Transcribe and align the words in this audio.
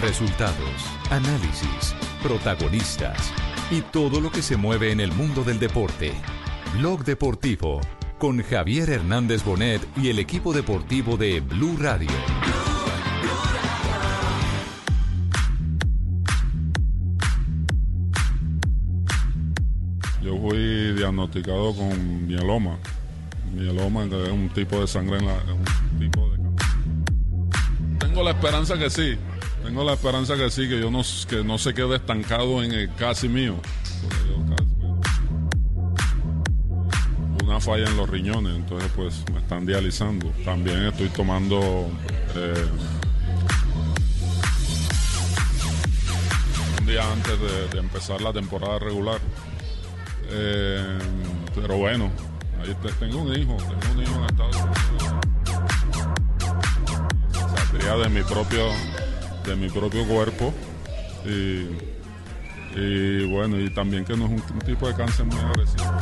Resultados, 0.00 0.84
análisis, 1.10 1.94
protagonistas 2.22 3.32
y 3.70 3.82
todo 3.82 4.20
lo 4.20 4.32
que 4.32 4.42
se 4.42 4.56
mueve 4.56 4.90
en 4.90 4.98
el 5.00 5.12
mundo 5.12 5.44
del 5.44 5.60
deporte. 5.60 6.12
Blog 6.76 7.04
Deportivo 7.04 7.80
con 8.18 8.42
Javier 8.42 8.90
Hernández 8.90 9.44
Bonet 9.44 9.80
y 9.96 10.08
el 10.08 10.18
equipo 10.18 10.52
deportivo 10.52 11.16
de 11.16 11.40
Blue 11.40 11.76
Radio. 11.78 12.10
Yo 20.20 20.36
fui 20.38 20.94
diagnosticado 20.94 21.74
con 21.76 22.26
mieloma. 22.26 22.76
Mieloma 23.52 24.04
es 24.04 24.30
un 24.30 24.48
tipo 24.48 24.80
de 24.80 24.88
sangre 24.88 25.18
en 25.18 25.26
la, 25.26 25.34
es 25.34 25.50
un 25.50 25.98
tipo 26.00 26.28
de 26.30 26.38
Tengo 28.00 28.24
la 28.24 28.30
esperanza 28.30 28.76
que 28.76 28.90
sí. 28.90 29.16
Tengo 29.64 29.82
la 29.82 29.94
esperanza 29.94 30.36
que 30.36 30.50
sí, 30.50 30.68
que 30.68 30.78
yo 30.78 30.90
no, 30.90 31.00
que 31.26 31.42
no 31.42 31.56
se 31.56 31.72
quede 31.72 31.96
estancado 31.96 32.62
en 32.62 32.72
el 32.72 32.94
casi 32.94 33.28
mío. 33.28 33.56
una 37.42 37.60
falla 37.60 37.86
en 37.88 37.96
los 37.96 38.08
riñones, 38.08 38.56
entonces 38.56 38.90
pues 38.94 39.24
me 39.32 39.38
están 39.38 39.64
dializando. 39.64 40.28
También 40.44 40.86
estoy 40.86 41.08
tomando 41.08 41.88
eh, 42.34 42.66
un 46.80 46.86
día 46.86 47.10
antes 47.10 47.38
de, 47.72 47.78
empezar 47.78 48.20
la 48.20 48.32
temporada 48.32 48.78
regular. 48.78 49.20
Eh, 50.30 50.98
pero 51.54 51.76
bueno, 51.78 52.10
ahí 52.62 52.76
tengo 52.98 53.22
un 53.22 53.34
hijo, 53.34 53.56
tengo 53.56 53.94
un 53.94 54.02
hijo 54.02 54.14
en 54.16 54.24
Estados 54.24 54.56
Unidos. 54.56 54.84
De 58.02 58.08
mi 58.08 58.22
propio, 58.22 58.70
de 59.44 59.56
mi 59.56 59.68
propio 59.68 60.06
cuerpo. 60.06 60.52
Y, 61.24 63.24
bueno, 63.26 63.60
y 63.60 63.70
también 63.70 64.04
que 64.04 64.16
no 64.16 64.26
es 64.26 64.32
un 64.32 64.58
tipo 64.60 64.88
de 64.88 64.94
cáncer 64.94 65.26
muy 65.26 65.38
agresivo 65.38 65.94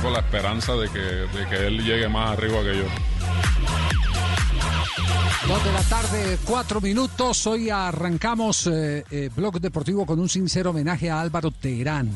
tengo 0.00 0.10
la 0.10 0.20
esperanza 0.20 0.74
de 0.74 0.88
que, 0.88 0.98
de 0.98 1.48
que 1.48 1.66
él 1.66 1.84
llegue 1.84 2.08
más 2.08 2.30
arriba 2.30 2.62
que 2.62 2.78
yo. 2.78 2.84
Dos 5.48 5.64
de 5.64 5.72
la 5.72 5.82
tarde, 5.82 6.38
cuatro 6.44 6.80
minutos. 6.80 7.46
Hoy 7.46 7.70
arrancamos 7.70 8.66
eh, 8.66 9.04
eh, 9.10 9.30
Blog 9.34 9.60
Deportivo 9.60 10.06
con 10.06 10.20
un 10.20 10.28
sincero 10.28 10.70
homenaje 10.70 11.10
a 11.10 11.20
Álvaro 11.20 11.50
Teherán, 11.50 12.08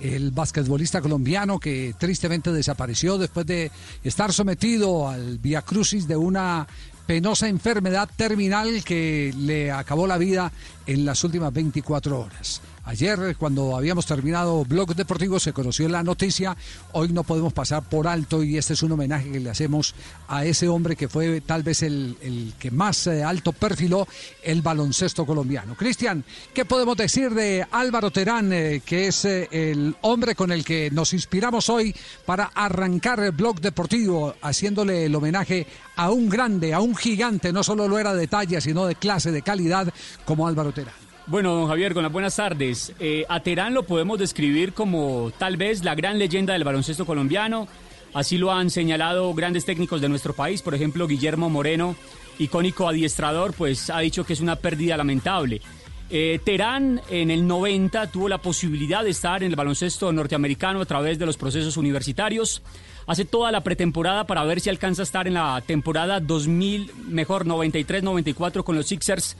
el 0.00 0.32
basquetbolista 0.32 1.00
colombiano 1.00 1.58
que 1.58 1.94
tristemente 1.96 2.52
desapareció 2.52 3.18
después 3.18 3.46
de 3.46 3.70
estar 4.02 4.32
sometido 4.32 5.08
al 5.08 5.38
via 5.38 5.62
crucis 5.62 6.08
de 6.08 6.16
una 6.16 6.66
penosa 7.12 7.46
enfermedad 7.46 8.08
terminal 8.16 8.82
que 8.84 9.34
le 9.36 9.70
acabó 9.70 10.06
la 10.06 10.16
vida 10.16 10.50
en 10.86 11.04
las 11.04 11.22
últimas 11.24 11.52
24 11.52 12.18
horas. 12.18 12.62
Ayer, 12.84 13.36
cuando 13.38 13.76
habíamos 13.76 14.06
terminado 14.06 14.64
Blog 14.64 14.96
Deportivo, 14.96 15.38
se 15.38 15.52
conoció 15.52 15.88
la 15.88 16.02
noticia. 16.02 16.56
Hoy 16.90 17.10
no 17.10 17.22
podemos 17.22 17.52
pasar 17.52 17.84
por 17.84 18.08
alto 18.08 18.42
y 18.42 18.58
este 18.58 18.72
es 18.72 18.82
un 18.82 18.90
homenaje 18.90 19.30
que 19.30 19.38
le 19.38 19.50
hacemos 19.50 19.94
a 20.26 20.44
ese 20.44 20.68
hombre 20.68 20.96
que 20.96 21.08
fue 21.08 21.40
tal 21.42 21.62
vez 21.62 21.84
el, 21.84 22.52
que 22.58 22.72
más 22.72 23.06
eh, 23.06 23.22
alto 23.22 23.52
perfiló 23.52 24.08
el 24.42 24.62
baloncesto 24.62 25.24
colombiano. 25.24 25.76
Cristian, 25.76 26.24
¿qué 26.52 26.64
podemos 26.64 26.96
decir 26.96 27.32
de 27.32 27.64
Álvaro 27.70 28.10
Terán, 28.10 28.52
eh, 28.52 28.82
que 28.84 29.06
es 29.06 29.24
eh, 29.26 29.48
el 29.52 29.94
hombre 30.00 30.34
con 30.34 30.50
el 30.50 30.64
que 30.64 30.90
nos 30.90 31.12
inspiramos 31.12 31.68
hoy 31.68 31.94
para 32.26 32.46
arrancar 32.52 33.20
el 33.20 33.30
Blog 33.30 33.60
Deportivo, 33.60 34.34
haciéndole 34.42 35.06
el 35.06 35.14
homenaje 35.14 35.68
a 35.94 36.10
un 36.10 36.28
grande, 36.28 36.74
a 36.74 36.80
un 36.80 36.96
gigante, 36.96 37.52
no 37.52 37.62
solo 37.62 37.86
lo 37.86 37.96
era 37.96 38.12
de 38.12 38.26
talla, 38.26 38.60
sino 38.60 38.86
de 38.86 38.96
clase, 38.96 39.30
de 39.30 39.42
calidad, 39.42 39.94
como 40.24 40.48
Álvaro 40.48 40.72
Terán? 40.72 41.11
Bueno, 41.26 41.54
don 41.54 41.68
Javier, 41.68 41.94
con 41.94 42.02
las 42.02 42.10
buenas 42.10 42.34
tardes. 42.34 42.92
Eh, 42.98 43.24
a 43.28 43.40
Terán 43.40 43.74
lo 43.74 43.84
podemos 43.84 44.18
describir 44.18 44.72
como 44.72 45.30
tal 45.38 45.56
vez 45.56 45.84
la 45.84 45.94
gran 45.94 46.18
leyenda 46.18 46.52
del 46.52 46.64
baloncesto 46.64 47.06
colombiano. 47.06 47.68
Así 48.12 48.38
lo 48.38 48.52
han 48.52 48.70
señalado 48.70 49.32
grandes 49.32 49.64
técnicos 49.64 50.00
de 50.00 50.08
nuestro 50.08 50.34
país, 50.34 50.62
por 50.62 50.74
ejemplo, 50.74 51.06
Guillermo 51.06 51.48
Moreno, 51.48 51.94
icónico 52.38 52.88
adiestrador, 52.88 53.54
pues 53.54 53.88
ha 53.88 54.00
dicho 54.00 54.24
que 54.24 54.32
es 54.32 54.40
una 54.40 54.56
pérdida 54.56 54.96
lamentable. 54.96 55.62
Eh, 56.10 56.40
Terán 56.44 57.00
en 57.08 57.30
el 57.30 57.46
90 57.46 58.08
tuvo 58.08 58.28
la 58.28 58.38
posibilidad 58.38 59.04
de 59.04 59.10
estar 59.10 59.42
en 59.42 59.50
el 59.50 59.56
baloncesto 59.56 60.12
norteamericano 60.12 60.80
a 60.80 60.86
través 60.86 61.18
de 61.18 61.24
los 61.24 61.36
procesos 61.38 61.76
universitarios. 61.76 62.62
Hace 63.06 63.24
toda 63.24 63.50
la 63.52 63.62
pretemporada 63.62 64.26
para 64.26 64.44
ver 64.44 64.60
si 64.60 64.68
alcanza 64.68 65.02
a 65.02 65.04
estar 65.04 65.26
en 65.26 65.34
la 65.34 65.62
temporada 65.64 66.20
2000, 66.20 66.92
mejor 67.08 67.46
93-94 67.46 68.64
con 68.64 68.76
los 68.76 68.86
Sixers 68.86 69.36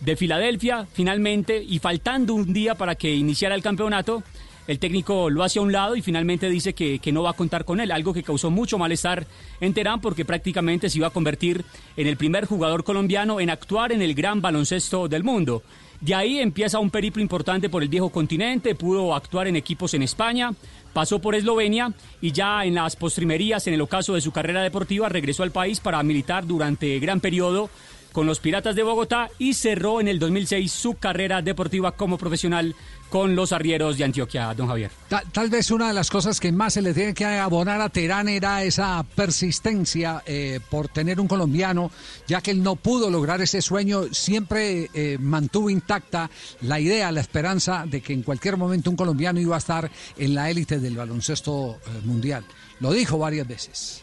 de 0.00 0.16
Filadelfia, 0.16 0.86
finalmente, 0.92 1.62
y 1.62 1.78
faltando 1.78 2.34
un 2.34 2.52
día 2.52 2.74
para 2.74 2.94
que 2.94 3.14
iniciara 3.14 3.54
el 3.54 3.62
campeonato, 3.62 4.22
el 4.66 4.78
técnico 4.80 5.30
lo 5.30 5.44
hace 5.44 5.58
a 5.58 5.62
un 5.62 5.70
lado 5.70 5.94
y 5.94 6.02
finalmente 6.02 6.48
dice 6.48 6.74
que, 6.74 7.00
no 7.12 7.22
va 7.22 7.30
a 7.30 7.34
contar 7.34 7.64
con 7.64 7.80
él, 7.80 7.92
algo 7.92 8.12
que 8.12 8.22
causó 8.22 8.50
mucho 8.50 8.78
malestar 8.78 9.26
en 9.60 9.72
Terán 9.72 10.00
porque 10.00 10.24
prácticamente 10.24 10.90
se 10.90 10.98
iba 10.98 11.06
a 11.06 11.12
convertir 11.12 11.64
en 11.96 12.06
el 12.06 12.16
primer 12.16 12.46
jugador 12.46 12.82
colombiano 12.82 13.40
en 13.40 13.50
actuar 13.50 13.92
en 13.92 14.02
el 14.02 14.14
gran 14.14 14.40
baloncesto 14.40 15.06
del 15.08 15.22
mundo. 15.22 15.62
De 16.00 16.14
ahí 16.14 16.40
empieza 16.40 16.78
un 16.78 16.90
periplo 16.90 17.22
importante 17.22 17.70
por 17.70 17.82
el 17.82 17.88
viejo 17.88 18.10
continente, 18.10 18.74
pudo 18.74 19.14
actuar 19.14 19.46
en 19.46 19.56
equipos 19.56 19.94
en 19.94 20.02
España, 20.02 20.52
pasó 20.92 21.20
por 21.20 21.34
Eslovenia 21.34 21.92
y 22.20 22.32
ya 22.32 22.64
en 22.64 22.74
las 22.74 22.96
postrimerías, 22.96 23.66
en 23.66 23.74
el 23.74 23.80
ocaso 23.80 24.14
de 24.14 24.20
su 24.20 24.32
carrera 24.32 24.62
deportiva, 24.62 25.08
regresó 25.08 25.42
al 25.42 25.52
país 25.52 25.80
para 25.80 26.02
militar 26.02 26.46
durante 26.46 26.98
gran 26.98 27.20
periodo 27.20 27.70
con 28.16 28.26
los 28.26 28.40
Piratas 28.40 28.74
de 28.74 28.82
Bogotá 28.82 29.28
y 29.38 29.52
cerró 29.52 30.00
en 30.00 30.08
el 30.08 30.18
2006 30.18 30.72
su 30.72 30.94
carrera 30.94 31.42
deportiva 31.42 31.92
como 31.92 32.16
profesional 32.16 32.74
con 33.10 33.36
los 33.36 33.52
arrieros 33.52 33.98
de 33.98 34.04
Antioquia, 34.04 34.54
don 34.54 34.68
Javier. 34.68 34.90
Tal, 35.32 35.50
vez 35.50 35.70
una 35.70 35.88
de 35.88 35.92
las 35.92 36.08
cosas 36.08 36.40
que 36.40 36.50
más 36.50 36.72
se 36.72 36.80
le 36.80 36.94
tiene 36.94 37.12
que 37.12 37.26
abonar 37.26 37.78
a 37.82 37.90
Terán 37.90 38.30
era 38.30 38.64
esa 38.64 39.04
persistencia 39.14 40.22
eh, 40.24 40.60
por 40.70 40.88
tener 40.88 41.20
un 41.20 41.28
colombiano, 41.28 41.90
ya 42.26 42.40
que 42.40 42.52
él 42.52 42.62
no 42.62 42.76
pudo 42.76 43.10
lograr 43.10 43.42
ese 43.42 43.60
sueño, 43.60 44.04
siempre 44.12 44.88
eh, 44.94 45.18
mantuvo 45.20 45.68
intacta 45.68 46.30
la 46.62 46.80
idea, 46.80 47.12
la 47.12 47.20
esperanza 47.20 47.84
de 47.86 48.00
que 48.00 48.14
en 48.14 48.22
cualquier 48.22 48.56
momento 48.56 48.88
un 48.88 48.96
colombiano 48.96 49.40
iba 49.40 49.56
a 49.56 49.58
estar 49.58 49.90
en 50.16 50.34
la 50.34 50.48
élite 50.48 50.78
del 50.78 50.96
baloncesto 50.96 51.72
eh, 51.72 52.00
mundial. 52.04 52.46
Lo 52.80 52.92
dijo 52.92 53.18
varias 53.18 53.46
veces. 53.46 54.02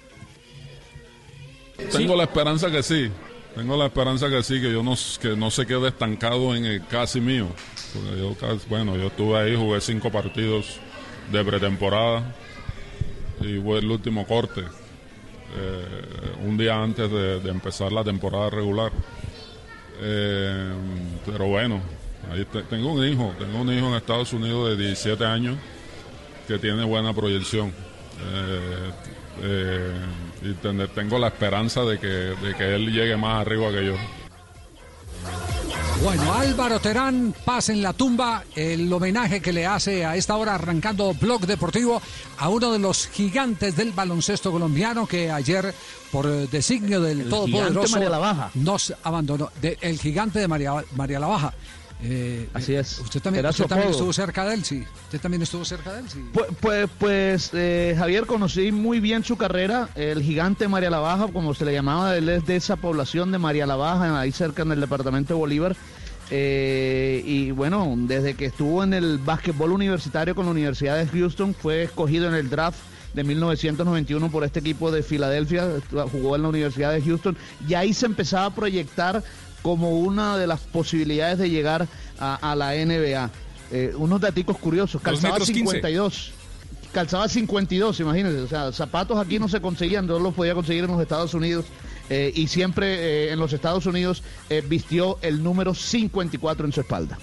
Tengo 1.91 2.15
la 2.15 2.25
esperanza 2.25 2.69
que 2.69 2.83
sí. 2.83 3.09
Tengo 3.55 3.77
la 3.77 3.85
esperanza 3.85 4.29
que 4.29 4.41
sí, 4.41 4.59
que 4.59 4.71
yo 4.71 4.81
no, 4.81 4.95
que 5.21 5.35
no 5.35 5.51
se 5.51 5.67
quede 5.67 5.89
estancado 5.89 6.55
en 6.55 6.65
el 6.65 6.85
casi 6.87 7.21
mío. 7.21 7.47
yo, 8.17 8.35
bueno, 8.67 8.97
yo 8.97 9.07
estuve 9.07 9.37
ahí, 9.37 9.55
jugué 9.55 9.79
cinco 9.79 10.11
partidos 10.11 10.79
de 11.31 11.43
pretemporada 11.45 12.35
y 13.41 13.59
fue 13.59 13.77
el 13.77 13.91
último 13.91 14.25
corte, 14.25 14.61
eh, 14.61 15.85
un 16.43 16.57
día 16.57 16.81
antes 16.81 17.11
de, 17.11 17.47
empezar 17.47 17.91
la 17.91 18.03
temporada 18.03 18.49
regular. 18.49 18.91
Eh, 20.01 20.73
pero 21.23 21.45
bueno, 21.45 21.79
ahí 22.31 22.45
tengo 22.69 22.93
un 22.93 23.05
hijo, 23.05 23.33
tengo 23.37 23.61
un 23.61 23.71
hijo 23.71 23.87
en 23.87 23.93
Estados 23.93 24.33
Unidos 24.33 24.69
de 24.69 24.83
17 24.83 25.23
años 25.25 25.57
que 26.47 26.57
tiene 26.57 26.83
buena 26.83 27.13
proyección. 27.13 27.71
Eh, 29.43 29.91
y 30.43 30.53
tengo 30.93 31.19
la 31.19 31.27
esperanza 31.27 31.81
de 31.81 31.99
que, 31.99 32.07
de 32.07 32.55
que 32.57 32.75
él 32.75 32.91
llegue 32.91 33.15
más 33.15 33.41
arriba 33.41 33.71
que 33.71 33.85
yo. 33.85 33.95
Bueno, 36.03 36.33
Álvaro 36.33 36.79
Terán 36.81 37.33
pasa 37.45 37.71
en 37.71 37.81
la 37.81 37.93
tumba 37.93 38.43
el 38.55 38.91
homenaje 38.91 39.41
que 39.41 39.53
le 39.53 39.65
hace 39.65 40.05
a 40.05 40.17
esta 40.17 40.35
hora 40.35 40.55
arrancando 40.55 41.13
Blog 41.13 41.45
Deportivo 41.45 42.01
a 42.37 42.49
uno 42.49 42.73
de 42.73 42.79
los 42.79 43.07
gigantes 43.07 43.77
del 43.77 43.93
baloncesto 43.93 44.51
colombiano 44.51 45.07
que 45.07 45.31
ayer 45.31 45.73
por 46.11 46.27
designio 46.49 46.99
del 46.99 47.29
Todopoderoso 47.29 47.99
nos 48.55 48.93
abandonó. 49.01 49.49
el 49.61 49.97
gigante 49.97 50.39
de 50.39 50.47
María, 50.49 50.73
María 50.95 51.19
La 51.19 51.27
Baja. 51.27 51.53
Eh, 52.01 52.49
Así 52.53 52.75
es. 52.75 52.99
Usted 52.99 53.21
también, 53.21 53.45
estuvo 53.45 54.11
cerca 54.11 54.45
de 54.45 54.55
él, 54.55 54.63
sí. 54.63 54.83
Usted 55.05 55.21
también 55.21 55.41
estuvo 55.41 55.63
cerca 55.63 55.93
de 55.93 56.01
él, 56.01 56.09
sí. 56.09 56.25
Pues, 56.33 56.47
pues, 56.59 56.89
pues 56.99 57.49
eh, 57.53 57.95
Javier, 57.97 58.25
conocí 58.25 58.71
muy 58.71 58.99
bien 58.99 59.23
su 59.23 59.37
carrera. 59.37 59.89
El 59.95 60.21
gigante 60.21 60.67
María 60.67 60.89
la 60.89 60.99
Baja, 60.99 61.27
como 61.29 61.53
se 61.53 61.65
le 61.65 61.73
llamaba, 61.73 62.17
él 62.17 62.27
es 62.29 62.45
de 62.45 62.55
esa 62.55 62.75
población 62.75 63.31
de 63.31 63.37
María 63.37 63.65
la 63.65 63.75
Baja, 63.75 64.19
ahí 64.19 64.31
cerca 64.31 64.63
en 64.63 64.71
el 64.71 64.81
departamento 64.81 65.33
de 65.33 65.39
Bolívar. 65.39 65.75
Eh, 66.29 67.21
y 67.25 67.51
bueno, 67.51 67.93
desde 67.95 68.33
que 68.33 68.45
estuvo 68.45 68.83
en 68.83 68.93
el 68.93 69.17
básquetbol 69.19 69.71
universitario 69.71 70.35
con 70.35 70.45
la 70.45 70.51
Universidad 70.51 70.97
de 70.97 71.07
Houston, 71.07 71.53
fue 71.53 71.83
escogido 71.83 72.27
en 72.27 72.33
el 72.35 72.49
draft 72.49 72.79
de 73.13 73.23
1991 73.23 74.31
por 74.31 74.43
este 74.43 74.59
equipo 74.59 74.91
de 74.91 75.03
Filadelfia, 75.03 75.67
jugó 76.11 76.35
en 76.35 76.41
la 76.41 76.49
Universidad 76.49 76.91
de 76.91 77.01
Houston, 77.01 77.37
y 77.67 77.75
ahí 77.75 77.93
se 77.93 78.07
empezaba 78.07 78.47
a 78.47 78.55
proyectar 78.55 79.23
como 79.63 79.97
una 79.97 80.37
de 80.37 80.45
las 80.45 80.59
posibilidades 80.59 81.39
de 81.39 81.49
llegar 81.49 81.87
a, 82.19 82.55
la 82.55 82.73
NBA. 82.73 83.31
Eh, 83.71 83.93
unos 83.97 84.21
datos 84.21 84.57
curiosos, 84.59 85.01
calzaba 85.01 85.39
52. 85.39 86.31
Calzaba 86.91 87.27
52, 87.27 88.01
imagínense, 88.01 88.39
o 88.41 88.47
sea, 88.47 88.71
zapatos 88.71 89.17
aquí 89.17 89.39
no 89.39 89.49
se 89.49 89.59
conseguían, 89.59 90.05
no 90.05 90.19
los 90.19 90.35
podía 90.35 90.53
conseguir 90.53 90.83
en 90.83 90.91
los 90.91 91.01
Estados 91.01 91.33
Unidos. 91.33 91.65
Eh, 92.09 92.31
y 92.35 92.47
siempre 92.47 92.95
eh, 92.95 93.31
en 93.31 93.39
los 93.39 93.51
Estados 93.53 93.87
Unidos 93.87 94.21
vistió 94.67 95.17
el 95.23 95.41
número 95.41 95.73
54 95.73 96.67
en 96.67 96.71
su 96.71 96.81
espalda. 96.81 97.17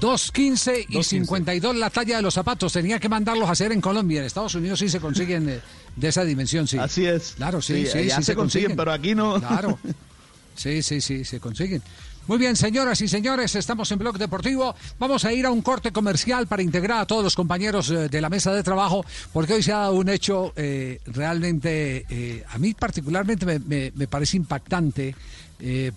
2.15 0.00 0.86
y 0.88 1.02
52 1.04 1.76
la 1.76 1.90
talla 1.90 2.16
de 2.16 2.22
los 2.22 2.34
zapatos. 2.34 2.72
Tenía 2.72 2.98
que 2.98 3.08
mandarlos 3.08 3.48
a 3.48 3.52
hacer 3.52 3.70
en 3.70 3.80
Colombia. 3.80 4.20
En 4.20 4.26
Estados 4.26 4.54
Unidos 4.56 4.80
sí 4.80 4.88
se 4.88 4.98
consiguen 4.98 5.46
de, 5.46 6.08
esa 6.08 6.24
dimensión, 6.24 6.66
sí. 6.66 6.78
Así 6.78 7.06
es. 7.06 7.34
Claro, 7.36 7.62
sí, 7.62 7.86
sí, 7.86 8.10
sí, 8.10 8.22
se, 8.22 8.34
consiguen, 8.34 8.74
pero 8.74 8.90
aquí 8.90 9.14
no. 9.14 9.38
Claro. 9.38 9.78
Sí, 10.54 10.82
sí, 10.82 11.00
sí, 11.00 11.24
se 11.24 11.40
consiguen. 11.40 11.82
Muy 12.26 12.38
bien, 12.38 12.56
señoras 12.56 13.02
y 13.02 13.08
señores, 13.08 13.54
estamos 13.54 13.92
en 13.92 13.98
Blog 13.98 14.16
Deportivo. 14.16 14.74
Vamos 14.98 15.26
a 15.26 15.32
ir 15.34 15.44
a 15.44 15.50
un 15.50 15.60
corte 15.60 15.92
comercial 15.92 16.46
para 16.46 16.62
integrar 16.62 17.00
a 17.00 17.06
todos 17.06 17.22
los 17.22 17.36
compañeros 17.36 17.90
eh, 17.90 18.08
de 18.08 18.20
la 18.22 18.30
mesa 18.30 18.54
de 18.54 18.62
trabajo, 18.62 19.04
porque 19.30 19.52
hoy 19.52 19.62
se 19.62 19.72
ha 19.72 19.78
dado 19.78 19.96
un 19.96 20.08
hecho 20.08 20.54
eh, 20.56 21.00
realmente, 21.04 22.06
eh, 22.08 22.42
a 22.48 22.56
mí 22.56 22.72
particularmente 22.72 23.44
me, 23.44 24.06
parece 24.06 24.38
impactante, 24.38 25.14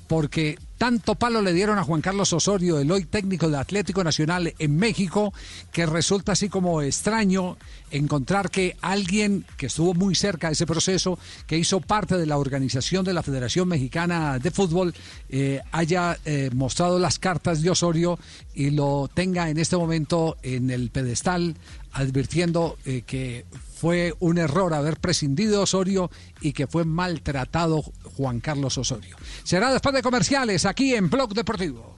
porque 0.08 0.58
tanto 0.78 1.16
palo 1.16 1.42
le 1.42 1.54
dieron 1.54 1.80
a 1.80 1.84
Juan 1.84 2.02
Carlos 2.02 2.34
Osorio, 2.34 2.80
el 2.80 2.92
hoy 2.92 3.06
técnico 3.06 3.50
de 3.50 3.58
Atlético 3.58 4.04
Nacional 4.04 4.54
en 4.60 4.78
México, 4.78 5.34
que 5.72 5.86
resulta 5.86 6.34
así 6.34 6.50
como 6.50 6.82
extraño 6.82 7.58
encontrar 7.90 8.52
que 8.52 8.78
alguien 8.82 9.46
que 9.58 9.68
estuvo 9.68 9.94
muy 9.94 10.14
cerca 10.14 10.48
de 10.48 10.54
ese 10.54 10.66
proceso, 10.66 11.18
que 11.48 11.58
hizo 11.58 11.82
parte 11.82 12.18
de 12.18 12.26
la 12.26 12.38
organización 12.38 13.04
de 13.06 13.14
la 13.14 13.24
Federación 13.24 13.68
Mexicana 13.68 14.40
de 14.40 14.52
Fútbol, 14.52 14.94
eh, 15.30 15.62
haya 15.72 16.18
eh, 16.26 16.50
mostrado 16.54 17.00
las 17.00 17.18
cartas 17.18 17.62
de 17.62 17.70
Osorio 17.72 18.20
y 18.54 18.70
lo 18.72 19.10
tenga 19.14 19.50
en 19.50 19.58
este 19.58 19.78
momento 19.78 20.38
en 20.44 20.70
el 20.70 20.90
pedestal, 20.92 21.56
advirtiendo 21.92 22.78
eh, 22.86 23.02
que 23.06 23.46
fue 23.78 24.14
un 24.20 24.38
error 24.38 24.74
haber 24.74 24.98
prescindido 24.98 25.62
Osorio 25.62 26.10
y 26.42 26.54
que 26.54 26.68
fue 26.68 26.84
maltratado 26.84 27.84
Juan 28.18 28.40
Carlos 28.40 28.78
Osorio. 28.78 29.16
Será 29.44 29.72
después 29.72 29.94
de 29.94 30.02
comerciales 30.02 30.66
aquí 30.66 30.96
en 30.96 31.10
Blog 31.10 31.34
Deportivo. 31.34 31.96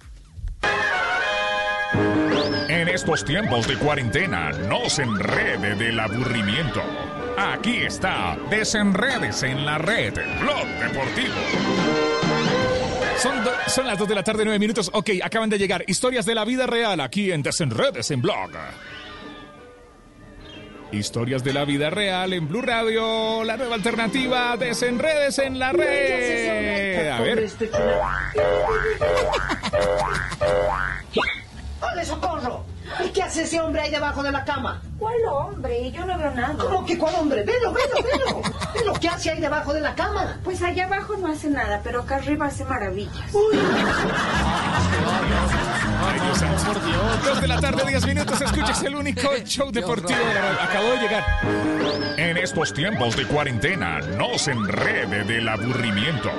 En 2.68 2.88
estos 2.88 3.26
tiempos 3.26 3.68
de 3.68 3.78
cuarentena, 3.78 4.52
no 4.52 4.90
se 4.90 5.04
enrede 5.04 5.76
del 5.76 6.00
aburrimiento. 6.00 6.82
Aquí 7.38 7.78
está 7.78 8.38
Desenredes 8.50 9.42
en 9.44 9.66
la 9.66 9.78
red, 9.78 10.14
Blog 10.42 10.68
Deportivo. 10.80 11.36
Son, 13.18 13.34
son 13.68 13.88
las 13.88 13.98
2 13.98 14.08
de 14.08 14.16
la 14.16 14.24
tarde, 14.24 14.44
9 14.44 14.60
minutos. 14.60 14.90
Ok, 14.94 15.12
acaban 15.24 15.50
de 15.50 15.58
llegar 15.58 15.84
historias 15.88 16.26
de 16.26 16.36
la 16.36 16.46
vida 16.46 16.68
real 16.68 17.00
aquí 17.00 17.32
en 17.32 17.42
Desenredes 17.42 18.12
en 18.12 18.22
Blog. 18.22 18.52
Historias 20.92 21.44
de 21.44 21.54
la 21.54 21.66
vida 21.66 21.92
real 21.92 22.34
en 22.34 22.48
Blue 22.48 22.62
Radio, 22.64 23.44
la 23.44 23.58
nueva 23.58 23.76
alternativa, 23.76 24.58
desenredes 24.58 25.38
en 25.38 25.60
la 25.60 25.72
red. 25.72 27.10
A 27.10 27.22
ver. 27.22 27.48
¡Hola, 31.82 32.06
socorro! 32.06 32.66
¿Y 33.06 33.10
qué 33.10 33.24
hace 33.24 33.44
ese 33.44 33.60
hombre 33.62 33.82
ahí 33.82 33.92
debajo 33.92 34.22
de 34.24 34.32
la 34.32 34.44
cama? 34.44 34.82
¿Cuál 34.98 35.16
hombre? 35.32 35.92
Yo 35.92 36.06
no 36.06 36.18
veo 36.18 36.32
nada. 36.32 36.56
¿Cómo 36.58 36.86
que 36.86 36.98
cuál 36.98 37.16
hombre? 37.16 37.44
Velo, 37.44 37.72
velo, 37.72 37.96
velo. 37.96 38.42
Velo, 38.74 38.94
¿qué 39.00 39.08
hace 39.08 39.32
ahí 39.32 39.40
debajo 39.40 39.74
de 39.74 39.82
la 39.82 39.96
cama? 39.96 40.38
Pues 40.44 40.62
allá 40.62 40.86
abajo 40.86 41.16
no 41.18 41.28
hace 41.32 41.50
nada, 41.50 41.80
pero 41.84 42.02
acá 42.02 42.18
arriba 42.18 42.48
hace 42.48 42.66
maravillas. 42.66 43.34
Uy. 43.34 43.58
Ay, 46.02 46.20
Dios 46.20 46.38
santo. 46.38 46.64
Por 46.66 46.86
Dios. 46.86 47.26
Dos 47.26 47.42
de 47.42 47.48
la 47.48 47.62
tarde, 47.62 47.84
10 47.88 48.06
minutos. 48.08 48.42
Escuches 48.42 48.84
el 48.84 48.96
único 48.96 49.38
show 49.46 49.72
deportivo 49.72 50.20
de 50.20 50.34
la 50.34 50.64
Acabó 50.64 50.90
de 50.90 50.98
llegar. 50.98 51.24
En 52.18 52.38
estos 52.38 52.74
tiempos 52.74 53.16
de 53.16 53.26
cuarentena, 53.26 54.00
no 54.00 54.38
se 54.38 54.52
enrede 54.52 55.24
del 55.24 55.48
aburrimiento. 55.48 56.30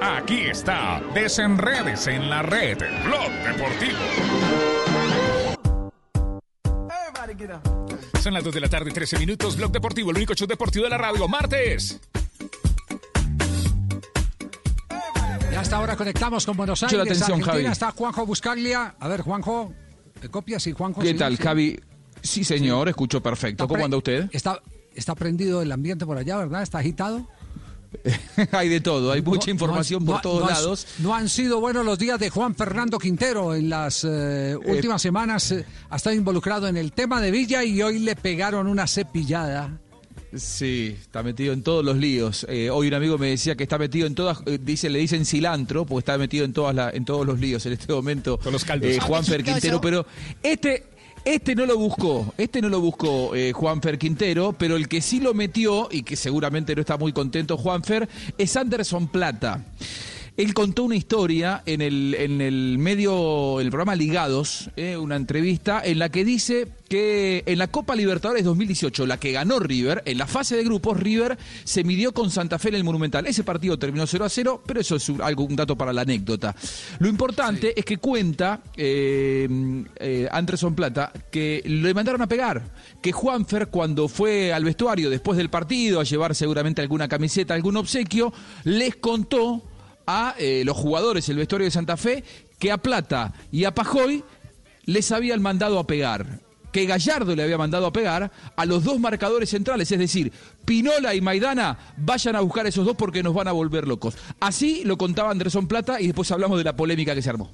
Aquí 0.00 0.46
está 0.46 1.00
Desenredes 1.14 2.06
en 2.06 2.30
la 2.30 2.42
red, 2.42 2.78
Blog 3.04 3.30
Deportivo. 3.44 4.73
Son 8.22 8.32
las 8.32 8.42
2 8.42 8.54
de 8.54 8.60
la 8.60 8.68
tarde, 8.68 8.90
13 8.90 9.18
minutos. 9.18 9.56
Blog 9.56 9.70
Deportivo, 9.70 10.10
el 10.10 10.16
único 10.16 10.34
show 10.34 10.46
deportivo 10.46 10.84
de 10.84 10.90
la 10.90 10.98
radio. 10.98 11.28
Martes. 11.28 12.00
Ya 15.52 15.60
hasta 15.60 15.76
ahora 15.76 15.96
conectamos 15.96 16.46
con 16.46 16.56
Buenos 16.56 16.82
Aires. 16.82 17.00
atención, 17.00 17.40
Argentina. 17.40 17.72
Está 17.72 17.90
Juanjo 17.92 18.26
Buscaglia. 18.26 18.94
A 18.98 19.08
ver, 19.08 19.20
Juanjo, 19.20 19.72
¿te 20.20 20.28
copias? 20.28 20.66
Y 20.66 20.72
Juanjo. 20.72 21.00
¿Qué 21.00 21.14
tal, 21.14 21.36
Javi? 21.36 21.78
Sí, 22.22 22.42
señor, 22.44 22.88
escucho 22.88 23.22
perfecto. 23.22 23.68
¿Cómo 23.68 23.84
anda 23.84 23.96
usted? 23.98 24.28
Está, 24.32 24.60
está 24.94 25.14
prendido 25.14 25.60
el 25.62 25.70
ambiente 25.70 26.06
por 26.06 26.16
allá, 26.16 26.38
¿verdad? 26.38 26.62
¿Está 26.62 26.78
agitado? 26.78 27.28
hay 28.52 28.68
de 28.68 28.80
todo, 28.80 29.12
hay 29.12 29.22
mucha 29.22 29.50
información 29.50 30.04
por 30.04 30.20
todos 30.20 30.48
lados. 30.48 30.86
no 30.98 31.14
han 31.14 31.28
sido 31.28 31.60
buenos 31.60 31.84
los 31.84 31.98
días 31.98 32.18
de 32.18 32.30
Juan 32.30 32.54
Fernando 32.54 32.98
Quintero 32.98 33.54
en 33.54 33.68
las 33.68 34.04
eh, 34.04 34.52
eh, 34.52 34.56
últimas 34.56 35.00
semanas. 35.00 35.52
Eh, 35.52 35.64
ha 35.90 35.96
estado 35.96 36.16
involucrado 36.16 36.68
en 36.68 36.76
el 36.76 36.92
tema 36.92 37.20
de 37.20 37.30
Villa 37.30 37.64
y 37.64 37.82
hoy 37.82 37.98
le 37.98 38.16
pegaron 38.16 38.66
una 38.66 38.86
cepillada. 38.86 39.78
Sí, 40.34 40.96
está 41.00 41.22
metido 41.22 41.52
en 41.52 41.62
todos 41.62 41.84
los 41.84 41.96
líos. 41.96 42.44
hoy 42.72 42.88
un 42.88 42.94
amigo 42.94 43.18
me 43.18 43.28
decía 43.28 43.54
que 43.54 43.62
está 43.62 43.78
metido 43.78 44.08
en 44.08 44.16
todas, 44.16 44.38
dice, 44.60 44.90
le 44.90 44.98
dicen 44.98 45.24
cilantro, 45.24 45.86
porque 45.86 46.00
está 46.00 46.18
metido 46.18 46.44
en 46.44 46.52
todas 46.52 46.92
en 46.92 47.04
todos 47.04 47.24
los 47.24 47.38
líos 47.38 47.64
en 47.66 47.74
este 47.74 47.92
momento. 47.92 48.38
Con 48.38 48.52
los 48.52 48.64
Juan 49.02 49.24
Fer 49.24 49.44
Quintero, 49.44 49.80
pero 49.80 50.04
este 50.42 50.93
este 51.24 51.54
no 51.54 51.66
lo 51.66 51.78
buscó, 51.78 52.34
este 52.36 52.60
no 52.60 52.68
lo 52.68 52.80
buscó 52.80 53.34
eh, 53.34 53.52
Juanfer 53.52 53.98
Quintero, 53.98 54.54
pero 54.58 54.76
el 54.76 54.88
que 54.88 55.00
sí 55.00 55.20
lo 55.20 55.34
metió 55.34 55.88
y 55.90 56.02
que 56.02 56.16
seguramente 56.16 56.74
no 56.74 56.80
está 56.80 56.96
muy 56.96 57.12
contento 57.12 57.56
Juanfer 57.56 58.08
es 58.36 58.56
Anderson 58.56 59.08
Plata. 59.08 59.64
Él 60.36 60.52
contó 60.52 60.82
una 60.82 60.96
historia 60.96 61.62
en 61.64 61.80
el, 61.80 62.16
en 62.18 62.40
el 62.40 62.76
medio, 62.78 63.60
el 63.60 63.68
programa 63.68 63.94
Ligados, 63.94 64.68
eh, 64.74 64.96
una 64.96 65.14
entrevista 65.14 65.80
en 65.84 66.00
la 66.00 66.08
que 66.08 66.24
dice 66.24 66.66
que 66.88 67.44
en 67.46 67.56
la 67.56 67.68
Copa 67.68 67.94
Libertadores 67.94 68.42
2018, 68.42 69.06
la 69.06 69.20
que 69.20 69.30
ganó 69.30 69.60
River, 69.60 70.02
en 70.06 70.18
la 70.18 70.26
fase 70.26 70.56
de 70.56 70.64
grupos, 70.64 70.98
River 70.98 71.38
se 71.62 71.84
midió 71.84 72.12
con 72.12 72.32
Santa 72.32 72.58
Fe 72.58 72.70
en 72.70 72.74
el 72.74 72.84
Monumental. 72.84 73.26
Ese 73.26 73.44
partido 73.44 73.78
terminó 73.78 74.08
0 74.08 74.24
a 74.24 74.28
0, 74.28 74.62
pero 74.66 74.80
eso 74.80 74.96
es 74.96 75.08
algún 75.22 75.54
dato 75.54 75.76
para 75.76 75.92
la 75.92 76.02
anécdota. 76.02 76.52
Lo 76.98 77.08
importante 77.08 77.72
es 77.78 77.84
que 77.84 77.98
cuenta 77.98 78.60
eh, 78.76 79.48
eh, 79.96 80.28
Anderson 80.32 80.74
Plata 80.74 81.12
que 81.30 81.62
le 81.64 81.94
mandaron 81.94 82.22
a 82.22 82.26
pegar, 82.26 82.72
que 83.00 83.12
Juanfer 83.12 83.68
cuando 83.68 84.08
fue 84.08 84.52
al 84.52 84.64
vestuario 84.64 85.10
después 85.10 85.38
del 85.38 85.48
partido 85.48 86.00
a 86.00 86.04
llevar 86.04 86.34
seguramente 86.34 86.82
alguna 86.82 87.06
camiseta, 87.06 87.54
algún 87.54 87.76
obsequio, 87.76 88.32
les 88.64 88.96
contó 88.96 89.62
a 90.06 90.34
eh, 90.38 90.62
los 90.64 90.76
jugadores 90.76 91.28
el 91.28 91.36
vestuario 91.36 91.66
de 91.66 91.70
Santa 91.70 91.96
Fe 91.96 92.24
que 92.58 92.72
a 92.72 92.78
Plata 92.78 93.32
y 93.50 93.64
a 93.64 93.74
Pajoy 93.74 94.24
les 94.84 95.12
habían 95.12 95.42
mandado 95.42 95.78
a 95.78 95.86
pegar. 95.86 96.40
Que 96.72 96.86
Gallardo 96.86 97.36
le 97.36 97.44
había 97.44 97.56
mandado 97.56 97.86
a 97.86 97.92
pegar 97.92 98.32
a 98.56 98.66
los 98.66 98.82
dos 98.82 98.98
marcadores 98.98 99.48
centrales, 99.48 99.92
es 99.92 99.98
decir, 99.98 100.32
Pinola 100.64 101.14
y 101.14 101.20
Maidana, 101.20 101.78
vayan 101.96 102.34
a 102.34 102.40
buscar 102.40 102.66
a 102.66 102.68
esos 102.68 102.84
dos 102.84 102.96
porque 102.96 103.22
nos 103.22 103.32
van 103.32 103.46
a 103.46 103.52
volver 103.52 103.86
locos. 103.86 104.16
Así 104.40 104.82
lo 104.84 104.98
contaba 104.98 105.30
Anderson 105.30 105.68
Plata 105.68 106.00
y 106.00 106.06
después 106.06 106.32
hablamos 106.32 106.58
de 106.58 106.64
la 106.64 106.74
polémica 106.74 107.14
que 107.14 107.22
se 107.22 107.30
armó. 107.30 107.52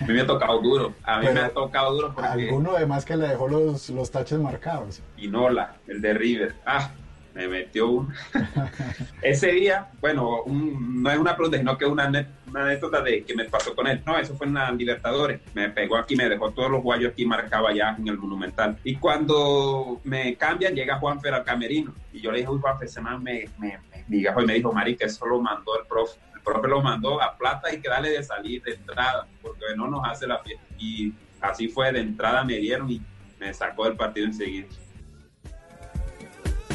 A 0.00 0.04
mí 0.06 0.12
me 0.12 0.22
ha 0.22 0.26
tocado 0.26 0.60
duro. 0.60 0.94
A 1.04 1.20
mí 1.20 1.26
me 1.32 1.40
ha 1.40 1.50
tocado 1.50 1.94
duro 1.94 2.12
porque. 2.14 2.28
Alguno 2.28 2.76
además 2.76 3.04
que 3.04 3.16
le 3.16 3.28
dejó 3.28 3.48
los, 3.48 3.88
los 3.90 4.10
taches 4.10 4.38
marcados. 4.38 5.00
Pinola, 5.16 5.76
el 5.86 6.00
de 6.00 6.14
River. 6.14 6.54
Ah, 6.66 6.90
me 7.34 7.48
metió 7.48 7.88
un... 7.88 8.12
Ese 9.22 9.52
día, 9.52 9.88
bueno, 10.00 10.42
no 10.46 11.10
es 11.10 11.18
una 11.18 11.34
pregunta, 11.36 11.58
sino 11.58 11.76
que 11.78 11.86
una, 11.86 12.08
una 12.48 12.62
anécdota 12.62 13.00
de 13.02 13.22
que 13.24 13.34
me 13.34 13.44
pasó 13.44 13.74
con 13.74 13.86
él. 13.86 14.02
No, 14.06 14.18
eso 14.18 14.34
fue 14.34 14.46
en 14.46 14.54
la 14.54 14.70
Libertadores. 14.72 15.40
Me 15.54 15.68
pegó 15.70 15.96
aquí, 15.96 16.16
me 16.16 16.28
dejó 16.28 16.50
todos 16.50 16.70
los 16.70 16.82
guayos 16.82 17.12
aquí 17.12 17.24
marcaba 17.24 17.72
ya 17.72 17.96
en 17.98 18.08
el 18.08 18.18
Monumental. 18.18 18.78
Y 18.84 18.96
cuando 18.96 20.00
me 20.04 20.34
cambian, 20.36 20.74
llega 20.74 20.98
Juanfer 20.98 21.34
al 21.34 21.44
camerino. 21.44 21.94
Y 22.12 22.20
yo 22.20 22.32
le 22.32 22.38
dije, 22.38 22.50
uy, 22.50 22.60
Juanfer, 22.60 22.88
ese 22.88 23.00
me, 23.00 23.18
me, 23.18 23.48
me, 23.58 23.78
y 24.08 24.46
me 24.46 24.54
dijo, 24.54 24.72
Mari, 24.72 24.96
que 24.96 25.04
eso 25.04 25.26
lo 25.26 25.40
mandó 25.40 25.78
el 25.78 25.86
profe. 25.86 26.18
El 26.34 26.40
profe 26.40 26.68
lo 26.68 26.82
mandó 26.82 27.22
a 27.22 27.36
plata 27.36 27.72
y 27.72 27.80
que 27.80 27.88
dale 27.88 28.10
de 28.10 28.22
salir, 28.22 28.62
de 28.62 28.72
entrada, 28.72 29.26
porque 29.42 29.60
que 29.68 29.76
no 29.76 29.88
nos 29.88 30.02
hace 30.04 30.26
la 30.26 30.38
fiesta. 30.38 30.64
Y 30.78 31.12
así 31.40 31.68
fue, 31.68 31.92
de 31.92 32.00
entrada 32.00 32.44
me 32.44 32.56
dieron 32.56 32.90
y 32.90 33.00
me 33.38 33.52
sacó 33.54 33.84
del 33.84 33.96
partido 33.96 34.26
enseguida. 34.26 34.66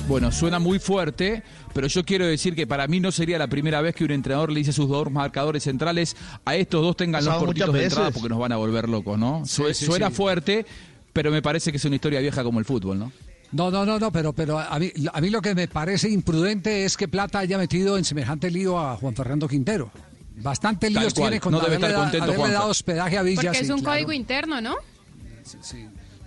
Bueno, 0.08 0.32
suena 0.32 0.60
muy 0.60 0.78
fuerte, 0.78 1.42
pero 1.74 1.88
yo 1.88 2.06
quiero 2.06 2.28
decir 2.28 2.54
que 2.56 2.68
para 2.68 2.88
mí 2.88 3.00
no 3.00 3.12
sería 3.12 3.40
la 3.40 3.48
primera 3.48 3.82
vez 3.82 3.96
que 3.96 4.04
un 4.04 4.12
entrenador 4.12 4.52
le 4.52 4.60
dice 4.60 4.70
a 4.70 4.74
sus 4.74 4.88
dos 4.88 5.10
marcadores 5.12 5.64
centrales, 5.64 6.16
a 6.46 6.56
estos 6.56 6.84
dos 6.84 6.96
tengan 6.96 7.26
los 7.26 7.36
cortitos 7.38 7.74
de 7.74 7.84
entrada 7.86 8.08
veces. 8.10 8.14
porque 8.22 8.30
nos 8.30 8.38
van 8.40 8.52
a 8.52 8.58
volver 8.58 8.88
locos, 8.88 9.18
¿no? 9.18 9.42
Sí, 9.46 9.56
Su- 9.56 9.74
sí, 9.74 9.86
suena 9.86 10.10
sí. 10.10 10.16
fuerte, 10.16 10.66
pero 11.12 11.32
me 11.32 11.42
parece 11.42 11.72
que 11.72 11.78
es 11.78 11.86
una 11.86 11.96
historia 11.96 12.20
vieja 12.20 12.44
como 12.44 12.60
el 12.60 12.66
fútbol, 12.66 13.00
¿no? 13.00 13.12
No, 13.52 13.72
no, 13.72 13.84
no, 13.86 13.98
no, 14.00 14.12
pero, 14.12 14.32
pero 14.34 14.60
a, 14.60 14.78
mí, 14.78 14.92
a 15.12 15.22
mí 15.22 15.30
lo 15.32 15.42
que 15.42 15.56
me 15.56 15.68
parece 15.68 16.08
imprudente 16.10 16.86
es 16.86 16.98
que 16.98 17.08
Plata 17.08 17.40
haya 17.40 17.58
metido 17.58 17.98
en 17.98 18.06
semejante 18.06 18.52
lío 18.52 18.78
a 18.80 18.98
Juan 18.98 19.16
Fernando 19.16 19.48
Quintero. 19.48 19.92
Bastante 20.38 20.90
líos 20.90 21.14
tiene 21.16 21.40
con 21.40 21.52
no 21.52 21.60
debe 21.62 21.78
haberle, 21.78 21.88
estar 21.88 21.98
da- 22.00 22.04
contento 22.12 22.26
haberle 22.42 22.54
dado 22.54 22.70
hospedaje 22.70 23.18
a 23.18 23.24
Villa. 23.24 23.42
Porque 23.44 23.60
es 23.60 23.68
sí, 23.68 23.74
un 23.74 23.80
claro. 23.80 23.96
código 23.96 24.12
interno, 24.12 24.62
¿no? 24.62 24.76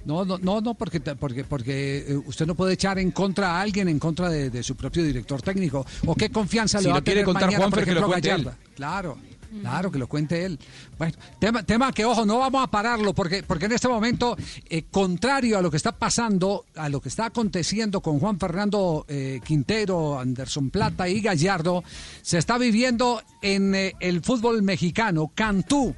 No, 0.09 0.25
no, 0.25 0.39
no, 0.39 0.63
no, 0.63 0.73
porque, 0.73 1.01
porque, 1.01 1.45
porque 1.45 1.99
eh, 2.09 2.17
usted 2.25 2.47
no 2.47 2.55
puede 2.55 2.73
echar 2.73 2.99
en 2.99 3.11
contra 3.11 3.51
a 3.51 3.61
alguien 3.61 3.89
en 3.89 3.99
contra 3.99 4.31
de, 4.31 4.49
de 4.49 4.63
su 4.63 4.75
propio 4.75 5.05
director 5.05 5.43
técnico. 5.43 5.85
¿O 6.07 6.15
qué 6.15 6.31
confianza 6.31 6.79
Si 6.79 6.87
le 6.87 6.93
va 6.93 7.01
a 7.01 7.03
quiere 7.03 7.21
tener 7.21 7.27
contar 7.27 7.51
mañana, 7.51 7.69
por 7.69 7.85
que 7.85 7.93
lo 7.93 8.01
ejemplo, 8.01 8.17
él. 8.17 8.23
Gallardo? 8.23 8.55
Claro, 8.75 9.19
claro, 9.61 9.91
que 9.93 9.99
lo 9.99 10.07
cuente 10.07 10.47
él. 10.47 10.59
Bueno, 10.97 11.13
tema, 11.39 11.63
tema 11.63 11.93
que, 11.93 12.07
ojo, 12.07 12.25
no 12.25 12.39
vamos 12.39 12.65
a 12.65 12.69
pararlo, 12.69 13.13
porque, 13.13 13.43
porque 13.43 13.67
en 13.67 13.73
este 13.73 13.87
momento, 13.87 14.35
eh, 14.71 14.85
contrario 14.91 15.59
a 15.59 15.61
lo 15.61 15.71
que 15.71 15.77
está 15.77 15.93
pasando, 15.93 16.65
a 16.75 16.89
lo 16.89 17.03
que 17.03 17.11
está 17.11 17.27
aconteciendo 17.27 18.01
con 18.01 18.19
Juan 18.19 18.39
Fernando 18.39 19.05
eh, 19.09 19.41
Quintero, 19.45 20.19
Anderson 20.19 20.71
Plata 20.71 21.07
y 21.07 21.21
Gallardo, 21.21 21.85
se 22.23 22.39
está 22.39 22.57
viviendo 22.57 23.23
en 23.43 23.75
eh, 23.75 23.95
el 24.01 24.23
fútbol 24.23 24.63
mexicano. 24.63 25.33
Cantú, 25.35 25.95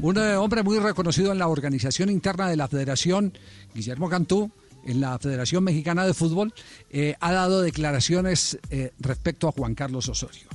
un 0.00 0.18
eh, 0.18 0.36
hombre 0.36 0.62
muy 0.62 0.78
reconocido 0.78 1.32
en 1.32 1.38
la 1.38 1.48
organización 1.48 2.10
interna 2.10 2.48
de 2.48 2.56
la 2.56 2.68
federación, 2.68 3.32
Guillermo 3.74 4.08
Cantú, 4.08 4.50
en 4.84 5.00
la 5.00 5.18
Federación 5.18 5.64
Mexicana 5.64 6.06
de 6.06 6.14
Fútbol, 6.14 6.52
eh, 6.90 7.14
ha 7.20 7.32
dado 7.32 7.62
declaraciones 7.62 8.58
eh, 8.70 8.90
respecto 8.98 9.48
a 9.48 9.52
Juan 9.52 9.74
Carlos 9.74 10.08
Osorio. 10.08 10.48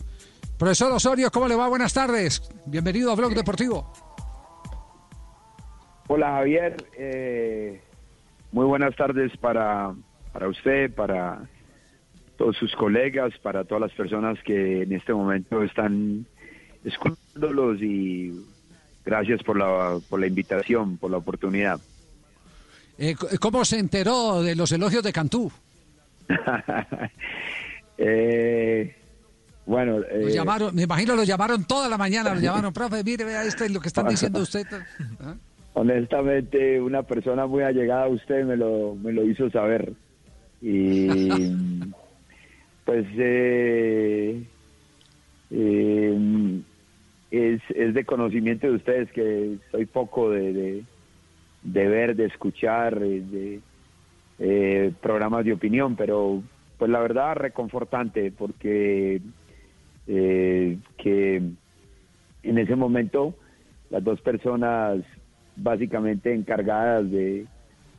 Profesor 0.57 0.91
Osorio, 0.91 1.31
¿cómo 1.31 1.47
le 1.47 1.55
va? 1.55 1.67
Buenas 1.67 1.93
tardes. 1.93 2.41
Bienvenido 2.65 3.11
a 3.11 3.15
Blog 3.15 3.33
Deportivo. 3.33 3.91
Hola 6.07 6.31
Javier, 6.31 6.77
eh, 6.97 7.81
muy 8.51 8.65
buenas 8.65 8.95
tardes 8.95 9.35
para, 9.37 9.93
para 10.31 10.47
usted, 10.47 10.93
para 10.93 11.41
todos 12.37 12.55
sus 12.55 12.73
colegas, 12.75 13.37
para 13.39 13.65
todas 13.65 13.81
las 13.81 13.91
personas 13.91 14.37
que 14.43 14.83
en 14.83 14.93
este 14.93 15.13
momento 15.13 15.61
están 15.63 16.25
escuchándolos 16.85 17.81
y 17.81 18.31
gracias 19.07 19.41
por 19.41 19.57
la, 19.57 19.99
por 20.09 20.19
la 20.19 20.27
invitación, 20.27 20.97
por 20.97 21.09
la 21.09 21.17
oportunidad. 21.17 21.79
Eh, 22.99 23.15
¿Cómo 23.39 23.65
se 23.65 23.79
enteró 23.79 24.43
de 24.43 24.55
los 24.55 24.71
elogios 24.71 25.03
de 25.03 25.13
Cantú? 25.13 25.51
Eh, 27.99 28.95
bueno, 29.65 29.97
Lo 29.97 30.05
eh, 30.05 30.31
llamaron, 30.31 30.75
me 30.75 30.83
imagino 30.83 31.15
lo 31.15 31.23
llamaron 31.23 31.63
toda 31.65 31.89
la 31.89 31.97
mañana, 31.97 32.35
lo 32.35 32.39
llamaron, 32.39 32.71
profe, 32.79 33.03
mire, 33.03 33.23
vea 33.23 33.43
esto 33.43 33.63
es 33.63 33.71
lo 33.71 33.79
que 33.79 33.87
están 33.87 34.07
diciendo 34.07 34.39
usted. 34.43 34.67
¿Ah? 35.19 35.33
honestamente 35.73 36.81
una 36.81 37.03
persona 37.03 37.45
muy 37.45 37.63
allegada 37.63 38.05
a 38.05 38.09
usted 38.09 38.43
me 38.45 38.55
lo, 38.57 38.95
me 38.95 39.11
lo 39.13 39.23
hizo 39.23 39.49
saber. 39.49 39.93
Y 40.61 41.29
pues 42.83 43.05
eh, 43.17 44.43
eh, 45.51 46.61
es, 47.31 47.61
es 47.69 47.93
de 47.93 48.05
conocimiento 48.05 48.67
de 48.67 48.73
ustedes 48.73 49.11
que 49.11 49.57
soy 49.71 49.85
poco 49.85 50.29
de, 50.29 50.83
de, 51.63 51.87
ver, 51.87 52.15
de 52.15 52.25
escuchar, 52.25 53.01
eh, 53.01 53.21
de 53.21 53.59
eh, 54.39 54.91
programas 55.01 55.45
de 55.45 55.53
opinión, 55.53 55.95
pero 55.95 56.41
pues 56.77 56.91
la 56.91 56.99
verdad 56.99 57.35
reconfortante 57.35 58.31
porque 58.31 59.19
eh, 60.07 60.77
que 60.97 61.41
en 62.43 62.57
ese 62.57 62.75
momento 62.75 63.33
las 63.89 64.03
dos 64.03 64.21
personas 64.21 64.99
básicamente 65.55 66.33
encargadas 66.33 67.09
de, 67.09 67.45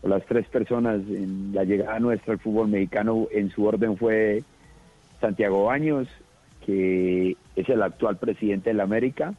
o 0.03 0.09
las 0.09 0.25
tres 0.27 0.47
personas 0.47 1.01
en 1.09 1.53
la 1.53 1.65
llegada 1.65 1.99
nuestra 1.99 2.35
al 2.35 2.39
fútbol 2.39 2.69
mexicano 2.69 3.27
en 3.33 3.51
su 3.51 3.65
orden 3.65 3.97
fue 3.97 4.43
Santiago 5.21 5.65
Baños, 5.65 6.09
que 6.69 7.35
es 7.57 7.67
el 7.71 7.83
actual 7.83 8.19
presidente 8.19 8.69
de 8.69 8.75
la 8.75 8.83
América, 8.83 9.33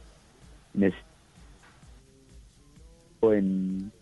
en, 3.22 3.92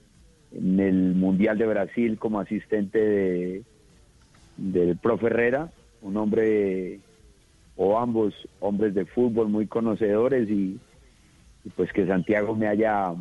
en 0.51 0.81
el 0.81 1.15
Mundial 1.15 1.59
de 1.59 1.67
Brasil 1.67 2.19
como 2.19 2.41
asistente 2.41 2.99
de, 2.99 3.63
del 4.57 4.97
profe 4.97 5.27
Herrera, 5.27 5.71
un 6.01 6.17
hombre 6.17 7.01
o 7.77 7.99
ambos 7.99 8.33
hombres 8.61 8.95
de 8.95 9.05
fútbol 9.05 9.51
muy 9.51 9.67
conocedores 9.67 10.49
y, 10.49 10.81
y 11.67 11.71
pues 11.77 11.93
que 11.93 12.07
Santiago 12.07 12.57
me 12.57 12.67
haya 12.67 13.13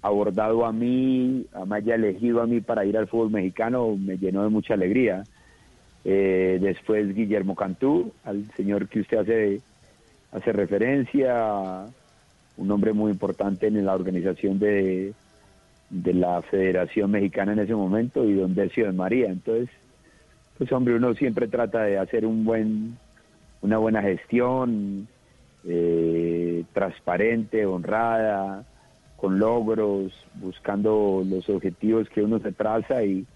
abordado 0.00 0.64
a 0.64 0.72
mí, 0.72 1.44
me 1.66 1.76
haya 1.76 1.96
elegido 1.96 2.40
a 2.40 2.46
mí 2.46 2.62
para 2.62 2.86
ir 2.86 2.96
al 2.96 3.06
fútbol 3.06 3.32
mexicano, 3.32 3.98
me 3.98 4.16
llenó 4.16 4.44
de 4.44 4.48
mucha 4.48 4.72
alegría. 4.72 5.24
Eh, 6.04 6.58
después 6.60 7.14
Guillermo 7.14 7.54
Cantú, 7.54 8.12
al 8.24 8.44
señor 8.56 8.88
que 8.88 9.00
usted 9.00 9.18
hace, 9.18 9.60
hace 10.32 10.52
referencia, 10.52 11.86
un 12.56 12.70
hombre 12.70 12.92
muy 12.92 13.10
importante 13.12 13.66
en 13.66 13.84
la 13.84 13.94
organización 13.94 14.58
de, 14.58 15.14
de 15.88 16.14
la 16.14 16.42
Federación 16.42 17.10
Mexicana 17.10 17.52
en 17.54 17.60
ese 17.60 17.74
momento, 17.74 18.24
y 18.24 18.34
don 18.34 18.54
Decio 18.54 18.86
de 18.86 18.92
María. 18.92 19.28
Entonces, 19.28 19.70
pues 20.58 20.70
hombre, 20.72 20.94
uno 20.94 21.14
siempre 21.14 21.48
trata 21.48 21.82
de 21.84 21.98
hacer 21.98 22.26
un 22.26 22.44
buen, 22.44 22.98
una 23.62 23.78
buena 23.78 24.02
gestión, 24.02 25.08
eh, 25.66 26.64
transparente, 26.74 27.64
honrada, 27.64 28.64
con 29.16 29.38
logros, 29.38 30.12
buscando 30.34 31.24
los 31.26 31.48
objetivos 31.48 32.10
que 32.10 32.22
uno 32.22 32.40
se 32.40 32.52
traza 32.52 33.02
y, 33.04 33.26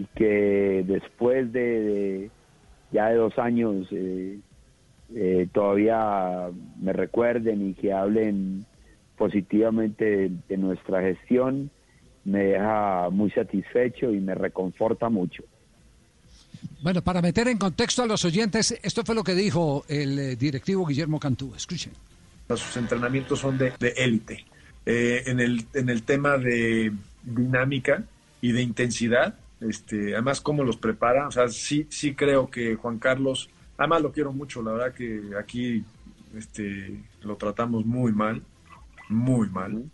y 0.00 0.06
que 0.16 0.82
después 0.86 1.52
de, 1.52 1.60
de 1.60 2.30
ya 2.90 3.08
de 3.10 3.16
dos 3.16 3.38
años 3.38 3.86
eh, 3.90 4.38
eh, 5.14 5.46
todavía 5.52 6.48
me 6.80 6.92
recuerden 6.92 7.70
y 7.70 7.74
que 7.74 7.92
hablen 7.92 8.64
positivamente 9.18 10.04
de, 10.04 10.32
de 10.48 10.56
nuestra 10.56 11.02
gestión 11.02 11.70
me 12.24 12.44
deja 12.44 13.10
muy 13.10 13.30
satisfecho 13.30 14.10
y 14.12 14.20
me 14.20 14.34
reconforta 14.34 15.08
mucho. 15.10 15.42
Bueno, 16.82 17.02
para 17.02 17.20
meter 17.20 17.48
en 17.48 17.58
contexto 17.58 18.02
a 18.02 18.06
los 18.06 18.24
oyentes, 18.24 18.78
esto 18.82 19.04
fue 19.04 19.14
lo 19.14 19.24
que 19.24 19.34
dijo 19.34 19.84
el 19.88 20.18
eh, 20.18 20.36
directivo 20.36 20.86
Guillermo 20.86 21.20
Cantú. 21.20 21.54
Escuchen. 21.54 21.92
Sus 22.48 22.76
entrenamientos 22.78 23.38
son 23.38 23.58
de 23.58 23.72
de 23.78 23.90
élite. 23.90 24.44
Eh, 24.86 25.24
en, 25.26 25.40
el, 25.40 25.66
en 25.74 25.90
el 25.90 26.02
tema 26.02 26.38
de 26.38 26.90
dinámica 27.22 28.02
y 28.40 28.52
de 28.52 28.62
intensidad, 28.62 29.34
este, 29.60 30.14
además 30.14 30.40
cómo 30.40 30.64
los 30.64 30.76
prepara, 30.76 31.28
o 31.28 31.30
sea, 31.30 31.48
sí, 31.48 31.86
sí 31.90 32.14
creo 32.14 32.50
que 32.50 32.76
Juan 32.76 32.98
Carlos, 32.98 33.50
además 33.76 34.02
lo 34.02 34.12
quiero 34.12 34.32
mucho, 34.32 34.62
la 34.62 34.72
verdad 34.72 34.94
que 34.94 35.22
aquí 35.38 35.84
este, 36.36 37.02
lo 37.22 37.36
tratamos 37.36 37.84
muy 37.84 38.12
mal, 38.12 38.42
muy 39.08 39.48
mal, 39.48 39.84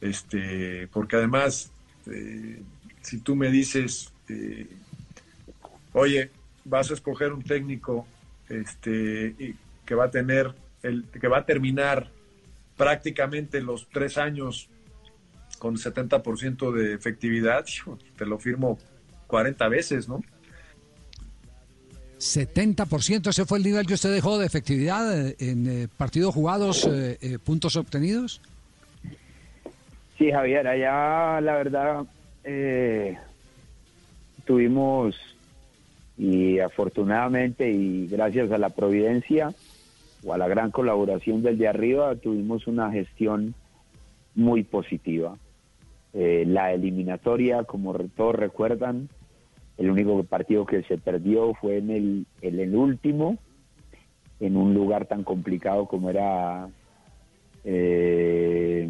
este, 0.00 0.88
porque 0.88 1.16
además, 1.16 1.70
eh, 2.06 2.62
si 3.00 3.18
tú 3.18 3.36
me 3.36 3.50
dices, 3.50 4.12
eh, 4.28 4.68
oye, 5.92 6.30
vas 6.64 6.90
a 6.90 6.94
escoger 6.94 7.32
un 7.32 7.42
técnico 7.42 8.06
este, 8.48 9.54
que 9.84 9.94
va 9.94 10.04
a 10.04 10.10
tener, 10.10 10.54
el, 10.82 11.04
que 11.04 11.28
va 11.28 11.38
a 11.38 11.46
terminar 11.46 12.10
prácticamente 12.76 13.60
los 13.60 13.88
tres 13.88 14.18
años 14.18 14.68
con 15.58 15.76
70% 15.76 16.72
de 16.72 16.94
efectividad, 16.94 17.64
te 18.16 18.26
lo 18.26 18.38
firmo 18.38 18.78
40 19.26 19.68
veces, 19.68 20.08
¿no? 20.08 20.22
70%, 22.18 23.28
ese 23.28 23.44
fue 23.44 23.58
el 23.58 23.64
nivel 23.64 23.86
que 23.86 23.94
usted 23.94 24.12
dejó 24.12 24.38
de 24.38 24.46
efectividad 24.46 25.28
eh, 25.28 25.36
en 25.40 25.66
eh, 25.66 25.88
partidos 25.94 26.34
jugados, 26.34 26.86
eh, 26.86 27.18
eh, 27.20 27.38
puntos 27.38 27.76
obtenidos. 27.76 28.40
Sí, 30.16 30.30
Javier, 30.30 30.66
allá 30.66 31.40
la 31.40 31.56
verdad 31.56 32.04
eh, 32.44 33.18
tuvimos 34.44 35.16
y 36.16 36.60
afortunadamente 36.60 37.70
y 37.70 38.06
gracias 38.06 38.52
a 38.52 38.58
la 38.58 38.70
providencia 38.70 39.52
o 40.22 40.32
a 40.32 40.38
la 40.38 40.46
gran 40.46 40.70
colaboración 40.70 41.42
del 41.42 41.58
de 41.58 41.68
arriba 41.68 42.14
tuvimos 42.14 42.66
una 42.66 42.90
gestión 42.92 43.54
muy 44.34 44.62
positiva. 44.62 45.36
Eh, 46.16 46.44
la 46.46 46.72
eliminatoria, 46.72 47.64
como 47.64 47.92
todos 47.92 48.36
recuerdan, 48.36 49.08
el 49.76 49.90
único 49.90 50.22
partido 50.22 50.64
que 50.64 50.84
se 50.84 50.96
perdió 50.96 51.54
fue 51.54 51.78
en 51.78 51.90
el, 51.90 52.26
el 52.40 52.76
último, 52.76 53.36
en 54.38 54.56
un 54.56 54.74
lugar 54.74 55.06
tan 55.06 55.24
complicado 55.24 55.86
como 55.86 56.10
era 56.10 56.68
eh, 57.64 58.88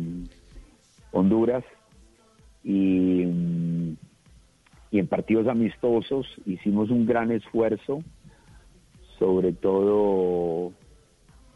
Honduras. 1.12 1.64
Y, 2.62 3.24
mm, 3.24 3.96
y 4.90 4.98
en 4.98 5.06
partidos 5.06 5.48
amistosos 5.48 6.26
hicimos 6.44 6.90
un 6.90 7.06
gran 7.06 7.32
esfuerzo, 7.32 8.02
sobre 9.18 9.52
todo 9.52 10.72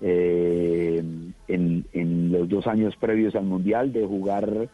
eh, 0.01 1.05
en, 1.49 1.85
en 1.93 2.33
los 2.33 2.49
dos 2.49 2.67
años 2.67 2.97
previos 2.97 3.35
al 3.35 3.45
Mundial, 3.45 3.93
de 3.93 4.07
jugar 4.07 4.69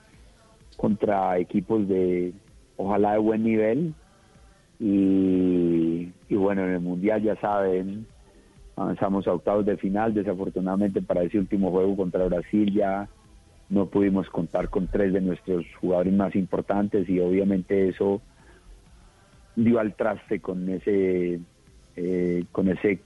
contra 0.76 1.38
equipos 1.38 1.88
de, 1.88 2.33
ojalá 2.76 3.12
de 3.12 3.19
buen 3.19 3.43
nivel. 3.43 3.95
Y, 4.81 6.12
bueno, 6.31 6.64
en 6.64 6.71
el 6.71 6.81
Mundial 6.81 7.23
ya 7.23 7.37
saben, 7.37 8.07
avanzamos 8.76 9.26
a 9.26 9.33
octavos 9.33 9.64
de 9.64 9.76
final. 9.76 10.14
Desafortunadamente 10.14 11.00
para 11.00 11.23
ese 11.23 11.38
último 11.38 11.71
juego 11.71 11.97
contra 11.97 12.26
Brasil 12.26 12.73
ya 12.73 13.09
no 13.69 13.87
pudimos 13.87 14.28
contar 14.28 14.69
con 14.69 14.88
tres 14.88 15.12
de 15.12 15.21
nuestros 15.21 15.64
jugadores 15.81 16.12
más 16.12 16.35
importantes 16.37 17.09
y 17.09 17.21
obviamente 17.21 17.88
eso 17.88 18.21
dio 19.57 19.78
al 19.78 19.95
traste 19.95 20.40
con 20.40 20.69
ese 20.69 21.40
eh, 21.97 22.45
con 22.52 22.69
ese 22.69 23.00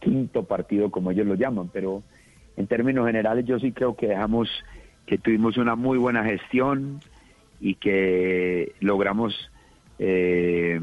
quinto 0.00 0.44
partido 0.44 0.90
como 0.90 1.10
ellos 1.10 1.26
lo 1.26 1.34
llaman 1.34 1.70
pero 1.72 2.02
en 2.56 2.66
términos 2.66 3.06
generales 3.06 3.46
yo 3.46 3.58
sí 3.58 3.72
creo 3.72 3.96
que 3.96 4.08
dejamos 4.08 4.48
que 5.06 5.18
tuvimos 5.18 5.56
una 5.56 5.76
muy 5.76 5.98
buena 5.98 6.24
gestión 6.24 7.00
y 7.62 7.76
que 7.76 8.74
logramos 8.80 9.50
eh, 9.98 10.78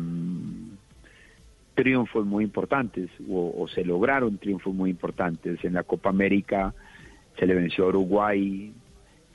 triunfos 1.75 2.25
muy 2.25 2.43
importantes 2.43 3.09
o, 3.29 3.67
se 3.67 3.86
lograron 3.86 4.38
triunfos 4.38 4.74
muy 4.74 4.89
importantes 4.89 5.63
en 5.63 5.74
la 5.74 5.83
Copa 5.83 6.09
América 6.09 6.74
se 7.38 7.45
le 7.45 7.53
venció 7.53 7.86
a 7.86 7.89
Uruguay 7.89 8.74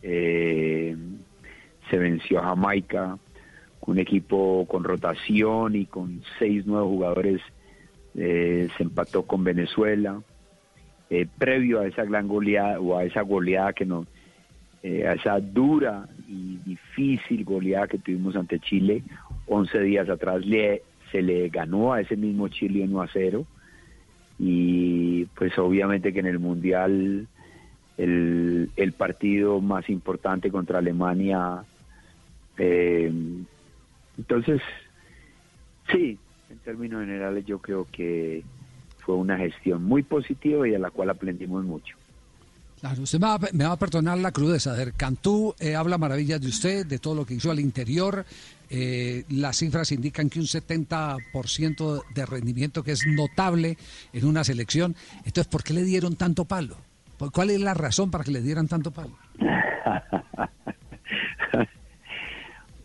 eh, 0.07 0.95
se 1.89 1.97
venció 1.97 2.39
a 2.41 2.49
Jamaica, 2.49 3.19
un 3.87 3.99
equipo 3.99 4.67
con 4.69 4.85
rotación 4.85 5.77
y 5.77 5.87
con 5.87 6.21
seis 6.39 6.67
nuevos 6.67 6.91
jugadores, 6.91 7.41
eh, 8.15 8.69
se 8.77 8.83
empató 8.83 9.23
con 9.23 9.45
Venezuela. 9.45 10.21
Eh, 11.09 11.27
previo 11.39 11.81
a 11.81 11.87
esa 11.87 12.05
gran 12.05 12.29
goleada 12.29 12.81
o 12.81 12.99
a 12.99 13.05
esa 13.05 13.23
goleada 13.23 13.73
que 13.73 13.87
nos, 13.87 14.07
a 14.83 15.15
esa 15.15 15.41
dura 15.41 16.07
y 16.35 16.59
difícil 16.65 17.45
goleada 17.45 17.87
que 17.87 17.99
tuvimos 17.99 18.35
ante 18.37 18.59
Chile, 18.59 19.03
11 19.47 19.81
días 19.81 20.09
atrás 20.09 20.45
le, 20.45 20.83
se 21.13 21.23
le 21.23 21.49
ganó 21.49 21.93
a 21.93 22.01
ese 22.01 22.17
mismo 22.17 22.49
Chile 22.49 22.85
1 22.85 23.03
a 23.03 23.09
0 23.13 23.47
y 24.39 25.27
pues 25.37 25.57
obviamente 25.59 26.13
que 26.13 26.21
en 26.21 26.27
el 26.27 26.41
Mundial 26.41 27.29
el, 27.97 28.71
el 28.77 28.93
partido 28.93 29.61
más 29.61 29.89
importante 29.89 30.51
contra 30.51 30.79
Alemania. 30.79 31.65
Eh, 32.59 33.13
entonces, 34.19 34.61
sí, 35.91 36.19
en 36.51 36.59
términos 36.59 37.01
generales 37.01 37.47
yo 37.47 37.61
creo 37.61 37.87
que 37.93 38.43
fue 38.99 39.15
una 39.15 39.37
gestión 39.37 39.85
muy 39.85 40.03
positiva 40.03 40.67
y 40.67 40.75
a 40.75 40.79
la 40.79 40.91
cual 40.91 41.11
aprendimos 41.11 41.65
mucho. 41.65 41.97
Claro, 42.85 43.01
usted 43.01 43.19
me 43.55 43.65
va, 43.65 43.73
a 43.73 43.79
perdonar 43.79 44.19
la 44.19 44.31
crudeza. 44.31 44.75
ver, 44.75 44.93
Cantú 44.93 45.55
eh, 45.59 45.75
habla 45.75 45.97
maravillas 45.97 46.39
de 46.39 46.49
usted, 46.49 46.85
de 46.85 46.99
todo 46.99 47.15
lo 47.15 47.25
que 47.25 47.33
hizo 47.33 47.51
al 47.51 47.59
interior. 47.59 48.27
Eh, 48.69 49.25
las 49.31 49.57
cifras 49.57 49.91
indican 49.91 50.29
que 50.29 50.39
un 50.39 50.45
70% 50.45 52.03
de 52.15 52.27
rendimiento, 52.27 52.85
que 52.85 52.93
es 52.93 53.07
notable 53.07 53.79
en 54.13 54.27
una 54.27 54.45
selección. 54.45 54.97
Entonces, 55.25 55.47
¿por 55.47 55.65
qué 55.65 55.73
le 55.73 55.83
dieron 55.83 56.17
tanto 56.17 56.45
palo? 56.45 56.77
¿Cuál 57.33 57.49
es 57.49 57.61
la 57.63 57.73
razón 57.73 58.11
para 58.11 58.23
que 58.23 58.33
le 58.33 58.43
dieran 58.43 58.69
tanto 58.69 58.91
palo? 58.91 59.17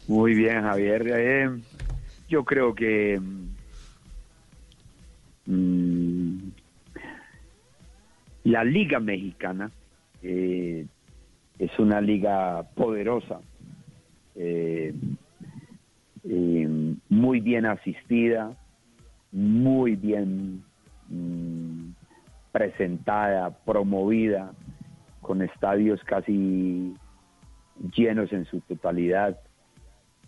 Muy 0.08 0.34
bien, 0.34 0.62
Javier. 0.62 1.13
Eh, 1.13 1.60
yo 2.29 2.46
creo 2.46 2.74
que 2.74 3.20
mm, 5.46 6.38
la 8.46 8.63
Liga 8.63 9.01
Mexicana 9.01 9.70
eh, 10.21 10.85
es 11.57 11.79
una 11.79 12.01
liga 12.01 12.63
poderosa, 12.75 13.41
eh, 14.35 14.94
muy 16.24 17.39
bien 17.39 17.65
asistida, 17.65 18.55
muy 19.31 19.96
bien 19.96 20.63
mm, 21.09 21.91
presentada, 22.51 23.51
promovida, 23.65 24.53
con 25.22 25.41
estadios 25.41 26.03
casi 26.03 26.94
llenos 27.96 28.31
en 28.33 28.46
su 28.46 28.59
totalidad. 28.61 29.39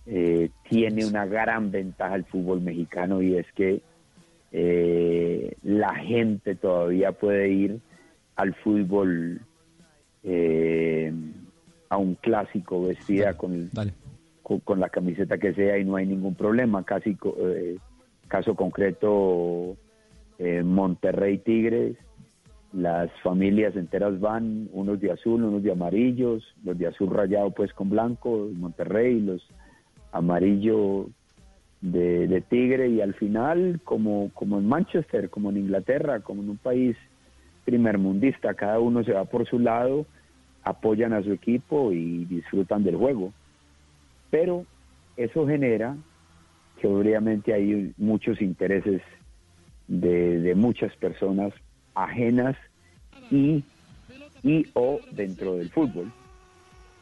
Eh, 0.05 0.49
tiene 0.69 1.05
una 1.05 1.25
gran 1.25 1.71
ventaja 1.71 2.15
el 2.15 2.25
fútbol 2.25 2.61
mexicano 2.61 3.21
y 3.21 3.35
es 3.35 3.51
que 3.53 3.81
eh, 4.51 5.55
la 5.63 5.95
gente 5.95 6.55
todavía 6.55 7.11
puede 7.11 7.49
ir 7.49 7.79
al 8.35 8.53
fútbol 8.55 9.41
eh, 10.23 11.13
a 11.89 11.97
un 11.97 12.15
clásico 12.15 12.83
vestida 12.83 13.37
con, 13.37 13.69
con, 14.63 14.79
la 14.79 14.89
camiseta 14.89 15.37
que 15.37 15.53
sea 15.53 15.77
y 15.77 15.85
no 15.85 15.95
hay 15.95 16.05
ningún 16.05 16.35
problema. 16.35 16.83
Casi 16.83 17.17
caso 18.27 18.55
concreto 18.55 19.75
Monterrey 20.63 21.37
Tigres 21.39 21.97
las 22.73 23.11
familias 23.21 23.75
enteras 23.75 24.19
van, 24.19 24.69
unos 24.71 24.99
de 25.01 25.11
azul, 25.11 25.43
unos 25.43 25.63
de 25.63 25.71
amarillos, 25.71 26.43
los 26.63 26.77
de 26.77 26.87
azul 26.87 27.09
rayado 27.09 27.51
pues 27.51 27.73
con 27.73 27.89
blanco, 27.89 28.49
Monterrey, 28.53 29.19
los 29.19 29.45
amarillo 30.11 31.07
de, 31.81 32.43
tigre 32.49 32.89
y 32.89 33.01
al 33.01 33.13
final 33.13 33.81
como, 33.83 34.31
como 34.33 34.57
en 34.59 34.67
Manchester, 34.67 35.29
como 35.29 35.49
en 35.49 35.57
Inglaterra, 35.57 36.21
como 36.21 36.43
en 36.43 36.49
un 36.49 36.57
país 36.57 36.95
primermundista, 37.65 38.53
cada 38.53 38.79
uno 38.79 39.03
se 39.03 39.13
va 39.13 39.25
por 39.25 39.47
su 39.47 39.59
lado, 39.59 40.05
apoyan 40.63 41.13
a 41.13 41.23
su 41.23 41.31
equipo 41.31 41.91
y 41.91 42.25
disfrutan 42.25 42.83
del 42.83 42.95
juego. 42.95 43.33
Pero 44.29 44.65
eso 45.17 45.47
genera 45.47 45.95
que 46.79 46.87
obviamente 46.87 47.53
hay 47.53 47.93
muchos 47.97 48.41
intereses 48.41 49.01
de, 49.87 50.53
muchas 50.55 50.95
personas 50.95 51.53
ajenas 51.93 52.55
y, 53.29 53.63
y 54.43 54.65
o 54.73 54.99
dentro 55.11 55.55
del 55.57 55.69
fútbol. 55.69 56.11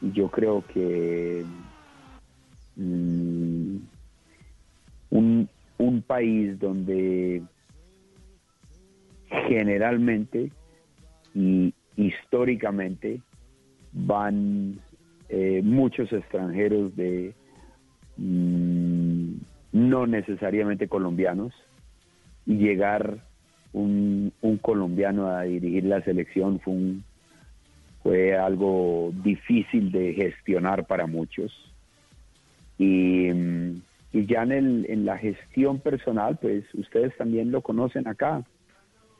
Y 0.02 0.12
yo 0.12 0.28
creo 0.28 0.64
que 0.72 1.44
mm, 2.76 3.76
un, 5.10 5.48
un 5.78 6.02
país 6.02 6.58
donde 6.58 7.42
generalmente 9.48 10.50
y 11.34 11.72
históricamente 11.96 13.20
van 13.92 14.80
eh, 15.28 15.60
muchos 15.62 16.12
extranjeros 16.12 16.94
de 16.96 17.34
mm, 18.16 19.34
no 19.72 20.06
necesariamente 20.06 20.88
colombianos 20.88 21.52
y 22.46 22.56
llegar 22.56 23.18
un, 23.72 24.32
colombiano 24.62 25.28
a 25.28 25.42
dirigir 25.42 25.84
la 25.84 26.02
selección 26.02 26.58
fue, 26.60 26.74
fue 28.02 28.36
algo 28.36 29.12
difícil 29.22 29.92
de 29.92 30.14
gestionar 30.14 30.86
para 30.86 31.06
muchos. 31.06 31.52
Y, 32.78 33.28
ya 34.12 34.42
en, 34.42 34.52
el, 34.52 34.86
en 34.88 35.04
la 35.04 35.18
gestión 35.18 35.78
personal, 35.78 36.38
pues 36.40 36.64
ustedes 36.74 37.16
también 37.16 37.52
lo 37.52 37.60
conocen 37.62 38.08
acá. 38.08 38.42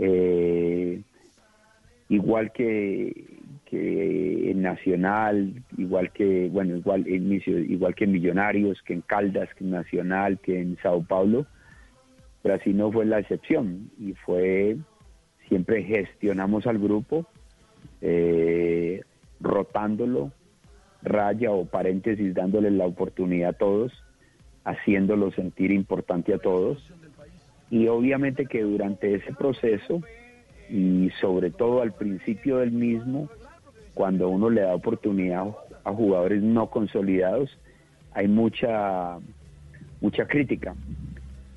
Eh, 0.03 1.03
igual 2.09 2.53
que, 2.53 3.13
que 3.67 4.51
en 4.51 4.63
Nacional, 4.63 5.63
igual 5.77 6.11
que, 6.13 6.49
bueno, 6.51 6.77
igual, 6.77 7.07
igual 7.07 7.95
que 7.95 8.05
en 8.05 8.13
Millonarios, 8.13 8.81
que 8.83 8.95
en 8.95 9.03
Caldas, 9.03 9.49
que 9.55 9.65
en 9.65 9.71
Nacional, 9.71 10.39
que 10.41 10.59
en 10.59 10.79
Sao 10.83 11.05
Paulo, 11.05 11.47
Brasil 12.43 12.77
no 12.77 12.91
fue 12.91 13.05
la 13.05 13.19
excepción 13.19 13.91
y 13.99 14.15
fue, 14.15 14.79
siempre 15.49 15.83
gestionamos 15.83 16.67
al 16.67 16.79
grupo, 16.79 17.27
eh, 18.01 19.03
rotándolo, 19.41 20.33
raya 21.03 21.51
o 21.51 21.67
paréntesis, 21.67 22.35
dándole 22.35 22.71
la 22.71 22.87
oportunidad 22.87 23.51
a 23.51 23.59
todos, 23.59 23.93
haciéndolo 24.65 25.31
sentir 25.33 25.71
importante 25.71 26.33
a 26.33 26.39
todos. 26.39 26.91
Y 27.71 27.87
obviamente 27.89 28.47
que 28.47 28.63
durante 28.63 29.15
ese 29.15 29.33
proceso, 29.33 30.01
y 30.69 31.11
sobre 31.21 31.51
todo 31.51 31.83
al 31.83 31.93
principio 31.93 32.59
del 32.59 32.73
mismo, 32.73 33.29
cuando 33.95 34.29
uno 34.29 34.51
le 34.51 34.63
da 34.63 34.75
oportunidad 34.75 35.47
a 35.85 35.93
jugadores 35.93 36.43
no 36.43 36.69
consolidados, 36.71 37.57
hay 38.13 38.29
mucha, 38.29 39.19
mucha 40.01 40.27
crítica 40.27 40.75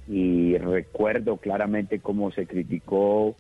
y 0.08 0.58
recuerdo 0.58 1.38
claramente 1.38 2.00
cómo 2.00 2.32
se 2.32 2.46
criticó 2.46 3.36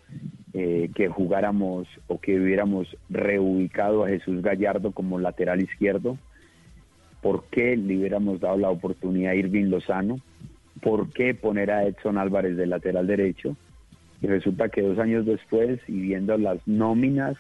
eh, 0.53 0.89
que 0.95 1.09
jugáramos 1.09 1.87
o 2.07 2.19
que 2.19 2.39
hubiéramos 2.39 2.95
reubicado 3.09 4.05
a 4.05 4.09
Jesús 4.09 4.41
Gallardo 4.41 4.91
como 4.91 5.19
lateral 5.19 5.61
izquierdo 5.61 6.17
¿por 7.23 7.45
qué 7.45 7.75
le 7.75 7.97
hubiéramos 7.97 8.41
dado 8.41 8.57
la 8.57 8.69
oportunidad 8.69 9.31
a 9.31 9.35
Irving 9.35 9.69
Lozano? 9.69 10.19
¿Por 10.83 11.11
qué 11.13 11.33
poner 11.33 11.71
a 11.71 11.85
Edson 11.85 12.17
Álvarez 12.17 12.57
de 12.57 12.67
lateral 12.67 13.07
derecho? 13.07 13.55
Y 14.21 14.27
resulta 14.27 14.69
que 14.69 14.81
dos 14.81 14.99
años 14.99 15.25
después, 15.25 15.79
y 15.87 15.99
viendo 16.01 16.37
las 16.37 16.59
nóminas 16.67 17.35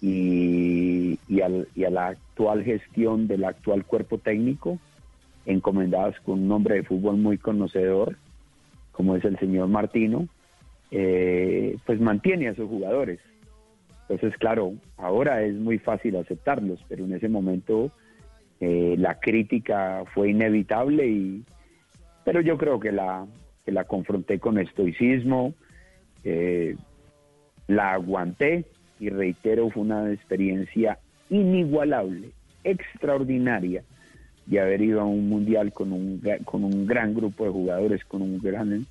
y, 0.00 1.18
y, 1.28 1.40
al- 1.40 1.68
y 1.74 1.84
a 1.84 1.90
la 1.90 2.08
actual 2.08 2.62
gestión 2.64 3.26
del 3.26 3.44
actual 3.44 3.84
cuerpo 3.84 4.18
técnico, 4.18 4.78
encomendadas 5.46 6.18
con 6.20 6.42
un 6.42 6.52
hombre 6.52 6.76
de 6.76 6.82
fútbol 6.82 7.16
muy 7.16 7.38
conocedor, 7.38 8.16
como 8.92 9.16
es 9.16 9.24
el 9.24 9.38
señor 9.38 9.68
Martino, 9.68 10.28
eh, 10.90 11.76
pues 11.86 12.00
mantiene 12.00 12.48
a 12.48 12.52
esos 12.52 12.68
jugadores. 12.68 13.20
Entonces, 14.08 14.38
claro, 14.38 14.74
ahora 14.96 15.42
es 15.42 15.54
muy 15.54 15.78
fácil 15.78 16.16
aceptarlos, 16.16 16.78
pero 16.88 17.04
en 17.04 17.14
ese 17.14 17.28
momento 17.28 17.90
eh, 18.60 18.94
la 18.98 19.18
crítica 19.18 20.04
fue 20.14 20.30
inevitable 20.30 21.06
y 21.08 21.42
pero 22.24 22.40
yo 22.40 22.56
creo 22.56 22.80
que 22.80 22.92
la 22.92 23.26
que 23.64 23.72
la 23.72 23.84
confronté 23.84 24.38
con 24.38 24.58
estoicismo 24.58 25.54
eh, 26.22 26.76
la 27.66 27.94
aguanté 27.94 28.64
y 29.00 29.08
reitero 29.08 29.70
fue 29.70 29.82
una 29.82 30.12
experiencia 30.12 30.98
inigualable 31.30 32.30
extraordinaria 32.62 33.82
de 34.46 34.60
haber 34.60 34.82
ido 34.82 35.00
a 35.00 35.04
un 35.04 35.28
mundial 35.28 35.72
con 35.72 35.92
un 35.92 36.22
con 36.44 36.64
un 36.64 36.86
gran 36.86 37.14
grupo 37.14 37.44
de 37.44 37.50
jugadores 37.50 38.04
con 38.04 38.22
un 38.22 38.38
gran 38.38 38.86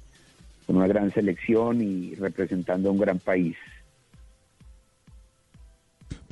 con 0.65 0.77
una 0.77 0.87
gran 0.87 1.11
selección 1.11 1.81
y 1.81 2.15
representando 2.15 2.89
a 2.89 2.91
un 2.91 2.99
gran 2.99 3.19
país 3.19 3.55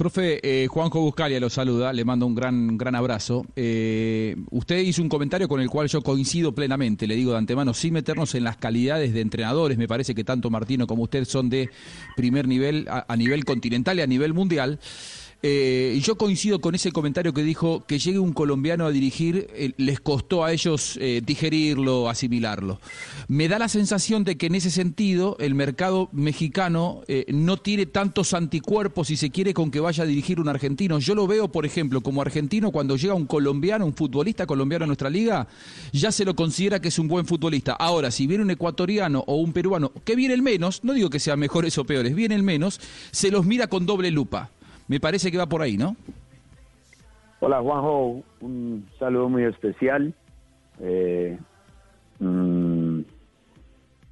Profe, 0.01 0.39
eh, 0.41 0.65
Juanjo 0.65 0.99
Buscalia 0.99 1.39
lo 1.39 1.51
saluda, 1.51 1.93
le 1.93 2.03
mando 2.03 2.25
un 2.25 2.33
gran, 2.33 2.75
gran 2.75 2.95
abrazo. 2.95 3.45
Eh, 3.55 4.35
usted 4.49 4.79
hizo 4.79 5.03
un 5.03 5.09
comentario 5.09 5.47
con 5.47 5.61
el 5.61 5.69
cual 5.69 5.89
yo 5.89 6.01
coincido 6.01 6.55
plenamente, 6.55 7.05
le 7.05 7.15
digo 7.15 7.33
de 7.33 7.37
antemano, 7.37 7.71
sin 7.75 7.93
meternos 7.93 8.33
en 8.33 8.43
las 8.43 8.57
calidades 8.57 9.13
de 9.13 9.21
entrenadores, 9.21 9.77
me 9.77 9.87
parece 9.87 10.15
que 10.15 10.23
tanto 10.23 10.49
Martino 10.49 10.87
como 10.87 11.03
usted 11.03 11.23
son 11.25 11.51
de 11.51 11.69
primer 12.15 12.47
nivel, 12.47 12.87
a, 12.89 13.05
a 13.07 13.15
nivel 13.15 13.45
continental 13.45 13.99
y 13.99 14.01
a 14.01 14.07
nivel 14.07 14.33
mundial. 14.33 14.79
Eh, 15.43 15.99
yo 16.03 16.17
coincido 16.17 16.61
con 16.61 16.75
ese 16.75 16.91
comentario 16.91 17.33
que 17.33 17.41
dijo 17.41 17.83
que 17.87 17.97
llegue 17.97 18.19
un 18.19 18.31
colombiano 18.31 18.85
a 18.85 18.91
dirigir, 18.91 19.47
eh, 19.55 19.71
les 19.77 19.99
costó 19.99 20.43
a 20.43 20.51
ellos 20.51 20.99
eh, 21.01 21.21
digerirlo, 21.25 22.09
asimilarlo. 22.09 22.79
Me 23.27 23.47
da 23.47 23.57
la 23.57 23.67
sensación 23.67 24.23
de 24.23 24.37
que 24.37 24.45
en 24.45 24.55
ese 24.55 24.69
sentido 24.69 25.37
el 25.39 25.55
mercado 25.55 26.09
mexicano 26.11 27.01
no 27.27 27.57
tiene 27.57 27.85
tantos 27.85 28.33
anticuerpos, 28.33 29.07
si 29.07 29.17
se 29.17 29.29
quiere, 29.29 29.53
con 29.53 29.71
que 29.71 29.79
vaya 29.79 30.03
a 30.03 30.07
dirigir 30.07 30.39
un 30.39 30.47
argentino. 30.47 30.99
Yo 30.99 31.15
lo 31.15 31.27
veo, 31.27 31.51
por 31.51 31.65
ejemplo, 31.65 32.01
como 32.01 32.21
argentino, 32.21 32.71
cuando 32.71 32.95
llega 32.95 33.13
un 33.13 33.25
colombiano, 33.25 33.85
un 33.85 33.93
futbolista 33.93 34.45
colombiano 34.45 34.83
a 34.83 34.87
nuestra 34.87 35.09
liga, 35.09 35.47
ya 35.91 36.11
se 36.11 36.25
lo 36.25 36.35
considera 36.35 36.79
que 36.79 36.89
es 36.89 36.99
un 36.99 37.07
buen 37.07 37.25
futbolista. 37.25 37.73
Ahora, 37.73 38.11
si 38.11 38.27
viene 38.27 38.43
un 38.43 38.51
ecuatoriano 38.51 39.23
o 39.27 39.35
un 39.35 39.53
peruano, 39.53 39.91
que 40.03 40.15
viene 40.15 40.33
el 40.33 40.41
menos, 40.41 40.83
no 40.83 40.93
digo 40.93 41.09
que 41.09 41.19
sean 41.19 41.39
mejores 41.39 41.77
o 41.77 41.85
peores, 41.85 42.15
viene 42.15 42.35
el 42.35 42.43
menos, 42.43 42.79
se 43.11 43.31
los 43.31 43.45
mira 43.45 43.67
con 43.67 43.85
doble 43.85 44.11
lupa. 44.11 44.51
Me 44.91 44.99
parece 44.99 45.31
que 45.31 45.37
va 45.37 45.45
por 45.45 45.61
ahí, 45.61 45.77
¿no? 45.77 45.95
Hola 47.39 47.61
Juanjo, 47.61 48.23
un 48.41 48.85
saludo 48.99 49.29
muy 49.29 49.45
especial. 49.45 50.13
Eh, 50.81 51.39
mm, 52.19 52.99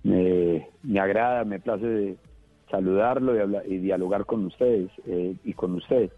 me, 0.04 1.00
agrada, 1.02 1.44
me 1.44 1.60
place 1.60 2.16
saludarlo 2.72 3.36
y, 3.36 3.40
hablar- 3.40 3.64
y 3.68 3.80
dialogar 3.80 4.24
con 4.26 4.46
ustedes 4.46 4.90
eh, 5.06 5.36
y 5.44 5.52
con 5.52 5.74
usted. 5.76 6.12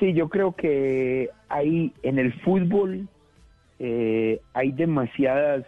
Sí, 0.00 0.12
yo 0.12 0.28
creo 0.28 0.56
que 0.56 1.30
hay 1.48 1.92
en 2.02 2.18
el 2.18 2.32
fútbol 2.40 3.06
eh, 3.78 4.40
hay 4.54 4.72
demasiadas, 4.72 5.66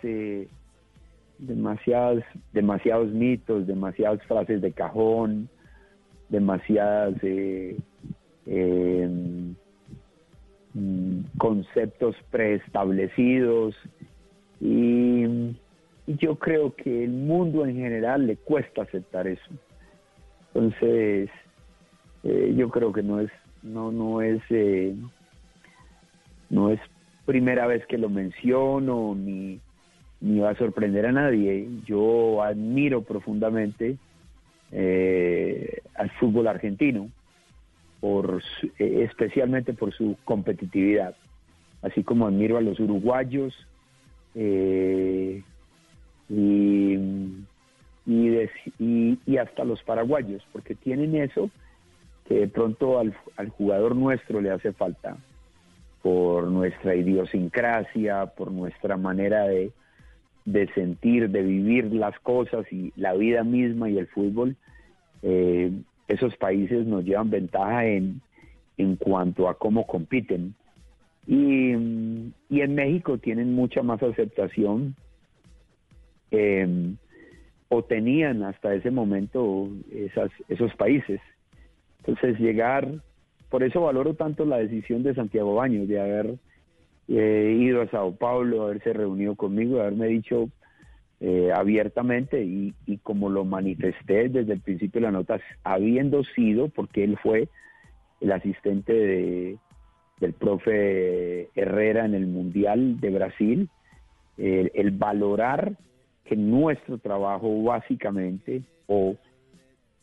demasiadas, 1.38 2.24
demasiados 2.52 3.08
mitos, 3.12 3.68
demasiadas 3.68 4.20
frases 4.24 4.60
de 4.62 4.72
cajón, 4.72 5.48
demasiadas 6.28 7.14
eh, 8.46 9.08
conceptos 11.38 12.16
preestablecidos 12.30 13.74
y, 14.60 15.24
y 16.06 16.16
yo 16.18 16.36
creo 16.36 16.74
que 16.74 17.04
el 17.04 17.10
mundo 17.10 17.64
en 17.66 17.76
general 17.76 18.26
le 18.26 18.36
cuesta 18.36 18.82
aceptar 18.82 19.26
eso. 19.26 19.50
Entonces, 20.54 21.30
eh, 22.24 22.54
yo 22.56 22.70
creo 22.70 22.92
que 22.92 23.02
no 23.02 23.20
es 23.20 23.30
no 23.62 23.92
no 23.92 24.22
es 24.22 24.40
eh, 24.50 24.94
no 26.50 26.70
es 26.70 26.80
primera 27.24 27.66
vez 27.66 27.84
que 27.86 27.98
lo 27.98 28.08
menciono 28.08 29.14
ni 29.14 29.60
ni 30.20 30.40
va 30.40 30.50
a 30.50 30.56
sorprender 30.56 31.06
a 31.06 31.12
nadie. 31.12 31.68
Yo 31.84 32.42
admiro 32.42 33.02
profundamente 33.02 33.96
eh, 34.72 35.80
al 35.94 36.10
fútbol 36.12 36.46
argentino 36.48 37.10
por 38.00 38.42
eh, 38.78 39.04
especialmente 39.08 39.72
por 39.72 39.92
su 39.92 40.16
competitividad, 40.24 41.14
así 41.82 42.02
como 42.02 42.26
admiro 42.26 42.56
a 42.56 42.60
los 42.60 42.78
uruguayos 42.80 43.54
eh, 44.34 45.42
y- 46.28 46.98
y 49.26 49.36
hasta 49.38 49.64
los 49.64 49.82
paraguayos, 49.82 50.44
porque 50.52 50.74
tienen 50.74 51.16
eso 51.16 51.50
que 52.28 52.34
de 52.40 52.48
pronto 52.48 52.98
al, 52.98 53.14
al 53.36 53.48
jugador 53.50 53.94
nuestro 53.96 54.40
le 54.40 54.50
hace 54.50 54.72
falta 54.72 55.16
por 56.02 56.44
nuestra 56.48 56.94
idiosincrasia, 56.94 58.26
por 58.26 58.50
nuestra 58.52 58.96
manera 58.96 59.44
de, 59.44 59.72
de 60.44 60.68
sentir, 60.74 61.30
de 61.30 61.42
vivir 61.42 61.92
las 61.92 62.18
cosas 62.20 62.70
y 62.72 62.92
la 62.96 63.14
vida 63.14 63.42
misma 63.44 63.88
y 63.90 63.98
el 63.98 64.06
fútbol, 64.08 64.56
eh, 65.22 65.72
esos 66.08 66.36
países 66.36 66.86
nos 66.86 67.04
llevan 67.04 67.30
ventaja 67.30 67.86
en, 67.86 68.20
en 68.76 68.96
cuanto 68.96 69.48
a 69.48 69.58
cómo 69.58 69.86
compiten. 69.86 70.54
Y, 71.26 71.74
mm, 71.74 72.32
y 72.50 72.60
en 72.60 72.74
México 72.74 73.18
tienen 73.18 73.54
mucha 73.54 73.82
más 73.82 74.02
aceptación, 74.02 74.94
eh, 76.30 76.94
o 77.68 77.82
tenían 77.82 78.42
hasta 78.42 78.74
ese 78.74 78.90
momento 78.90 79.68
esas, 79.92 80.30
esos 80.48 80.74
países. 80.76 81.20
Entonces 81.98 82.38
llegar, 82.38 82.88
por 83.50 83.62
eso 83.62 83.80
valoro 83.80 84.14
tanto 84.14 84.44
la 84.44 84.58
decisión 84.58 85.02
de 85.02 85.14
Santiago 85.14 85.54
Baños 85.54 85.88
de 85.88 86.00
haber 86.00 86.34
eh, 87.08 87.56
ido 87.58 87.82
a 87.82 87.88
Sao 87.88 88.14
Paulo, 88.14 88.64
haberse 88.64 88.92
reunido 88.92 89.34
conmigo, 89.34 89.80
haberme 89.80 90.06
dicho 90.08 90.48
eh, 91.20 91.50
abiertamente 91.54 92.42
y, 92.44 92.74
y 92.86 92.98
como 92.98 93.30
lo 93.30 93.44
manifesté 93.44 94.28
desde 94.28 94.52
el 94.52 94.60
principio 94.60 95.00
de 95.00 95.06
la 95.06 95.12
nota, 95.12 95.40
habiendo 95.64 96.22
sido, 96.24 96.68
porque 96.68 97.04
él 97.04 97.16
fue 97.22 97.48
el 98.20 98.32
asistente 98.32 98.92
de, 98.92 99.58
del 100.20 100.32
profe 100.34 101.48
Herrera 101.54 102.04
en 102.04 102.14
el 102.14 102.26
Mundial 102.26 103.00
de 103.00 103.10
Brasil, 103.10 103.68
el, 104.36 104.90
valorar 104.90 105.72
que 106.24 106.36
nuestro 106.36 106.98
trabajo 106.98 107.62
básicamente 107.62 108.62
o 108.86 109.16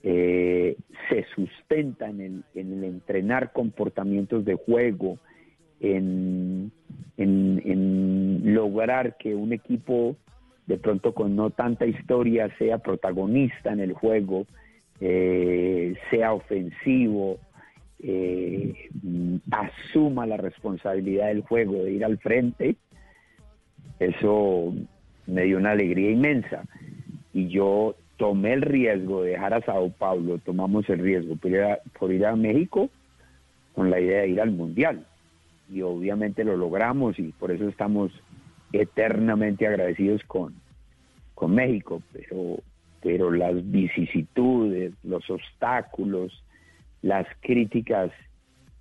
eh, 0.02 0.76
se 1.10 1.26
sustenta 1.36 2.10
en 2.10 2.22
el, 2.22 2.44
en 2.56 2.84
entrenar 2.84 3.52
comportamientos 3.54 4.44
de 4.46 4.56
juego, 4.56 5.18
en- 5.80 6.72
en 7.18 8.42
lograr 8.56 9.16
que 9.18 9.36
un 9.36 9.54
equipo 9.54 10.16
de 10.68 10.78
pronto 10.78 11.14
con 11.14 11.36
no 11.36 11.50
tanta 11.50 11.86
historia 11.86 12.50
sea 12.58 12.78
protagonista 12.78 13.72
en 13.74 13.80
el 13.80 13.94
juego, 13.94 14.46
eh, 15.02 15.96
sea 16.10 16.34
ofensivo, 16.34 17.38
eh, 18.00 18.90
asuma 19.52 20.26
la 20.26 20.38
responsabilidad 20.38 21.28
del 21.28 21.42
juego 21.42 21.84
de 21.84 21.92
ir 21.92 22.06
al 22.06 22.18
frente, 22.18 22.76
eso 24.00 24.74
me 25.28 25.44
dio 25.44 25.58
una 25.58 25.72
alegría 25.72 26.12
inmensa. 26.12 26.64
Y 27.34 27.48
yo 27.48 27.96
tomé 28.18 28.54
el 28.54 28.62
riesgo 28.62 29.24
de 29.24 29.32
dejar 29.32 29.54
a 29.54 29.62
Sao 29.62 29.90
Paulo, 29.90 30.38
tomamos 30.38 30.88
el 30.90 31.00
riesgo 31.00 31.36
por 31.36 31.52
ir 31.52 31.62
a, 31.62 31.80
por 31.98 32.12
ir 32.12 32.26
a 32.26 32.36
México 32.36 32.90
con 33.74 33.90
la 33.90 34.00
idea 34.00 34.22
de 34.22 34.30
ir 34.30 34.42
al 34.42 34.52
Mundial. 34.52 35.06
Y 35.72 35.82
obviamente 35.82 36.44
lo 36.44 36.56
logramos 36.56 37.18
y 37.18 37.32
por 37.32 37.52
eso 37.52 37.68
estamos 37.68 38.12
eternamente 38.74 39.68
agradecidos 39.68 40.22
con, 40.24 40.56
con 41.36 41.56
México, 41.56 42.02
pero, 42.12 42.58
pero 43.02 43.32
las 43.32 43.70
vicisitudes, 43.72 44.94
los 45.04 45.30
obstáculos, 45.30 46.44
las 47.02 47.28
críticas 47.42 48.12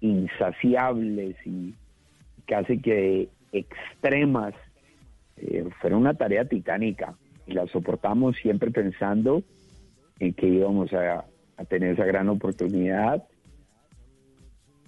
insaciables 0.00 1.36
y 1.44 1.74
casi 2.46 2.80
que 2.80 3.28
extremas, 3.52 4.54
eh, 5.36 5.68
fueron 5.80 6.00
una 6.00 6.14
tarea 6.14 6.44
titánica 6.46 7.14
y 7.46 7.52
la 7.52 7.66
soportamos 7.66 8.36
siempre 8.36 8.70
pensando 8.70 9.42
en 10.18 10.32
que 10.34 10.46
íbamos 10.46 10.92
a, 10.92 11.24
a 11.56 11.64
tener 11.64 11.94
esa 11.94 12.04
gran 12.04 12.28
oportunidad 12.28 13.24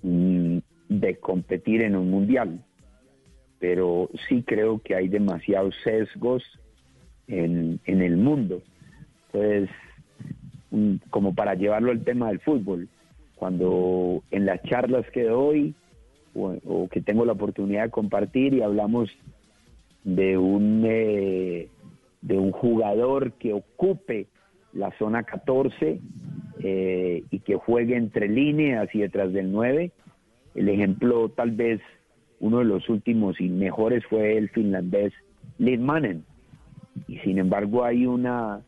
mm, 0.03 0.59
de 0.89 1.17
competir 1.19 1.83
en 1.83 1.97
un 1.97 2.11
mundial. 2.11 2.65
Pero 3.65 4.11
sí 4.29 4.43
creo 4.43 4.79
que 4.79 4.95
hay 4.95 5.09
demasiados 5.09 5.75
sesgos 5.83 6.43
en, 7.27 7.81
en 7.87 8.03
el 8.03 8.19
mundo. 8.19 8.61
Entonces, 9.33 9.71
mm, 10.71 10.97
como 11.09 11.35
para 11.35 11.55
llevarlo 11.55 11.91
al 11.91 12.05
tema 12.05 12.29
del 12.29 12.41
fútbol, 12.41 12.91
cuando 13.37 14.23
en 14.31 14.45
las 14.45 14.63
charlas 14.65 15.09
que 15.13 15.23
doy 15.23 15.75
o, 16.35 16.55
o 16.67 16.89
que 16.89 17.01
tengo 17.01 17.25
la 17.25 17.33
oportunidad 17.33 17.85
de 17.85 17.91
compartir 17.91 18.53
y 18.53 18.61
hablamos 18.61 19.09
de 20.03 20.37
un 20.37 20.85
eh, 20.87 21.71
de 22.21 22.39
un 22.39 22.53
jugador 22.53 23.33
que 23.33 23.55
ocupe 23.55 24.27
la 24.75 24.91
zona 24.99 25.23
14 25.23 26.01
eh, 26.59 27.25
y 27.31 27.39
que 27.39 27.55
juegue 27.55 27.97
entre 27.97 28.29
líneas 28.29 28.95
y 28.95 28.99
detrás 28.99 29.33
del 29.33 29.51
9. 29.51 29.91
El 30.55 30.69
ejemplo 30.69 31.31
tal 31.31 31.53
vez 31.53 31.81
uno 32.41 32.59
de 32.59 32.65
los 32.65 32.89
últimos 32.89 33.41
y 33.41 33.49
mejores 33.49 34.05
fue 34.07 34.37
el 34.37 34.49
finlandés 34.51 35.13
Lidmanen. 35.59 36.25
Y 37.09 37.19
sin 37.19 37.39
embargo 37.39 37.85
hay 37.85 38.07
una 38.07 38.61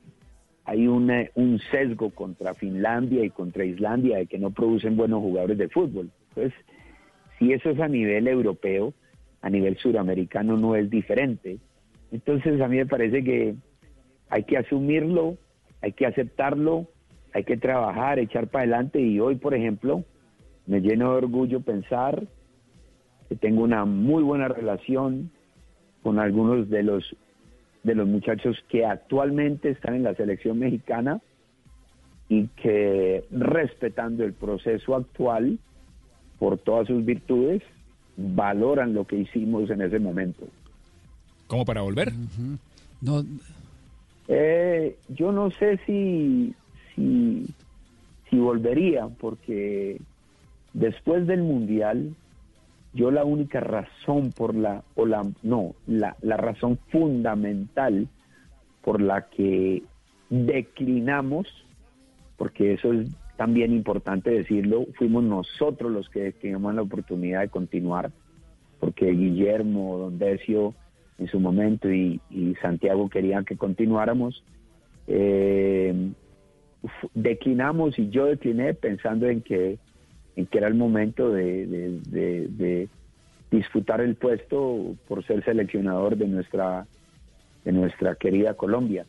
hay 0.64 0.88
una, 0.88 1.24
un 1.36 1.60
sesgo 1.70 2.10
contra 2.10 2.52
Finlandia 2.54 3.24
y 3.24 3.30
contra 3.30 3.64
Islandia 3.64 4.18
de 4.18 4.26
que 4.26 4.38
no 4.38 4.50
producen 4.50 4.96
buenos 4.96 5.20
jugadores 5.20 5.58
de 5.58 5.68
fútbol. 5.68 6.10
Entonces, 6.30 6.58
si 7.38 7.52
eso 7.52 7.70
es 7.70 7.78
a 7.78 7.86
nivel 7.86 8.26
europeo, 8.26 8.92
a 9.42 9.48
nivel 9.48 9.76
suramericano 9.76 10.56
no 10.56 10.74
es 10.74 10.90
diferente. 10.90 11.58
Entonces 12.10 12.60
a 12.60 12.66
mí 12.66 12.78
me 12.78 12.86
parece 12.86 13.22
que 13.22 13.54
hay 14.28 14.42
que 14.42 14.56
asumirlo, 14.56 15.36
hay 15.82 15.92
que 15.92 16.06
aceptarlo, 16.06 16.88
hay 17.32 17.44
que 17.44 17.56
trabajar, 17.56 18.18
echar 18.18 18.48
para 18.48 18.62
adelante 18.62 19.00
y 19.00 19.20
hoy, 19.20 19.36
por 19.36 19.54
ejemplo, 19.54 20.04
me 20.66 20.80
lleno 20.80 21.12
de 21.12 21.18
orgullo 21.18 21.60
pensar 21.60 22.26
tengo 23.40 23.62
una 23.62 23.84
muy 23.84 24.22
buena 24.22 24.48
relación 24.48 25.30
con 26.02 26.18
algunos 26.18 26.70
de 26.70 26.82
los 26.82 27.16
de 27.82 27.94
los 27.94 28.08
muchachos 28.08 28.56
que 28.68 28.84
actualmente 28.84 29.70
están 29.70 29.94
en 29.94 30.02
la 30.02 30.14
selección 30.14 30.58
mexicana 30.58 31.20
y 32.28 32.48
que 32.48 33.24
respetando 33.30 34.24
el 34.24 34.32
proceso 34.32 34.96
actual 34.96 35.58
por 36.40 36.58
todas 36.58 36.88
sus 36.88 37.04
virtudes 37.04 37.62
valoran 38.16 38.94
lo 38.94 39.06
que 39.06 39.16
hicimos 39.16 39.70
en 39.70 39.82
ese 39.82 40.00
momento. 40.00 40.46
¿Cómo 41.46 41.64
para 41.64 41.82
volver? 41.82 42.12
No, 43.00 43.24
Eh, 44.28 44.96
yo 45.08 45.30
no 45.30 45.52
sé 45.52 45.78
si, 45.86 46.54
si, 46.94 47.46
si 48.28 48.36
volvería, 48.36 49.06
porque 49.20 50.00
después 50.72 51.28
del 51.28 51.42
Mundial, 51.42 52.16
yo 52.96 53.10
la 53.10 53.24
única 53.24 53.60
razón 53.60 54.32
por 54.32 54.54
la, 54.54 54.82
o 54.94 55.06
la, 55.06 55.22
no, 55.42 55.74
la, 55.86 56.16
la 56.22 56.36
razón 56.36 56.78
fundamental 56.90 58.08
por 58.82 59.00
la 59.00 59.28
que 59.28 59.82
declinamos, 60.30 61.46
porque 62.36 62.72
eso 62.72 62.92
es 62.92 63.08
también 63.36 63.72
importante 63.72 64.30
decirlo, 64.30 64.86
fuimos 64.96 65.22
nosotros 65.24 65.92
los 65.92 66.08
que 66.08 66.32
teníamos 66.32 66.74
la 66.74 66.82
oportunidad 66.82 67.42
de 67.42 67.48
continuar, 67.48 68.10
porque 68.80 69.10
Guillermo, 69.10 69.98
Don 69.98 70.18
Decio, 70.18 70.74
en 71.18 71.28
su 71.28 71.38
momento 71.38 71.92
y, 71.92 72.20
Santiago 72.60 73.08
querían 73.08 73.44
que 73.44 73.56
continuáramos. 73.56 74.42
Eh, 75.06 76.12
declinamos 77.14 77.98
y 77.98 78.08
yo 78.10 78.26
decliné 78.26 78.74
pensando 78.74 79.28
en 79.28 79.42
que, 79.42 79.78
en 80.36 80.46
que 80.46 80.58
era 80.58 80.68
el 80.68 80.74
momento 80.74 81.30
de, 81.30 81.66
de- 81.66 82.88
disputar 83.50 84.00
el 84.00 84.16
puesto 84.16 84.94
por 85.08 85.24
ser 85.24 85.42
seleccionador 85.44 86.16
de 86.16 86.26
nuestra, 86.26 86.86
de 87.64 87.72
nuestra 87.72 88.14
querida 88.16 88.54
Colombia. 88.54 89.06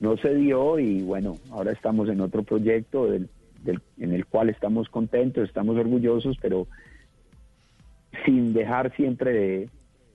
No 0.00 0.16
se 0.16 0.34
dio 0.34 0.78
y 0.78 1.02
bueno, 1.02 1.36
ahora 1.50 1.72
estamos 1.72 2.08
en 2.08 2.20
otro 2.20 2.42
proyecto 2.42 3.06
del- 3.10 3.28
del- 3.62 3.80
en 3.98 4.12
el 4.12 4.26
cual 4.26 4.48
estamos 4.48 4.88
contentos, 4.88 5.44
estamos 5.48 5.76
orgullosos, 5.76 6.36
pero 6.40 6.66
sin 8.24 8.52
dejar 8.54 8.94
siempre 8.96 9.68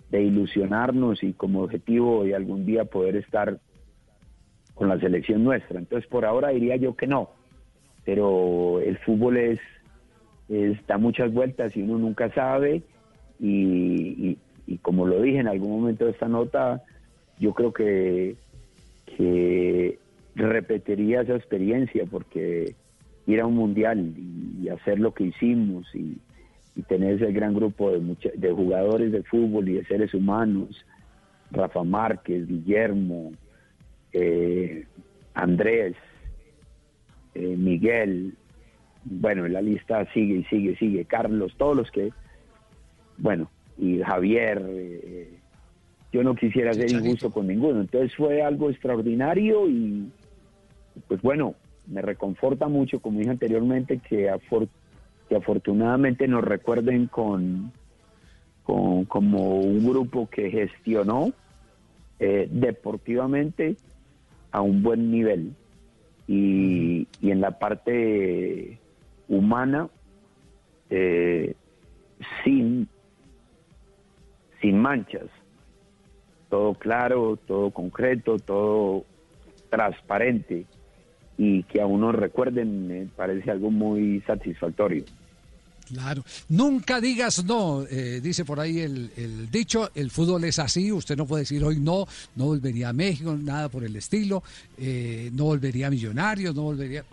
de 0.09 0.21
ilusionarnos 0.21 1.23
y 1.23 1.31
como 1.33 1.61
objetivo 1.61 2.23
de 2.25 2.35
algún 2.35 2.65
día 2.65 2.83
poder 2.85 3.15
estar 3.15 3.59
con 4.73 4.89
la 4.89 4.99
selección 4.99 5.43
nuestra. 5.43 5.79
Entonces, 5.79 6.09
por 6.09 6.25
ahora 6.25 6.49
diría 6.49 6.75
yo 6.75 6.95
que 6.95 7.07
no, 7.07 7.29
pero 8.03 8.81
el 8.81 8.97
fútbol 8.97 9.37
es, 9.37 9.59
es- 10.49 10.85
da 10.87 10.97
muchas 10.97 11.33
vueltas 11.33 11.75
y 11.75 11.81
uno 11.81 11.97
nunca 11.97 12.33
sabe. 12.33 12.81
Y, 13.39 14.37
como 14.83 15.05
lo 15.05 15.21
dije 15.21 15.39
en 15.39 15.47
algún 15.47 15.71
momento 15.81 16.05
de 16.05 16.11
esta 16.11 16.27
nota, 16.27 16.81
yo 17.39 17.53
creo 17.53 17.73
que, 17.73 18.35
repetiría 20.33 21.21
esa 21.21 21.35
experiencia 21.35 22.05
porque 22.09 22.73
ir 23.27 23.41
a 23.41 23.45
un 23.45 23.55
mundial 23.55 24.13
y, 24.17 24.69
hacer 24.69 24.99
lo 24.99 25.13
que 25.13 25.25
hicimos 25.25 25.85
y, 25.93 26.17
y 26.75 26.81
tener 26.83 27.15
ese 27.15 27.31
gran 27.33 27.53
grupo 27.53 27.91
de, 27.91 27.99
mucha- 27.99 28.31
de 28.33 28.51
jugadores 28.51 29.11
de 29.11 29.23
fútbol 29.23 29.67
y 29.67 29.73
de 29.73 29.85
seres 29.85 30.13
humanos, 30.13 30.85
Rafa 31.51 31.83
Márquez, 31.83 32.47
Guillermo, 32.47 33.33
eh, 34.13 34.85
Andrés, 35.33 35.95
eh, 37.35 37.55
Miguel, 37.57 38.33
bueno, 39.03 39.47
la 39.47 39.61
lista 39.61 40.05
sigue 40.13 40.35
y 40.37 40.43
sigue, 40.45 40.75
sigue, 40.77 41.05
Carlos, 41.05 41.53
todos 41.57 41.75
los 41.75 41.91
que, 41.91 42.11
bueno, 43.17 43.51
y 43.77 43.99
Javier, 43.99 44.63
eh, 44.69 45.39
yo 46.11 46.23
no 46.23 46.35
quisiera 46.35 46.73
ser 46.73 46.89
injusto 46.89 47.31
con 47.31 47.47
ninguno, 47.47 47.81
entonces 47.81 48.15
fue 48.15 48.41
algo 48.41 48.69
extraordinario 48.69 49.67
y 49.69 50.11
pues 51.07 51.21
bueno, 51.21 51.55
me 51.87 52.01
reconforta 52.01 52.67
mucho, 52.67 52.99
como 52.99 53.19
dije 53.19 53.31
anteriormente, 53.31 53.99
que, 53.99 54.29
afor- 54.29 54.69
que 55.29 55.35
afortunadamente 55.37 56.27
nos 56.27 56.43
recuerden 56.43 57.07
con, 57.07 57.71
con 58.63 59.05
como 59.05 59.61
un 59.61 59.87
grupo 59.87 60.29
que 60.29 60.51
gestionó 60.51 61.31
eh, 62.19 62.47
deportivamente 62.51 63.77
a 64.51 64.61
un 64.61 64.83
buen 64.83 65.09
nivel. 65.09 65.55
Y, 66.27 67.07
y 67.19 67.31
en 67.31 67.41
la 67.41 67.57
parte 67.57 68.80
humana 69.31 69.89
eh, 70.89 71.55
sin 72.43 72.87
sin 74.61 74.77
manchas. 74.77 75.27
Todo 76.49 76.75
claro 76.75 77.39
todo 77.47 77.71
concreto 77.71 78.37
todo 78.37 79.05
transparente. 79.69 80.65
Y 81.37 81.63
que 81.63 81.81
a 81.81 81.87
uno 81.87 82.11
recuerden 82.11 82.87
me 82.87 83.05
parece 83.05 83.49
algo 83.49 83.71
muy 83.71 84.21
satisfactorio. 84.27 85.05
Claro. 85.87 86.23
Nunca 86.49 87.01
digas 87.01 87.43
no, 87.43 87.83
eh, 87.89 88.21
dice 88.21 88.45
por 88.45 88.59
ahí 88.59 88.79
el, 88.79 89.11
el 89.17 89.49
dicho, 89.49 89.89
el 89.95 90.09
fútbol 90.09 90.43
es 90.45 90.59
así, 90.59 90.91
usted 90.91 91.17
no 91.17 91.25
puede 91.25 91.41
decir 91.41 91.63
hoy 91.63 91.79
no, 91.79 92.05
no 92.35 92.45
volvería 92.45 92.89
a 92.89 92.93
México, 92.93 93.35
nada 93.35 93.67
por 93.67 93.83
el 93.83 93.95
estilo, 93.95 94.43
eh, 94.77 95.29
no 95.33 95.45
volvería 95.45 95.87
a 95.87 95.89
Millonarios, 95.89 96.55
no 96.55 96.63
volvería... 96.63 97.03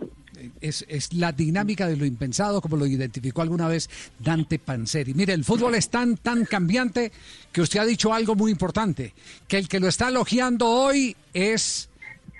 Es, 0.61 0.85
es 0.87 1.13
la 1.13 1.31
dinámica 1.31 1.87
de 1.87 1.97
lo 1.97 2.05
impensado, 2.05 2.61
como 2.61 2.77
lo 2.77 2.85
identificó 2.85 3.41
alguna 3.41 3.67
vez 3.67 3.89
Dante 4.19 4.59
Panzeri. 4.59 5.13
Mire, 5.13 5.33
el 5.33 5.43
fútbol 5.43 5.75
es 5.75 5.89
tan, 5.89 6.17
tan 6.17 6.45
cambiante 6.45 7.11
que 7.51 7.61
usted 7.61 7.79
ha 7.79 7.85
dicho 7.85 8.13
algo 8.13 8.35
muy 8.35 8.51
importante, 8.51 9.13
que 9.47 9.57
el 9.57 9.67
que 9.67 9.79
lo 9.79 9.87
está 9.87 10.09
elogiando 10.09 10.67
hoy 10.67 11.15
es 11.33 11.89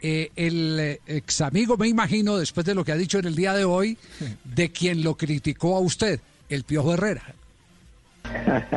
eh, 0.02 0.32
el 0.36 1.00
ex 1.08 1.42
amigo, 1.42 1.76
me 1.76 1.88
imagino, 1.88 2.38
después 2.38 2.66
de 2.66 2.74
lo 2.74 2.86
que 2.86 2.92
ha 2.94 2.96
dicho 2.96 3.20
en 3.20 3.26
el 3.26 3.36
día 3.36 3.54
de 3.54 3.66
hoy, 3.66 3.98
de 4.44 4.72
quien 4.72 5.04
lo 5.04 5.16
criticó 5.16 5.76
a 5.76 5.80
usted, 5.80 6.22
el 6.48 6.64
Piojo 6.64 6.94
Herrera. 6.94 7.36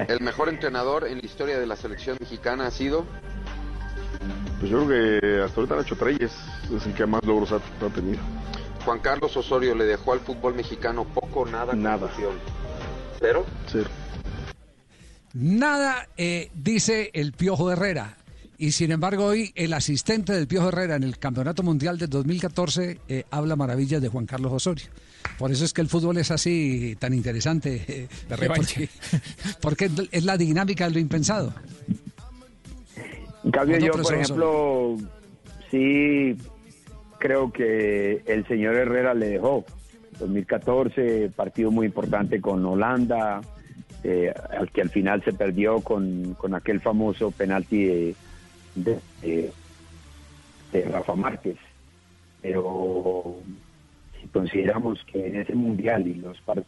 El 0.08 0.20
mejor 0.20 0.48
entrenador 0.48 1.06
en 1.06 1.18
la 1.18 1.24
historia 1.26 1.58
de 1.58 1.66
la 1.66 1.76
selección 1.76 2.16
mexicana 2.20 2.66
ha 2.66 2.70
sido 2.70 3.04
Pues 4.60 4.70
yo 4.70 4.86
creo 4.86 5.20
que 5.20 5.42
hasta 5.42 5.60
ahorita 5.60 5.76
Nacho 5.76 5.96
Treyes 5.96 6.32
es 6.74 6.86
el 6.86 6.94
que 6.94 7.06
más 7.06 7.22
logros 7.24 7.52
ha, 7.52 7.56
ha 7.56 7.88
tenido. 7.94 8.20
Juan 8.84 9.00
Carlos 9.00 9.36
Osorio. 9.36 9.74
Le 9.74 9.84
dejó 9.84 10.12
al 10.12 10.20
fútbol 10.20 10.54
mexicano 10.54 11.04
poco 11.04 11.40
o 11.40 11.46
nada. 11.46 11.74
Nada. 11.74 11.98
confusión. 11.98 12.34
Pero 13.20 13.44
Cero. 13.68 13.88
Nada 15.34 16.08
eh, 16.16 16.50
dice 16.54 17.10
el 17.14 17.32
Piojo 17.32 17.70
Herrera. 17.70 18.18
Y 18.58 18.72
sin 18.72 18.92
embargo, 18.92 19.24
hoy 19.24 19.52
el 19.56 19.72
asistente 19.72 20.32
del 20.32 20.46
Piojo 20.46 20.68
Herrera 20.68 20.94
en 20.96 21.02
el 21.02 21.18
Campeonato 21.18 21.62
Mundial 21.62 21.98
del 21.98 22.10
2014 22.10 22.98
eh, 23.08 23.24
habla 23.30 23.56
maravillas 23.56 24.00
de 24.00 24.08
Juan 24.08 24.26
Carlos 24.26 24.52
Osorio. 24.52 24.86
Por 25.38 25.50
eso 25.50 25.64
es 25.64 25.72
que 25.72 25.80
el 25.80 25.88
fútbol 25.88 26.18
es 26.18 26.30
así 26.30 26.96
tan 26.98 27.14
interesante. 27.14 27.84
eh, 27.88 28.08
De. 28.28 28.46
Porque, 28.46 28.88
porque 29.60 29.90
es 30.12 30.24
la 30.24 30.36
dinámica 30.36 30.84
de 30.84 30.90
lo 30.92 30.98
impensado. 31.00 31.52
En 33.44 33.50
cambio, 33.50 33.78
¿Cuánto 33.78 33.98
yo, 33.98 34.02
por 34.04 34.14
ejemplo, 34.14 34.96
sí 35.70 36.36
creo 37.22 37.52
que 37.52 38.24
el 38.26 38.44
señor 38.48 38.74
Herrera 38.74 39.14
le 39.14 39.28
dejó. 39.28 39.64
2014, 40.18 41.30
partido 41.30 41.70
muy 41.70 41.86
importante 41.86 42.40
con 42.40 42.66
Holanda, 42.66 43.40
eh, 44.02 44.34
al 44.50 44.68
que 44.72 44.82
al 44.82 44.90
final 44.90 45.22
se 45.22 45.32
perdió 45.32 45.80
con, 45.80 46.34
con 46.34 46.52
aquel 46.54 46.80
famoso 46.80 47.30
penalti 47.30 48.14
de, 48.74 49.00
de, 49.22 50.82
Rafa 50.90 51.14
Márquez. 51.14 51.56
Pero 52.40 53.36
si 54.20 54.26
consideramos 54.26 55.04
que 55.04 55.28
en 55.28 55.36
ese 55.36 55.54
mundial 55.54 56.08
y 56.08 56.14
los 56.14 56.40
partidos 56.40 56.66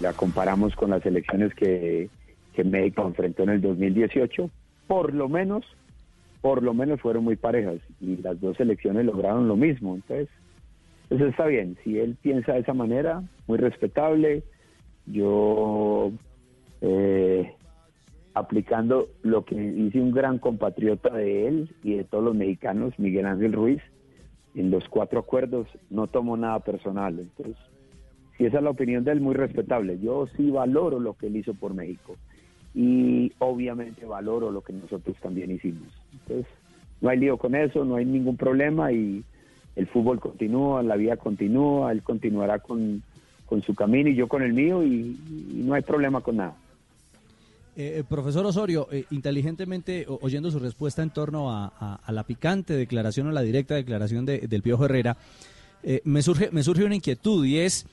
la 0.00 0.14
comparamos 0.14 0.74
con 0.74 0.88
las 0.88 1.04
elecciones 1.04 1.54
que, 1.54 2.08
que 2.54 2.64
México 2.64 3.06
enfrentó 3.06 3.42
en 3.42 3.50
el 3.50 3.60
2018, 3.60 4.50
por 4.86 5.12
lo 5.12 5.28
menos, 5.28 5.64
por 6.44 6.62
lo 6.62 6.74
menos 6.74 7.00
fueron 7.00 7.24
muy 7.24 7.36
parejas 7.36 7.78
y 8.02 8.18
las 8.18 8.38
dos 8.38 8.60
elecciones 8.60 9.06
lograron 9.06 9.48
lo 9.48 9.56
mismo. 9.56 9.94
Entonces, 9.94 10.28
eso 11.08 11.24
está 11.24 11.46
bien. 11.46 11.78
Si 11.82 11.98
él 11.98 12.18
piensa 12.20 12.52
de 12.52 12.58
esa 12.58 12.74
manera, 12.74 13.22
muy 13.46 13.56
respetable. 13.56 14.42
Yo, 15.06 16.12
eh, 16.82 17.50
aplicando 18.34 19.08
lo 19.22 19.46
que 19.46 19.54
dice 19.54 19.98
un 19.98 20.12
gran 20.12 20.38
compatriota 20.38 21.14
de 21.14 21.48
él 21.48 21.70
y 21.82 21.94
de 21.94 22.04
todos 22.04 22.22
los 22.22 22.34
mexicanos, 22.34 22.92
Miguel 22.98 23.24
Ángel 23.24 23.54
Ruiz, 23.54 23.80
en 24.54 24.70
los 24.70 24.86
cuatro 24.90 25.20
acuerdos 25.20 25.66
no 25.88 26.08
tomo 26.08 26.36
nada 26.36 26.58
personal. 26.60 27.20
Entonces, 27.20 27.56
si 28.36 28.44
esa 28.44 28.58
es 28.58 28.64
la 28.64 28.70
opinión 28.70 29.02
de 29.02 29.12
él, 29.12 29.22
muy 29.22 29.34
respetable. 29.34 29.98
Yo 29.98 30.26
sí 30.36 30.50
valoro 30.50 31.00
lo 31.00 31.14
que 31.14 31.28
él 31.28 31.36
hizo 31.36 31.54
por 31.54 31.72
México 31.72 32.16
y 32.74 33.32
obviamente 33.38 34.04
valoro 34.04 34.50
lo 34.50 34.60
que 34.60 34.74
nosotros 34.74 35.16
también 35.22 35.50
hicimos. 35.50 36.03
Entonces, 36.22 36.46
no 37.00 37.10
hay 37.10 37.18
lío 37.18 37.36
con 37.36 37.54
eso, 37.54 37.84
no 37.84 37.96
hay 37.96 38.04
ningún 38.04 38.36
problema 38.36 38.92
y 38.92 39.24
el 39.76 39.86
fútbol 39.88 40.20
continúa, 40.20 40.82
la 40.82 40.96
vida 40.96 41.16
continúa, 41.16 41.92
él 41.92 42.02
continuará 42.02 42.60
con, 42.60 43.02
con 43.46 43.62
su 43.62 43.74
camino 43.74 44.08
y 44.08 44.14
yo 44.14 44.28
con 44.28 44.42
el 44.42 44.52
mío 44.52 44.82
y, 44.84 45.18
no 45.64 45.74
hay 45.74 45.82
problema 45.82 46.20
con 46.20 46.36
nada. 46.36 46.54
Eh, 47.76 47.98
eh, 47.98 48.04
profesor 48.08 48.46
Osorio, 48.46 48.86
eh, 48.92 49.04
inteligentemente 49.10 50.06
oyendo 50.08 50.50
su 50.50 50.60
respuesta 50.60 51.02
en 51.02 51.10
torno 51.10 51.50
a, 51.50 52.00
la 52.08 52.22
picante 52.22 52.74
declaración 52.74 53.26
o 53.26 53.32
la 53.32 53.42
directa 53.42 53.74
declaración 53.74 54.24
de- 54.24 54.46
del 54.46 54.62
Piojo 54.62 54.84
Herrera, 54.84 55.16
eh, 55.82 56.00
me, 56.04 56.22
surge, 56.22 56.50
me 56.52 56.62
surge 56.62 56.84
una 56.84 56.94
inquietud 56.94 57.44
y 57.44 57.58
es, 57.58 57.86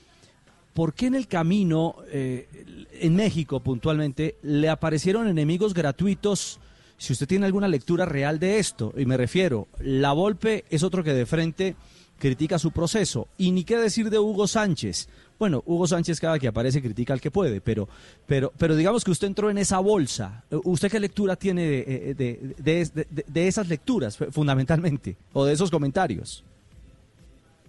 ¿por 0.72 0.94
qué 0.94 1.06
en 1.06 1.16
el 1.16 1.26
camino, 1.26 1.96
en 2.12 3.16
México 3.16 3.60
puntualmente, 3.60 4.36
le 4.42 4.68
aparecieron 4.68 5.26
enemigos 5.26 5.74
gratuitos? 5.74 6.60
Si 7.02 7.12
usted 7.12 7.26
tiene 7.26 7.46
alguna 7.46 7.66
lectura 7.66 8.04
real 8.06 8.38
de 8.38 8.60
esto, 8.60 8.94
y 8.96 9.06
me 9.06 9.16
refiero, 9.16 9.66
La 9.80 10.12
Volpe 10.12 10.64
es 10.70 10.84
otro 10.84 11.02
que 11.02 11.12
de 11.12 11.26
frente 11.26 11.74
critica 12.16 12.60
su 12.60 12.70
proceso. 12.70 13.26
Y 13.36 13.50
ni 13.50 13.64
qué 13.64 13.76
decir 13.76 14.08
de 14.08 14.20
Hugo 14.20 14.46
Sánchez. 14.46 15.08
Bueno, 15.36 15.64
Hugo 15.66 15.88
Sánchez 15.88 16.20
cada 16.20 16.38
que 16.38 16.46
aparece 16.46 16.80
critica 16.80 17.12
al 17.12 17.20
que 17.20 17.32
puede, 17.32 17.60
pero, 17.60 17.88
pero, 18.28 18.52
pero 18.56 18.76
digamos 18.76 19.02
que 19.02 19.10
usted 19.10 19.26
entró 19.26 19.50
en 19.50 19.58
esa 19.58 19.80
bolsa. 19.80 20.44
¿Usted 20.62 20.92
qué 20.92 21.00
lectura 21.00 21.34
tiene 21.34 21.62
de, 21.66 21.80
eh, 21.80 22.14
de- 22.14 23.06
de- 23.26 23.48
esas 23.48 23.68
lecturas, 23.68 24.16
fu- 24.16 24.30
fundamentalmente, 24.30 25.16
o 25.32 25.44
de 25.44 25.54
esos 25.54 25.72
comentarios? 25.72 26.44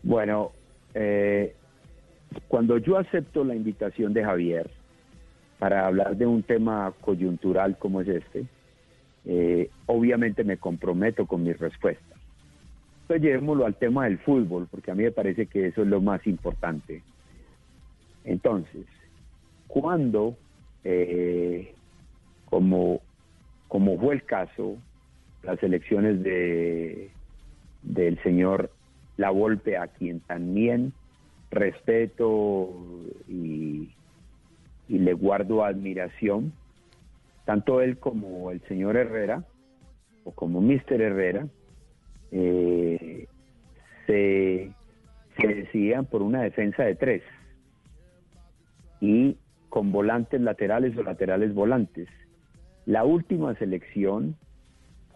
Bueno, 0.04 0.52
eh, 0.94 1.56
cuando 2.48 2.78
yo 2.78 3.00
acepto 3.00 3.44
la 3.44 3.56
invitación 3.56 4.14
de 4.14 4.24
Javier 4.24 4.70
para 5.58 5.88
hablar 5.88 6.16
de 6.18 6.28
un 6.28 6.44
tema 6.44 6.94
coyuntural 7.02 7.80
como 7.80 8.00
es 8.02 8.08
este, 8.10 8.46
eh, 9.26 9.70
obviamente 9.86 10.44
me 10.44 10.58
comprometo 10.58 11.26
con 11.26 11.44
mi 11.44 11.54
respuesta. 11.54 12.16
Entonces 13.04 13.24
llevémoslo 13.24 13.66
al 13.66 13.76
tema 13.76 14.06
del 14.06 14.20
fútbol, 14.20 14.68
porque 14.70 14.92
a 14.92 14.96
mí 14.96 15.04
me 15.04 15.12
parece 15.12 15.46
que 15.46 15.68
eso 15.68 15.82
es 15.82 15.88
lo 15.88 16.02
más 16.02 16.26
importante. 16.28 17.04
Entonces, 18.24 18.86
cuando, 19.68 20.38
eh, 20.84 21.74
como, 22.50 23.02
como 23.68 23.98
fue 24.00 24.16
el 24.16 24.24
caso, 24.24 24.78
las 25.44 25.62
elecciones 25.64 26.24
de, 26.24 27.12
del 27.82 28.22
señor 28.24 28.72
La 29.18 29.30
Volpe, 29.30 29.78
a 29.78 29.88
quien 29.88 30.22
también 30.22 30.94
respeto 31.52 32.70
y 33.28 33.90
le 34.88 35.14
guardo 35.14 35.64
admiración, 35.64 36.54
tanto 37.46 37.82
él 37.82 37.98
como 37.98 38.52
el 38.52 38.62
señor 38.68 38.98
Herrera, 38.98 39.44
o 40.24 40.32
como 40.32 40.62
Mr. 40.62 41.02
Herrera, 41.02 41.48
eh, 42.32 43.28
se, 44.08 44.72
decidían 45.38 46.06
por 46.06 46.22
una 46.22 46.42
defensa 46.42 46.84
de 46.84 46.96
tres 46.96 47.24
y 49.02 49.38
con 49.70 49.92
volantes 49.92 50.40
laterales 50.40 50.96
o 50.98 51.04
laterales 51.04 51.54
volantes. 51.54 52.08
La 52.86 53.04
última 53.04 53.56
selección 53.56 54.36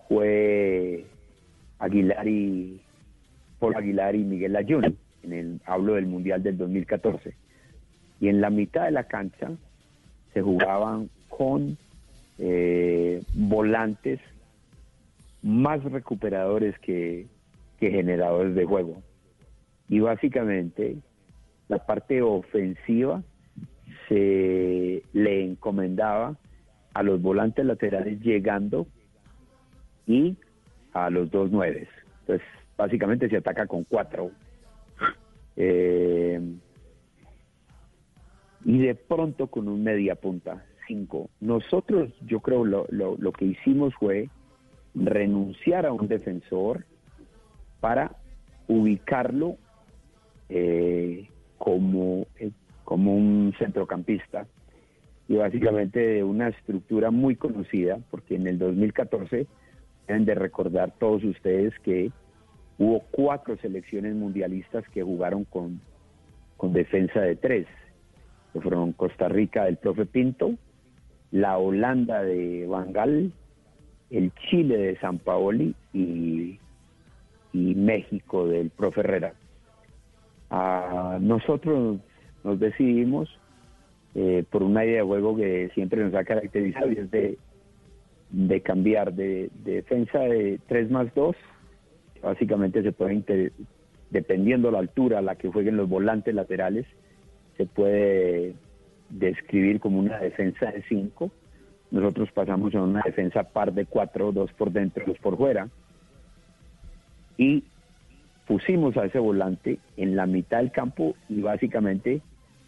fue 0.08 1.06
Aguilar 1.80 2.28
y 2.28 2.82
Aguilar 3.60 4.16
y 4.16 4.24
Miguel 4.24 4.56
Ayun, 4.56 4.98
en 5.24 5.34
el 5.34 5.62
hablo 5.66 5.94
del 5.96 6.08
Mundial 6.08 6.44
del 6.44 6.58
2014. 6.58 7.36
Y 8.20 8.30
en 8.30 8.42
la 8.42 8.50
mitad 8.50 8.86
de 8.86 8.92
la 8.92 9.04
cancha 9.06 9.52
se 10.34 10.42
jugaban 10.42 11.10
con 11.30 11.78
eh, 12.40 13.24
volantes 13.34 14.20
más 15.42 15.84
recuperadores 15.84 16.78
que, 16.80 17.28
generadores 17.80 18.56
de 18.56 18.66
juego. 18.66 19.02
Y 19.88 20.00
básicamente 20.00 20.98
la 21.68 21.86
parte 21.86 22.22
ofensiva 22.22 23.24
se 24.08 25.04
le 25.14 25.46
encomendaba 25.46 26.36
a 26.94 27.04
los 27.04 27.22
volantes 27.22 27.66
laterales 27.66 28.20
llegando 28.22 28.88
y 30.06 30.36
a 30.94 31.10
los 31.10 31.30
dos 31.30 31.52
nueves. 31.52 31.88
Entonces, 32.22 32.48
básicamente 32.76 33.30
se 33.30 33.38
ataca 33.38 33.68
con 33.68 33.84
cuatro. 33.84 34.32
Eh, 35.56 36.40
y 38.66 38.80
de 38.80 38.96
pronto 38.96 39.48
con 39.48 39.68
un 39.68 39.84
media 39.84 40.16
punta, 40.16 40.66
Nosotros, 41.40 42.10
yo 42.26 42.40
creo, 42.40 42.66
lo, 42.66 42.88
lo, 42.90 43.32
que 43.32 43.46
hicimos 43.46 43.94
fue 43.96 44.30
renunciar 44.96 45.86
a 45.86 45.92
un 45.92 46.08
defensor 46.08 46.86
para 47.80 48.16
ubicarlo 48.68 49.58
eh, 50.50 51.30
como, 51.58 52.28
eh, 52.40 52.52
como 52.84 53.16
un 53.16 53.54
centrocampista 53.60 54.48
y 55.28 55.36
básicamente 55.36 56.00
de 56.00 56.24
una 56.24 56.48
estructura 56.50 57.12
muy 57.12 57.36
conocida, 57.36 58.00
porque 58.10 58.36
en 58.36 58.48
el 58.48 58.58
2014 58.58 59.46
deben 60.08 60.26
de 60.26 60.36
recordar 60.36 60.94
todos 60.98 61.24
ustedes 61.24 61.78
que 61.80 62.12
hubo 62.78 63.02
cuatro 63.12 63.58
selecciones 63.58 64.16
mundialistas 64.16 64.88
que 64.90 65.04
jugaron 65.04 65.44
con, 65.44 65.82
con 66.56 66.72
defensa 66.72 67.20
de 67.20 67.36
tres, 67.36 67.68
fueron 68.62 68.94
Costa 68.94 69.28
Rica 69.28 69.66
del 69.66 69.78
profe 69.78 70.06
Pinto, 70.06 70.54
la 71.32 71.58
Holanda 71.58 72.24
de 72.24 72.66
Bangal, 72.68 73.32
el 74.10 74.32
Chile 74.50 74.78
de 74.78 74.98
San 75.00 75.18
Paoli 75.20 75.76
y, 75.94 76.60
México 77.54 78.48
del 78.48 78.70
profe 78.70 79.00
Herrera. 79.02 79.34
Nosotros 81.20 82.00
nos 82.44 82.60
decidimos 82.60 83.30
eh, 84.16 84.44
por 84.50 84.64
una 84.64 84.86
idea 84.86 84.98
de 84.98 85.08
juego 85.08 85.36
que 85.36 85.70
siempre 85.74 86.04
nos 86.04 86.14
ha 86.14 86.24
caracterizado 86.24 86.92
y 86.92 86.96
es 86.98 87.12
de, 87.12 87.38
de 88.30 88.62
cambiar 88.62 89.14
de, 89.14 89.50
de 89.64 89.74
defensa 89.76 90.20
de 90.20 90.60
3 90.68 90.92
más 90.92 91.14
2. 91.16 91.36
Básicamente 92.22 92.84
se 92.84 92.92
puede, 92.92 93.16
inter- 93.16 93.52
dependiendo 94.12 94.72
la 94.72 94.80
altura 94.80 95.20
a 95.20 95.22
la 95.24 95.36
que 95.36 95.50
jueguen 95.52 95.78
los 95.78 95.90
volantes 95.90 96.34
laterales, 96.34 96.86
se 97.58 97.66
puede 97.66 98.54
describir 99.10 99.80
como 99.80 100.00
una 100.00 100.18
defensa 100.20 100.72
de 100.72 100.84
5. 100.84 101.32
Nosotros 101.92 102.30
pasamos 102.32 102.76
a 102.76 102.82
una 102.82 103.02
defensa 103.06 103.44
par 103.44 103.74
de 103.74 103.86
4, 103.86 104.32
dos 104.32 104.52
por 104.54 104.72
dentro, 104.72 105.06
dos 105.06 105.18
por 105.20 105.38
fuera. 105.38 105.70
Y 107.38 107.64
pusimos 108.48 108.98
a 108.98 109.06
ese 109.06 109.20
volante 109.20 109.80
en 109.98 110.16
la 110.16 110.26
mitad 110.26 110.58
del 110.58 110.72
campo 110.72 111.16
y 111.30 111.42
básicamente 111.42 112.22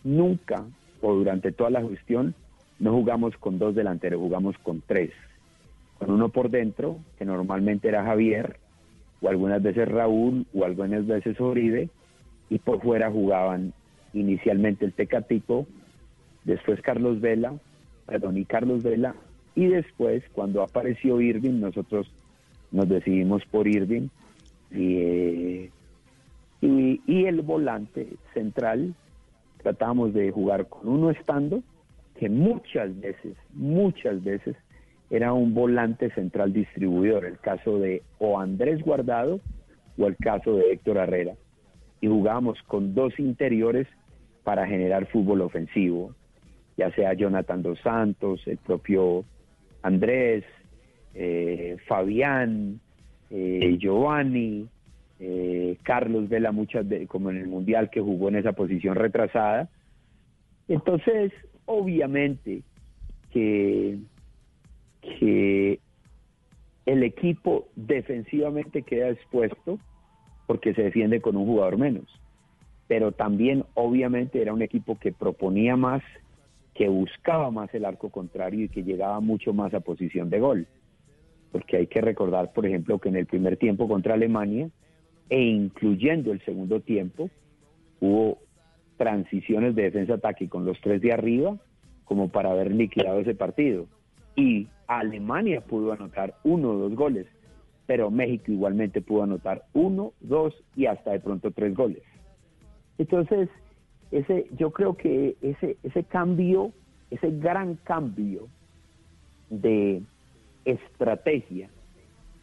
nunca 0.04 0.66
o 1.02 1.14
durante 1.14 1.52
toda 1.52 1.70
la 1.70 1.82
gestión 1.82 2.36
no 2.80 2.94
jugamos 2.94 3.36
con 3.38 3.60
dos 3.60 3.76
delanteros, 3.76 4.20
jugamos 4.20 4.58
con 4.60 4.82
tres. 4.86 5.12
Con 5.98 6.12
uno 6.12 6.30
por 6.30 6.50
dentro, 6.50 6.98
que 7.18 7.26
normalmente 7.26 7.90
era 7.90 8.06
Javier, 8.06 8.58
o 9.22 9.30
algunas 9.30 9.62
veces 9.62 9.88
Raúl, 9.88 10.46
o 10.54 10.64
algunas 10.64 11.06
veces 11.06 11.40
Oribe, 11.42 11.90
y 12.50 12.60
por 12.60 12.82
fuera 12.82 13.12
jugaban 13.12 13.74
inicialmente 14.14 14.86
el 14.86 14.94
Tecatico, 14.94 15.68
después 16.44 16.82
Carlos 16.82 17.22
Vela, 17.22 17.54
perdón, 18.06 18.38
y 18.38 18.46
Carlos 18.46 18.84
Vela, 18.84 19.16
y 19.56 19.68
después 19.68 20.24
cuando 20.34 20.62
apareció 20.62 21.22
Irving, 21.22 21.60
nosotros 21.60 22.12
nos 22.72 22.88
decidimos 22.88 23.44
por 23.46 23.68
Irving, 23.68 24.08
y, 24.72 24.98
eh, 24.98 25.72
y, 26.62 27.02
y 27.08 27.26
el 27.26 27.42
volante 27.42 28.08
central 28.34 28.94
tratábamos 29.62 30.14
de 30.14 30.32
jugar 30.32 30.68
con 30.68 30.88
uno 30.88 31.10
estando, 31.10 31.62
que 32.18 32.30
muchas 32.30 33.00
veces, 33.00 33.36
muchas 33.54 34.24
veces 34.24 34.56
era 35.10 35.34
un 35.34 35.54
volante 35.54 36.12
central 36.12 36.54
distribuidor, 36.54 37.26
el 37.26 37.40
caso 37.40 37.80
de 37.80 38.04
o 38.20 38.40
Andrés 38.40 38.82
Guardado 38.84 39.40
o 39.98 40.06
el 40.06 40.16
caso 40.18 40.56
de 40.56 40.72
Héctor 40.74 40.98
Herrera. 40.98 41.34
Y 42.02 42.08
jugábamos 42.08 42.62
con 42.64 42.94
dos 42.94 43.18
interiores 43.20 43.88
para 44.44 44.68
generar 44.68 45.08
fútbol 45.08 45.42
ofensivo, 45.42 46.14
ya 46.80 46.92
sea 46.92 47.14
Jonathan 47.14 47.62
Dos 47.62 47.78
Santos, 47.82 48.42
el 48.48 48.58
propio 48.58 49.26
Andrés, 49.82 50.46
eh, 51.14 51.76
Fabián, 51.88 52.80
eh, 53.30 53.78
Giovanni, 53.78 54.68
eh, 55.20 55.78
Carlos 55.84 56.30
Vela 56.30 56.54
muchas 56.54 56.88
veces, 56.88 57.10
como 57.10 57.30
en 57.32 57.38
el 57.38 57.48
Mundial 57.48 57.90
que 57.90 58.00
jugó 58.00 58.30
en 58.30 58.38
esa 58.38 58.54
posición 58.54 58.96
retrasada. 58.96 59.68
Entonces, 60.70 61.34
obviamente 61.66 62.62
que, 63.34 63.98
que 65.02 65.80
el 66.86 67.04
equipo 67.04 67.68
defensivamente 67.76 68.84
queda 68.84 69.10
expuesto 69.10 69.80
porque 70.48 70.74
se 70.74 70.84
defiende 70.84 71.20
con 71.20 71.36
un 71.36 71.46
jugador 71.46 71.78
menos. 71.78 72.08
Pero 72.88 73.12
también, 73.12 73.66
obviamente, 73.74 74.42
era 74.42 74.54
un 74.54 74.62
equipo 74.62 74.98
que 74.98 75.12
proponía 75.12 75.76
más, 75.76 76.02
que 76.80 76.88
buscaba 76.88 77.52
más 77.52 77.74
el 77.74 77.84
arco 77.84 78.10
contrario 78.10 78.64
y 78.64 78.70
que 78.70 78.84
llegaba 78.84 79.20
mucho 79.20 79.52
más 79.52 79.74
a 79.74 79.82
posición 79.82 80.30
de 80.30 80.40
gol. 80.40 80.66
Porque 81.52 81.76
hay 81.76 81.88
que 81.88 82.00
recordar, 82.00 82.54
por 82.54 82.66
ejemplo, 82.66 83.00
que 83.00 83.10
en 83.10 83.18
el 83.18 83.26
primer 83.26 83.58
tiempo 83.58 83.86
contra 83.86 84.14
Alemania, 84.14 84.70
e 85.30 85.42
incluyendo 85.42 86.32
el 86.32 86.40
segundo 86.46 86.80
tiempo, 86.80 87.30
hubo 88.00 88.38
transiciones 88.96 89.76
de 89.76 89.84
defensa-ataque 89.84 90.48
con 90.48 90.64
los 90.64 90.80
tres 90.80 91.02
de 91.02 91.12
arriba 91.12 91.58
como 92.06 92.30
para 92.30 92.52
haber 92.52 92.72
liquidado 92.72 93.20
ese 93.20 93.36
partido. 93.36 93.86
Y 94.38 94.70
Alemania 94.88 95.60
pudo 95.60 95.92
anotar 95.92 96.36
uno 96.46 96.70
o 96.70 96.78
dos 96.78 96.96
goles, 96.96 97.28
pero 97.88 98.10
México 98.10 98.54
igualmente 98.54 99.02
pudo 99.02 99.24
anotar 99.24 99.66
uno, 99.74 100.14
dos 100.22 100.54
y 100.78 100.86
hasta 100.86 101.12
de 101.12 101.20
pronto 101.20 101.52
tres 101.52 101.76
goles. 101.76 102.04
Entonces, 102.98 103.50
ese, 104.12 104.48
yo 104.58 104.72
creo 104.72 104.96
que 104.96 105.36
ese, 105.42 105.78
ese 105.84 106.04
cambio, 106.04 106.72
ese 107.12 107.30
gran 107.32 107.76
cambio 107.84 108.48
de 109.50 110.02
estrategia, 110.66 111.70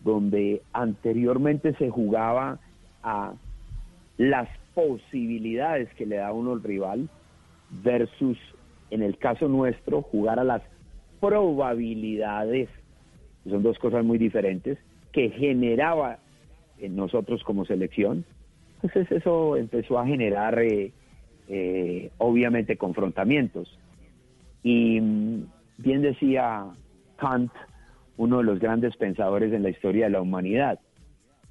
donde 0.00 0.62
anteriormente 0.72 1.74
se 1.74 1.90
jugaba 1.90 2.58
a 3.02 3.34
las 4.18 4.48
posibilidades 4.74 5.92
que 5.94 6.06
le 6.06 6.16
da 6.16 6.32
uno 6.32 6.52
al 6.52 6.62
rival 6.62 7.08
versus, 7.82 8.38
en 8.90 9.02
el 9.02 9.18
caso 9.18 9.48
nuestro, 9.48 10.02
jugar 10.02 10.38
a 10.38 10.44
las 10.44 10.62
probabilidades, 11.20 12.68
son 13.48 13.62
dos 13.62 13.78
cosas 13.78 14.04
muy 14.04 14.18
diferentes, 14.18 14.78
que 15.12 15.30
generaba 15.30 16.18
en 16.78 16.94
nosotros 16.94 17.42
como 17.42 17.64
selección. 17.64 18.24
Entonces 18.82 19.10
eso 19.10 19.56
empezó 19.56 19.98
a 19.98 20.06
generar, 20.06 20.58
eh, 20.58 20.92
eh, 21.48 22.10
obviamente, 22.18 22.76
confrontamientos. 22.76 23.78
Y 24.62 25.00
mm, 25.00 25.44
bien 25.78 26.02
decía 26.02 26.66
Kant, 27.16 27.52
uno 28.16 28.38
de 28.38 28.44
los 28.44 28.58
grandes 28.58 28.96
pensadores 28.96 29.52
en 29.52 29.62
la 29.62 29.70
historia 29.70 30.06
de 30.06 30.12
la 30.12 30.22
humanidad, 30.22 30.80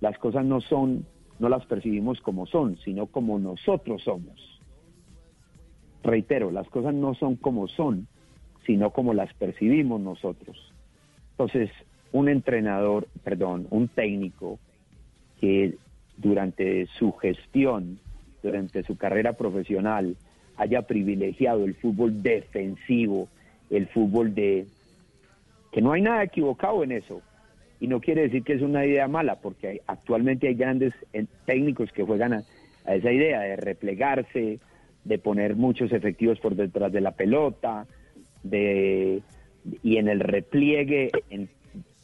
las 0.02 0.18
cosas 0.18 0.46
no 0.46 0.62
son 0.62 1.06
no 1.40 1.50
las 1.50 1.66
percibimos 1.66 2.22
como 2.22 2.46
son, 2.46 2.78
sino 2.78 3.08
como 3.08 3.40
nosotros 3.40 4.04
somos. 4.04 4.62
Reitero, 6.04 6.52
las 6.52 6.68
cosas 6.70 6.94
no 6.94 7.14
son 7.16 7.36
como 7.36 7.68
son, 7.68 8.08
sino 8.66 8.92
como 8.92 9.14
las 9.14 9.34
percibimos 9.34 10.00
nosotros. 10.00 10.74
Entonces, 11.32 11.70
un 12.12 12.30
entrenador, 12.30 13.08
perdón, 13.24 13.68
un 13.70 13.88
técnico 13.88 14.60
que 15.42 15.76
durante 16.18 16.88
su 16.98 17.12
gestión, 17.14 18.00
durante 18.46 18.84
su 18.84 18.98
carrera 18.98 19.34
profesional, 19.34 20.16
haya 20.58 20.84
privilegiado 20.84 21.66
el 21.66 21.76
fútbol 21.76 22.22
defensivo, 22.22 23.28
el 23.70 23.88
fútbol 23.88 24.34
de... 24.34 24.66
que 25.72 25.82
no 25.82 25.92
hay 25.92 26.02
nada 26.02 26.24
equivocado 26.24 26.84
en 26.84 26.92
eso, 26.92 27.22
y 27.80 27.88
no 27.88 28.00
quiere 28.00 28.22
decir 28.22 28.44
que 28.44 28.54
es 28.54 28.62
una 28.62 28.86
idea 28.86 29.08
mala, 29.08 29.36
porque 29.36 29.82
actualmente 29.88 30.48
hay 30.48 30.56
grandes 30.56 30.94
eh, 31.12 31.26
técnicos 31.46 31.92
que 31.92 32.04
juegan 32.04 32.34
a, 32.34 32.44
esa 32.88 33.12
idea 33.12 33.42
de 33.42 33.56
replegarse, 33.56 34.60
de 35.04 35.18
poner 35.18 35.56
muchos 35.56 35.92
efectivos 35.92 36.40
por 36.40 36.56
detrás 36.56 36.92
de 36.92 37.02
la 37.02 37.12
pelota, 37.12 37.88
de 38.44 39.22
y 39.82 39.98
en 39.98 40.08
el 40.08 40.20
repliegue, 40.20 41.10
en, 41.32 41.50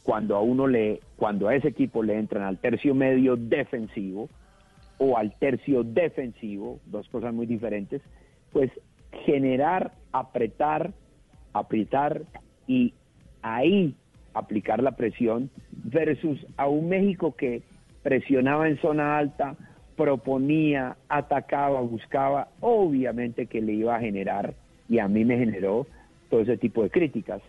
cuando 0.02 0.34
a 0.34 0.42
uno 0.42 0.66
le, 0.66 0.98
cuando 1.14 1.46
a 1.46 1.54
ese 1.54 1.68
equipo 1.68 2.02
le 2.02 2.18
entran 2.18 2.42
al 2.42 2.58
tercio 2.58 2.92
medio 2.92 3.36
defensivo 3.36 4.28
o 5.02 5.18
al 5.18 5.32
tercio 5.32 5.82
defensivo, 5.82 6.78
dos 6.86 7.08
cosas 7.08 7.34
muy 7.34 7.46
diferentes, 7.46 8.00
pues 8.52 8.70
generar, 9.24 9.92
apretar, 10.12 10.92
apretar 11.52 12.22
y 12.68 12.94
ahí 13.42 13.96
aplicar 14.32 14.80
la 14.80 14.92
presión 14.92 15.50
versus 15.72 16.38
a 16.56 16.68
un 16.68 16.88
México 16.88 17.34
que 17.34 17.62
presionaba 18.04 18.68
en 18.68 18.80
zona 18.80 19.18
alta, 19.18 19.56
proponía, 19.96 20.96
atacaba, 21.08 21.80
buscaba, 21.80 22.48
obviamente 22.60 23.46
que 23.46 23.60
le 23.60 23.72
iba 23.72 23.96
a 23.96 24.00
generar, 24.00 24.54
y 24.88 25.00
a 25.00 25.08
mí 25.08 25.24
me 25.24 25.36
generó 25.36 25.84
todo 26.30 26.42
ese 26.42 26.56
tipo 26.58 26.84
de 26.84 26.90
críticas. 26.90 27.42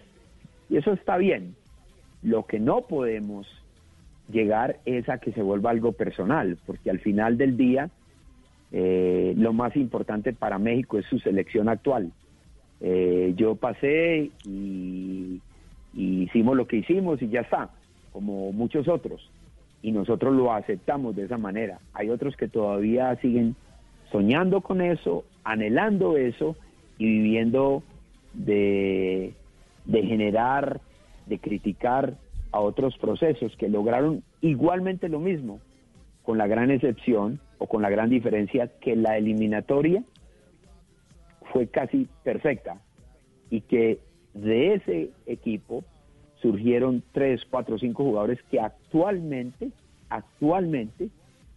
Y 0.69 0.77
eso 0.77 0.91
está 0.93 1.17
bien. 1.17 1.55
Lo 2.23 2.47
que 2.47 2.59
no 2.59 2.81
podemos 2.81 3.45
llegar 4.29 4.79
es 4.85 5.09
a 5.09 5.17
que 5.17 5.31
se 5.31 5.41
vuelva 5.41 5.71
algo 5.71 5.91
personal, 5.91 6.57
porque 6.65 6.89
al 6.89 6.99
final 6.99 7.37
del 7.37 7.57
día 7.57 7.89
eh, 8.71 9.33
lo 9.37 9.53
más 9.53 9.75
importante 9.75 10.33
para 10.33 10.57
México 10.57 10.97
es 10.97 11.05
su 11.05 11.19
selección 11.19 11.69
actual. 11.69 12.11
Eh, 12.81 13.33
yo 13.37 13.55
pasé 13.55 14.31
y 14.45 15.41
y 15.93 16.23
hicimos 16.23 16.57
lo 16.57 16.67
que 16.67 16.77
hicimos 16.77 17.21
y 17.21 17.29
ya 17.29 17.41
está, 17.41 17.69
como 18.11 18.51
muchos 18.51 18.87
otros. 18.87 19.29
Y 19.81 19.91
nosotros 19.91 20.33
lo 20.33 20.53
aceptamos 20.53 21.15
de 21.15 21.25
esa 21.25 21.37
manera. 21.37 21.79
Hay 21.93 22.09
otros 22.09 22.35
que 22.35 22.47
todavía 22.47 23.15
siguen 23.17 23.55
soñando 24.11 24.61
con 24.61 24.81
eso, 24.81 25.25
anhelando 25.43 26.17
eso 26.17 26.55
y 26.97 27.05
viviendo 27.05 27.83
de, 28.33 29.33
de 29.85 30.03
generar, 30.03 30.79
de 31.27 31.39
criticar 31.39 32.15
a 32.53 32.59
otros 32.59 32.97
procesos 32.97 33.55
que 33.57 33.67
lograron 33.67 34.23
igualmente 34.39 35.09
lo 35.09 35.19
mismo, 35.19 35.59
con 36.21 36.37
la 36.37 36.47
gran 36.47 36.71
excepción 36.71 37.39
o 37.57 37.67
con 37.67 37.81
la 37.81 37.89
gran 37.89 38.09
diferencia 38.09 38.69
que 38.79 38.95
la 38.95 39.17
eliminatoria 39.17 40.03
fue 41.51 41.67
casi 41.67 42.07
perfecta 42.23 42.77
y 43.49 43.61
que 43.61 43.99
de 44.33 44.75
ese 44.75 45.09
equipo 45.25 45.83
surgieron 46.41 47.03
tres, 47.11 47.41
cuatro, 47.49 47.77
cinco 47.79 48.03
jugadores 48.03 48.39
que 48.51 48.59
actualmente, 48.59 49.71
actualmente, 50.09 51.09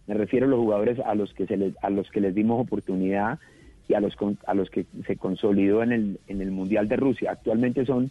me 0.07 0.15
refiero 0.15 0.47
a 0.47 0.49
los 0.49 0.59
jugadores 0.59 0.99
a 0.99 1.13
los 1.13 1.33
que 1.33 1.45
se 1.45 1.57
les, 1.57 1.75
a 1.83 1.89
los 1.89 2.09
que 2.09 2.21
les 2.21 2.33
dimos 2.33 2.61
oportunidad 2.61 3.39
y 3.87 3.93
a 3.93 3.99
los 3.99 4.15
a 4.45 4.53
los 4.53 4.69
que 4.69 4.85
se 5.05 5.15
consolidó 5.15 5.83
en 5.83 5.91
el, 5.91 6.19
en 6.27 6.41
el 6.41 6.51
Mundial 6.51 6.87
de 6.87 6.95
Rusia. 6.95 7.31
Actualmente 7.31 7.85
son 7.85 8.09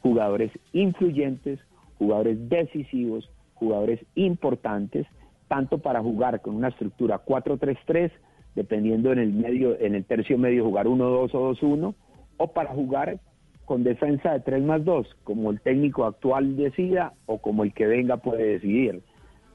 jugadores 0.00 0.52
influyentes, 0.72 1.58
jugadores 1.98 2.48
decisivos, 2.48 3.30
jugadores 3.54 4.00
importantes, 4.14 5.06
tanto 5.48 5.78
para 5.78 6.02
jugar 6.02 6.40
con 6.42 6.56
una 6.56 6.68
estructura 6.68 7.24
4-3-3, 7.24 8.10
dependiendo 8.54 9.12
en 9.12 9.18
el 9.18 9.32
medio, 9.32 9.78
en 9.78 9.94
el 9.94 10.04
tercio 10.04 10.38
medio 10.38 10.64
jugar 10.64 10.86
1-2 10.86 11.30
o 11.34 11.54
2-1, 11.54 11.94
o 12.38 12.46
para 12.48 12.70
jugar 12.70 13.18
con 13.64 13.82
defensa 13.82 14.32
de 14.32 14.40
3 14.40 14.62
más 14.62 14.84
2, 14.84 15.06
como 15.24 15.50
el 15.50 15.60
técnico 15.60 16.04
actual 16.04 16.56
decida 16.56 17.12
o 17.26 17.38
como 17.38 17.64
el 17.64 17.74
que 17.74 17.86
venga 17.86 18.16
puede 18.16 18.44
decidir. 18.44 19.02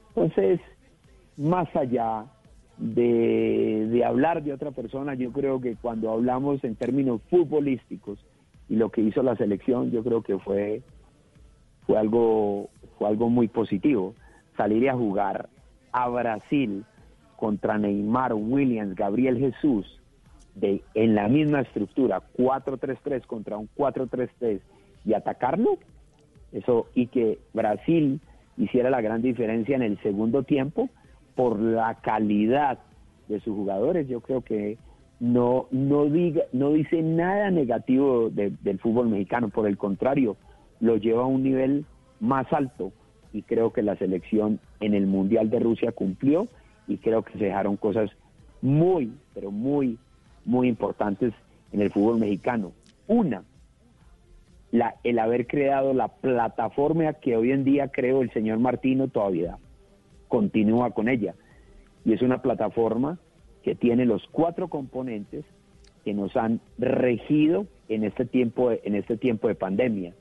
Entonces, 0.08 0.60
más 1.36 1.74
allá 1.74 2.26
de, 2.78 4.02
hablar 4.04 4.42
de 4.42 4.52
otra 4.52 4.70
persona, 4.70 5.14
yo 5.14 5.32
creo 5.32 5.60
que 5.60 5.76
cuando 5.76 6.10
hablamos 6.10 6.62
en 6.64 6.76
términos 6.76 7.22
futbolísticos 7.30 8.18
y 8.68 8.76
lo 8.76 8.90
que 8.90 9.00
hizo 9.00 9.22
la 9.22 9.36
selección, 9.36 9.90
yo 9.90 10.02
creo 10.04 10.22
que 10.22 10.38
fue, 10.38 10.82
fue, 11.86 11.98
algo, 11.98 12.68
fue 12.98 13.08
algo 13.08 13.28
muy 13.28 13.48
positivo. 13.48 14.14
Salir 14.56 14.88
a 14.90 14.94
jugar 14.96 15.48
a 15.92 16.08
Brasil 16.08 16.84
contra 17.36 17.78
Neymar, 17.78 18.34
Williams, 18.34 18.94
Gabriel 18.94 19.38
Jesús, 19.38 19.86
de 20.54 20.82
en 20.94 21.14
la 21.14 21.28
misma 21.28 21.60
estructura 21.62 22.22
4-3-3 22.36 23.26
contra 23.26 23.56
un 23.56 23.68
4-3-3 23.76 24.60
y 25.04 25.14
atacarlo, 25.14 25.78
eso 26.52 26.86
y 26.94 27.06
que 27.06 27.38
Brasil 27.54 28.20
hiciera 28.58 28.90
la 28.90 29.00
gran 29.00 29.22
diferencia 29.22 29.74
en 29.74 29.82
el 29.82 29.98
segundo 30.02 30.42
tiempo 30.42 30.90
por 31.34 31.58
la 31.58 31.94
calidad 32.02 32.78
de 33.28 33.40
sus 33.40 33.56
jugadores, 33.56 34.06
yo 34.08 34.20
creo 34.20 34.42
que 34.42 34.76
no, 35.18 35.66
no, 35.70 36.04
diga, 36.06 36.42
no 36.52 36.72
dice 36.72 37.00
nada 37.00 37.50
negativo 37.50 38.28
de- 38.28 38.52
del 38.60 38.78
fútbol 38.78 39.08
mexicano, 39.08 39.48
por 39.48 39.66
el 39.66 39.78
contrario, 39.78 40.36
lo 40.82 40.96
lleva 40.96 41.22
a 41.22 41.26
un 41.26 41.44
nivel 41.44 41.86
más 42.20 42.52
alto 42.52 42.92
y 43.32 43.42
creo 43.42 43.72
que 43.72 43.82
la 43.82 43.96
selección 43.96 44.58
en 44.80 44.94
el 44.94 45.06
Mundial 45.06 45.48
de 45.48 45.60
Rusia 45.60 45.92
cumplió 45.92 46.48
y 46.88 46.98
creo 46.98 47.22
que 47.22 47.38
se 47.38 47.44
dejaron 47.44 47.76
cosas 47.76 48.10
muy, 48.60 49.12
pero 49.32 49.52
muy, 49.52 49.96
muy 50.44 50.68
importantes 50.68 51.32
en 51.70 51.80
el 51.80 51.90
fútbol 51.90 52.18
mexicano. 52.18 52.72
Una, 53.06 53.44
la, 54.72 54.96
el 55.04 55.20
haber 55.20 55.46
creado 55.46 55.94
la 55.94 56.08
plataforma 56.08 57.12
que 57.14 57.36
hoy 57.36 57.52
en 57.52 57.62
día 57.62 57.88
creo 57.88 58.20
el 58.20 58.32
señor 58.32 58.58
Martino 58.58 59.06
todavía 59.06 59.58
continúa 60.26 60.90
con 60.90 61.08
ella. 61.08 61.36
Y 62.04 62.12
es 62.12 62.22
una 62.22 62.42
plataforma 62.42 63.20
que 63.62 63.76
tiene 63.76 64.04
los 64.04 64.26
cuatro 64.32 64.66
componentes 64.66 65.44
que 66.04 66.12
nos 66.12 66.36
han 66.36 66.60
regido 66.76 67.66
en 67.88 68.02
este 68.02 68.24
tiempo 68.24 68.72
en 68.72 68.96
este 68.96 69.16
tiempo 69.16 69.46
de 69.46 69.54
pandemia 69.54 70.12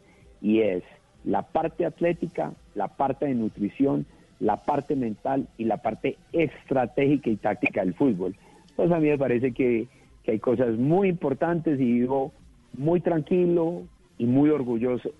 y 0.41 0.61
es 0.61 0.83
la 1.23 1.43
parte 1.43 1.85
atlética, 1.85 2.53
la 2.75 2.87
parte 2.87 3.27
de 3.27 3.35
nutrición, 3.35 4.05
la 4.39 4.57
parte 4.57 4.95
mental 4.95 5.47
y 5.57 5.65
la 5.65 5.77
parte 5.77 6.17
estratégica 6.33 7.29
y 7.29 7.35
táctica 7.35 7.81
del 7.81 7.93
fútbol. 7.93 8.35
Pues 8.75 8.91
a 8.91 8.99
mí 8.99 9.07
me 9.09 9.17
parece 9.17 9.51
que, 9.51 9.87
que 10.23 10.31
hay 10.31 10.39
cosas 10.39 10.77
muy 10.77 11.09
importantes 11.09 11.79
y 11.79 11.85
vivo 11.85 12.31
muy 12.77 13.01
tranquilo 13.01 13.83
y 14.17 14.25
muy 14.25 14.49
orgulloso 14.49 15.11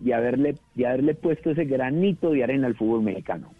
de 0.00 0.14
haberle, 0.14 0.56
de 0.74 0.86
haberle 0.86 1.14
puesto 1.14 1.50
ese 1.50 1.64
granito 1.64 2.30
de 2.30 2.44
arena 2.44 2.66
al 2.66 2.74
fútbol 2.74 3.02
mexicano. 3.02 3.50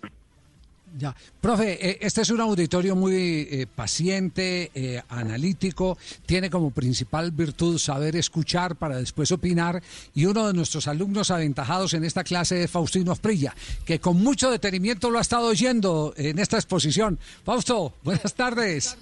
Ya. 0.99 1.14
Profe, 1.42 1.90
eh, 1.90 1.99
este 2.01 2.22
es 2.22 2.30
un 2.30 2.40
auditorio 2.40 2.97
muy 2.97 3.14
eh, 3.51 3.66
paciente, 3.66 4.70
eh, 4.74 5.03
analítico, 5.11 5.99
tiene 6.24 6.49
como 6.49 6.70
principal 6.70 7.32
virtud 7.32 7.78
saber 7.78 8.16
escuchar 8.16 8.76
para 8.76 8.97
después 8.97 9.30
opinar 9.30 9.82
y 10.14 10.24
uno 10.24 10.47
de 10.47 10.55
nuestros 10.55 10.88
alumnos 10.88 11.30
aventajados 11.30 11.92
en 11.92 12.05
esta 12.05 12.24
clase 12.24 12.64
es 12.64 12.70
Faustino 12.70 13.12
Asprilla, 13.12 13.55
que 13.84 14.01
con 14.01 14.22
mucho 14.22 14.51
detenimiento 14.51 15.11
lo 15.11 15.18
ha 15.18 15.22
estado 15.22 15.49
oyendo 15.49 16.14
en 16.16 16.38
esta 16.38 16.57
exposición. 16.57 17.18
Fausto, 17.44 17.92
buenas 18.03 18.32
tardes. 18.32 18.97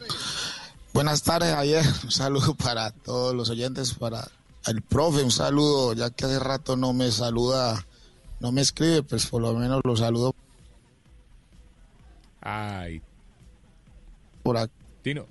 Buenas 0.92 1.22
tardes, 1.22 1.54
Javier. 1.54 1.84
Un 2.02 2.10
saludo 2.10 2.54
para 2.54 2.90
todos 2.90 3.34
los 3.36 3.50
oyentes, 3.50 3.94
para 3.94 4.28
el 4.66 4.82
profe, 4.82 5.22
un 5.22 5.30
saludo, 5.30 5.92
ya 5.92 6.10
que 6.10 6.24
hace 6.24 6.40
rato 6.40 6.76
no 6.76 6.92
me 6.92 7.12
saluda, 7.12 7.86
no 8.40 8.50
me 8.50 8.62
escribe, 8.62 9.04
pues 9.04 9.26
por 9.26 9.42
lo 9.42 9.54
menos 9.54 9.80
lo 9.84 9.96
saludo 9.96 10.34
Ay, 12.44 13.00
por 14.42 14.56
aquí. 14.56 14.72
Tino. 15.02 15.26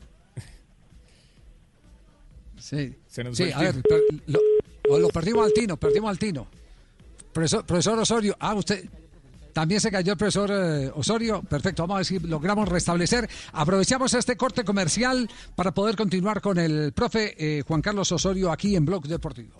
Sí, 2.57 2.95
Se 3.07 3.23
nos 3.23 3.35
sí 3.37 3.51
a 3.51 3.59
ver, 3.59 3.81
per- 3.81 4.01
lo, 4.27 4.39
o 4.89 4.97
lo 4.99 5.09
perdimos 5.09 5.45
al 5.45 5.53
Tino, 5.53 5.77
perdimos 5.77 6.09
al 6.09 6.17
Tino. 6.19 6.47
Profesor, 7.33 7.65
profesor 7.65 7.99
Osorio, 7.99 8.35
ah, 8.39 8.53
usted 8.53 8.87
también 9.51 9.81
se 9.81 9.91
cayó 9.91 10.13
el 10.13 10.17
profesor 10.17 10.49
eh, 10.51 10.91
Osorio. 10.95 11.41
Perfecto, 11.43 11.83
vamos 11.83 11.95
a 11.95 11.97
ver 11.99 12.05
si 12.05 12.19
logramos 12.19 12.67
restablecer. 12.69 13.29
Aprovechamos 13.51 14.13
este 14.13 14.37
corte 14.37 14.63
comercial 14.63 15.29
para 15.55 15.73
poder 15.73 15.95
continuar 15.95 16.41
con 16.41 16.57
el 16.57 16.93
profe 16.93 17.35
eh, 17.37 17.63
Juan 17.67 17.81
Carlos 17.81 18.11
Osorio 18.11 18.51
aquí 18.51 18.75
en 18.75 18.85
Blog 18.85 19.07
Deportivo. 19.07 19.51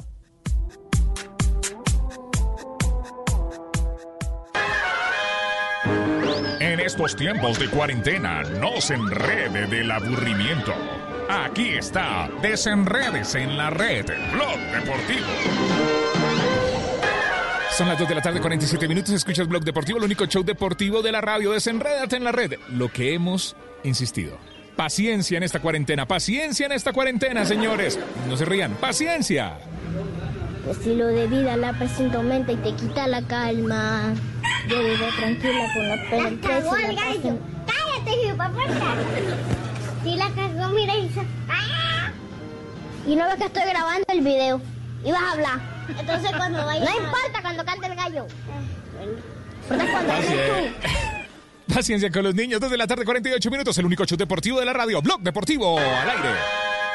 Estos 6.86 7.16
tiempos 7.16 7.60
de 7.60 7.70
cuarentena, 7.70 8.44
no 8.44 8.82
se 8.82 8.96
enrede 8.96 9.68
del 9.68 9.90
aburrimiento. 9.90 10.74
Aquí 11.30 11.70
está, 11.70 12.30
desenredes 12.42 13.36
en 13.36 13.58
la 13.58 13.70
red, 13.70 14.06
Blog 14.34 14.60
Deportivo. 14.72 15.28
Son 17.72 17.88
las 17.88 17.98
2 17.98 18.08
de 18.10 18.16
la 18.16 18.22
tarde, 18.22 18.42
47 18.42 18.88
minutos. 18.88 19.14
Escuchas 19.14 19.48
Blog 19.48 19.64
Deportivo, 19.64 19.98
el 19.98 20.04
único 20.04 20.26
show 20.26 20.44
deportivo 20.44 21.02
de 21.02 21.12
la 21.12 21.22
radio. 21.22 21.54
Desenrédate 21.54 22.18
en 22.18 22.24
la 22.24 22.32
red. 22.32 22.54
Lo 22.70 22.90
que 22.90 23.14
hemos 23.14 23.56
insistido. 23.84 24.38
Paciencia 24.76 25.38
en 25.38 25.44
esta 25.44 25.60
cuarentena. 25.60 26.06
Paciencia 26.06 26.66
en 26.66 26.74
esta 26.74 26.94
cuarentena, 26.94 27.46
señores. 27.46 27.98
No 28.28 28.38
se 28.38 28.46
rían. 28.46 28.74
Paciencia. 28.74 29.58
Tu 30.64 30.72
estilo 30.72 31.08
de 31.08 31.28
vida 31.28 31.58
la 31.58 31.74
presenta 31.74 32.18
aumenta 32.18 32.52
y 32.54 32.56
te 32.58 32.74
quita 32.76 33.08
la 33.08 33.22
calma. 33.24 34.14
Yo 34.70 34.80
vivo 34.84 35.06
tranquila 35.18 35.66
con 35.74 35.90
la 35.90 35.96
pena 36.10 36.30
la 36.30 36.42
paz 36.42 37.16
en- 37.24 37.40
Cállate, 37.66 38.28
hipopuerta. 38.28 38.96
Si 40.04 40.16
la 40.16 40.30
cagó, 40.30 40.70
mira 40.74 40.96
y 40.96 41.12
¡ah! 41.50 42.12
Y 43.06 43.16
no 43.16 43.26
ves 43.26 43.36
que 43.36 43.46
estoy 43.46 43.64
grabando 43.64 44.06
el 44.08 44.22
video. 44.22 44.62
Y 45.04 45.12
vas 45.12 45.22
a 45.22 45.32
hablar. 45.34 45.60
Entonces 46.00 46.32
cuando 46.38 46.66
vaya. 46.66 46.86
No 46.86 46.92
importa 46.98 47.42
cuando 47.42 47.66
cante 47.66 47.88
el 47.88 47.96
gallo. 47.96 48.28
Porque 49.68 49.86
cuando 49.92 50.14
hables 50.14 50.30
Paciencia. 50.32 51.28
Paciencia 51.74 52.12
con 52.12 52.24
los 52.24 52.36
niños. 52.36 52.62
2 52.62 52.72
de 52.72 52.78
la 52.78 52.88
tarde, 52.88 53.04
48 53.04 53.52
minutos. 53.52 53.78
El 53.78 53.86
único 53.86 54.06
show 54.06 54.18
deportivo 54.18 54.60
de 54.60 54.66
la 54.66 54.74
radio. 54.74 55.02
Blog 55.02 55.20
Deportivo 55.22 55.78
al 55.78 56.10
aire. 56.10 56.30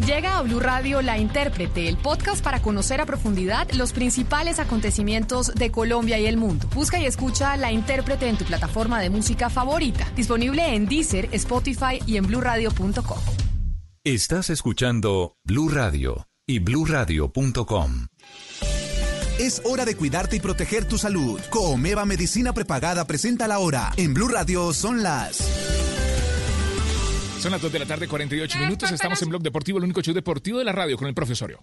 Llega 0.00 0.38
a 0.38 0.42
Blue 0.42 0.58
Radio 0.58 1.02
La 1.02 1.18
Intérprete, 1.18 1.88
el 1.88 1.96
podcast 1.96 2.42
para 2.42 2.60
conocer 2.60 3.00
a 3.00 3.06
profundidad 3.06 3.70
los 3.72 3.92
principales 3.92 4.58
acontecimientos 4.58 5.54
de 5.54 5.70
Colombia 5.70 6.18
y 6.18 6.26
el 6.26 6.36
mundo. 6.36 6.68
Busca 6.74 6.98
y 6.98 7.06
escucha 7.06 7.56
La 7.56 7.70
Intérprete 7.70 8.28
en 8.28 8.36
tu 8.36 8.44
plataforma 8.44 9.00
de 9.00 9.10
música 9.10 9.50
favorita, 9.50 10.10
disponible 10.16 10.74
en 10.74 10.86
Deezer, 10.86 11.28
Spotify 11.32 12.00
y 12.06 12.16
en 12.16 12.26
bluradio.com. 12.26 13.18
Estás 14.02 14.50
escuchando 14.50 15.36
Blue 15.44 15.68
Radio 15.68 16.26
y 16.44 16.58
bluradio.com. 16.58 18.08
Es 19.38 19.62
hora 19.64 19.84
de 19.84 19.96
cuidarte 19.96 20.36
y 20.36 20.40
proteger 20.40 20.86
tu 20.86 20.98
salud. 20.98 21.40
Comeva 21.50 22.04
Medicina 22.04 22.52
Prepagada 22.52 23.06
presenta 23.06 23.48
la 23.48 23.60
hora. 23.60 23.92
En 23.96 24.12
Blue 24.12 24.28
Radio 24.28 24.72
son 24.72 25.02
las. 25.02 25.93
Son 27.44 27.52
las 27.52 27.60
2 27.60 27.72
de 27.72 27.78
la 27.78 27.84
tarde, 27.84 28.08
48 28.08 28.58
minutos. 28.58 28.90
Estamos 28.90 29.20
en 29.20 29.28
Blog 29.28 29.42
Deportivo, 29.42 29.76
el 29.76 29.84
único 29.84 30.00
show 30.00 30.14
deportivo 30.14 30.60
de 30.60 30.64
la 30.64 30.72
radio 30.72 30.96
con 30.96 31.08
el 31.08 31.12
profesorio. 31.12 31.62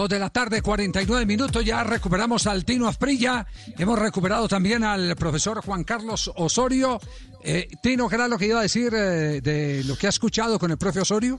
Dos 0.00 0.08
de 0.08 0.18
la 0.18 0.30
tarde, 0.30 0.62
49 0.62 1.26
minutos, 1.26 1.62
ya 1.62 1.84
recuperamos 1.84 2.46
al 2.46 2.64
Tino 2.64 2.88
Asprilla, 2.88 3.46
hemos 3.76 3.98
recuperado 3.98 4.48
también 4.48 4.82
al 4.82 5.14
profesor 5.14 5.62
Juan 5.62 5.84
Carlos 5.84 6.32
Osorio. 6.36 6.98
Eh, 7.44 7.68
Tino, 7.82 8.08
¿qué 8.08 8.14
era 8.14 8.26
lo 8.26 8.38
que 8.38 8.46
iba 8.46 8.60
a 8.60 8.62
decir 8.62 8.94
eh, 8.94 9.42
de 9.42 9.84
lo 9.84 9.98
que 9.98 10.06
ha 10.06 10.08
escuchado 10.08 10.58
con 10.58 10.70
el 10.70 10.78
profe 10.78 11.00
Osorio? 11.00 11.38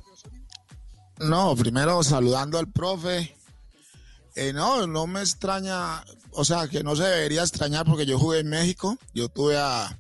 No, 1.18 1.56
primero 1.56 2.04
saludando 2.04 2.60
al 2.60 2.72
profe. 2.72 3.36
Eh, 4.36 4.54
no, 4.54 4.86
no 4.86 5.08
me 5.08 5.22
extraña, 5.22 6.04
o 6.30 6.46
sea, 6.46 6.68
que 6.68 6.84
no 6.84 6.96
se 6.96 7.02
debería 7.06 7.42
extrañar 7.42 7.88
porque 7.88 8.06
yo 8.06 8.20
jugué 8.20 8.42
en 8.42 8.50
México. 8.50 8.96
Yo 9.16 9.28
tuve 9.28 9.58
a, 9.58 9.98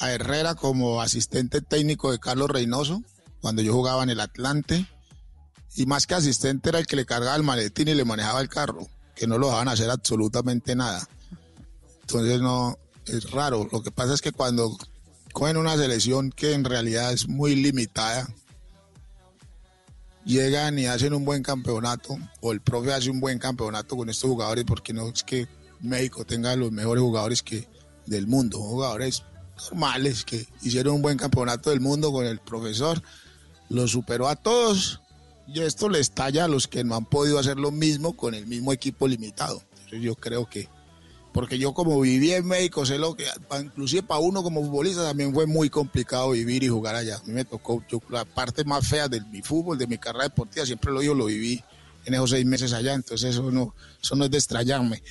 a 0.00 0.10
Herrera 0.10 0.56
como 0.56 1.00
asistente 1.00 1.60
técnico 1.60 2.10
de 2.10 2.18
Carlos 2.18 2.50
Reynoso 2.50 3.04
cuando 3.40 3.62
yo 3.62 3.72
jugaba 3.72 4.02
en 4.02 4.10
el 4.10 4.18
Atlante. 4.18 4.84
Y 5.74 5.86
más 5.86 6.06
que 6.06 6.14
asistente 6.14 6.68
era 6.70 6.78
el 6.78 6.86
que 6.86 6.96
le 6.96 7.06
cargaba 7.06 7.36
el 7.36 7.42
maletín 7.42 7.88
y 7.88 7.94
le 7.94 8.04
manejaba 8.04 8.40
el 8.40 8.48
carro, 8.48 8.88
que 9.14 9.26
no 9.26 9.38
lo 9.38 9.46
dejaban 9.46 9.68
hacer 9.68 9.90
absolutamente 9.90 10.74
nada. 10.74 11.08
Entonces 12.02 12.40
no, 12.40 12.78
es 13.06 13.30
raro. 13.30 13.68
Lo 13.70 13.82
que 13.82 13.90
pasa 13.90 14.14
es 14.14 14.20
que 14.20 14.32
cuando 14.32 14.76
cogen 15.32 15.56
una 15.56 15.76
selección 15.76 16.30
que 16.30 16.52
en 16.52 16.64
realidad 16.64 17.12
es 17.12 17.28
muy 17.28 17.54
limitada, 17.54 18.28
llegan 20.24 20.78
y 20.78 20.86
hacen 20.86 21.14
un 21.14 21.24
buen 21.24 21.42
campeonato, 21.42 22.18
o 22.40 22.52
el 22.52 22.60
profe 22.60 22.92
hace 22.92 23.10
un 23.10 23.20
buen 23.20 23.38
campeonato 23.38 23.96
con 23.96 24.10
estos 24.10 24.30
jugadores, 24.30 24.64
porque 24.64 24.92
no 24.92 25.08
es 25.08 25.22
que 25.22 25.48
México 25.80 26.24
tenga 26.24 26.54
los 26.56 26.72
mejores 26.72 27.02
jugadores 27.02 27.42
que 27.42 27.68
del 28.06 28.26
mundo, 28.26 28.58
jugadores 28.58 29.22
normales 29.70 30.24
que 30.24 30.46
hicieron 30.62 30.96
un 30.96 31.02
buen 31.02 31.16
campeonato 31.16 31.70
del 31.70 31.80
mundo 31.80 32.12
con 32.12 32.26
el 32.26 32.38
profesor, 32.40 33.02
lo 33.68 33.86
superó 33.86 34.28
a 34.28 34.36
todos 34.36 35.00
y 35.52 35.60
esto 35.60 35.88
les 35.88 36.10
talla 36.10 36.44
a 36.44 36.48
los 36.48 36.68
que 36.68 36.84
no 36.84 36.94
han 36.94 37.06
podido 37.06 37.38
hacer 37.38 37.56
lo 37.56 37.70
mismo 37.70 38.14
con 38.14 38.34
el 38.34 38.46
mismo 38.46 38.72
equipo 38.72 39.08
limitado. 39.08 39.62
Entonces 39.70 40.02
yo 40.02 40.14
creo 40.14 40.44
que, 40.44 40.68
porque 41.32 41.58
yo 41.58 41.72
como 41.72 41.98
viví 42.00 42.32
en 42.32 42.46
México, 42.46 42.84
sé 42.84 42.98
lo 42.98 43.16
que, 43.16 43.24
inclusive 43.58 44.02
para 44.02 44.20
uno 44.20 44.42
como 44.42 44.62
futbolista 44.62 45.02
también 45.02 45.32
fue 45.32 45.46
muy 45.46 45.70
complicado 45.70 46.32
vivir 46.32 46.62
y 46.64 46.68
jugar 46.68 46.96
allá. 46.96 47.16
A 47.16 47.22
mí 47.24 47.32
me 47.32 47.46
tocó, 47.46 47.82
yo, 47.88 48.02
la 48.10 48.26
parte 48.26 48.62
más 48.64 48.86
fea 48.86 49.08
de 49.08 49.22
mi 49.22 49.40
fútbol, 49.40 49.78
de 49.78 49.86
mi 49.86 49.96
carrera 49.96 50.24
deportiva, 50.24 50.66
siempre 50.66 50.92
lo 50.92 51.00
digo, 51.00 51.14
lo 51.14 51.24
viví 51.26 51.64
en 52.04 52.12
esos 52.12 52.30
seis 52.30 52.44
meses 52.44 52.74
allá, 52.74 52.92
entonces 52.92 53.30
eso 53.30 53.50
no, 53.50 53.74
eso 54.02 54.16
no 54.16 54.26
es 54.26 54.30
de 54.30 54.36
extrañarme. 54.36 55.02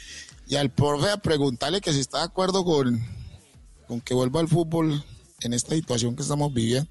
Y 0.47 0.55
al 0.55 0.69
profe 0.69 1.09
a 1.09 1.17
preguntarle 1.17 1.81
que 1.81 1.93
si 1.93 1.99
está 1.99 2.19
de 2.19 2.25
acuerdo 2.25 2.63
con, 2.63 3.03
con 3.87 4.01
que 4.01 4.13
vuelva 4.13 4.39
al 4.39 4.47
fútbol 4.47 5.03
en 5.41 5.53
esta 5.53 5.73
situación 5.73 6.15
que 6.15 6.21
estamos 6.21 6.53
viviendo. 6.53 6.89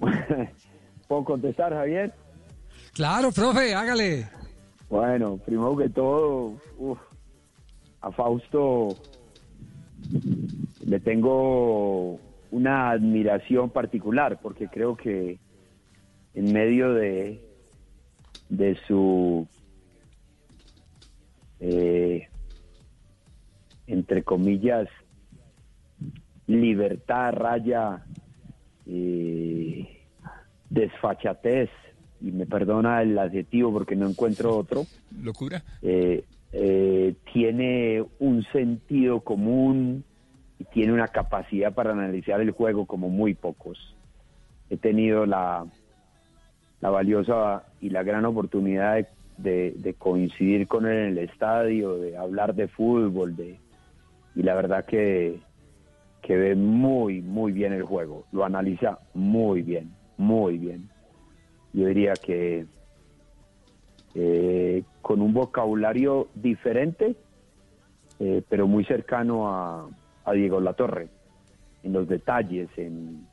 ¿Puedo 1.12 1.24
contestar, 1.24 1.74
Javier? 1.74 2.10
Claro, 2.94 3.30
profe, 3.32 3.74
hágale. 3.74 4.30
Bueno, 4.88 5.36
primero 5.36 5.76
que 5.76 5.90
todo, 5.90 6.54
uf, 6.78 6.98
a 8.00 8.10
Fausto 8.12 8.96
le 10.86 11.00
tengo 11.00 12.18
una 12.50 12.92
admiración 12.92 13.68
particular 13.68 14.40
porque 14.40 14.68
creo 14.68 14.96
que 14.96 15.38
en 16.32 16.50
medio 16.50 16.94
de, 16.94 17.46
de 18.48 18.78
su 18.88 19.46
eh, 21.60 22.26
entre 23.86 24.22
comillas 24.22 24.88
libertad 26.46 27.34
raya 27.34 28.02
eh, 28.86 29.91
desfachatez 30.72 31.70
y 32.20 32.30
me 32.32 32.46
perdona 32.46 33.02
el 33.02 33.18
adjetivo 33.18 33.72
porque 33.72 33.96
no 33.96 34.08
encuentro 34.08 34.56
otro 34.56 34.86
locura. 35.22 35.62
eh, 35.82 36.24
eh, 36.52 37.14
tiene 37.32 38.04
un 38.18 38.44
sentido 38.52 39.20
común 39.20 40.04
y 40.58 40.64
tiene 40.64 40.92
una 40.92 41.08
capacidad 41.08 41.72
para 41.72 41.92
analizar 41.92 42.40
el 42.40 42.50
juego 42.50 42.86
como 42.86 43.08
muy 43.08 43.34
pocos. 43.34 43.78
He 44.70 44.76
tenido 44.76 45.26
la 45.26 45.66
la 46.80 46.90
valiosa 46.90 47.64
y 47.80 47.90
la 47.90 48.02
gran 48.02 48.24
oportunidad 48.24 49.06
de, 49.38 49.72
de, 49.76 49.94
coincidir 49.94 50.66
con 50.66 50.84
él 50.86 50.98
en 50.98 51.08
el 51.10 51.18
estadio, 51.18 51.96
de 51.96 52.16
hablar 52.16 52.54
de 52.56 52.66
fútbol, 52.66 53.36
de, 53.36 53.60
y 54.34 54.42
la 54.42 54.54
verdad 54.54 54.84
que, 54.84 55.38
que 56.22 56.36
ve 56.36 56.56
muy, 56.56 57.22
muy 57.22 57.52
bien 57.52 57.72
el 57.72 57.84
juego, 57.84 58.26
lo 58.32 58.44
analiza 58.44 58.98
muy 59.14 59.62
bien, 59.62 59.92
muy 60.22 60.56
bien. 60.56 60.88
Yo 61.72 61.86
diría 61.86 62.14
que 62.14 62.66
eh, 64.14 64.84
con 65.02 65.20
un 65.20 65.34
vocabulario 65.34 66.28
diferente, 66.34 67.16
eh, 68.20 68.42
pero 68.48 68.66
muy 68.66 68.84
cercano 68.84 69.48
a, 69.48 69.88
a 70.24 70.32
Diego 70.32 70.60
Latorre, 70.60 71.08
en 71.82 71.92
los 71.92 72.08
detalles, 72.08 72.68
en 72.76 73.26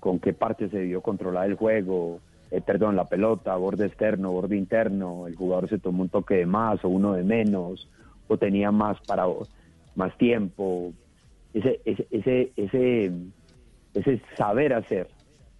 con 0.00 0.18
qué 0.18 0.34
parte 0.34 0.68
se 0.68 0.80
dio 0.80 1.00
controlar 1.00 1.48
el 1.48 1.54
juego, 1.54 2.20
eh, 2.50 2.60
perdón, 2.60 2.94
la 2.94 3.08
pelota, 3.08 3.56
borde 3.56 3.86
externo, 3.86 4.32
borde 4.32 4.56
interno, 4.56 5.26
el 5.26 5.34
jugador 5.34 5.68
se 5.68 5.78
tomó 5.78 6.02
un 6.02 6.10
toque 6.10 6.34
de 6.34 6.46
más 6.46 6.84
o 6.84 6.88
uno 6.88 7.14
de 7.14 7.22
menos, 7.22 7.88
o 8.28 8.36
tenía 8.36 8.70
más 8.70 8.98
para 9.06 9.24
más 9.94 10.16
tiempo, 10.18 10.92
ese, 11.54 11.80
ese, 11.84 12.06
ese, 12.10 12.52
ese, 12.56 13.12
ese 13.94 14.20
saber 14.36 14.74
hacer 14.74 15.08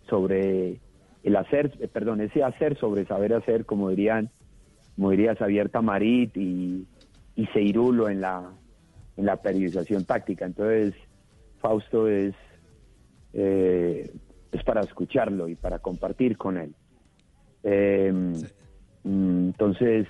sobre 0.09 0.80
el 1.22 1.36
hacer, 1.36 1.72
eh, 1.80 1.88
perdón, 1.88 2.20
ese 2.20 2.42
hacer 2.42 2.78
sobre 2.78 3.07
saber 3.07 3.34
hacer, 3.34 3.64
como 3.64 3.90
dirían, 3.90 4.30
como 4.96 5.11
diría 5.11 5.34
Xavier 5.34 5.70
Tamarit 5.70 6.36
y, 6.36 6.86
y 7.34 7.46
Seirulo 7.46 8.09
en 8.09 8.20
la, 8.20 8.52
en 9.16 9.26
la 9.26 9.36
periodización 9.36 10.05
táctica. 10.05 10.44
Entonces, 10.44 10.94
Fausto 11.61 12.09
es, 12.09 12.34
eh, 13.32 14.11
es 14.52 14.64
para 14.64 14.82
escucharlo 14.82 15.48
y 15.48 15.55
para 15.55 15.78
compartir 15.78 16.36
con 16.36 16.59
él. 16.59 16.74
Eh, 17.62 18.12
Entonces, 19.05 20.07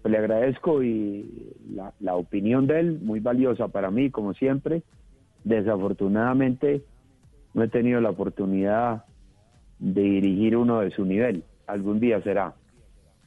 pues, 0.00 0.12
le 0.12 0.18
agradezco 0.18 0.82
y 0.82 1.54
la, 1.74 1.92
la, 2.00 2.14
opinión 2.14 2.66
de 2.66 2.80
él, 2.80 3.00
muy 3.02 3.20
valiosa 3.20 3.68
para 3.68 3.90
mí, 3.90 4.10
como 4.10 4.34
siempre. 4.34 4.82
Desafortunadamente, 5.44 6.82
no 7.54 7.64
he 7.64 7.68
tenido 7.68 8.00
la 8.00 8.10
oportunidad 8.10 9.04
de 9.82 10.00
dirigir 10.00 10.56
uno 10.56 10.80
de 10.80 10.90
su 10.92 11.04
nivel. 11.04 11.42
Algún 11.66 11.98
día 11.98 12.22
será. 12.22 12.54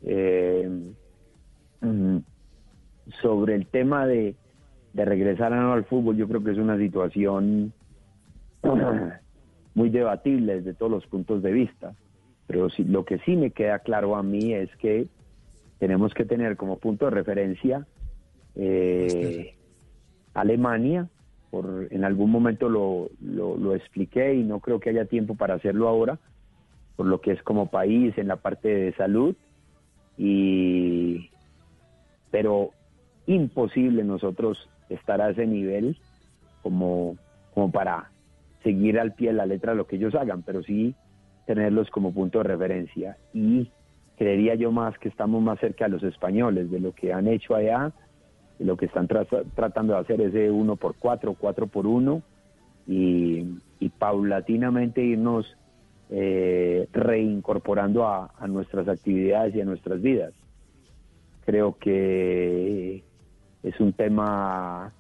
Eh, 0.02 0.70
sobre 3.22 3.56
el 3.56 3.68
tema 3.68 4.08
de, 4.08 4.36
de 4.94 5.06
regresar 5.06 5.54
a 5.54 5.62
no 5.62 5.74
al 5.74 5.86
fútbol, 5.86 6.16
yo 6.16 6.28
creo 6.28 6.44
que 6.44 6.52
es 6.52 6.58
una 6.58 6.78
situación 6.78 7.74
muy 9.76 9.90
debatible 9.90 10.56
desde 10.56 10.74
todos 10.74 10.92
los 10.92 11.06
puntos 11.08 11.44
de 11.44 11.52
vista. 11.52 11.94
Pero 12.48 12.70
sí, 12.70 12.84
lo 12.86 13.04
que 13.04 13.20
sí 13.20 13.36
me 13.36 13.52
queda 13.52 13.80
claro 13.80 14.16
a 14.16 14.24
mí 14.24 14.54
es 14.54 14.74
que 14.78 15.08
tenemos 15.80 16.14
que 16.14 16.26
tener 16.26 16.56
como 16.56 16.78
punto 16.78 17.06
de 17.06 17.12
referencia 17.12 17.86
eh, 18.56 19.56
Alemania. 20.34 21.10
Por, 21.52 21.88
en 21.92 22.04
algún 22.04 22.32
momento 22.32 22.70
lo, 22.70 23.10
lo, 23.22 23.58
lo, 23.58 23.76
expliqué 23.76 24.34
y 24.34 24.44
no 24.44 24.60
creo 24.60 24.80
que 24.80 24.90
haya 24.90 25.06
tiempo 25.06 25.36
para 25.36 25.54
hacerlo 25.54 25.88
ahora, 25.88 26.20
por 26.96 27.06
lo 27.06 27.22
que 27.22 27.32
es 27.32 27.44
como 27.44 27.68
país 27.68 28.18
en 28.18 28.28
la 28.28 28.38
parte 28.38 28.68
de 28.68 28.94
salud. 28.94 29.36
Y, 30.18 31.30
pero 32.32 32.72
imposible 33.28 34.04
nosotros 34.04 34.70
estar 34.90 35.22
a 35.22 35.32
ese 35.32 35.46
nivel 35.48 35.98
como, 36.62 37.18
como 37.54 37.72
para 37.72 38.12
seguir 38.64 39.00
al 39.00 39.14
pie 39.14 39.30
de 39.30 39.36
la 39.36 39.46
letra 39.46 39.74
lo 39.74 39.88
que 39.88 39.98
ellos 39.98 40.16
hagan, 40.16 40.42
pero 40.44 40.64
sí 40.64 40.96
tenerlos 41.46 41.90
como 41.90 42.14
punto 42.14 42.40
de 42.40 42.46
referencia. 42.46 43.18
Y 43.34 43.70
creería 44.18 44.56
yo 44.56 44.72
más 44.72 44.98
que 44.98 45.10
estamos 45.10 45.42
más 45.42 45.60
cerca 45.60 45.86
de 45.86 45.92
los 45.92 46.04
españoles, 46.04 46.72
de 46.72 46.80
lo 46.80 46.94
que 46.94 47.14
han 47.14 47.28
hecho 47.28 47.56
allá, 47.56 47.92
de 48.58 48.66
lo 48.66 48.78
que 48.78 48.86
están 48.86 49.08
tra 49.08 49.26
tratando 49.56 49.94
de 49.94 50.00
hacer 50.00 50.22
ese 50.22 50.50
uno 50.50 50.76
por 50.76 50.96
cuatro, 50.96 51.36
cuatro 51.38 51.68
por 51.68 51.86
uno, 51.86 52.22
y, 52.88 53.60
y 53.80 53.90
paulatinamente 53.90 55.02
irnos 55.02 55.58
eh, 56.10 56.88
reincorporando 56.94 58.08
a, 58.08 58.32
nuestras 58.48 58.88
actividades 58.88 59.56
y 59.56 59.62
a 59.62 59.66
nuestras 59.66 60.02
vidas. 60.02 60.34
Creo 61.46 61.78
que 61.78 63.04
es 63.64 63.80
un 63.80 63.94
tema 63.94 64.94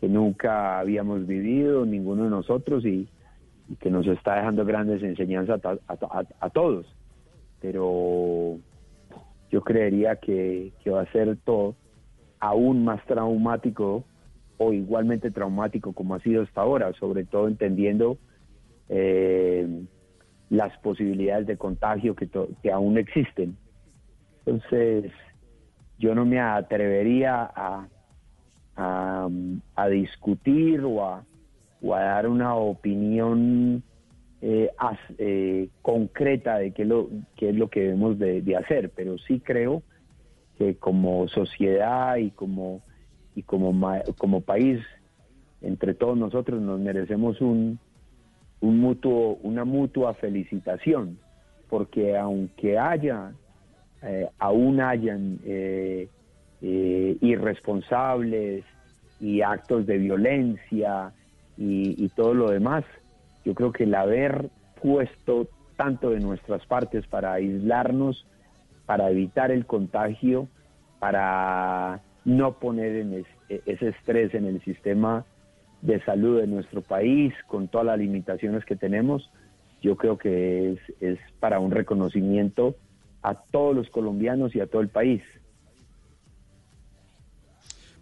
que 0.00 0.08
nunca 0.08 0.78
habíamos 0.78 1.26
vivido, 1.26 1.84
ninguno 1.84 2.24
de 2.24 2.30
nosotros, 2.30 2.84
y, 2.84 3.08
que 3.78 3.88
nos 3.88 4.04
está 4.08 4.34
dejando 4.34 4.64
grandes 4.64 5.00
enseñanzas 5.00 5.60
a, 5.64 6.50
todos. 6.50 6.86
Pero 7.60 8.58
yo 9.48 9.60
creería 9.62 10.16
que, 10.16 10.72
que, 10.82 10.90
va 10.90 11.02
a 11.02 11.12
ser 11.12 11.36
todo 11.44 11.76
aún 12.40 12.84
más 12.84 13.04
traumático 13.06 14.02
o 14.58 14.72
igualmente 14.72 15.30
traumático 15.30 15.92
como 15.92 16.16
ha 16.16 16.20
sido 16.20 16.42
hasta 16.42 16.62
ahora, 16.62 16.92
sobre 16.94 17.24
todo 17.24 17.46
entendiendo 17.46 18.18
eh, 18.88 19.84
las 20.50 20.76
posibilidades 20.78 21.46
de 21.46 21.56
contagio 21.56 22.14
que, 22.14 22.28
que 22.62 22.72
aún 22.72 22.98
existen. 22.98 23.56
Entonces, 24.44 25.12
yo 25.98 26.14
no 26.14 26.26
me 26.26 26.40
atrevería 26.40 27.50
a, 27.54 27.88
a, 28.76 29.88
discutir 29.88 30.80
o 30.80 31.04
a, 31.04 31.24
a 31.94 32.00
dar 32.00 32.26
una 32.26 32.54
opinión 32.56 33.82
eh, 34.42 34.70
eh, 35.18 35.68
concreta 35.82 36.58
de 36.58 36.72
qué, 36.72 36.84
lo, 36.84 37.08
qué 37.36 37.50
es 37.50 37.54
lo 37.54 37.68
que 37.68 37.80
debemos 37.82 38.18
de, 38.18 38.42
de, 38.42 38.56
hacer, 38.56 38.90
pero 38.90 39.18
sí 39.18 39.40
creo 39.40 39.82
que 40.58 40.76
como 40.76 41.28
sociedad 41.28 42.16
y 42.16 42.30
como, 42.30 42.82
y 43.36 43.42
como, 43.42 43.72
como 44.18 44.40
país, 44.40 44.80
entre 45.60 45.94
todos 45.94 46.16
nosotros 46.16 46.60
nos 46.60 46.80
merecemos 46.80 47.40
un, 47.40 47.78
un 48.60 48.78
mutuo, 48.78 49.38
una 49.42 49.64
mutua 49.64 50.14
felicitación, 50.14 51.18
porque 51.68 52.16
aunque 52.16 52.78
haya, 52.78 53.32
eh, 54.02 54.28
aún 54.38 54.80
hayan 54.80 55.38
eh, 55.44 56.08
irresponsables 56.60 58.64
y 59.18 59.42
actos 59.42 59.86
de 59.86 59.98
violencia, 59.98 61.12
y, 61.60 62.08
todo 62.10 62.34
lo 62.34 62.50
demás. 62.50 62.84
Yo 63.44 63.54
creo 63.54 63.72
que 63.72 63.84
el 63.84 63.94
haber 63.94 64.50
puesto 64.80 65.48
tanto 65.76 66.10
de 66.10 66.20
nuestras 66.20 66.64
partes 66.66 67.06
para 67.06 67.34
aislarnos, 67.34 68.26
para 68.86 69.10
evitar 69.10 69.50
el 69.50 69.66
contagio, 69.66 70.48
para 70.98 72.02
no 72.24 72.58
poner 72.58 72.96
en 72.96 73.14
es- 73.14 73.62
ese 73.66 73.88
estrés 73.88 74.34
en 74.34 74.46
el 74.46 74.62
sistema 74.62 75.24
de 75.82 76.00
salud 76.04 76.40
de 76.40 76.46
nuestro 76.46 76.82
país, 76.82 77.32
con 77.46 77.68
todas 77.68 77.86
las 77.86 77.98
limitaciones 77.98 78.64
que 78.64 78.76
tenemos, 78.76 79.30
yo 79.82 79.96
creo 79.96 80.18
que 80.18 80.72
es, 80.72 80.78
es 81.00 81.18
para 81.38 81.58
un 81.58 81.70
reconocimiento 81.70 82.76
a 83.22 83.34
todos 83.34 83.74
los 83.74 83.88
colombianos 83.90 84.54
y 84.54 84.60
a 84.60 84.66
todo 84.66 84.82
el 84.82 84.88
país. 84.88 85.22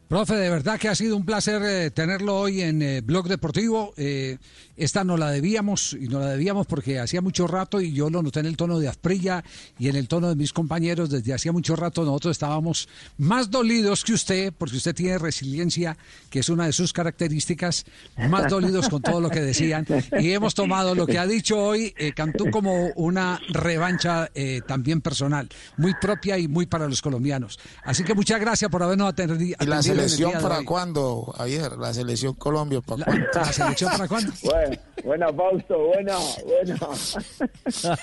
Profe, 0.08 0.36
de 0.36 0.48
verdad 0.48 0.78
que 0.80 0.88
ha 0.88 0.94
sido 0.94 1.18
un 1.18 1.26
placer 1.26 1.60
eh, 1.62 1.90
tenerlo 1.90 2.38
hoy 2.40 2.62
en 2.62 2.80
eh, 2.80 3.02
Blog 3.02 3.28
Deportivo. 3.28 3.92
Eh, 3.98 4.38
esta 4.74 5.04
no 5.04 5.18
la 5.18 5.30
debíamos 5.30 5.92
y 5.92 6.08
no 6.08 6.20
la 6.20 6.28
debíamos 6.28 6.66
porque 6.66 6.98
hacía 6.98 7.20
mucho 7.20 7.46
rato 7.46 7.78
y 7.82 7.92
yo 7.92 8.08
lo 8.08 8.22
noté 8.22 8.40
en 8.40 8.46
el 8.46 8.56
tono 8.56 8.78
de 8.78 8.88
Asprilla 8.88 9.44
y 9.78 9.88
en 9.88 9.96
el 9.96 10.08
tono 10.08 10.30
de 10.30 10.36
mis 10.36 10.54
compañeros. 10.54 11.10
Desde 11.10 11.34
hacía 11.34 11.52
mucho 11.52 11.76
rato 11.76 12.04
nosotros 12.06 12.30
estábamos 12.36 12.88
más 13.18 13.50
dolidos 13.50 14.02
que 14.02 14.14
usted 14.14 14.52
porque 14.56 14.76
usted 14.76 14.94
tiene 14.94 15.18
resiliencia, 15.18 15.98
que 16.30 16.38
es 16.38 16.48
una 16.48 16.64
de 16.64 16.72
sus 16.72 16.94
características, 16.94 17.84
más 18.30 18.48
dolidos 18.48 18.88
con 18.88 19.02
todo 19.02 19.20
lo 19.20 19.28
que 19.28 19.42
decían. 19.42 19.84
Y 20.18 20.30
hemos 20.30 20.54
tomado 20.54 20.94
lo 20.94 21.06
que 21.06 21.18
ha 21.18 21.26
dicho 21.26 21.58
hoy 21.58 21.92
eh, 21.98 22.12
Cantú 22.14 22.50
como 22.50 22.86
una 22.96 23.40
revancha 23.50 24.30
también 24.66 25.02
personal, 25.02 25.50
muy 25.76 25.92
propia 26.00 26.38
y 26.38 26.48
muy 26.48 26.64
para 26.64 26.88
los 26.88 27.02
colombianos. 27.02 27.58
Así 27.84 28.04
que 28.04 28.14
muchas 28.14 28.40
gracias 28.40 28.70
por 28.70 28.82
habernos 28.82 29.12
atendi- 29.12 29.54
¿Y 29.60 29.66
la 29.66 29.80
atendido 29.80 29.97
selección 30.02 30.32
para 30.42 30.64
cuándo, 30.64 31.22
Javier? 31.36 31.72
La 31.78 31.92
selección 31.94 32.34
Colombia, 32.34 32.80
¿para 32.80 33.04
cuándo? 33.04 33.26
¿La 33.34 33.44
selección 33.44 33.90
para 33.92 34.08
cuándo? 34.08 34.32
Bueno, 34.44 34.76
buena, 35.04 35.32
Fausto, 35.32 35.78
buena, 35.86 36.16
buena. 36.44 36.78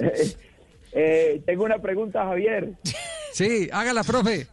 Eh, 0.00 0.32
eh, 0.92 1.42
tengo 1.46 1.64
una 1.64 1.78
pregunta, 1.78 2.24
Javier. 2.24 2.72
Sí, 3.32 3.68
hágala, 3.72 4.02
profe. 4.04 4.46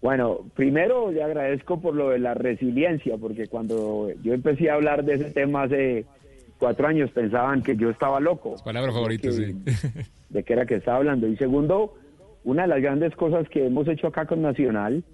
Bueno, 0.00 0.40
primero 0.54 1.10
le 1.12 1.22
agradezco 1.22 1.80
por 1.80 1.94
lo 1.94 2.10
de 2.10 2.18
la 2.18 2.34
resiliencia, 2.34 3.16
porque 3.18 3.46
cuando 3.46 4.08
yo 4.22 4.34
empecé 4.34 4.68
a 4.70 4.74
hablar 4.74 5.04
de 5.04 5.14
ese 5.14 5.30
tema 5.30 5.62
hace 5.64 6.04
cuatro 6.58 6.86
años 6.88 7.10
pensaban 7.12 7.62
que 7.62 7.76
yo 7.76 7.88
estaba 7.90 8.18
loco. 8.20 8.56
Palabra 8.64 8.92
favorita, 8.92 9.28
Que- 9.28 9.32
sí. 9.32 9.54
de 10.30 10.42
qué 10.42 10.52
era 10.52 10.66
que 10.66 10.74
estaba 10.76 10.98
hablando. 10.98 11.28
Y 11.28 11.36
segundo, 11.36 11.94
una 12.44 12.62
de 12.62 12.68
las 12.68 12.82
grandes 12.82 13.14
cosas 13.14 13.48
que 13.48 13.66
hemos 13.66 13.86
hecho 13.88 14.08
acá 14.08 14.26
con 14.26 14.42
Nacional, 14.42 15.04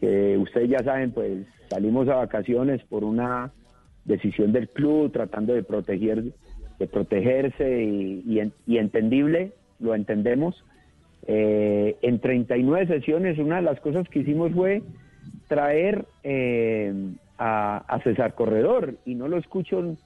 que 0.00 0.36
ustedes 0.38 0.70
ya 0.70 0.78
saben, 0.78 1.12
pues 1.12 1.46
salimos 1.68 2.08
a 2.08 2.16
vacaciones 2.16 2.82
por 2.84 3.04
una 3.04 3.52
decisión 4.04 4.52
del 4.52 4.68
club, 4.68 5.12
tratando 5.12 5.54
de 5.54 5.62
proteger, 5.62 6.24
de 6.78 6.86
protegerse 6.86 7.82
y, 7.82 8.22
y 8.26 8.52
y 8.66 8.78
entendible, 8.78 9.52
lo 9.80 9.94
entendemos. 9.94 10.64
Eh, 11.26 11.96
en 12.02 12.20
39 12.20 12.86
sesiones, 12.86 13.38
una 13.38 13.56
de 13.56 13.62
las 13.62 13.80
cosas 13.80 14.08
que 14.08 14.20
hicimos 14.20 14.52
fue 14.52 14.82
traer 15.46 16.06
eh, 16.22 16.92
a, 17.36 17.78
a 17.86 18.02
César 18.02 18.34
Corredor 18.34 18.94
y 19.04 19.14
no 19.14 19.28
lo 19.28 19.36
escucho 19.36 19.96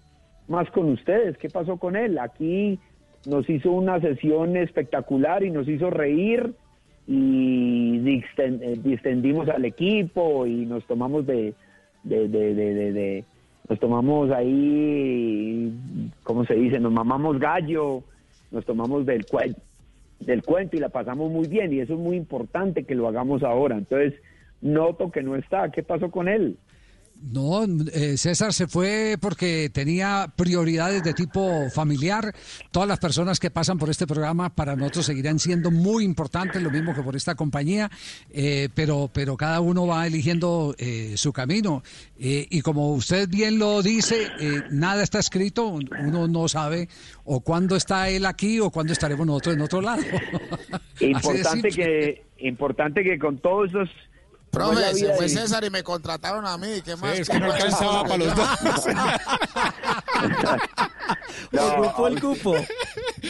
más 0.49 0.70
con 0.70 0.88
ustedes. 0.88 1.36
¿Qué 1.38 1.49
pasó 1.49 1.76
con 1.76 1.97
él? 1.97 2.18
Aquí 2.18 2.78
nos 3.26 3.49
hizo 3.49 3.70
una 3.70 4.01
sesión 4.01 4.57
espectacular 4.57 5.45
y 5.45 5.51
nos 5.51 5.68
hizo 5.68 5.90
reír 5.90 6.55
y 7.15 7.99
eh, 8.39 8.79
distendimos 8.83 9.47
al 9.51 9.65
equipo 9.67 10.47
y 10.47 10.65
nos 10.65 10.85
tomamos 10.87 11.27
de- 11.27 11.53
de- 12.05 13.25
nos 13.69 13.79
tomamos 13.79 14.31
ahí, 14.31 15.73
¿cómo 16.23 16.45
se 16.47 16.55
dice? 16.55 16.81
Nos 16.81 16.93
mamamos 16.93 17.39
gallo, 17.39 18.03
nos 18.51 18.65
tomamos 18.65 19.05
del 19.05 19.27
cuento 19.27 19.61
del 20.21 20.43
cuento 20.45 20.77
y 20.77 20.81
la 20.81 20.89
pasamos 20.89 21.31
muy 21.33 21.49
bien 21.49 21.73
y 21.73 21.81
eso 21.81 21.95
es 21.95 21.99
muy 21.99 22.17
importante 22.17 22.85
que 22.85 22.95
lo 22.95 23.09
hagamos 23.09 23.43
ahora. 23.43 23.77
Entonces, 23.77 24.15
noto 24.61 25.11
que 25.11 25.21
no 25.23 25.35
está. 25.35 25.71
¿Qué 25.71 25.83
pasó 25.83 26.13
con 26.13 26.29
él? 26.29 26.57
No, 27.23 27.64
eh, 27.64 28.16
César 28.16 28.53
se 28.53 28.66
fue 28.66 29.16
porque 29.20 29.70
tenía 29.73 30.33
prioridades 30.37 31.03
de 31.03 31.14
tipo 31.14 31.70
familiar. 31.70 32.35
Todas 32.70 32.89
las 32.89 32.99
personas 32.99 33.39
que 33.39 33.51
pasan 33.51 33.79
por 33.79 33.91
este 33.91 34.07
programa 34.07 34.55
para 34.55 34.75
nosotros 34.77 35.07
seguirán 35.07 35.39
siendo 35.39 35.70
muy 35.70 36.05
importantes, 36.05 36.62
lo 36.62 36.70
mismo 36.70 36.95
que 36.95 37.03
por 37.03 37.14
esta 37.14 37.35
compañía, 37.35 37.91
eh, 38.31 38.68
pero, 38.75 39.09
pero 39.12 39.37
cada 39.37 39.61
uno 39.61 39.87
va 39.87 40.07
eligiendo 40.07 40.75
eh, 40.79 41.14
su 41.16 41.33
camino. 41.33 41.83
Eh, 42.18 42.47
y 42.51 42.61
como 42.61 42.93
usted 42.93 43.29
bien 43.29 43.59
lo 43.59 43.83
dice, 43.83 44.29
eh, 44.39 44.62
nada 44.70 45.03
está 45.03 45.18
escrito, 45.18 45.66
uno 45.66 46.29
no 46.29 46.49
sabe 46.49 46.89
o 47.25 47.41
cuándo 47.41 47.75
está 47.75 48.09
él 48.09 48.27
aquí 48.27 48.61
o 48.61 48.70
cuándo 48.70 48.93
estaremos 48.93 49.27
nosotros 49.27 49.57
en 49.57 49.62
otro 49.62 49.81
lado. 49.81 50.03
Importante 51.01 51.70
que, 51.70 52.23
importante 52.39 53.03
que 53.03 53.18
con 53.18 53.39
todos 53.39 53.70
esos... 53.70 53.89
Profe, 54.53 54.95
se 54.95 55.13
fue 55.15 55.29
César 55.31 55.65
y 55.65 55.71
me 55.71 55.83
contrataron 55.83 56.47
a 56.47 56.57
mí. 56.59 56.83
¿Qué 56.85 56.95
más? 56.97 57.19
es 57.19 57.29
que 57.29 57.41
no 57.41 57.51
alcanzaba 57.51 58.03
para 58.05 58.17
los 58.19 58.35
dos. 58.37 58.49
No, 61.53 61.67
Ocupó 61.83 62.07
el 62.09 62.21
cupo. 62.21 62.55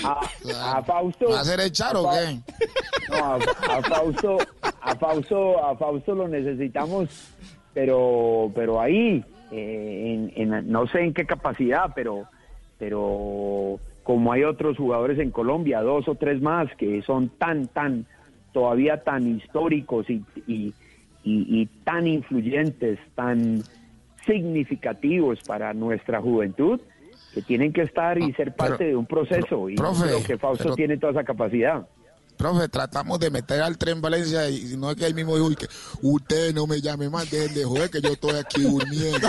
A, 0.04 0.76
a 0.78 0.82
Fausto. 0.82 1.28
¿Va 1.30 1.40
a 1.40 1.44
ser 1.44 1.60
echar 1.60 1.96
o 1.96 2.08
qué? 2.10 2.38
No, 3.10 3.16
a, 3.16 3.36
a 3.36 3.82
Fausto, 3.82 4.38
a 4.80 4.94
Fausto, 4.96 5.64
a 5.64 5.76
Fausto 5.76 6.14
lo 6.14 6.28
necesitamos, 6.28 7.08
pero, 7.74 8.50
pero 8.54 8.80
ahí, 8.80 9.24
eh, 9.50 10.30
en, 10.36 10.52
en- 10.54 10.70
no 10.70 10.86
sé 10.86 11.00
en 11.00 11.14
qué 11.14 11.26
capacidad, 11.26 11.92
pero, 11.94 12.26
pero 12.78 13.78
como 14.02 14.32
hay 14.32 14.44
otros 14.44 14.76
jugadores 14.76 15.18
en 15.18 15.30
Colombia, 15.30 15.80
dos 15.80 16.06
o 16.08 16.14
tres 16.14 16.40
más 16.40 16.68
que 16.76 17.02
son 17.02 17.28
tan, 17.30 17.66
tan, 17.68 18.06
todavía 18.52 19.02
tan 19.02 19.36
históricos 19.36 20.08
y, 20.10 20.22
y, 20.46 20.74
y- 21.24 21.62
y 21.62 21.66
tan 21.84 22.06
influyentes, 22.06 22.98
tan 23.14 23.62
significativos 24.26 25.40
para 25.46 25.72
nuestra 25.74 26.20
juventud, 26.20 26.80
que 27.34 27.42
tienen 27.42 27.72
que 27.72 27.82
estar 27.82 28.18
y 28.18 28.32
ser 28.34 28.54
parte 28.54 28.74
Ah, 28.74 28.76
pero, 28.78 28.90
de 28.90 28.96
un 28.96 29.06
proceso. 29.06 29.68
Y 29.70 29.74
profe, 29.76 30.04
creo 30.06 30.22
que 30.24 30.38
Fausto 30.38 30.64
pero- 30.64 30.74
tiene 30.76 30.96
toda 30.98 31.12
esa 31.12 31.24
capacidad. 31.24 31.86
Profe, 32.42 32.68
tratamos 32.68 33.20
de 33.20 33.30
meter 33.30 33.62
al 33.62 33.78
tren 33.78 34.00
Valencia 34.00 34.50
y 34.50 34.74
no 34.76 34.90
es 34.90 34.96
que 34.96 35.06
él 35.06 35.14
mismo 35.14 35.36
dijo 35.36 35.48
que 35.54 35.68
usted 36.00 36.52
no 36.52 36.66
me 36.66 36.80
llame 36.80 37.08
más, 37.08 37.30
dejen 37.30 37.54
de 37.54 37.64
joder 37.64 37.88
que 37.88 38.00
yo 38.00 38.08
estoy 38.08 38.32
aquí 38.34 38.62
durmiendo. 38.62 39.28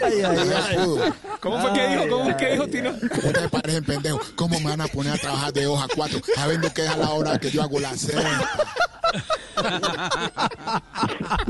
Ay, 0.00 0.22
ay, 0.24 0.50
ay. 0.68 1.12
¿Cómo 1.40 1.60
fue 1.60 1.72
que 1.74 1.88
dijo? 1.88 2.08
¿Cómo 2.08 2.24
fue 2.24 2.36
que 2.36 2.50
dijo, 2.52 2.66
Tino? 2.68 2.90
Ustedes 2.90 3.50
parecen 3.50 3.84
pendejos. 3.84 4.32
¿Cómo 4.34 4.58
me 4.60 4.70
van 4.70 4.80
a 4.80 4.86
poner 4.86 5.12
a 5.12 5.18
trabajar 5.18 5.52
de 5.52 5.66
hoja 5.66 5.86
cuatro 5.94 6.20
sabiendo 6.34 6.72
que 6.72 6.84
es 6.84 6.90
a 6.90 6.96
la 6.96 7.10
hora 7.10 7.38
que 7.38 7.50
yo 7.50 7.62
hago 7.62 7.78
la 7.80 7.94
cena? 7.96 8.48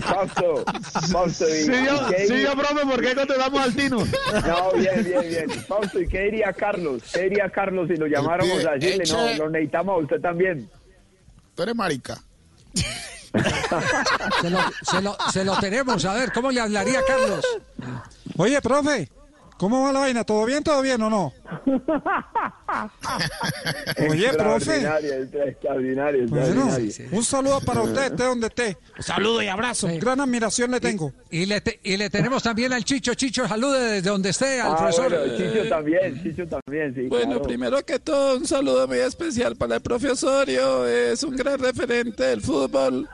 Fausto, 0.01 0.65
Fausto, 1.13 1.49
¿y, 1.49 1.63
Sí, 1.63 1.73
yo, 1.87 2.09
sí, 2.09 2.15
diría- 2.33 2.51
yo, 2.51 2.53
profe, 2.57 2.87
¿por 2.87 3.01
qué 3.01 3.15
contestamos 3.15 3.61
al 3.61 3.75
Tino? 3.75 3.99
No, 3.99 4.73
bien, 4.73 5.05
bien, 5.05 5.21
bien. 5.29 5.51
Fausto, 5.67 6.01
¿y 6.01 6.09
qué 6.09 6.21
diría 6.23 6.53
Carlos? 6.53 6.72
¿Qué 7.13 7.21
diría 7.23 7.51
Carlos 7.51 7.89
si 7.89 7.97
lo 7.97 8.07
llamáramos 8.07 8.65
a 8.65 8.73
decirle, 8.73 9.05
no, 9.11 9.27
eche- 9.29 9.37
lo 9.39 9.51
necesitamos 9.51 9.95
a 9.95 9.99
usted 10.03 10.21
también? 10.21 10.71
Tú 11.55 11.63
eres 11.63 11.75
marica. 11.75 12.19
Se 14.41 14.51
lo, 14.51 14.59
se 14.83 15.01
lo- 15.03 15.17
se 15.33 15.45
lo 15.45 15.57
tenemos. 15.59 16.05
A 16.05 16.15
ver, 16.15 16.33
¿cómo 16.33 16.51
le 16.51 16.61
hablaría 16.61 17.01
Carlos? 17.07 17.45
Oye, 18.37 18.61
profe, 18.61 19.09
¿cómo 19.59 19.83
va 19.83 19.93
la 19.93 20.01
vaina? 20.01 20.25
¿Todo 20.25 20.45
bien, 20.45 20.63
todo 20.65 20.83
bien 20.83 21.01
o 21.03 21.11
no? 21.11 21.33
Oye, 24.11 24.29
profe. 24.33 24.77
Extraordinario, 24.77 25.15
extraordinario, 25.47 26.27
Bueno, 26.29 26.69
un 27.13 27.25
saludo 27.25 27.61
para 27.61 27.83
usted, 27.83 28.05
esté 28.13 28.25
donde 28.25 28.47
esté. 28.49 28.79
Saludo 28.99 29.43
y 29.43 29.49
abrazo. 29.49 29.89
Gran 30.01 30.21
admiración 30.21 30.71
le 30.71 30.81
tengo. 30.81 31.13
Y 31.31 31.47
le, 31.47 31.61
te- 31.61 31.81
y 31.83 31.97
le 31.97 32.11
tenemos 32.11 32.43
también 32.43 32.73
al 32.73 32.85
Chicho. 32.85 33.15
Chicho, 33.15 33.47
salude 33.47 33.81
desde 33.95 34.11
donde 34.11 34.31
esté 34.31 34.61
al 34.61 34.73
Ah, 34.73 34.77
profesor. 34.77 35.09
bueno, 35.11 35.37
Chicho 35.37 35.69
también, 35.69 36.23
Chicho 36.23 36.47
también, 36.49 36.95
sí. 36.95 37.03
Bueno, 37.09 37.27
claro. 37.33 37.43
primero 37.43 37.85
que 37.85 37.99
todo, 37.99 38.37
un 38.37 38.47
saludo 38.47 38.87
muy 38.89 38.99
especial 38.99 39.57
para 39.57 39.77
el 39.77 39.83
profesorio. 39.83 40.87
Es 40.87 41.23
un 41.23 41.37
gran 41.37 41.59
referente 41.59 42.25
del 42.25 42.41
fútbol. 42.41 43.09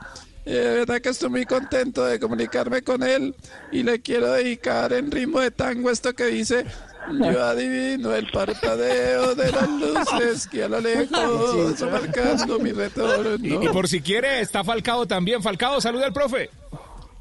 Eh, 0.45 0.51
De 0.53 0.73
verdad 0.75 1.01
que 1.01 1.09
estoy 1.09 1.29
muy 1.29 1.45
contento 1.45 2.05
de 2.05 2.19
comunicarme 2.19 2.81
con 2.81 3.03
él 3.03 3.35
y 3.71 3.83
le 3.83 4.01
quiero 4.01 4.31
dedicar 4.33 4.93
en 4.93 5.11
ritmo 5.11 5.39
de 5.39 5.51
tango 5.51 5.91
esto 5.91 6.13
que 6.13 6.25
dice 6.27 6.65
yo 7.11 7.43
adivino 7.43 8.13
el 8.13 8.29
parpadeo 8.29 9.33
de 9.33 9.51
las 9.51 9.69
luces 9.69 10.47
que 10.47 10.63
a 10.63 10.69
lo 10.69 10.79
lejos 10.79 11.81
marcando 11.81 12.59
mi 12.59 12.71
retorno. 12.71 13.43
Y, 13.43 13.65
y 13.65 13.69
por 13.69 13.87
si 13.87 13.99
quiere, 14.01 14.41
está 14.41 14.63
Falcao 14.63 15.07
también. 15.07 15.41
Falcao, 15.41 15.81
saluda 15.81 16.05
al 16.05 16.13
profe. 16.13 16.49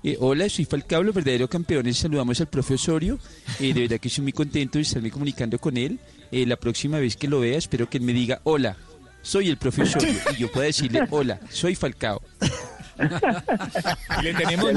Eh, 0.04 0.16
hola, 0.20 0.48
soy 0.48 0.64
Falcao, 0.66 1.02
los 1.02 1.14
verdaderos 1.14 1.48
campeones. 1.48 1.96
Saludamos 1.96 2.38
al 2.40 2.48
profe 2.48 2.74
Osorio. 2.74 3.18
Eh, 3.60 3.72
de 3.72 3.80
verdad 3.82 3.98
que 3.98 4.08
estoy 4.08 4.22
muy 4.24 4.32
contento 4.32 4.78
de 4.78 4.82
estarme 4.82 5.10
comunicando 5.10 5.58
con 5.58 5.76
él. 5.76 5.98
Eh, 6.32 6.44
la 6.46 6.56
próxima 6.56 6.98
vez 6.98 7.16
que 7.16 7.26
lo 7.28 7.40
vea, 7.40 7.56
espero 7.56 7.88
que 7.88 7.96
él 7.98 8.04
me 8.04 8.12
diga, 8.12 8.40
hola, 8.44 8.76
soy 9.22 9.48
el 9.48 9.56
profe 9.56 9.82
Osorio. 9.82 10.14
Y 10.32 10.40
yo 10.40 10.52
pueda 10.52 10.66
decirle, 10.66 11.06
hola, 11.10 11.40
soy 11.50 11.74
Falcao. 11.74 12.20
Le 14.22 14.34
tenemos. 14.34 14.70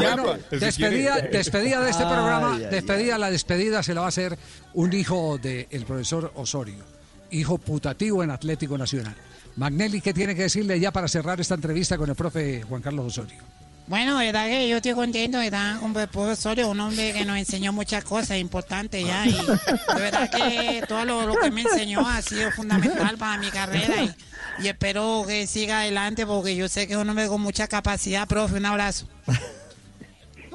Si 0.50 0.58
Despedida, 0.58 1.16
de 1.22 1.40
este 1.40 1.58
Ay, 1.58 2.10
programa, 2.10 2.56
ay, 2.56 2.68
despedida, 2.70 3.18
la 3.18 3.32
despedida 3.32 3.84
se 3.84 3.94
la 3.94 4.02
va 4.02 4.08
a 4.08 4.10
hacer 4.10 4.38
un 4.74 4.94
hijo 4.94 5.38
del 5.38 5.86
profesor 5.86 6.32
Osorio, 6.36 6.84
hijo 7.32 7.58
putativo 7.58 8.24
en 8.24 8.32
Atlético 8.32 8.78
Nacional. 8.78 9.16
Magnelli, 9.56 10.02
¿qué 10.02 10.14
tiene 10.14 10.36
que 10.36 10.44
decirle 10.44 10.80
ya 10.80 10.92
para 10.92 11.08
cerrar 11.08 11.42
esta 11.42 11.56
entrevista 11.56 11.98
con 11.98 12.10
el 12.10 12.16
profe 12.16 12.62
Juan 12.64 12.82
Carlos 12.82 13.08
Osorio? 13.08 13.42
Bueno, 13.88 14.18
de 14.20 14.28
verdad 14.28 14.46
que 14.46 14.70
yo 14.70 14.78
estoy 14.78 14.94
contento, 14.94 15.38
de 15.40 15.50
¿verdad? 15.50 15.80
Con 15.80 15.98
el 15.98 16.08
profesor, 16.08 16.58
un 16.60 16.80
hombre 16.80 17.12
que 17.12 17.26
nos 17.26 17.38
enseñó 17.38 17.74
muchas 17.74 18.04
cosas 18.04 18.38
importantes 18.38 19.06
ya. 19.06 19.26
Y 19.26 19.34
de 19.34 20.02
verdad 20.02 20.30
que 20.30 20.84
todo 20.88 21.04
lo, 21.04 21.28
lo 21.28 21.36
que 21.36 21.52
me 21.52 21.62
enseñó 21.62 22.08
ha 22.08 22.22
sido 22.22 22.52
fundamental 22.52 23.18
para 23.18 23.38
mi 23.38 23.50
carrera. 23.50 24.04
Y, 24.04 24.14
y 24.60 24.68
espero 24.68 25.24
que 25.28 25.48
siga 25.48 25.82
adelante 25.82 26.26
porque 26.26 26.56
yo 26.56 26.68
sé 26.68 26.88
que 26.88 26.94
es 26.94 27.00
un 27.00 27.10
hombre 27.10 27.28
con 27.28 27.42
mucha 27.42 27.68
capacidad, 27.68 28.28
profe. 28.28 28.56
Un 28.58 28.66
abrazo. 28.66 29.08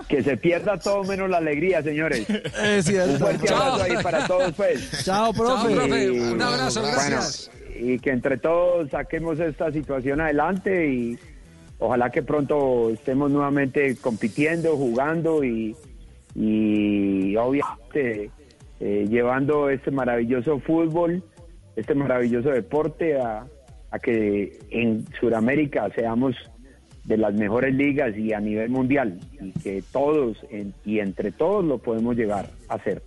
Que 0.09 0.23
se 0.23 0.37
pierda 0.37 0.79
todo 0.79 1.03
menos 1.03 1.29
la 1.29 1.39
alegría, 1.39 1.83
señores. 1.83 2.27
Es 2.63 2.85
cierto. 2.85 3.13
Un 3.15 3.19
fuerte 3.19 3.47
Chao. 3.49 3.73
abrazo 3.73 3.83
ahí 3.83 4.03
para 4.05 4.27
todos, 4.29 4.53
pues. 4.53 5.03
Chao, 5.05 5.33
profe. 5.33 5.73
Y- 5.73 5.75
profe. 5.75 6.11
Un 6.33 6.43
abrazo, 6.43 6.81
bueno, 6.83 6.97
gracias. 6.97 7.51
y 7.77 7.99
que 7.99 8.11
entre 8.11 8.37
todos 8.39 8.91
saquemos 8.91 9.41
esta 9.41 9.73
situación 9.73 10.21
adelante 10.21 10.87
y 10.93 11.19
ojalá 11.81 12.11
que 12.11 12.23
pronto 12.23 12.91
estemos 12.91 13.33
nuevamente 13.33 13.97
compitiendo, 13.97 14.77
jugando 14.77 15.43
y, 15.43 15.75
y 16.37 17.35
obviamente 17.37 18.31
eh, 18.79 19.07
llevando 19.09 19.71
este 19.71 19.91
maravilloso 19.91 20.61
fútbol, 20.61 21.25
este 21.75 21.95
maravilloso 21.97 22.51
deporte 22.51 23.19
a, 23.21 23.45
a 23.97 23.99
que 23.99 24.59
en 24.71 25.05
Sudamérica 25.19 25.89
seamos 25.95 26.35
de 27.05 27.17
las 27.17 27.35
mejores 27.35 27.75
ligas 27.75 28.17
y 28.17 28.33
a 28.33 28.41
nivel 28.41 28.69
mundial 28.71 29.19
y 29.41 29.53
que 29.61 29.83
todos 29.93 30.37
en- 30.51 30.75
y 30.85 30.99
entre 30.99 31.33
todos 31.33 31.65
lo 31.65 31.79
podemos 31.79 32.17
llegar 32.17 32.51
a 32.69 32.75
hacer. 32.75 33.03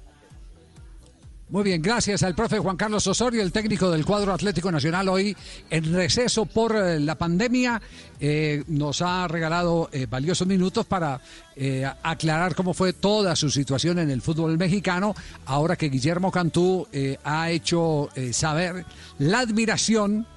Muy 1.52 1.64
bien, 1.64 1.82
gracias 1.82 2.22
al 2.22 2.36
profe 2.36 2.60
Juan 2.60 2.78
Carlos 2.78 3.08
Osorio, 3.08 3.42
el 3.42 3.52
técnico 3.52 3.90
del 3.90 4.06
cuadro 4.06 4.32
Atlético 4.32 4.72
Nacional, 4.72 5.10
hoy 5.10 5.36
en 5.72 5.92
receso 5.96 6.46
por 6.46 6.76
eh, 6.76 7.00
la 7.00 7.16
pandemia, 7.16 7.82
eh, 8.20 8.64
nos 8.68 9.02
ha 9.02 9.28
regalado 9.28 9.90
eh, 9.92 10.06
valiosos 10.08 10.48
minutos 10.48 10.86
para 10.86 11.20
eh, 11.56 11.86
aclarar 12.04 12.54
cómo 12.54 12.76
fue 12.76 12.94
toda 12.94 13.36
su 13.36 13.50
situación 13.50 13.98
en 13.98 14.12
el 14.12 14.22
fútbol 14.22 14.60
mexicano, 14.60 15.16
ahora 15.48 15.76
que 15.76 15.90
Guillermo 15.90 16.32
Cantú 16.32 16.88
eh, 16.94 17.18
ha 17.24 17.50
hecho 17.50 18.10
saber 18.32 18.86
la 19.18 19.40
admiración 19.40 20.28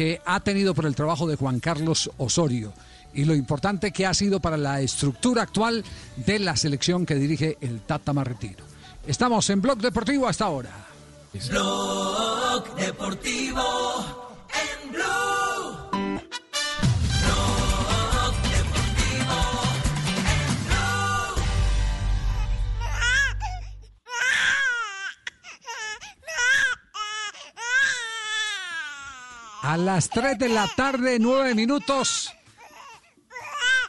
que 0.00 0.18
ha 0.24 0.40
tenido 0.40 0.72
por 0.72 0.86
el 0.86 0.94
trabajo 0.94 1.26
de 1.26 1.36
Juan 1.36 1.60
Carlos 1.60 2.10
Osorio 2.16 2.72
y 3.12 3.26
lo 3.26 3.34
importante 3.34 3.92
que 3.92 4.06
ha 4.06 4.14
sido 4.14 4.40
para 4.40 4.56
la 4.56 4.80
estructura 4.80 5.42
actual 5.42 5.84
de 6.16 6.38
la 6.38 6.56
selección 6.56 7.04
que 7.04 7.16
dirige 7.16 7.58
el 7.60 7.82
Tata 7.82 8.14
Martino. 8.14 8.64
Estamos 9.06 9.50
en 9.50 9.60
Blog 9.60 9.76
Deportivo 9.76 10.26
hasta 10.26 10.46
ahora. 10.46 10.70
Blog 11.50 12.76
Deportivo 12.76 14.38
en 14.48 14.92
Blue. 14.92 15.89
A 29.62 29.76
las 29.76 30.08
3 30.08 30.38
de 30.38 30.48
la 30.48 30.66
tarde, 30.74 31.18
9 31.20 31.54
minutos. 31.54 32.32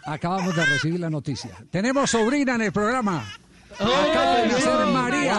Acabamos 0.05 0.55
de 0.55 0.65
recibir 0.65 0.99
la 0.99 1.09
noticia. 1.09 1.51
Tenemos 1.69 2.09
sobrina 2.09 2.55
en 2.55 2.61
el 2.61 2.71
programa. 2.71 3.23
Acaba 3.79 4.35
de 4.37 4.47
nacer 4.47 4.85
María. 4.87 5.37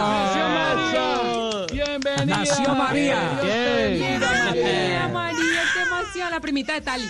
Bienvenida. 1.70 2.24
Nació 2.39 2.74
María. 2.74 3.41
Bienvenida, 3.43 5.09
María, 5.12 5.62
qué 5.74 5.83
emoción, 5.83 6.30
la 6.30 6.41
primita 6.41 6.72
de 6.74 6.80
Tali. 6.80 7.09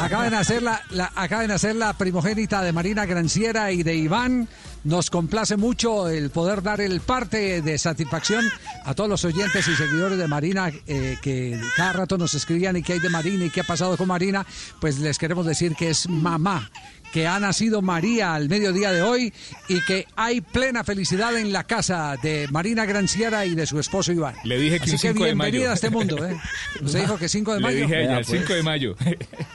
Acaba 0.00 0.24
de 0.24 0.30
nacer 0.30 0.62
la, 0.62 0.80
la- 0.90 1.12
acaba 1.14 1.42
de 1.42 1.48
nacer 1.48 1.76
la 1.76 1.92
primogénita 1.94 2.62
de 2.62 2.72
Marina 2.72 3.06
Granciera 3.06 3.70
y 3.72 3.82
de 3.82 3.94
Iván. 3.94 4.48
Nos 4.86 5.10
complace 5.10 5.56
mucho 5.56 6.08
el 6.08 6.30
poder 6.30 6.62
dar 6.62 6.80
el 6.80 7.00
parte 7.00 7.60
de 7.60 7.76
satisfacción 7.76 8.44
a 8.84 8.94
todos 8.94 9.10
los 9.10 9.24
oyentes 9.24 9.66
y 9.66 9.74
seguidores 9.74 10.16
de 10.16 10.28
Marina 10.28 10.70
eh, 10.86 11.16
que 11.20 11.60
cada 11.76 11.92
rato 11.92 12.16
nos 12.16 12.34
escribían 12.34 12.76
y 12.76 12.82
qué 12.84 12.92
hay 12.92 13.00
de 13.00 13.08
Marina 13.10 13.44
y 13.46 13.50
qué 13.50 13.62
ha 13.62 13.64
pasado 13.64 13.96
con 13.96 14.06
Marina. 14.06 14.46
Pues 14.80 15.00
les 15.00 15.18
queremos 15.18 15.44
decir 15.44 15.74
que 15.74 15.90
es 15.90 16.08
mamá 16.08 16.70
que 17.12 17.26
ha 17.26 17.40
nacido 17.40 17.82
María 17.82 18.34
al 18.34 18.48
mediodía 18.48 18.92
de 18.92 19.02
hoy 19.02 19.32
y 19.68 19.80
que 19.86 20.06
hay 20.14 20.40
plena 20.40 20.84
felicidad 20.84 21.36
en 21.36 21.52
la 21.52 21.64
casa 21.64 22.16
de 22.22 22.46
Marina 22.52 22.84
Granciera 22.84 23.44
y 23.44 23.56
de 23.56 23.66
su 23.66 23.80
esposo 23.80 24.12
Iván. 24.12 24.36
Le 24.44 24.56
dije 24.56 24.78
que 24.78 24.84
Así 24.84 24.92
un 24.92 24.98
5 24.98 25.14
de 25.14 25.24
bienvenida 25.32 25.58
mayo. 25.62 25.70
a 25.70 25.74
este 25.74 25.90
mundo. 25.90 26.24
¿eh? 26.24 26.36
Usted 26.80 27.00
dijo 27.00 27.16
que 27.18 27.28
5 27.28 27.54
de 27.54 27.60
Le 27.60 27.62
mayo. 27.66 27.80
dije 27.80 27.96
a 27.96 28.00
ella, 28.00 28.08
Vea, 28.08 28.18
el 28.18 28.24
pues. 28.24 28.40
5 28.40 28.54
de 28.54 28.62
mayo. 28.62 28.96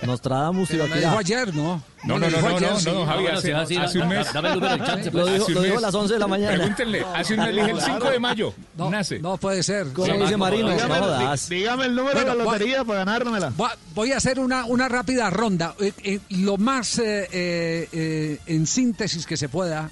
Nostradamus 0.04 0.70
Pero 0.70 0.88
me 0.88 1.00
dijo 1.00 1.18
ayer, 1.18 1.54
¿no? 1.56 1.84
No, 2.04 2.18
no, 2.18 2.28
no, 2.30 2.42
no, 2.42 2.60
no, 2.60 3.06
Javi, 3.06 3.22
bueno, 3.24 3.38
hace, 3.38 4.00
un 4.00 4.08
mes. 4.08 4.34
dame 4.34 4.48
el 4.50 4.56
número 4.56 4.76
del 4.76 4.86
chance, 4.86 5.12
pues. 5.12 5.24
Lo 5.26 5.32
dijo- 5.32 5.44
Hace 5.44 5.52
un 5.52 5.54
lo 5.56 5.62
dijo 5.62 5.76
mes. 5.76 5.84
a 5.84 5.88
las 5.88 5.96
11 5.96 6.14
de 6.14 6.20
la 6.20 6.28
mañana. 6.28 6.58
Pregúntenle, 6.58 7.06
hace 7.14 7.34
un 7.36 7.40
mes 7.42 7.56
dije 7.56 7.72
el 7.72 7.82
5 7.82 8.10
de 8.10 8.20
mayo. 8.20 8.54
No, 8.76 8.90
nace. 8.90 9.20
no 9.20 9.38
puede 9.38 9.62
ser. 9.62 9.88
¿Cómo 9.94 10.12
dice 10.18 10.36
Marino? 10.38 10.70
Dígame, 10.72 10.96
No 11.00 11.06
jodas. 11.06 11.50
dí- 11.50 11.56
dígame 11.58 11.86
el 11.86 11.96
número 11.96 12.20
de 12.20 12.26
la 12.26 12.34
lotería 12.36 12.84
para 12.84 13.00
ganármela. 13.06 13.54
Voy 13.56 13.70
a- 13.70 13.78
Voy 13.94 14.12
a 14.14 14.18
hacer 14.18 14.40
una, 14.40 14.66
una 14.66 14.88
rápida 14.90 15.30
ronda. 15.30 15.76
Eh, 15.80 15.94
eh, 16.04 16.20
lo 16.30 16.58
más 16.58 16.98
eh, 16.98 17.28
eh, 17.32 17.88
eh, 17.92 18.40
en 18.48 18.66
síntesis 18.66 19.26
que 19.28 19.38
se 19.38 19.48
pueda. 19.50 19.92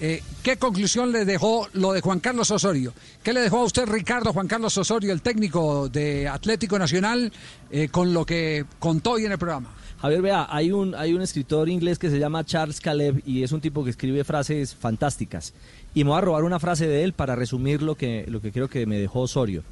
eh, 0.00 0.22
¿Qué 0.42 0.56
conclusión 0.58 1.10
le 1.12 1.24
dejó 1.24 1.68
lo 1.72 1.92
de 1.92 2.00
Juan 2.02 2.20
Carlos 2.20 2.50
Osorio? 2.50 2.92
¿Qué 3.22 3.32
le 3.32 3.40
dejó 3.40 3.58
a 3.60 3.64
usted, 3.64 3.86
Ricardo 3.86 4.32
Juan 4.32 4.46
Carlos 4.46 4.76
Osorio, 4.78 5.12
el 5.12 5.22
técnico 5.22 5.88
de 5.88 6.28
Atlético 6.28 6.78
Nacional, 6.78 7.32
eh, 7.70 7.88
con 7.88 8.12
lo 8.14 8.24
que 8.24 8.64
contó 8.78 9.12
hoy 9.12 9.24
en 9.26 9.32
el 9.32 9.38
programa? 9.38 9.74
Javier, 10.06 10.22
vea, 10.22 10.46
hay 10.48 10.70
un, 10.70 10.94
hay 10.94 11.14
un 11.14 11.20
escritor 11.22 11.68
inglés 11.68 11.98
que 11.98 12.10
se 12.10 12.18
llama 12.20 12.44
Charles 12.44 12.80
Caleb 12.80 13.22
y 13.26 13.42
es 13.42 13.50
un 13.50 13.60
tipo 13.60 13.82
que 13.82 13.90
escribe 13.90 14.22
frases 14.22 14.72
fantásticas. 14.74 15.52
Y 15.94 16.04
me 16.04 16.10
voy 16.10 16.18
a 16.18 16.20
robar 16.20 16.44
una 16.44 16.60
frase 16.60 16.86
de 16.86 17.02
él 17.02 17.12
para 17.12 17.34
resumir 17.34 17.82
lo 17.82 17.96
que, 17.96 18.24
lo 18.28 18.40
que 18.40 18.52
creo 18.52 18.68
que 18.68 18.86
me 18.86 18.98
dejó 19.00 19.22
Osorio. 19.22 19.64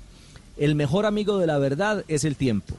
El 0.56 0.74
mejor 0.74 1.06
amigo 1.06 1.38
de 1.38 1.46
la 1.46 1.58
verdad 1.58 2.04
es 2.08 2.24
el 2.24 2.34
tiempo. 2.34 2.74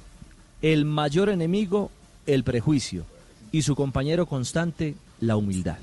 El 0.62 0.84
mayor 0.84 1.30
enemigo, 1.30 1.92
el 2.26 2.44
prejuicio. 2.44 3.06
Y 3.54 3.62
su 3.62 3.74
compañero 3.74 4.26
constante, 4.26 4.96
la 5.22 5.38
humildad. 5.38 5.78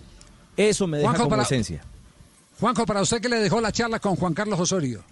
Eso 0.58 0.86
me 0.86 0.98
deja 0.98 1.08
Juanjo, 1.08 1.22
como 1.24 1.30
para- 1.30 1.42
esencia. 1.44 1.82
Juanjo, 2.60 2.84
para 2.84 3.00
usted, 3.00 3.20
¿qué 3.22 3.30
le 3.30 3.36
dejó 3.36 3.62
la 3.62 3.72
charla 3.72 3.98
con 3.98 4.14
Juan 4.16 4.34
Carlos 4.34 4.60
Osorio? 4.60 5.02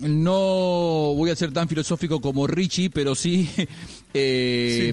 No 0.00 1.14
voy 1.16 1.30
a 1.30 1.36
ser 1.36 1.52
tan 1.52 1.66
filosófico 1.66 2.20
como 2.20 2.46
Richie, 2.46 2.90
pero 2.90 3.14
sí 3.14 3.48
eh, 4.14 4.92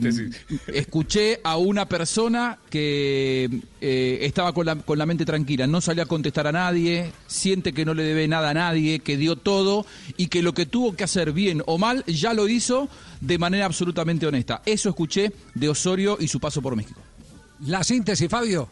escuché 0.67 1.41
a 1.43 1.57
una 1.57 1.85
persona 1.85 2.57
que 2.69 3.49
eh, 3.81 4.19
estaba 4.21 4.53
con 4.53 4.65
la, 4.65 4.75
con 4.75 4.97
la 4.97 5.05
mente 5.05 5.25
tranquila, 5.25 5.67
no 5.67 5.81
salió 5.81 6.03
a 6.03 6.07
contestar 6.07 6.47
a 6.47 6.51
nadie, 6.51 7.11
siente 7.27 7.73
que 7.73 7.85
no 7.85 7.93
le 7.93 8.03
debe 8.03 8.27
nada 8.27 8.49
a 8.49 8.53
nadie, 8.53 8.99
que 8.99 9.17
dio 9.17 9.35
todo 9.35 9.85
y 10.17 10.27
que 10.27 10.41
lo 10.41 10.53
que 10.53 10.65
tuvo 10.65 10.95
que 10.95 11.03
hacer 11.03 11.33
bien 11.33 11.61
o 11.65 11.77
mal 11.77 12.03
ya 12.05 12.33
lo 12.33 12.47
hizo 12.47 12.89
de 13.21 13.37
manera 13.37 13.65
absolutamente 13.65 14.25
honesta. 14.25 14.61
Eso 14.65 14.89
escuché 14.89 15.33
de 15.53 15.69
Osorio 15.69 16.17
y 16.19 16.27
su 16.29 16.39
paso 16.39 16.61
por 16.61 16.75
México. 16.75 17.01
La 17.67 17.83
síntesis, 17.83 18.29
Fabio. 18.29 18.69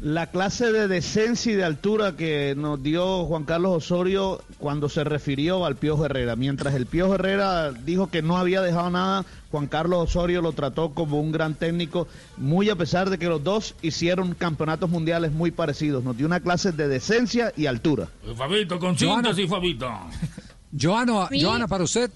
La 0.00 0.28
clase 0.28 0.70
de 0.70 0.86
decencia 0.86 1.52
y 1.52 1.56
de 1.56 1.64
altura 1.64 2.16
que 2.16 2.54
nos 2.56 2.80
dio 2.80 3.24
Juan 3.24 3.42
Carlos 3.42 3.84
Osorio 3.84 4.40
cuando 4.58 4.88
se 4.88 5.02
refirió 5.02 5.64
al 5.64 5.74
Piojo 5.74 6.04
Herrera. 6.04 6.36
Mientras 6.36 6.74
el 6.74 6.86
Piojo 6.86 7.16
Herrera 7.16 7.72
dijo 7.72 8.08
que 8.08 8.22
no 8.22 8.36
había 8.36 8.62
dejado 8.62 8.90
nada, 8.90 9.24
Juan 9.50 9.66
Carlos 9.66 10.08
Osorio 10.08 10.40
lo 10.40 10.52
trató 10.52 10.90
como 10.90 11.20
un 11.20 11.32
gran 11.32 11.54
técnico, 11.54 12.06
muy 12.36 12.70
a 12.70 12.76
pesar 12.76 13.10
de 13.10 13.18
que 13.18 13.26
los 13.26 13.42
dos 13.42 13.74
hicieron 13.82 14.34
campeonatos 14.34 14.88
mundiales 14.88 15.32
muy 15.32 15.50
parecidos. 15.50 16.04
Nos 16.04 16.16
dio 16.16 16.26
una 16.26 16.38
clase 16.38 16.70
de 16.70 16.86
decencia 16.86 17.52
y 17.56 17.66
altura. 17.66 18.08
Fabito, 18.36 18.78
con 18.78 18.96
síntesis, 18.96 19.50
Fabito. 19.50 19.90
Joana, 20.80 21.28
Joana, 21.32 21.66
para 21.66 21.84
usted, 21.84 22.10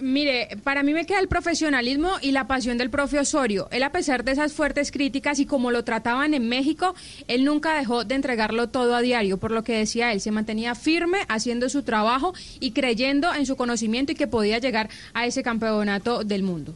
Mire, 0.00 0.48
para 0.64 0.82
mí 0.82 0.92
me 0.92 1.04
queda 1.06 1.20
el 1.20 1.28
profesionalismo 1.28 2.12
y 2.22 2.32
la 2.32 2.46
pasión 2.46 2.78
del 2.78 2.90
profe 2.90 3.18
Osorio. 3.18 3.68
Él, 3.70 3.82
a 3.82 3.92
pesar 3.92 4.24
de 4.24 4.32
esas 4.32 4.52
fuertes 4.52 4.90
críticas 4.90 5.38
y 5.38 5.46
como 5.46 5.70
lo 5.70 5.84
trataban 5.84 6.34
en 6.34 6.48
México, 6.48 6.94
él 7.28 7.44
nunca 7.44 7.76
dejó 7.76 8.04
de 8.04 8.14
entregarlo 8.14 8.68
todo 8.68 8.94
a 8.94 9.02
diario. 9.02 9.38
Por 9.38 9.50
lo 9.50 9.62
que 9.62 9.74
decía 9.74 10.12
él, 10.12 10.20
se 10.20 10.30
mantenía 10.30 10.74
firme 10.74 11.18
haciendo 11.28 11.68
su 11.68 11.82
trabajo 11.82 12.34
y 12.60 12.72
creyendo 12.72 13.34
en 13.34 13.46
su 13.46 13.56
conocimiento 13.56 14.12
y 14.12 14.14
que 14.14 14.26
podía 14.26 14.58
llegar 14.58 14.88
a 15.12 15.26
ese 15.26 15.42
campeonato 15.42 16.24
del 16.24 16.42
mundo. 16.42 16.74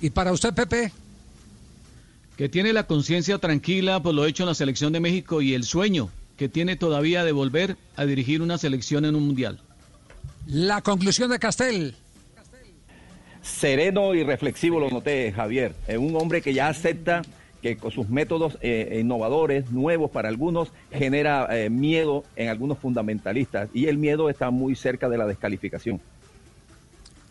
y 0.00 0.10
para 0.10 0.32
usted, 0.32 0.54
Pepe. 0.54 0.92
que 2.36 2.48
tiene 2.48 2.72
la 2.72 2.86
conciencia 2.86 3.38
tranquila 3.38 4.02
por 4.02 4.14
lo 4.14 4.24
hecho 4.24 4.44
en 4.44 4.48
la 4.48 4.54
selección 4.54 4.94
de 4.94 5.00
México 5.00 5.42
y 5.42 5.52
el 5.52 5.64
sueño 5.64 6.08
que 6.38 6.48
tiene 6.48 6.76
todavía 6.76 7.22
de 7.22 7.32
volver 7.32 7.76
a 7.96 8.06
dirigir 8.06 8.40
una 8.40 8.56
selección 8.56 9.04
en 9.04 9.14
un 9.14 9.26
mundial. 9.26 9.60
La 10.50 10.82
conclusión 10.82 11.30
de 11.30 11.38
Castel. 11.38 11.94
sereno 13.40 14.14
y 14.14 14.24
reflexivo 14.24 14.80
lo 14.80 14.90
noté, 14.90 15.30
Javier. 15.30 15.76
Es 15.86 15.96
un 15.96 16.16
hombre 16.16 16.42
que 16.42 16.52
ya 16.52 16.66
acepta 16.66 17.22
que 17.62 17.76
con 17.76 17.92
sus 17.92 18.08
métodos 18.08 18.58
eh, 18.60 18.98
innovadores, 19.00 19.70
nuevos 19.70 20.10
para 20.10 20.28
algunos, 20.28 20.72
genera 20.90 21.46
eh, 21.56 21.70
miedo 21.70 22.24
en 22.34 22.48
algunos 22.48 22.78
fundamentalistas. 22.78 23.68
Y 23.72 23.86
el 23.86 23.96
miedo 23.96 24.28
está 24.28 24.50
muy 24.50 24.74
cerca 24.74 25.08
de 25.08 25.18
la 25.18 25.26
descalificación. 25.26 26.00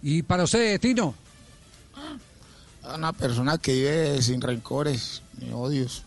Y 0.01 0.21
para 0.23 0.43
usted, 0.43 0.79
Tino. 0.79 1.13
Una 2.95 3.11
persona 3.11 3.57
que 3.57 3.73
vive 3.73 4.21
sin 4.21 4.39
rencores 4.39 5.23
ni 5.37 5.51
odios. 5.51 6.05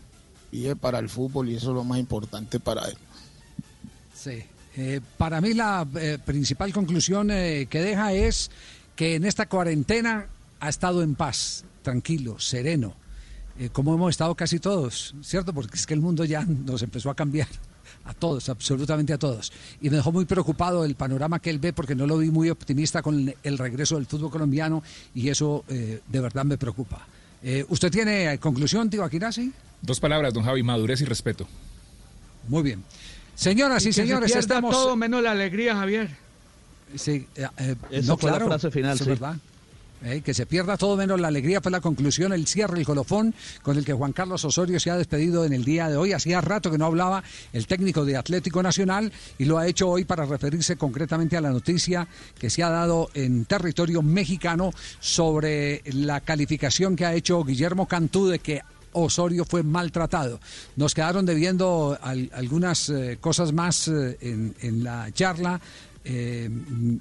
Vive 0.51 0.75
para 0.75 0.97
el 0.97 1.09
fútbol 1.09 1.49
y 1.49 1.55
eso 1.57 1.69
es 1.69 1.75
lo 1.75 1.83
más 1.83 1.99
importante 1.99 2.59
para 2.59 2.87
él. 2.87 2.97
Sí. 4.15 4.45
Eh, 4.75 5.01
para 5.17 5.39
mí 5.39 5.53
la 5.53 5.87
eh, 5.95 6.17
principal 6.23 6.73
conclusión 6.73 7.29
eh, 7.29 7.67
que 7.69 7.81
deja 7.81 8.13
es 8.13 8.49
que 8.95 9.15
en 9.15 9.25
esta 9.25 9.47
cuarentena 9.47 10.25
ha 10.59 10.69
estado 10.69 11.03
en 11.03 11.15
paz, 11.15 11.63
tranquilo, 11.81 12.39
sereno, 12.39 12.95
como 13.71 13.93
hemos 13.93 14.11
estado 14.11 14.33
casi 14.33 14.59
todos, 14.59 15.13
¿cierto? 15.21 15.53
Porque 15.53 15.77
es 15.77 15.85
que 15.85 15.93
el 15.93 15.99
mundo 15.99 16.25
ya 16.25 16.43
nos 16.43 16.81
empezó 16.81 17.09
a 17.09 17.15
cambiar. 17.15 17.47
A 18.05 18.13
todos, 18.13 18.49
absolutamente 18.49 19.13
a 19.13 19.17
todos. 19.17 19.53
Y 19.79 19.89
me 19.89 19.97
dejó 19.97 20.11
muy 20.11 20.25
preocupado 20.25 20.83
el 20.83 20.95
panorama 20.95 21.39
que 21.39 21.49
él 21.49 21.59
ve 21.59 21.71
porque 21.71 21.95
no 21.95 22.05
lo 22.05 22.17
vi 22.17 22.31
muy 22.31 22.49
optimista 22.49 23.01
con 23.01 23.33
el 23.43 23.57
regreso 23.57 23.95
del 23.95 24.07
fútbol 24.07 24.29
colombiano 24.29 24.83
y 25.15 25.29
eso 25.29 25.63
de 25.67 26.19
verdad 26.19 26.43
me 26.43 26.57
preocupa. 26.57 27.05
¿Usted 27.69 27.91
tiene 27.91 28.37
conclusión, 28.39 28.89
tío 28.89 29.03
Aquinasi? 29.05 29.53
Dos 29.81 30.01
palabras, 30.01 30.33
don 30.33 30.43
Javi, 30.43 30.63
madurez 30.63 30.99
y 31.01 31.05
respeto. 31.05 31.47
Muy 32.49 32.63
bien. 32.63 32.83
Señoras 33.35 33.83
y, 33.83 33.87
que 33.87 33.93
se 33.93 34.01
señores, 34.01 34.31
pierda 34.31 34.39
estamos... 34.39 34.71
todo 34.71 34.95
menos 34.95 35.21
la 35.21 35.31
alegría, 35.31 35.75
Javier. 35.75 36.09
Sí, 36.95 37.27
eh, 37.35 37.47
eh, 37.57 37.75
Esa 37.89 38.07
no, 38.11 38.17
fue 38.17 38.29
la 38.29 38.37
claro, 38.37 38.51
frase 38.51 38.71
final, 38.71 38.97
sí. 38.97 39.05
verdad. 39.05 39.35
Eh, 40.05 40.19
que 40.19 40.33
se 40.33 40.45
pierda 40.45 40.75
todo 40.75 40.97
menos 40.97 41.19
la 41.21 41.29
alegría 41.29 41.61
fue 41.61 41.71
la 41.71 41.79
conclusión, 41.79 42.33
el 42.33 42.45
cierre, 42.45 42.77
el 42.77 42.85
colofón 42.85 43.33
con 43.61 43.77
el 43.77 43.85
que 43.85 43.93
Juan 43.93 44.11
Carlos 44.11 44.43
Osorio 44.43 44.77
se 44.77 44.91
ha 44.91 44.97
despedido 44.97 45.45
en 45.45 45.53
el 45.53 45.63
día 45.63 45.87
de 45.87 45.95
hoy. 45.95 46.11
Hacía 46.11 46.41
rato 46.41 46.69
que 46.69 46.77
no 46.77 46.87
hablaba 46.87 47.23
el 47.53 47.67
técnico 47.67 48.03
de 48.03 48.17
Atlético 48.17 48.61
Nacional 48.61 49.13
y 49.37 49.45
lo 49.45 49.57
ha 49.57 49.67
hecho 49.67 49.87
hoy 49.87 50.03
para 50.03 50.25
referirse 50.25 50.75
concretamente 50.75 51.37
a 51.37 51.41
la 51.41 51.51
noticia 51.51 52.05
que 52.37 52.49
se 52.49 52.63
ha 52.63 52.69
dado 52.69 53.11
en 53.13 53.45
territorio 53.45 54.01
mexicano 54.01 54.71
sobre 54.99 55.81
la 55.85 56.19
calificación 56.19 56.97
que 56.97 57.05
ha 57.05 57.13
hecho 57.13 57.41
Guillermo 57.45 57.87
Cantú 57.87 58.27
de 58.27 58.39
que 58.39 58.61
Osorio 58.93 59.45
fue 59.45 59.63
maltratado. 59.63 60.39
Nos 60.75 60.93
quedaron 60.93 61.25
debiendo 61.25 61.97
al- 62.01 62.29
algunas 62.33 62.89
eh, 62.89 63.17
cosas 63.19 63.51
más 63.53 63.87
eh, 63.87 64.17
en, 64.21 64.83
la 64.83 65.11
charla. 65.11 65.59
Eh, 66.05 66.49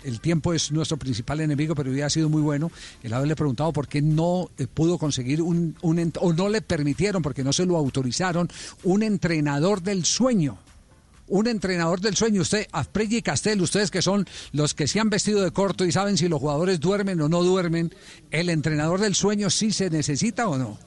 el 0.05 0.21
tiempo 0.21 0.53
es 0.55 0.71
nuestro 0.71 0.97
principal 0.97 1.41
enemigo, 1.41 1.75
pero 1.75 1.91
hubiera 1.91 2.09
sido 2.09 2.29
muy 2.29 2.41
bueno 2.41 2.71
el 3.03 3.13
haberle 3.13 3.35
preguntado 3.35 3.73
por 3.73 3.89
qué 3.89 4.01
no 4.01 4.49
pudo 4.75 4.97
conseguir 4.99 5.43
un, 5.43 5.75
un 5.83 6.13
o 6.21 6.33
no 6.33 6.49
le 6.49 6.63
permitieron, 6.63 7.21
porque 7.23 7.43
no 7.43 7.53
se 7.53 7.67
lo 7.67 7.77
autorizaron, 7.77 8.49
un 8.85 9.03
entrenador 9.03 9.83
del 9.83 10.05
sueño. 10.05 10.59
Un 11.29 11.47
entrenador 11.47 12.01
del 12.01 12.15
sueño, 12.15 12.43
usted, 12.43 12.67
Asprey 12.73 13.09
y 13.17 13.23
Castel, 13.23 13.63
ustedes 13.63 13.91
que 13.91 14.03
son 14.03 14.27
los 14.53 14.75
que 14.75 14.87
se 14.87 15.01
han 15.01 15.09
vestido 15.09 15.41
de 15.41 15.51
corto 15.51 15.85
y 15.87 15.91
saben 15.93 16.19
si 16.19 16.29
los 16.29 16.41
jugadores 16.41 16.79
duermen 16.79 17.21
o 17.23 17.29
no 17.29 17.43
duermen, 17.43 17.95
¿el 18.31 18.51
entrenador 18.51 19.01
del 19.01 19.15
sueño 19.15 19.49
sí 19.49 19.73
se 19.73 19.89
necesita 19.89 20.47
o 20.49 20.59
no? 20.59 20.79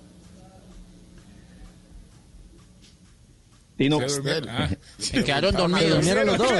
Tino. 3.77 3.99
Ah, 4.49 4.69
Se 4.97 5.23
quedaron 5.23 5.53
dormidos. 5.53 5.95
Durmieron 5.95 6.27
los 6.27 6.37
dos. 6.37 6.51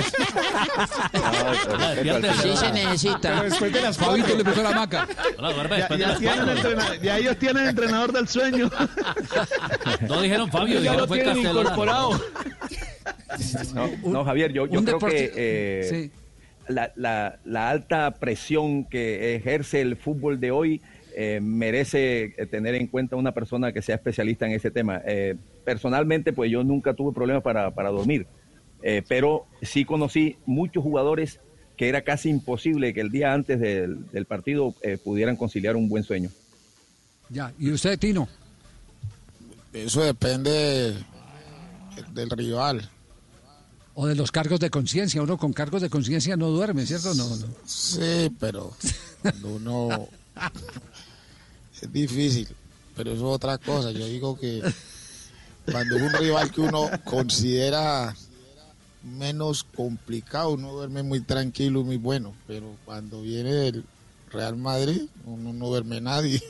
Sí 2.41 2.57
se 2.57 2.72
necesita. 2.74 3.30
Pero 3.30 3.43
después 3.43 3.72
de 3.74 3.82
las 3.82 3.97
Fabito 3.97 4.28
fotos- 4.28 4.38
le 4.38 4.43
puso 4.43 4.63
la 4.63 4.72
maca. 4.72 5.07
Ya, 5.97 5.97
ya 5.97 6.18
tienen 6.18 6.49
entrena- 6.49 7.01
ya 7.01 7.18
ellos 7.18 7.38
tienen 7.38 7.68
entrenador 7.68 8.11
del 8.11 8.28
sueño. 8.28 8.70
No 10.09 10.22
dijeron 10.22 10.51
Fabio, 10.51 10.76
Ya 10.76 10.80
dijeron 10.82 10.97
lo 11.01 11.07
fue 11.07 11.24
Castellano. 11.24 11.61
incorporado. 11.61 12.22
No, 13.74 13.89
no, 14.11 14.26
Javier, 14.26 14.51
yo, 14.51 14.68
creo 14.70 14.99
que 14.99 15.32
eh, 15.36 16.09
la, 16.68 16.91
la- 16.95 17.39
la 17.45 17.70
alta 17.70 18.11
presión 18.11 18.86
que 18.86 19.36
ejerce 19.36 19.82
el 19.82 19.95
fútbol 19.95 20.39
de 20.39 20.51
hoy 20.51 20.82
eh, 21.16 21.39
merece 21.41 22.34
eh, 22.38 22.45
tener 22.45 22.76
en 22.76 22.88
cuenta 22.88 23.16
una 23.16 23.32
persona 23.32 23.72
que 23.72 23.82
sea 23.82 23.95
especialista 23.95 24.45
en 24.45 24.51
ese 24.53 24.70
tema. 24.72 25.01
Eh, 25.05 25.36
personalmente, 25.66 26.32
pues 26.32 26.51
yo 26.51 26.63
nunca 26.63 26.93
tuve 26.93 27.13
problemas 27.13 27.43
para, 27.43 27.72
para 27.72 27.89
dormir, 27.89 28.28
eh, 28.84 29.01
pero 29.07 29.47
sí 29.61 29.84
conocí 29.84 30.38
muchos 30.45 30.84
jugadores 30.84 31.39
que 31.76 31.89
era 31.89 32.03
casi 32.03 32.30
imposible 32.30 32.93
que 32.93 33.01
el 33.01 33.09
día 33.09 33.34
antes 33.34 33.59
del, 33.59 34.09
del 34.11 34.26
partido 34.26 34.74
eh, 34.82 34.97
pudieran 34.97 35.36
conciliar 35.36 35.76
un 35.76 35.89
buen 35.89 36.03
sueño. 36.03 36.30
Ya, 37.30 37.51
¿y 37.59 37.72
usted, 37.72 37.99
Tino? 37.99 38.30
Eso 39.74 40.01
depende 40.01 40.95
del 42.13 42.30
rival. 42.30 42.89
O 43.93 44.07
de 44.07 44.16
los 44.16 44.32
cargos 44.32 44.59
de 44.59 44.70
conciencia. 44.70 45.22
Uno 45.22 45.38
con 45.38 45.53
cargos 45.53 45.82
de 45.82 45.89
conciencia 45.89 46.38
no 46.38 46.49
duerme, 46.49 46.86
¿cierto? 46.86 47.13
No, 47.13 47.28
no. 47.36 47.47
Sí, 47.66 48.32
pero 48.39 48.74
cuando 49.22 49.55
uno 49.55 50.07
es 51.82 51.91
difícil, 51.91 52.47
pero 52.95 53.11
eso 53.11 53.30
es 53.30 53.36
otra 53.36 53.57
cosa. 53.57 53.91
Yo 53.91 54.05
digo 54.05 54.38
que 54.38 54.61
cuando 55.72 55.95
un 55.95 56.13
rival 56.13 56.51
que 56.51 56.61
uno 56.61 56.89
considera 57.03 58.16
menos 59.03 59.63
complicado, 59.63 60.51
uno 60.51 60.72
duerme 60.72 61.03
muy 61.03 61.22
tranquilo 61.22 61.82
y 61.82 61.84
muy 61.84 61.97
bueno, 61.97 62.34
pero 62.47 62.76
cuando 62.86 63.22
viene 63.22 63.53
del 63.53 63.86
Real 64.32 64.57
Madrid, 64.57 65.03
uno 65.26 65.53
no 65.53 65.68
duerme 65.68 66.01
nadie. 66.01 66.41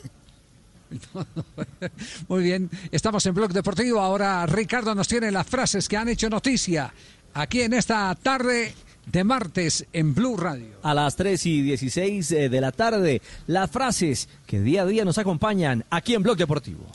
Muy 2.27 2.43
bien, 2.43 2.69
estamos 2.91 3.25
en 3.25 3.33
Blog 3.33 3.51
Deportivo. 3.51 3.99
Ahora 3.99 4.45
Ricardo 4.45 4.95
nos 4.95 5.07
tiene 5.07 5.31
las 5.31 5.47
frases 5.47 5.89
que 5.89 5.97
han 5.97 6.09
hecho 6.09 6.29
noticia 6.29 6.93
aquí 7.33 7.61
en 7.61 7.73
esta 7.73 8.15
tarde 8.15 8.73
de 9.05 9.23
martes 9.23 9.85
en 9.93 10.13
Blue 10.13 10.37
Radio. 10.37 10.77
A 10.83 10.93
las 10.93 11.15
3 11.15 11.45
y 11.45 11.61
16 11.61 12.31
eh, 12.31 12.49
de 12.49 12.61
la 12.61 12.71
tarde, 12.71 13.21
las 13.47 13.69
frases 13.69 14.29
que 14.45 14.61
día 14.61 14.83
a 14.83 14.85
día 14.85 15.05
nos 15.05 15.17
acompañan 15.17 15.85
aquí 15.89 16.15
en 16.15 16.23
Blog 16.23 16.37
Deportivo. 16.37 16.85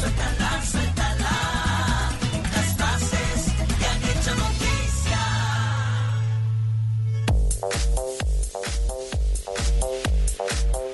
Suéltala, 0.00 0.62
suéltala. 0.64 1.34
Las 2.54 2.74
frases 2.74 3.52
que 3.78 3.84
han 3.84 4.02
hecho 4.02 4.34
noticia. 4.34 5.20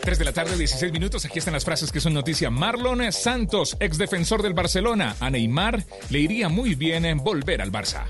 Tres 0.02 0.18
de 0.18 0.24
la 0.24 0.32
tarde, 0.32 0.56
16 0.58 0.90
minutos. 0.90 1.24
Aquí 1.24 1.38
están 1.38 1.54
las 1.54 1.64
frases 1.64 1.92
que 1.92 2.00
son 2.00 2.14
noticia. 2.14 2.50
Marlon 2.50 3.12
Santos, 3.12 3.76
ex 3.78 3.96
defensor 3.96 4.42
del 4.42 4.54
Barcelona. 4.54 5.14
A 5.20 5.30
Neymar 5.30 5.84
le 6.10 6.18
iría 6.18 6.48
muy 6.48 6.74
bien 6.74 7.04
en 7.04 7.18
volver 7.18 7.62
al 7.62 7.70
Barça. 7.70 8.06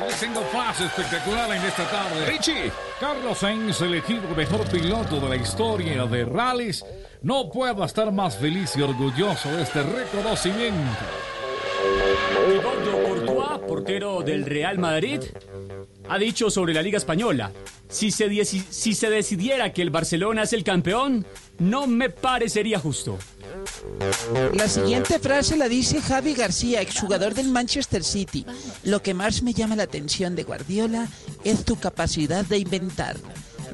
Les 0.00 0.18
tengo 0.18 0.40
frase 0.42 0.86
espectacular 0.86 1.52
en 1.52 1.62
esta 1.62 1.88
tarde. 1.88 2.26
Richie. 2.26 2.72
Carlos 2.98 3.38
Sainz, 3.38 3.80
elegido 3.80 4.28
mejor 4.36 4.68
piloto 4.68 5.20
de 5.20 5.28
la 5.28 5.36
historia 5.36 6.04
de 6.04 6.24
rallies. 6.24 6.84
No 7.22 7.50
puedo 7.50 7.84
estar 7.84 8.12
más 8.12 8.36
feliz 8.36 8.76
y 8.76 8.82
orgulloso 8.82 9.50
de 9.50 9.62
este 9.62 9.82
reconocimiento. 9.82 10.76
Thibaut 12.48 13.06
Courtois, 13.06 13.60
portero 13.66 14.22
del 14.22 14.44
Real 14.44 14.78
Madrid, 14.78 15.20
ha 16.08 16.18
dicho 16.18 16.50
sobre 16.50 16.74
la 16.74 16.82
Liga 16.82 16.98
Española, 16.98 17.52
si 17.88 18.10
se, 18.10 18.44
si 18.44 18.94
se 18.94 19.10
decidiera 19.10 19.72
que 19.72 19.82
el 19.82 19.90
Barcelona 19.90 20.42
es 20.42 20.52
el 20.52 20.64
campeón, 20.64 21.26
no 21.58 21.86
me 21.86 22.10
parecería 22.10 22.78
justo. 22.78 23.18
La 24.54 24.68
siguiente 24.68 25.18
frase 25.18 25.56
la 25.56 25.68
dice 25.68 26.00
Javi 26.00 26.34
García, 26.34 26.80
exjugador 26.80 27.34
del 27.34 27.48
Manchester 27.48 28.04
City. 28.04 28.44
Lo 28.84 29.02
que 29.02 29.14
más 29.14 29.42
me 29.42 29.52
llama 29.52 29.76
la 29.76 29.84
atención 29.84 30.36
de 30.36 30.44
Guardiola 30.44 31.08
es 31.44 31.64
tu 31.64 31.76
capacidad 31.76 32.44
de 32.44 32.58
inventar. 32.58 33.16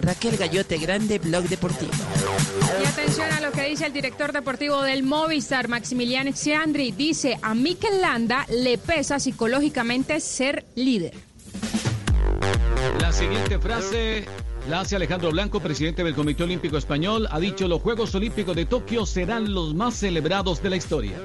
Raquel 0.03 0.37
Gallote 0.37 0.79
Grande, 0.79 1.19
Blog 1.21 1.45
Deportivo. 1.45 1.93
Y 2.83 2.87
atención 2.87 3.31
a 3.33 3.41
lo 3.41 3.53
que 3.53 3.69
dice 3.69 3.87
el 3.87 3.93
director 3.93 4.33
deportivo 4.33 4.83
del 4.83 5.05
Movistar, 5.05 5.69
Maximiliano 5.69 6.33
Xiandri. 6.33 6.91
Dice, 6.91 7.39
a 7.41 7.55
Mikel 7.55 8.01
Landa 8.01 8.45
le 8.51 8.79
pesa 8.79 9.21
psicológicamente 9.21 10.19
ser 10.21 10.67
líder. 10.75 11.15
La 13.01 13.13
siguiente 13.13 13.61
frase 13.61 14.25
la 14.69 14.81
hace 14.81 14.97
Alejandro 14.97 15.31
Blanco, 15.31 15.61
presidente 15.61 16.03
del 16.03 16.15
Comité 16.15 16.43
Olímpico 16.43 16.77
Español. 16.77 17.29
Ha 17.31 17.39
dicho 17.39 17.69
los 17.69 17.81
Juegos 17.81 18.15
Olímpicos 18.17 18.57
de 18.57 18.67
Tokio 18.67 19.07
serán 19.07 19.55
los 19.55 19.75
más 19.75 19.95
celebrados 19.95 20.63
de 20.63 20.71
la 20.71 20.77
historia. 20.77 21.17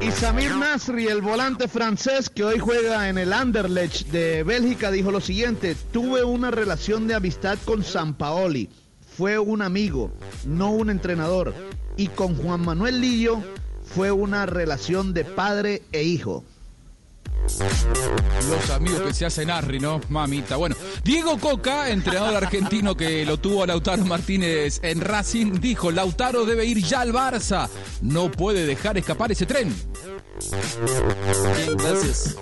Y 0.00 0.10
Samir 0.10 0.54
Nasri, 0.56 1.06
el 1.06 1.22
volante 1.22 1.68
francés 1.68 2.30
que 2.30 2.44
hoy 2.44 2.58
juega 2.58 3.08
en 3.08 3.18
el 3.18 3.32
Anderlecht 3.32 4.08
de 4.08 4.42
Bélgica, 4.42 4.90
dijo 4.90 5.10
lo 5.10 5.20
siguiente: 5.20 5.76
Tuve 5.92 6.24
una 6.24 6.50
relación 6.50 7.06
de 7.06 7.14
amistad 7.14 7.58
con 7.64 7.82
Sampaoli. 7.82 8.68
Fue 9.16 9.38
un 9.38 9.62
amigo, 9.62 10.12
no 10.44 10.70
un 10.70 10.90
entrenador. 10.90 11.54
Y 11.96 12.08
con 12.08 12.36
Juan 12.36 12.60
Manuel 12.60 13.00
Lillo 13.00 13.42
fue 13.82 14.12
una 14.12 14.46
relación 14.46 15.14
de 15.14 15.24
padre 15.24 15.82
e 15.92 16.02
hijo. 16.02 16.44
Los 18.48 18.70
amigos 18.70 19.02
que 19.02 19.14
se 19.14 19.26
hacen 19.26 19.50
Arri, 19.50 19.78
¿no? 19.78 20.00
Mamita. 20.08 20.56
Bueno, 20.56 20.76
Diego 21.04 21.38
Coca, 21.38 21.90
entrenador 21.90 22.34
argentino 22.36 22.96
que 22.96 23.24
lo 23.24 23.38
tuvo 23.38 23.62
a 23.62 23.66
Lautaro 23.66 24.04
Martínez 24.04 24.80
en 24.82 25.00
Racing, 25.00 25.60
dijo, 25.60 25.90
Lautaro 25.90 26.44
debe 26.44 26.66
ir 26.66 26.82
ya 26.82 27.00
al 27.00 27.12
Barça. 27.12 27.68
No 28.02 28.30
puede 28.30 28.66
dejar 28.66 28.98
escapar 28.98 29.32
ese 29.32 29.46
tren. 29.46 29.74
Bien, 31.56 31.76
gracias. 31.76 32.36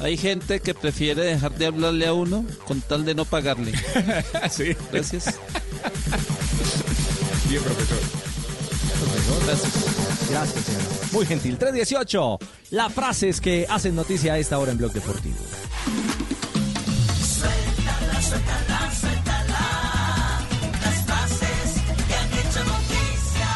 Hay 0.00 0.16
gente 0.16 0.60
que 0.60 0.72
prefiere 0.72 1.22
dejar 1.22 1.52
de 1.52 1.66
hablarle 1.66 2.06
a 2.06 2.14
uno 2.14 2.46
con 2.66 2.80
tal 2.80 3.04
de 3.04 3.14
no 3.14 3.26
pagarle. 3.26 3.72
sí. 4.50 4.74
Gracias. 4.90 5.38
Bien, 7.48 7.62
profesor. 7.62 8.29
Gracias. 9.46 10.30
Gracias, 10.30 10.64
señora. 10.64 10.84
Muy 11.12 11.26
gentil. 11.26 11.58
318. 11.58 12.38
Las 12.70 12.92
frases 12.92 13.40
que 13.40 13.66
hacen 13.68 13.94
noticia 13.96 14.34
a 14.34 14.38
esta 14.38 14.58
hora 14.58 14.72
en 14.72 14.78
Blog 14.78 14.92
Deportivo. 14.92 15.36
Suéltala, 17.20 18.22
suéltala, 18.22 18.92
suéltala. 19.00 20.46
Las 20.82 21.04
frases 21.04 21.82
que 22.06 22.14
han 22.14 22.32
hecho 22.32 22.64
noticia. 22.64 23.48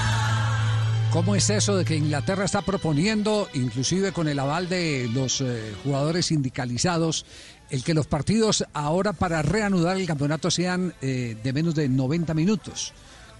¿Cómo 1.12 1.36
es 1.36 1.48
eso 1.50 1.76
de 1.76 1.84
que 1.84 1.96
Inglaterra 1.96 2.44
está 2.44 2.62
proponiendo, 2.62 3.48
inclusive 3.54 4.12
con 4.12 4.26
el 4.28 4.38
aval 4.38 4.68
de 4.68 5.08
los 5.12 5.40
eh, 5.40 5.74
jugadores 5.84 6.26
sindicalizados, 6.26 7.24
el 7.70 7.84
que 7.84 7.94
los 7.94 8.06
partidos 8.06 8.64
ahora 8.72 9.12
para 9.12 9.42
reanudar 9.42 9.96
el 9.96 10.06
campeonato 10.06 10.50
sean 10.50 10.92
eh, 11.00 11.36
de 11.42 11.52
menos 11.52 11.74
de 11.74 11.88
90 11.88 12.34
minutos? 12.34 12.92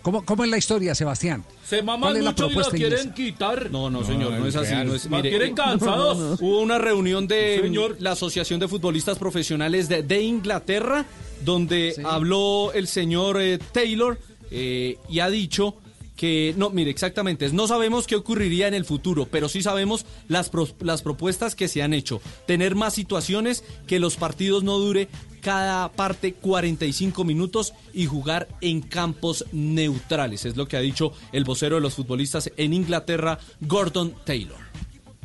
¿Cómo, 0.05 0.22
¿Cómo 0.22 0.44
es 0.44 0.50
la 0.50 0.59
historia, 0.59 0.94
Sebastián? 0.94 1.42
Se 1.66 1.76
¿Cuál 1.82 1.98
maman 1.98 2.20
mucho 2.22 2.50
y 2.50 2.55
la 2.55 2.64
quieren 2.70 2.98
inglesa? 2.98 3.14
quitar. 3.14 3.70
No, 3.70 3.88
no, 3.88 4.05
señor, 4.05 4.32
no 4.32 4.46
es 4.46 4.55
así. 4.55 4.74
No 4.84 4.94
es, 4.94 5.07
¿La 5.07 5.16
mire, 5.16 5.30
quieren 5.30 5.52
eh, 5.52 5.55
cansados? 5.55 6.38
Hubo 6.42 6.61
una 6.61 6.76
reunión 6.76 7.26
de 7.26 7.61
Señor. 7.62 7.96
la 8.00 8.12
Asociación 8.12 8.61
de 8.61 8.68
Futbolistas 8.68 9.18
Profesionales 9.18 9.88
de, 9.88 10.02
de 10.02 10.20
Inglaterra, 10.22 11.07
donde 11.42 11.94
habló 12.05 12.70
el 12.74 12.86
señor 12.86 13.40
eh, 13.40 13.59
Taylor 13.72 14.18
eh, 14.50 14.98
y 15.09 15.20
ha 15.20 15.30
dicho 15.30 15.76
que, 16.16 16.54
no, 16.56 16.70
mire, 16.70 16.90
exactamente, 16.90 17.46
es, 17.46 17.52
no 17.52 17.66
sabemos 17.66 18.06
qué 18.06 18.16
ocurriría 18.16 18.68
en 18.68 18.74
el 18.74 18.84
futuro, 18.84 19.26
pero 19.30 19.48
sí 19.48 19.62
sabemos 19.62 20.06
las, 20.28 20.50
las 20.80 21.02
propuestas 21.02 21.54
que 21.54 21.68
se 21.68 21.82
han 21.82 21.92
hecho. 21.92 22.20
Tener 22.46 22.74
más 22.74 22.94
situaciones, 22.94 23.64
que 23.86 23.98
los 23.98 24.16
partidos 24.16 24.62
no 24.62 24.78
dure 24.78 25.08
cada 25.40 25.92
parte 25.92 26.32
45 26.32 27.22
minutos 27.24 27.74
y 27.92 28.06
jugar 28.06 28.48
en 28.60 28.80
campos 28.80 29.44
neutrales. 29.52 30.46
Es 30.46 30.56
lo 30.56 30.66
que 30.66 30.76
ha 30.76 30.80
dicho 30.80 31.12
el 31.32 31.44
vocero 31.44 31.76
de 31.76 31.82
los 31.82 31.94
futbolistas 31.94 32.50
en 32.56 32.72
Inglaterra, 32.72 33.38
Gordon 33.60 34.14
Taylor. 34.24 34.64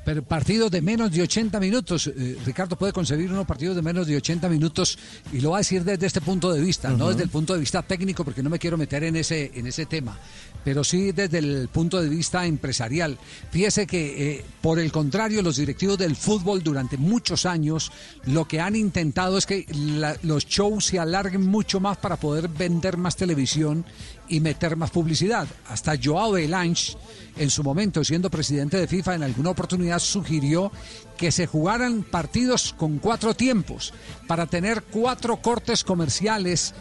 Pero 0.03 0.23
partidos 0.23 0.71
de 0.71 0.81
menos 0.81 1.11
de 1.11 1.21
80 1.21 1.59
minutos. 1.59 2.07
eh, 2.07 2.37
Ricardo 2.45 2.75
puede 2.75 2.91
concebir 2.91 3.31
unos 3.31 3.45
partidos 3.45 3.75
de 3.75 3.81
menos 3.81 4.07
de 4.07 4.17
80 4.17 4.49
minutos 4.49 4.97
y 5.31 5.39
lo 5.39 5.51
va 5.51 5.57
a 5.57 5.59
decir 5.59 5.83
desde 5.83 6.07
este 6.07 6.19
punto 6.19 6.51
de 6.51 6.61
vista, 6.61 6.89
no 6.89 7.09
desde 7.09 7.23
el 7.23 7.29
punto 7.29 7.53
de 7.53 7.59
vista 7.59 7.81
técnico, 7.81 8.23
porque 8.25 8.41
no 8.41 8.49
me 8.49 8.59
quiero 8.59 8.77
meter 8.77 9.03
en 9.03 9.15
ese, 9.15 9.51
en 9.53 9.67
ese 9.67 9.85
tema, 9.85 10.17
pero 10.63 10.83
sí 10.83 11.11
desde 11.11 11.39
el 11.39 11.69
punto 11.69 12.01
de 12.01 12.09
vista 12.09 12.45
empresarial. 12.45 13.17
Fíjese 13.51 13.87
que, 13.87 14.31
eh, 14.31 14.45
por 14.61 14.77
el 14.79 14.91
contrario, 14.91 15.41
los 15.41 15.55
directivos 15.57 15.97
del 15.97 16.15
fútbol 16.15 16.61
durante 16.63 16.97
muchos 16.97 17.45
años 17.45 17.91
lo 18.25 18.47
que 18.47 18.59
han 18.59 18.75
intentado 18.75 19.37
es 19.37 19.45
que 19.45 19.65
la- 19.73 20.17
los 20.23 20.45
shows 20.45 20.85
se 20.85 20.99
alarguen 20.99 21.45
mucho 21.45 21.79
más 21.79 21.97
para 21.97 22.17
poder 22.17 22.47
vender 22.49 22.97
más 22.97 23.15
televisión 23.15 23.85
y 24.27 24.39
meter 24.41 24.75
más 24.75 24.91
publicidad. 24.91 25.47
Hasta 25.69 25.93
Joao 26.01 26.33
Belange, 26.33 26.95
en 27.37 27.49
su 27.49 27.63
momento 27.63 28.03
siendo 28.03 28.29
presidente 28.29 28.77
de 28.77 28.87
FIFA, 28.87 29.15
en 29.15 29.23
alguna 29.23 29.49
oportunidad 29.51 29.99
sugirió 29.99 30.71
que 31.17 31.31
se 31.31 31.47
jugaran 31.47 32.03
partidos 32.03 32.73
con 32.77 32.99
cuatro 32.99 33.33
tiempos 33.33 33.93
para 34.27 34.45
tener 34.45 34.83
cuatro 34.83 35.37
cortes 35.37 35.83
comerciales 35.83 36.73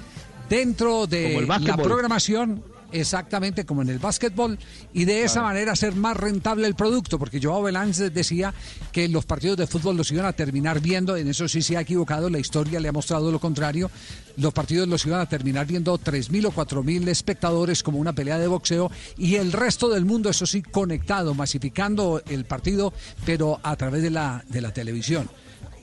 dentro 0.48 1.06
de 1.06 1.32
la 1.76 1.82
programación. 1.88 2.62
Exactamente 2.90 3.66
como 3.66 3.82
en 3.82 3.90
el 3.90 3.98
básquetbol 3.98 4.58
y 4.94 5.04
de 5.04 5.22
esa 5.22 5.42
manera 5.42 5.76
ser 5.76 5.94
más 5.94 6.16
rentable 6.16 6.66
el 6.66 6.74
producto, 6.74 7.18
porque 7.18 7.38
Joao 7.40 7.62
Belange 7.62 8.08
decía 8.08 8.54
que 8.92 9.08
los 9.08 9.26
partidos 9.26 9.58
de 9.58 9.66
fútbol 9.66 9.96
los 9.96 10.10
iban 10.10 10.24
a 10.24 10.32
terminar 10.32 10.80
viendo, 10.80 11.14
en 11.14 11.28
eso 11.28 11.46
sí 11.48 11.60
se 11.60 11.76
ha 11.76 11.82
equivocado, 11.82 12.30
la 12.30 12.38
historia 12.38 12.80
le 12.80 12.88
ha 12.88 12.92
mostrado 12.92 13.30
lo 13.30 13.40
contrario, 13.40 13.90
los 14.38 14.54
partidos 14.54 14.88
los 14.88 15.04
iban 15.04 15.20
a 15.20 15.28
terminar 15.28 15.66
viendo 15.66 15.98
3.000 15.98 16.46
o 16.46 16.52
4.000 16.52 17.08
espectadores 17.08 17.82
como 17.82 17.98
una 17.98 18.14
pelea 18.14 18.38
de 18.38 18.46
boxeo 18.46 18.90
y 19.18 19.34
el 19.34 19.52
resto 19.52 19.90
del 19.90 20.06
mundo, 20.06 20.30
eso 20.30 20.46
sí, 20.46 20.62
conectado, 20.62 21.34
masificando 21.34 22.22
el 22.26 22.46
partido, 22.46 22.94
pero 23.26 23.60
a 23.62 23.76
través 23.76 24.02
de 24.02 24.10
la, 24.10 24.44
de 24.48 24.62
la 24.62 24.72
televisión. 24.72 25.28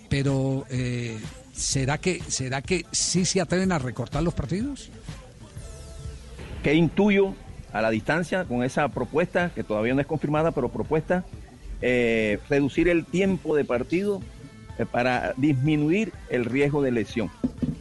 Pero, 0.10 0.66
eh, 0.70 1.20
¿será, 1.53 1.99
que, 1.99 2.22
¿será 2.28 2.62
que 2.62 2.86
sí 2.91 3.26
se 3.26 3.41
atreven 3.41 3.72
a 3.72 3.80
recortar 3.80 4.24
los 4.24 4.34
partidos? 4.34 4.89
Que 6.66 6.74
intuyo 6.74 7.36
a 7.74 7.82
la 7.84 7.91
distancia 7.91 8.45
con 8.45 8.63
esa 8.63 8.88
propuesta, 8.88 9.51
que 9.53 9.63
todavía 9.63 9.93
no 9.93 10.01
es 10.01 10.07
confirmada, 10.07 10.49
pero 10.49 10.70
propuesta, 10.70 11.24
eh, 11.80 12.39
reducir 12.49 12.89
el 12.89 13.05
tiempo 13.05 13.55
de 13.55 13.66
partido 13.66 14.20
eh, 14.80 14.88
para 14.88 15.36
disminuir 15.38 16.11
el 16.28 16.43
riesgo 16.43 16.82
de 16.82 16.89
lesión, 16.89 17.30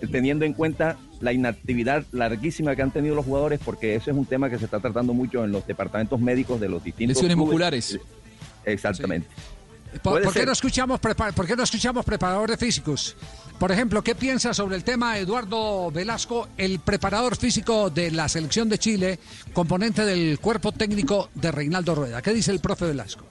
eh, 0.03 0.07
teniendo 0.13 0.45
en 0.45 0.53
cuenta 0.53 0.99
la 1.21 1.33
inactividad 1.33 2.05
larguísima 2.13 2.77
que 2.77 2.83
han 2.83 2.91
tenido 2.91 3.15
los 3.15 3.25
jugadores, 3.25 3.59
porque 3.65 3.95
eso 3.95 4.11
es 4.11 4.17
un 4.19 4.27
tema 4.27 4.51
que 4.51 4.59
se 4.59 4.67
está 4.67 4.81
tratando 4.81 5.15
mucho 5.15 5.47
en 5.47 5.53
los 5.53 5.67
departamentos 5.67 6.21
médicos 6.21 6.61
de 6.61 6.69
los 6.69 6.85
distintos 6.85 7.17
Lesiones 7.17 7.37
clubes. 7.37 7.49
musculares. 7.49 7.99
Exactamente. 8.67 9.29
¿Por, 10.03 10.31
qué 10.31 10.45
no 10.45 10.53
escuchamos 10.53 11.01
¿Por 11.01 11.47
qué 11.47 11.57
no 11.57 11.63
escuchamos 11.63 12.05
preparadores 12.05 12.59
físicos? 12.59 13.17
Por 13.59 13.71
ejemplo, 13.71 14.03
¿qué 14.03 14.15
piensa 14.15 14.53
sobre 14.53 14.77
el 14.77 14.85
tema 14.85 15.17
Eduardo 15.19 15.91
Velasco, 15.91 16.49
el 16.59 16.81
preparador 16.81 17.37
físico 17.37 17.89
de 17.89 18.11
la 18.11 18.29
selección 18.29 18.69
de 18.69 18.79
Chile, 18.79 19.19
componente 19.53 20.05
del 20.05 20.39
cuerpo 20.39 20.73
técnico 20.73 21.31
de 21.35 21.53
Reinaldo 21.53 21.95
Rueda? 21.95 22.21
¿Qué 22.21 22.35
dice 22.35 22.51
el 22.51 22.61
profe 22.61 22.87
Velasco? 22.87 23.25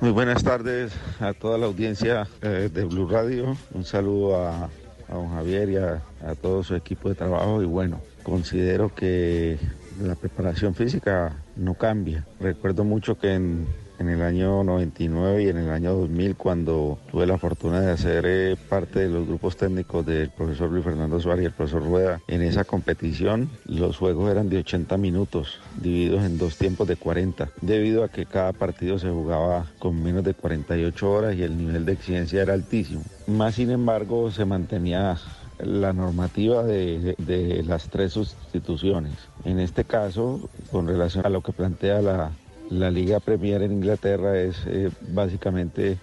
Muy 0.00 0.10
buenas 0.10 0.42
tardes 0.42 0.92
a 1.20 1.32
toda 1.32 1.58
la 1.58 1.66
audiencia 1.66 2.28
eh, 2.42 2.68
de 2.72 2.84
Blue 2.84 3.08
Radio. 3.08 3.56
Un 3.72 3.84
saludo 3.84 4.44
a, 4.44 4.64
a 4.64 5.14
don 5.14 5.30
Javier 5.30 5.70
y 5.70 5.76
a, 5.76 6.02
a 6.26 6.34
todo 6.34 6.62
su 6.64 6.74
equipo 6.74 7.08
de 7.08 7.14
trabajo. 7.14 7.62
Y 7.62 7.66
bueno, 7.66 8.00
considero 8.24 8.94
que 8.94 9.58
la 10.02 10.16
preparación 10.16 10.74
física 10.74 11.36
no 11.54 11.74
cambia. 11.74 12.26
Recuerdo 12.40 12.84
mucho 12.84 13.16
que 13.16 13.34
en, 13.34 13.66
en 13.98 14.08
el 14.08 14.22
año 14.22 14.62
99 14.64 15.42
y 15.44 15.48
en 15.48 15.58
el 15.58 15.70
año 15.70 15.94
2000, 15.94 16.36
cuando 16.36 16.98
tuve 17.10 17.26
la 17.26 17.38
fortuna 17.38 17.80
de 17.80 17.92
hacer 17.92 18.24
eh, 18.26 18.56
parte 18.68 19.00
de 19.00 19.08
los 19.08 19.26
grupos 19.26 19.56
técnicos 19.56 20.04
del 20.04 20.30
profesor 20.30 20.70
Luis 20.70 20.84
Fernando 20.84 21.20
Suárez 21.20 21.44
y 21.44 21.46
el 21.46 21.52
profesor 21.52 21.84
Rueda, 21.84 22.20
en 22.28 22.42
esa 22.42 22.64
competición 22.64 23.48
los 23.64 23.96
juegos 23.96 24.30
eran 24.30 24.48
de 24.48 24.58
80 24.58 24.96
minutos, 24.96 25.60
divididos 25.80 26.24
en 26.24 26.38
dos 26.38 26.56
tiempos 26.56 26.88
de 26.88 26.96
40, 26.96 27.50
debido 27.60 28.04
a 28.04 28.08
que 28.08 28.26
cada 28.26 28.52
partido 28.52 28.98
se 28.98 29.10
jugaba 29.10 29.66
con 29.78 30.02
menos 30.02 30.24
de 30.24 30.34
48 30.34 31.10
horas 31.10 31.36
y 31.36 31.42
el 31.42 31.56
nivel 31.56 31.84
de 31.84 31.92
exigencia 31.92 32.42
era 32.42 32.54
altísimo. 32.54 33.02
Más 33.26 33.54
sin 33.54 33.70
embargo, 33.70 34.30
se 34.30 34.44
mantenía 34.44 35.16
la 35.58 35.92
normativa 35.92 36.62
de, 36.62 37.14
de 37.18 37.62
las 37.62 37.88
tres 37.88 38.12
sustituciones. 38.12 39.14
En 39.44 39.58
este 39.58 39.84
caso, 39.84 40.50
con 40.70 40.86
relación 40.86 41.24
a 41.24 41.30
lo 41.30 41.40
que 41.40 41.52
plantea 41.52 42.02
la, 42.02 42.32
la 42.70 42.90
Liga 42.90 43.20
Premier 43.20 43.62
en 43.62 43.72
Inglaterra, 43.72 44.38
es 44.38 44.56
eh, 44.66 44.90
básicamente 45.12 45.98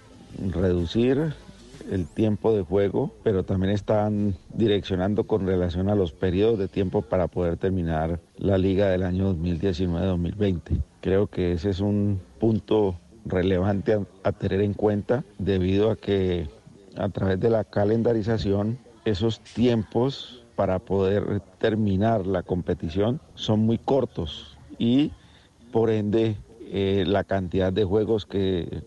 reducir 0.50 1.34
el 1.90 2.06
tiempo 2.06 2.54
de 2.54 2.62
juego, 2.62 3.14
pero 3.22 3.44
también 3.44 3.72
están 3.72 4.34
direccionando 4.54 5.24
con 5.24 5.46
relación 5.46 5.90
a 5.90 5.94
los 5.94 6.12
periodos 6.12 6.58
de 6.58 6.68
tiempo 6.68 7.02
para 7.02 7.28
poder 7.28 7.58
terminar 7.58 8.20
la 8.38 8.56
liga 8.56 8.88
del 8.88 9.02
año 9.02 9.34
2019-2020. 9.34 10.82
Creo 11.00 11.26
que 11.26 11.52
ese 11.52 11.70
es 11.70 11.80
un 11.80 12.20
punto 12.40 12.98
relevante 13.26 13.94
a, 13.94 14.00
a 14.22 14.32
tener 14.32 14.60
en 14.62 14.72
cuenta 14.72 15.24
debido 15.38 15.90
a 15.90 15.96
que 15.96 16.48
a 16.96 17.08
través 17.10 17.38
de 17.40 17.50
la 17.50 17.64
calendarización 17.64 18.78
esos 19.04 19.40
tiempos 19.40 20.44
para 20.56 20.78
poder 20.78 21.40
terminar 21.58 22.26
la 22.26 22.42
competición 22.42 23.20
son 23.34 23.60
muy 23.60 23.76
cortos 23.76 24.56
y 24.78 25.10
por 25.72 25.90
ende 25.90 26.36
eh, 26.76 27.04
la 27.06 27.22
cantidad 27.22 27.72
de 27.72 27.84
juegos 27.84 28.26
que 28.26 28.82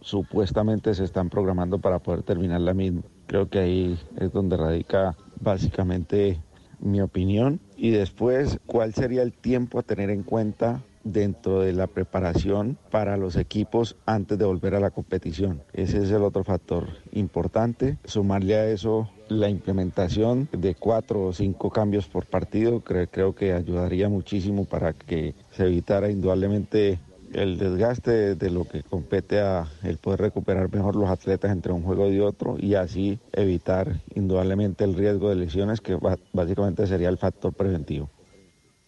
supuestamente 0.00 0.92
se 0.92 1.04
están 1.04 1.30
programando 1.30 1.78
para 1.78 2.00
poder 2.00 2.24
terminar 2.24 2.60
la 2.60 2.74
misma. 2.74 3.02
Creo 3.28 3.48
que 3.48 3.60
ahí 3.60 3.96
es 4.18 4.32
donde 4.32 4.56
radica 4.56 5.16
básicamente 5.40 6.40
mi 6.80 7.00
opinión. 7.00 7.60
Y 7.76 7.90
después, 7.90 8.58
¿cuál 8.66 8.92
sería 8.92 9.22
el 9.22 9.32
tiempo 9.32 9.78
a 9.78 9.84
tener 9.84 10.10
en 10.10 10.24
cuenta 10.24 10.82
dentro 11.04 11.60
de 11.60 11.72
la 11.74 11.86
preparación 11.86 12.76
para 12.90 13.16
los 13.16 13.36
equipos 13.36 13.94
antes 14.04 14.36
de 14.36 14.44
volver 14.44 14.74
a 14.74 14.80
la 14.80 14.90
competición? 14.90 15.62
Ese 15.72 15.98
es 15.98 16.10
el 16.10 16.24
otro 16.24 16.42
factor 16.42 16.88
importante. 17.12 17.98
Sumarle 18.04 18.56
a 18.56 18.68
eso 18.68 19.10
la 19.28 19.48
implementación 19.48 20.48
de 20.50 20.74
cuatro 20.74 21.26
o 21.26 21.32
cinco 21.32 21.70
cambios 21.70 22.08
por 22.08 22.26
partido, 22.26 22.80
creo, 22.80 23.06
creo 23.06 23.34
que 23.36 23.52
ayudaría 23.52 24.08
muchísimo 24.08 24.64
para 24.64 24.92
que 24.92 25.36
se 25.52 25.66
evitara 25.66 26.10
indudablemente 26.10 26.98
el 27.32 27.58
desgaste 27.58 28.34
de 28.34 28.50
lo 28.50 28.64
que 28.66 28.82
compete 28.82 29.40
a 29.40 29.66
el 29.82 29.98
poder 29.98 30.20
recuperar 30.20 30.72
mejor 30.72 30.96
los 30.96 31.08
atletas 31.10 31.50
entre 31.52 31.72
un 31.72 31.82
juego 31.82 32.10
y 32.10 32.20
otro 32.20 32.56
y 32.58 32.74
así 32.74 33.18
evitar 33.32 34.00
indudablemente 34.14 34.84
el 34.84 34.94
riesgo 34.94 35.28
de 35.28 35.36
lesiones 35.36 35.80
que 35.80 35.98
básicamente 36.32 36.86
sería 36.86 37.08
el 37.08 37.18
factor 37.18 37.52
preventivo. 37.52 38.08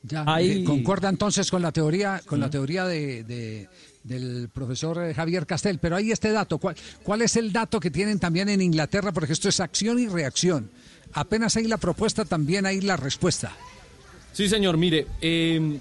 Ya, 0.02 0.24
Ahí- 0.26 0.62
eh, 0.62 0.64
concuerda 0.64 1.08
entonces 1.10 1.50
con 1.50 1.60
la 1.60 1.72
teoría, 1.72 2.22
con 2.26 2.40
la 2.40 2.48
teoría 2.48 2.86
de, 2.86 3.22
de- 3.24 3.68
del 4.02 4.48
profesor 4.48 5.02
eh, 5.04 5.12
Javier 5.12 5.44
Castel. 5.46 5.78
Pero 5.78 5.96
hay 5.96 6.10
este 6.10 6.32
dato. 6.32 6.56
¿Cuál, 6.56 6.74
¿Cuál 7.02 7.20
es 7.20 7.36
el 7.36 7.52
dato 7.52 7.78
que 7.80 7.90
tienen 7.90 8.18
también 8.18 8.48
en 8.48 8.62
Inglaterra? 8.62 9.12
Porque 9.12 9.34
esto 9.34 9.50
es 9.50 9.60
acción 9.60 9.98
y 9.98 10.06
reacción. 10.08 10.70
Apenas 11.12 11.54
hay 11.58 11.64
la 11.66 11.76
propuesta, 11.76 12.24
también 12.24 12.64
hay 12.64 12.80
la 12.80 12.96
respuesta. 12.96 13.52
Sí, 14.32 14.48
señor, 14.48 14.78
mire, 14.78 15.06
eh, 15.20 15.78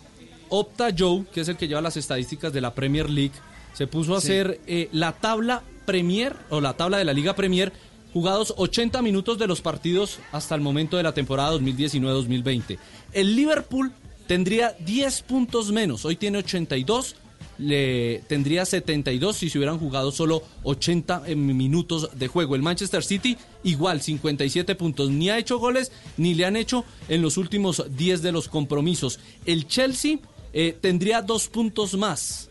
Opta 0.49 0.89
Joe, 0.97 1.25
que 1.33 1.41
es 1.41 1.47
el 1.47 1.57
que 1.57 1.67
lleva 1.67 1.81
las 1.81 1.97
estadísticas 1.97 2.51
de 2.53 2.61
la 2.61 2.73
Premier 2.73 3.09
League, 3.09 3.33
se 3.73 3.87
puso 3.87 4.15
a 4.15 4.21
Sí. 4.21 4.27
hacer 4.27 4.59
eh, 4.67 4.89
la 4.91 5.13
tabla 5.13 5.63
Premier 5.85 6.35
o 6.49 6.61
la 6.61 6.73
tabla 6.75 6.97
de 6.97 7.05
la 7.05 7.13
Liga 7.13 7.35
Premier, 7.35 7.71
jugados 8.13 8.53
80 8.57 9.01
minutos 9.01 9.37
de 9.37 9.47
los 9.47 9.61
partidos 9.61 10.19
hasta 10.31 10.55
el 10.55 10.61
momento 10.61 10.97
de 10.97 11.03
la 11.03 11.13
temporada 11.13 11.53
2019-2020. 11.53 12.77
El 13.13 13.35
Liverpool 13.35 13.91
tendría 14.27 14.75
10 14.79 15.21
puntos 15.23 15.71
menos, 15.71 16.05
hoy 16.05 16.15
tiene 16.15 16.39
82, 16.39 17.15
le 17.57 18.19
tendría 18.27 18.65
72 18.65 19.35
si 19.35 19.49
se 19.49 19.57
hubieran 19.57 19.79
jugado 19.79 20.11
solo 20.11 20.43
80 20.63 21.23
eh, 21.25 21.35
minutos 21.35 22.09
de 22.17 22.27
juego. 22.27 22.55
El 22.55 22.61
Manchester 22.63 23.03
City 23.03 23.37
igual 23.63 24.01
57 24.01 24.75
puntos, 24.75 25.09
ni 25.09 25.29
ha 25.29 25.37
hecho 25.37 25.59
goles 25.59 25.91
ni 26.17 26.33
le 26.35 26.45
han 26.45 26.55
hecho 26.55 26.85
en 27.09 27.21
los 27.21 27.37
últimos 27.37 27.83
10 27.97 28.21
de 28.21 28.31
los 28.31 28.47
compromisos. 28.47 29.19
El 29.45 29.67
Chelsea 29.67 30.19
eh, 30.53 30.77
tendría 30.79 31.21
dos 31.21 31.47
puntos 31.47 31.95
más 31.95 32.49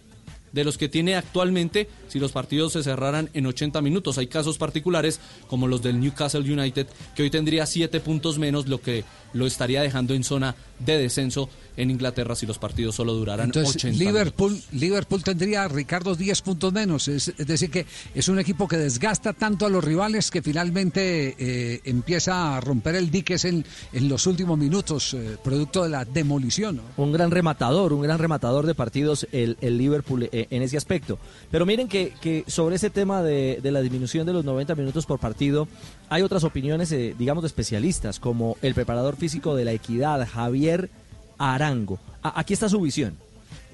de 0.52 0.64
los 0.64 0.78
que 0.78 0.88
tiene 0.88 1.14
actualmente 1.14 1.88
si 2.08 2.18
los 2.18 2.32
partidos 2.32 2.72
se 2.72 2.82
cerraran 2.82 3.30
en 3.34 3.46
80 3.46 3.80
minutos. 3.82 4.18
Hay 4.18 4.26
casos 4.26 4.58
particulares 4.58 5.20
como 5.46 5.68
los 5.68 5.82
del 5.82 6.00
Newcastle 6.00 6.40
United 6.40 6.86
que 7.14 7.22
hoy 7.22 7.30
tendría 7.30 7.66
7 7.66 8.00
puntos 8.00 8.38
menos, 8.38 8.66
lo 8.66 8.80
que 8.80 9.04
lo 9.32 9.46
estaría 9.46 9.82
dejando 9.82 10.14
en 10.14 10.24
zona 10.24 10.54
de 10.78 10.98
descenso 10.98 11.48
en 11.76 11.90
Inglaterra 11.90 12.34
si 12.34 12.44
los 12.44 12.58
partidos 12.58 12.96
solo 12.96 13.14
duraran 13.14 13.46
Entonces, 13.46 13.76
80 13.76 13.98
Liverpool, 13.98 14.60
Liverpool 14.72 15.22
tendría, 15.22 15.66
Ricardo, 15.68 16.14
10 16.14 16.42
puntos 16.42 16.72
menos. 16.72 17.06
Es, 17.06 17.28
es 17.28 17.46
decir, 17.46 17.70
que 17.70 17.86
es 18.14 18.28
un 18.28 18.38
equipo 18.38 18.66
que 18.66 18.76
desgasta 18.76 19.32
tanto 19.32 19.64
a 19.64 19.68
los 19.68 19.82
rivales 19.82 20.30
que 20.30 20.42
finalmente 20.42 21.36
eh, 21.38 21.80
empieza 21.84 22.56
a 22.56 22.60
romper 22.60 22.96
el 22.96 23.10
diques 23.10 23.44
en, 23.44 23.64
en 23.92 24.08
los 24.08 24.26
últimos 24.26 24.58
minutos, 24.58 25.14
eh, 25.14 25.36
producto 25.42 25.84
de 25.84 25.90
la 25.90 26.04
demolición. 26.04 26.76
¿no? 26.76 26.82
Un 26.96 27.12
gran 27.12 27.30
rematador, 27.30 27.92
un 27.92 28.02
gran 28.02 28.18
rematador 28.18 28.66
de 28.66 28.74
partidos 28.74 29.28
el, 29.30 29.56
el 29.60 29.78
Liverpool 29.78 30.28
eh, 30.32 30.48
en 30.50 30.62
ese 30.62 30.76
aspecto. 30.76 31.18
Pero 31.50 31.64
miren 31.64 31.88
que, 31.88 32.12
que 32.20 32.44
sobre 32.48 32.76
ese 32.76 32.90
tema 32.90 33.22
de, 33.22 33.60
de 33.62 33.70
la 33.70 33.80
disminución 33.80 34.26
de 34.26 34.32
los 34.32 34.44
90 34.44 34.74
minutos 34.74 35.06
por 35.06 35.20
partido, 35.20 35.68
hay 36.10 36.22
otras 36.22 36.44
opiniones, 36.44 36.90
eh, 36.92 37.14
digamos, 37.18 37.42
de 37.42 37.48
especialistas, 37.48 38.18
como 38.18 38.56
el 38.62 38.74
preparador 38.74 39.16
físico 39.18 39.54
de 39.54 39.64
la 39.64 39.72
equidad, 39.72 40.26
Javier 40.26 40.90
Arango. 41.38 41.98
Aquí 42.22 42.54
está 42.54 42.68
su 42.68 42.80
visión. 42.80 43.14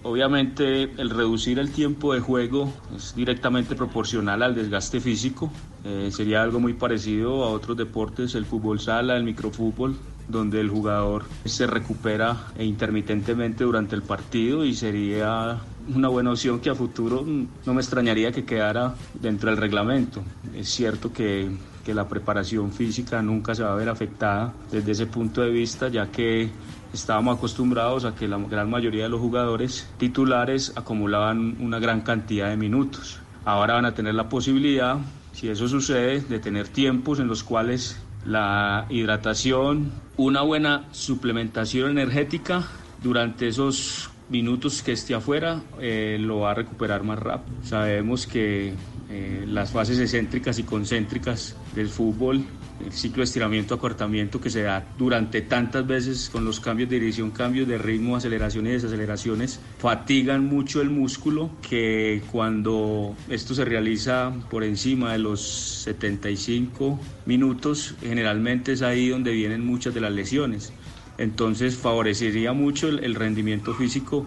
Obviamente 0.03 0.83
el 0.99 1.09
reducir 1.09 1.59
el 1.59 1.71
tiempo 1.71 2.13
de 2.13 2.21
juego 2.21 2.71
es 2.95 3.15
directamente 3.17 3.75
proporcional 3.75 4.43
al 4.43 4.55
desgaste 4.55 5.01
físico. 5.01 5.51
Eh, 5.85 6.11
sería 6.13 6.43
algo 6.43 6.61
muy 6.61 6.75
parecido 6.75 7.43
a 7.45 7.49
otros 7.49 7.77
deportes, 7.77 8.35
el 8.35 8.45
fútbol 8.45 8.81
sala, 8.81 9.17
el 9.17 9.25
microfútbol, 9.25 9.97
donde 10.29 10.61
el 10.61 10.69
jugador 10.69 11.25
se 11.47 11.67
recupera 11.67 12.49
e 12.59 12.65
intermitentemente 12.67 13.65
durante 13.65 13.95
el 13.95 14.03
partido 14.03 14.65
y 14.67 14.75
sería 14.75 15.61
una 15.95 16.09
buena 16.09 16.33
opción 16.33 16.61
que 16.61 16.71
a 16.71 16.75
futuro 16.75 17.23
mm, 17.23 17.47
no 17.67 17.75
me 17.75 17.81
extrañaría 17.81 18.33
que 18.33 18.45
quedara 18.45 18.95
dentro 19.15 19.51
del 19.51 19.59
reglamento. 19.59 20.23
Es 20.55 20.69
cierto 20.69 21.13
que, 21.13 21.51
que 21.85 21.95
la 21.95 22.09
preparación 22.09 22.73
física 22.73 23.23
nunca 23.23 23.55
se 23.55 23.63
va 23.63 23.73
a 23.73 23.77
ver 23.77 23.89
afectada 23.89 24.55
desde 24.73 24.93
ese 24.93 25.07
punto 25.07 25.43
de 25.43 25.51
vista, 25.51 25.89
ya 25.89 26.11
que 26.11 26.51
estábamos 26.93 27.37
acostumbrados 27.37 28.05
a 28.05 28.15
que 28.15 28.27
la 28.27 28.39
gran 28.39 28.71
mayoría 28.71 29.05
de 29.05 29.09
los 29.11 29.21
jugadores 29.21 29.89
titulares 29.99 30.73
acumulaban 30.77 31.57
una 31.61 31.79
gran 31.79 32.01
cantidad 32.01 32.49
de 32.49 32.57
minutos. 32.57 33.21
Ahora 33.45 33.75
van 33.75 33.85
a 33.85 33.95
tener 33.95 34.15
la 34.15 34.29
posibilidad, 34.29 34.99
si 35.33 35.49
eso 35.49 35.69
sucede, 35.69 36.21
de 36.21 36.39
tener 36.39 36.69
tiempos 36.69 37.21
en 37.21 37.27
los 37.27 37.45
cuales 37.45 38.01
la 38.25 38.87
hidratación, 38.89 39.93
una 40.17 40.41
buena 40.41 40.85
suplementación 40.93 41.91
energética 41.91 42.65
durante 43.03 43.49
esos 43.49 44.11
minutos 44.31 44.83
que 44.83 44.93
esté 44.93 45.15
afuera 45.15 45.61
eh, 45.79 46.17
lo 46.19 46.41
va 46.41 46.53
a 46.53 46.55
recuperar 46.55 47.03
más 47.03 47.19
rápido. 47.19 47.57
Sabemos 47.63 48.27
que 48.27 48.73
eh, 49.11 49.45
las 49.47 49.73
fases 49.73 49.99
excéntricas 49.99 50.59
y 50.59 50.63
concéntricas 50.63 51.57
del 51.75 51.89
fútbol, 51.89 52.45
el 52.85 52.93
ciclo 52.93 53.19
de 53.19 53.25
estiramiento, 53.25 53.75
acortamiento 53.75 54.41
que 54.41 54.51
se 54.51 54.63
da 54.63 54.85
durante 54.99 55.43
tantas 55.43 55.87
veces 55.87 56.29
con 56.31 56.45
los 56.45 56.61
cambios 56.61 56.91
de 56.91 56.99
dirección, 56.99 57.31
cambios 57.31 57.69
de 57.69 57.79
ritmo, 57.79 58.17
aceleraciones 58.17 58.71
y 58.71 58.75
desaceleraciones, 58.75 59.61
fatigan 59.79 60.45
mucho 60.45 60.81
el 60.81 60.91
músculo 60.91 61.51
que 61.69 62.23
cuando 62.31 63.17
esto 63.29 63.55
se 63.55 63.65
realiza 63.65 64.33
por 64.51 64.65
encima 64.65 65.13
de 65.13 65.19
los 65.19 65.41
75 65.41 67.01
minutos, 67.27 67.95
generalmente 68.01 68.73
es 68.73 68.83
ahí 68.83 69.09
donde 69.09 69.33
vienen 69.33 69.65
muchas 69.65 69.95
de 69.95 70.01
las 70.01 70.13
lesiones. 70.13 70.73
Entonces 71.17 71.77
favorecería 71.77 72.53
mucho 72.53 72.89
el, 72.89 73.15
rendimiento 73.15 73.73
físico 73.75 74.27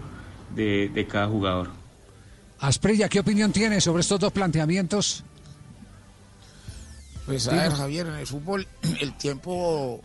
de, 0.54 0.90
de 0.94 1.06
cada 1.06 1.26
jugador. 1.26 1.68
Asprilla, 2.60 3.08
¿qué 3.08 3.20
opinión 3.20 3.52
tiene 3.52 3.80
sobre 3.80 4.00
estos 4.00 4.18
dos 4.18 4.32
planteamientos? 4.32 5.22
Pues 7.28 7.46
a 7.48 7.52
ver, 7.52 7.72
Javier, 7.72 8.06
en 8.06 8.14
el 8.14 8.26
fútbol, 8.26 8.66
el 9.00 9.16
tiempo, 9.16 10.00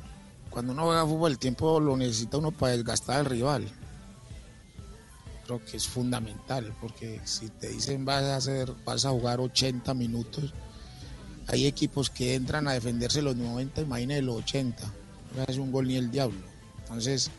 cuando 0.49 0.73
uno 0.73 0.83
juega 0.85 1.05
fútbol, 1.05 1.31
el 1.31 1.39
tiempo 1.39 1.79
lo 1.79 1.95
necesita 1.97 2.37
uno 2.37 2.51
para 2.51 2.73
desgastar 2.73 3.19
al 3.19 3.25
rival. 3.25 3.67
Creo 5.45 5.63
que 5.65 5.77
es 5.77 5.87
fundamental, 5.87 6.73
porque 6.79 7.19
si 7.25 7.49
te 7.49 7.67
dicen 7.69 8.05
vas 8.05 8.23
a 8.23 8.37
hacer, 8.37 8.73
vas 8.85 9.05
a 9.05 9.09
jugar 9.09 9.39
80 9.41 9.93
minutos, 9.93 10.53
hay 11.47 11.65
equipos 11.65 12.09
que 12.09 12.35
entran 12.35 12.67
a 12.67 12.73
defenderse 12.73 13.21
los 13.21 13.35
90, 13.35 13.81
imagínate 13.81 14.21
los 14.21 14.37
80. 14.37 14.83
No 15.35 15.43
hace 15.47 15.59
un 15.59 15.71
gol 15.71 15.87
ni 15.87 15.97
el 15.97 16.11
diablo. 16.11 16.39
Entonces, 16.79 17.29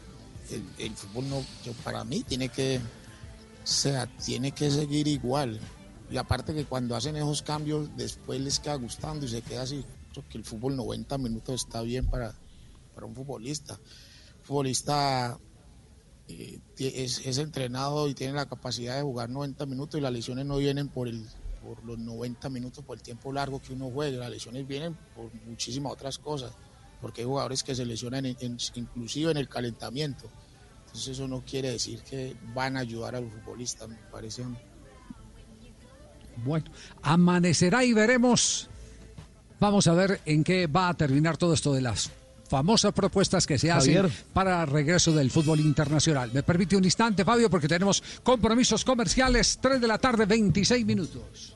el, 0.50 0.62
el 0.78 0.94
fútbol 0.94 1.30
no, 1.30 1.44
yo- 1.64 1.72
para 1.84 2.04
mí 2.04 2.22
tiene 2.22 2.48
que, 2.50 2.78
o 2.78 3.66
sea, 3.66 4.06
tiene 4.06 4.52
que 4.52 4.70
seguir 4.70 5.08
igual. 5.08 5.58
Y 6.10 6.16
aparte 6.16 6.54
que 6.54 6.64
cuando 6.64 6.94
hacen 6.96 7.16
esos 7.16 7.42
cambios, 7.42 7.88
después 7.96 8.40
les 8.40 8.60
queda 8.60 8.74
gustando 8.76 9.24
y 9.26 9.28
se 9.28 9.42
queda 9.42 9.62
así. 9.62 9.84
Creo 10.12 10.24
que 10.28 10.38
el 10.38 10.44
fútbol 10.44 10.76
90 10.76 11.18
minutos 11.18 11.64
está 11.64 11.82
bien 11.82 12.06
para, 12.06 12.34
para 12.94 13.06
un 13.06 13.14
futbolista. 13.14 13.78
Futbolista 14.42 15.38
eh, 16.28 16.60
es, 16.78 17.38
entrenado 17.38 18.08
y 18.08 18.14
tiene 18.14 18.34
la 18.34 18.46
capacidad 18.46 18.96
de 18.96 19.02
jugar 19.02 19.30
90 19.30 19.66
minutos 19.66 19.98
y 19.98 20.02
las 20.02 20.12
lesiones 20.12 20.46
no 20.46 20.58
vienen 20.58 20.88
por, 20.88 21.08
el, 21.08 21.26
por 21.62 21.82
los 21.84 21.98
90 21.98 22.48
minutos, 22.50 22.84
por 22.84 22.96
el 22.98 23.02
tiempo 23.02 23.32
largo 23.32 23.60
que 23.60 23.72
uno 23.72 23.90
juegue. 23.90 24.18
Las 24.18 24.30
lesiones 24.30 24.66
vienen 24.68 24.94
por 25.16 25.32
muchísimas 25.46 25.92
otras 25.92 26.18
cosas. 26.18 26.52
Porque 27.00 27.22
hay 27.22 27.26
jugadores 27.26 27.62
que 27.62 27.74
se 27.74 27.84
lesionan 27.84 28.24
en- 28.26 28.36
en- 28.40 28.58
inclusive 28.76 29.30
en 29.30 29.36
el 29.38 29.48
calentamiento. 29.48 30.30
Entonces 30.86 31.08
eso 31.08 31.26
no 31.26 31.44
quiere 31.44 31.70
decir 31.70 32.02
que 32.02 32.36
van 32.54 32.76
a 32.76 32.80
ayudar 32.80 33.16
al 33.16 33.28
futbolista, 33.30 33.86
me 33.86 33.96
parece. 34.12 34.44
Bueno, 36.44 36.66
amanecerá 37.02 37.84
y 37.84 37.92
veremos. 37.92 38.68
Vamos 39.60 39.86
a 39.86 39.94
ver 39.94 40.20
en 40.26 40.44
qué 40.44 40.66
va 40.66 40.88
a 40.88 40.94
terminar 40.94 41.36
todo 41.36 41.54
esto 41.54 41.72
de 41.72 41.80
las 41.80 42.10
famosas 42.48 42.92
propuestas 42.92 43.46
que 43.46 43.58
se 43.58 43.70
hacen 43.70 43.94
Javier. 43.94 44.12
para 44.32 44.64
regreso 44.66 45.12
del 45.12 45.30
fútbol 45.30 45.60
internacional. 45.60 46.30
Me 46.32 46.42
permite 46.42 46.76
un 46.76 46.84
instante, 46.84 47.24
Fabio, 47.24 47.48
porque 47.50 47.68
tenemos 47.68 48.02
compromisos 48.22 48.84
comerciales. 48.84 49.58
3 49.60 49.80
de 49.80 49.88
la 49.88 49.98
tarde, 49.98 50.26
26 50.26 50.84
minutos. 50.84 51.52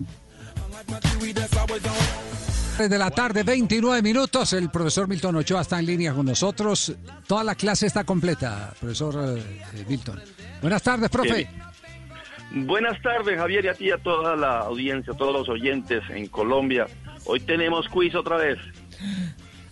3 2.76 2.90
de 2.90 2.98
la 2.98 3.10
tarde, 3.10 3.42
29 3.42 4.02
minutos. 4.02 4.52
El 4.52 4.70
profesor 4.70 5.08
Milton 5.08 5.36
Ochoa 5.36 5.62
está 5.62 5.78
en 5.78 5.86
línea 5.86 6.14
con 6.14 6.26
nosotros. 6.26 6.92
Toda 7.26 7.44
la 7.44 7.54
clase 7.54 7.86
está 7.86 8.04
completa, 8.04 8.72
profesor 8.80 9.38
eh, 9.38 9.60
eh, 9.74 9.84
Milton. 9.88 10.20
Buenas 10.60 10.82
tardes, 10.82 11.10
profe. 11.10 11.34
Bien. 11.34 11.67
Buenas 12.50 13.00
tardes, 13.02 13.36
Javier, 13.38 13.64
y 13.64 13.68
a 13.68 13.74
ti 13.74 13.84
y 13.86 13.90
a 13.90 13.98
toda 13.98 14.34
la 14.36 14.60
audiencia, 14.60 15.12
a 15.12 15.16
todos 15.16 15.32
los 15.34 15.48
oyentes 15.48 16.02
en 16.10 16.26
Colombia. 16.28 16.86
Hoy 17.26 17.40
tenemos 17.40 17.88
quiz 17.88 18.14
otra 18.14 18.36
vez. 18.36 18.58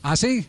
¿Ah, 0.03 0.15
sí? 0.17 0.47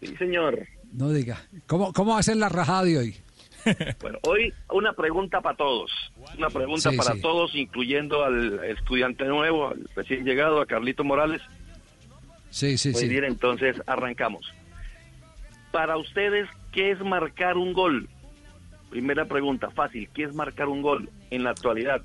Sí, 0.00 0.14
señor. 0.16 0.58
No 0.92 1.10
diga. 1.10 1.40
¿Cómo, 1.66 1.92
cómo 1.92 2.16
hacen 2.16 2.38
la 2.40 2.48
rajada 2.48 2.84
de 2.84 2.98
hoy? 2.98 3.16
Bueno, 4.00 4.18
hoy 4.22 4.52
una 4.70 4.94
pregunta 4.94 5.40
para 5.42 5.54
todos. 5.56 5.90
Una 6.38 6.48
pregunta 6.48 6.90
Sí, 6.90 6.96
para 6.96 7.12
sí. 7.14 7.20
todos, 7.20 7.54
incluyendo 7.54 8.24
al 8.24 8.62
estudiante 8.64 9.24
nuevo, 9.24 9.68
al 9.68 9.86
recién 9.94 10.24
llegado, 10.24 10.60
a 10.62 10.66
Carlito 10.66 11.04
Morales. 11.04 11.42
Sí, 12.48 12.78
sí, 12.78 12.90
Muy 12.92 13.02
sí. 13.02 13.08
bien, 13.08 13.24
entonces 13.24 13.76
arrancamos. 13.86 14.50
Para 15.72 15.98
ustedes, 15.98 16.48
¿qué 16.72 16.90
es 16.92 17.00
marcar 17.00 17.58
un 17.58 17.74
gol? 17.74 18.08
Primera 18.90 19.24
pregunta, 19.24 19.70
fácil, 19.70 20.08
¿qué 20.14 20.24
es 20.24 20.34
marcar 20.34 20.68
un 20.68 20.82
gol 20.82 21.08
en 21.30 21.44
la 21.44 21.50
actualidad? 21.50 22.02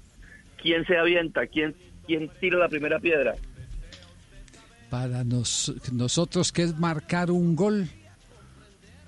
¿Quién 0.61 0.85
se 0.85 0.97
avienta? 0.97 1.45
¿Quién, 1.47 1.75
quién 2.07 2.29
tira 2.39 2.57
la 2.57 2.69
primera 2.69 2.99
piedra? 2.99 3.35
Para 4.89 5.23
nos- 5.23 5.73
nosotros, 5.91 6.51
¿qué 6.51 6.63
es 6.63 6.77
marcar 6.79 7.31
un 7.31 7.55
gol? 7.55 7.89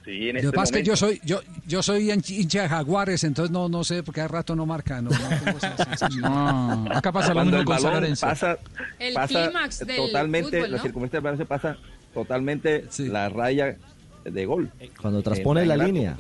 Sí, 0.04 0.30
en 0.30 0.36
Lo 0.36 0.40
este 0.40 0.52
que 0.52 0.56
pasa 0.56 0.64
es 0.78 0.78
que 0.84 0.88
yo 0.88 0.96
soy, 0.96 1.22
yo, 1.26 1.42
yo 1.68 1.84
soy 1.84 2.08
hinch- 2.10 2.30
hincha 2.32 2.62
de 2.64 2.70
Jaguares, 2.70 3.24
entonces 3.26 3.52
no, 3.52 3.68
no 3.68 3.84
sé, 3.84 4.04
porque 4.04 4.22
hace 4.22 4.30
rato 4.30 4.56
no 4.56 4.66
marca. 4.66 5.02
No, 6.22 6.86
acá 6.92 7.12
pasa 7.12 7.30
lo 7.30 7.34
Cuando 7.36 7.58
mismo 7.58 7.74
el 7.74 7.82
con 7.82 7.94
Lorenzo. 7.94 8.26
pasa, 8.28 8.58
El 9.00 9.14
pasa 9.14 9.44
clímax 9.46 9.80
del 9.86 9.98
totalmente, 9.98 10.58
fútbol, 10.58 10.72
la 10.72 10.78
¿no? 10.78 10.84
circunstancia 10.84 11.18
del 11.18 11.24
balón 11.24 11.38
se 11.38 11.46
pasa 11.46 11.78
totalmente 12.14 12.86
la 13.00 13.30
raya 13.30 13.76
de 14.24 14.46
gol. 14.46 14.72
Cuando 15.02 15.22
transpone 15.22 15.66
la 15.66 15.74
arco. 15.76 15.86
línea. 15.86 16.18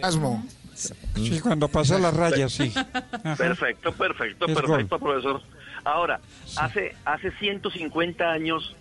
Sí, 1.15 1.39
cuando 1.41 1.67
pasa 1.67 1.97
la 1.97 2.11
raya, 2.11 2.47
sí. 2.47 2.71
Perfecto, 3.37 3.91
perfecto, 3.93 4.45
Es 4.45 4.55
perfecto, 4.55 4.99
profesor. 4.99 5.41
Ahora, 5.83 6.19
hace, 6.57 6.95
hace 7.05 7.31
150 7.31 8.23
años, 8.29 8.75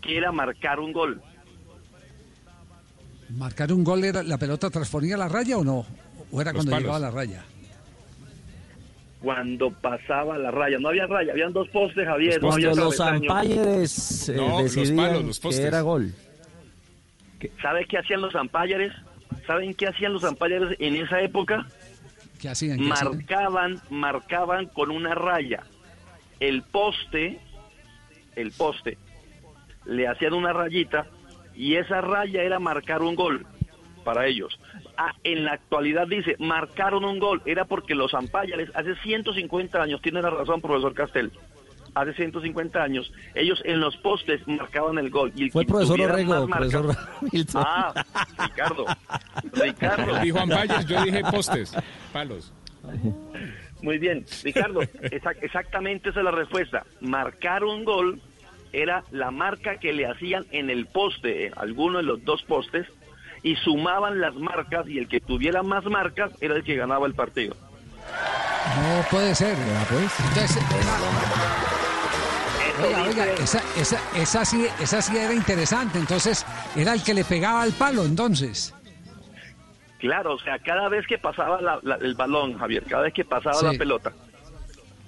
¿qué 0.00 0.16
era 0.18 0.30
marcar 0.30 0.78
un 0.78 0.92
gol? 0.92 1.20
¿Marcar 3.30 3.72
un 3.72 3.82
gol 3.82 4.04
era 4.04 4.22
la 4.22 4.38
pelota 4.38 4.70
transponía 4.70 5.16
la 5.16 5.28
raya 5.28 5.58
o 5.58 5.64
no? 5.64 5.84
¿O 6.30 6.40
era 6.40 6.52
Los 6.52 6.58
cuando 6.64 6.70
palos. 6.70 6.82
llegaba 6.82 6.96
a 6.96 7.00
la 7.00 7.10
raya? 7.10 7.44
Cuando 9.20 9.70
pasaba 9.70 10.36
la 10.38 10.50
raya. 10.50 10.78
No 10.78 10.88
había 10.90 11.06
raya, 11.06 11.32
habían 11.32 11.52
dos 11.52 11.68
postes, 11.70 12.06
Javier. 12.06 12.40
no 12.42 12.52
había 12.52 12.70
Cuando 12.70 12.84
los 12.84 13.00
umpires 13.00 14.28
eh, 14.28 14.34
No, 14.36 14.60
los 14.60 14.74
decidían 14.74 14.96
palos, 14.96 15.24
los 15.24 15.38
que 15.38 15.42
postes. 15.42 15.64
era 15.64 15.80
gol. 15.80 16.14
¿Sabe 17.60 17.86
qué 17.86 17.98
hacían 17.98 18.20
los 18.20 18.34
umpires? 18.34 18.92
¿Saben 19.46 19.74
qué 19.74 19.88
hacían 19.88 20.12
los 20.12 20.22
umpires 20.22 20.76
en 20.78 20.96
esa 20.96 21.20
época? 21.20 21.66
¿Qué 22.40 22.48
hacían? 22.48 22.78
¿Qué 22.78 22.92
hacían? 22.92 23.16
marcaban, 23.16 23.80
marcaban 23.90 24.66
con 24.66 24.90
una 24.90 25.14
raya 25.14 25.64
el 26.40 26.62
poste, 26.62 27.40
el 28.36 28.52
poste, 28.52 28.98
le 29.84 30.08
hacían 30.08 30.34
una 30.34 30.52
rayita 30.52 31.06
y 31.54 31.76
esa 31.76 32.00
raya 32.00 32.42
era 32.42 32.58
marcar 32.58 33.02
un 33.02 33.14
gol 33.14 33.46
para 34.04 34.26
ellos. 34.26 34.58
Ah, 34.96 35.14
en 35.24 35.44
la 35.44 35.52
actualidad 35.52 36.06
dice, 36.06 36.36
marcaron 36.38 37.04
un 37.04 37.18
gol, 37.18 37.42
era 37.46 37.64
porque 37.64 37.94
los 37.94 38.14
ampayales 38.14 38.70
hace 38.74 38.94
150 38.96 39.82
años, 39.82 40.02
tiene 40.02 40.22
la 40.22 40.30
razón 40.30 40.60
profesor 40.60 40.94
Castel, 40.94 41.32
hace 41.94 42.12
150 42.14 42.82
años, 42.82 43.12
ellos 43.34 43.60
en 43.64 43.80
los 43.80 43.96
postes 43.98 44.40
marcaban 44.46 44.98
el 44.98 45.10
gol. 45.10 45.32
Y 45.36 45.44
el 45.44 45.50
Fue 45.52 45.62
el 45.62 45.68
profesor 45.68 46.00
Orrego, 46.00 46.46
profesor 46.46 46.96
Milton. 47.32 47.62
Ah, 47.66 48.04
Ricardo, 48.38 48.84
Ricardo. 49.52 50.18
Dijo 50.20 50.42
umpires, 50.42 50.86
yo 50.86 51.02
dije 51.04 51.22
postes, 51.30 51.74
palos. 52.12 52.52
Muy 53.82 53.98
bien, 53.98 54.24
Ricardo, 54.42 54.80
exac- 54.80 55.38
exactamente 55.42 56.10
esa 56.10 56.20
es 56.20 56.24
la 56.24 56.30
respuesta. 56.30 56.84
Marcar 57.00 57.64
un 57.64 57.84
gol 57.84 58.20
era 58.72 59.04
la 59.10 59.30
marca 59.30 59.76
que 59.78 59.92
le 59.92 60.06
hacían 60.06 60.44
en 60.50 60.68
el 60.70 60.86
poste, 60.86 61.46
en 61.46 61.52
alguno 61.58 61.98
de 61.98 62.04
los 62.04 62.24
dos 62.24 62.42
postes, 62.42 62.86
y 63.42 63.56
sumaban 63.56 64.20
las 64.20 64.34
marcas 64.36 64.88
y 64.88 64.98
el 64.98 65.06
que 65.06 65.20
tuviera 65.20 65.62
más 65.62 65.84
marcas 65.84 66.30
era 66.40 66.56
el 66.56 66.64
que 66.64 66.76
ganaba 66.76 67.06
el 67.06 67.14
partido. 67.14 67.54
No 68.76 69.04
puede 69.10 69.34
ser. 69.34 69.56
Entonces, 69.58 70.58
Oiga, 72.82 73.02
oiga, 73.04 73.26
esa, 73.34 73.62
esa, 73.76 73.98
esa, 74.16 74.44
sí, 74.44 74.66
esa 74.80 75.00
sí 75.00 75.16
era 75.16 75.32
interesante. 75.32 75.98
Entonces, 75.98 76.44
era 76.76 76.92
el 76.94 77.02
que 77.02 77.14
le 77.14 77.24
pegaba 77.24 77.62
al 77.62 77.72
palo, 77.72 78.04
entonces. 78.04 78.74
Claro, 79.98 80.34
o 80.34 80.38
sea, 80.38 80.58
cada 80.58 80.88
vez 80.88 81.06
que 81.06 81.16
pasaba 81.18 81.60
la- 81.60 81.78
la- 81.82 81.96
el 81.96 82.14
balón, 82.14 82.58
Javier, 82.58 82.82
cada 82.84 83.04
vez 83.04 83.14
que 83.14 83.24
pasaba 83.24 83.54
Sí. 83.58 83.64
la 83.66 83.72
pelota, 83.72 84.12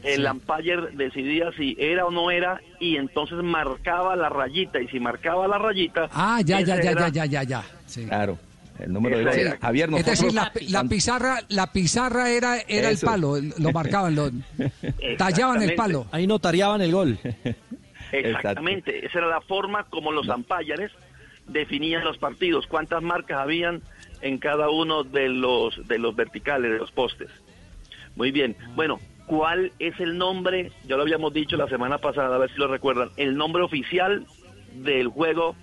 el 0.02 0.24
umpire 0.26 0.88
decidía 0.92 1.50
si 1.56 1.76
era 1.78 2.06
o 2.06 2.10
no 2.10 2.30
era 2.30 2.60
y 2.78 2.96
entonces 2.96 3.38
marcaba 3.42 4.14
la 4.16 4.28
rayita 4.28 4.80
y 4.80 4.88
si 4.88 5.00
marcaba 5.00 5.48
la 5.48 5.58
rayita... 5.58 6.08
Ah, 6.12 6.40
ya, 6.44 6.60
ya, 6.60 6.80
ya, 6.80 6.90
era- 6.92 7.08
ya, 7.08 7.24
ya, 7.24 7.24
ya, 7.26 7.42
ya. 7.42 7.64
Sí. 7.86 8.06
Claro, 8.06 8.38
el 8.78 8.92
número 8.92 9.18
de 9.18 9.40
era. 9.40 9.58
Javier, 9.58 9.88
Es 9.88 10.06
nosotros... 10.06 10.18
decir, 10.20 10.34
la, 10.34 10.52
la 10.82 10.88
pizarra, 10.88 11.38
la 11.48 11.72
pizarra 11.72 12.30
era, 12.30 12.58
era 12.68 12.90
el 12.90 12.98
palo, 12.98 13.36
lo 13.58 13.72
marcaban, 13.72 14.14
lo 14.14 14.30
tallaban 15.18 15.62
el 15.62 15.74
palo. 15.74 16.06
Ahí 16.12 16.26
notarían 16.26 16.80
el 16.80 16.92
gol. 16.92 17.18
Exactamente, 18.12 19.04
esa 19.04 19.18
era 19.18 19.28
la 19.28 19.40
forma 19.40 19.84
como 19.84 20.12
los 20.12 20.28
umpires 20.28 20.92
definían 21.48 22.04
los 22.04 22.18
partidos, 22.18 22.66
cuántas 22.66 23.02
marcas 23.02 23.38
habían 23.38 23.82
en 24.20 24.38
cada 24.38 24.70
uno 24.70 25.04
de 25.04 25.28
los 25.28 25.86
de 25.86 25.98
los 25.98 26.14
verticales 26.16 26.72
de 26.72 26.78
los 26.78 26.90
postes. 26.92 27.28
Muy 28.16 28.30
bien. 28.30 28.56
Bueno, 28.74 28.98
¿cuál 29.26 29.72
es 29.78 29.98
el 30.00 30.18
nombre? 30.18 30.72
Ya 30.86 30.96
lo 30.96 31.02
habíamos 31.02 31.32
dicho 31.32 31.56
la 31.56 31.68
semana 31.68 31.98
pasada, 31.98 32.34
a 32.34 32.38
ver 32.38 32.50
si 32.50 32.58
lo 32.58 32.66
recuerdan, 32.66 33.10
el 33.16 33.36
nombre 33.36 33.62
oficial 33.62 34.26
del 34.74 35.08
juego 35.08 35.54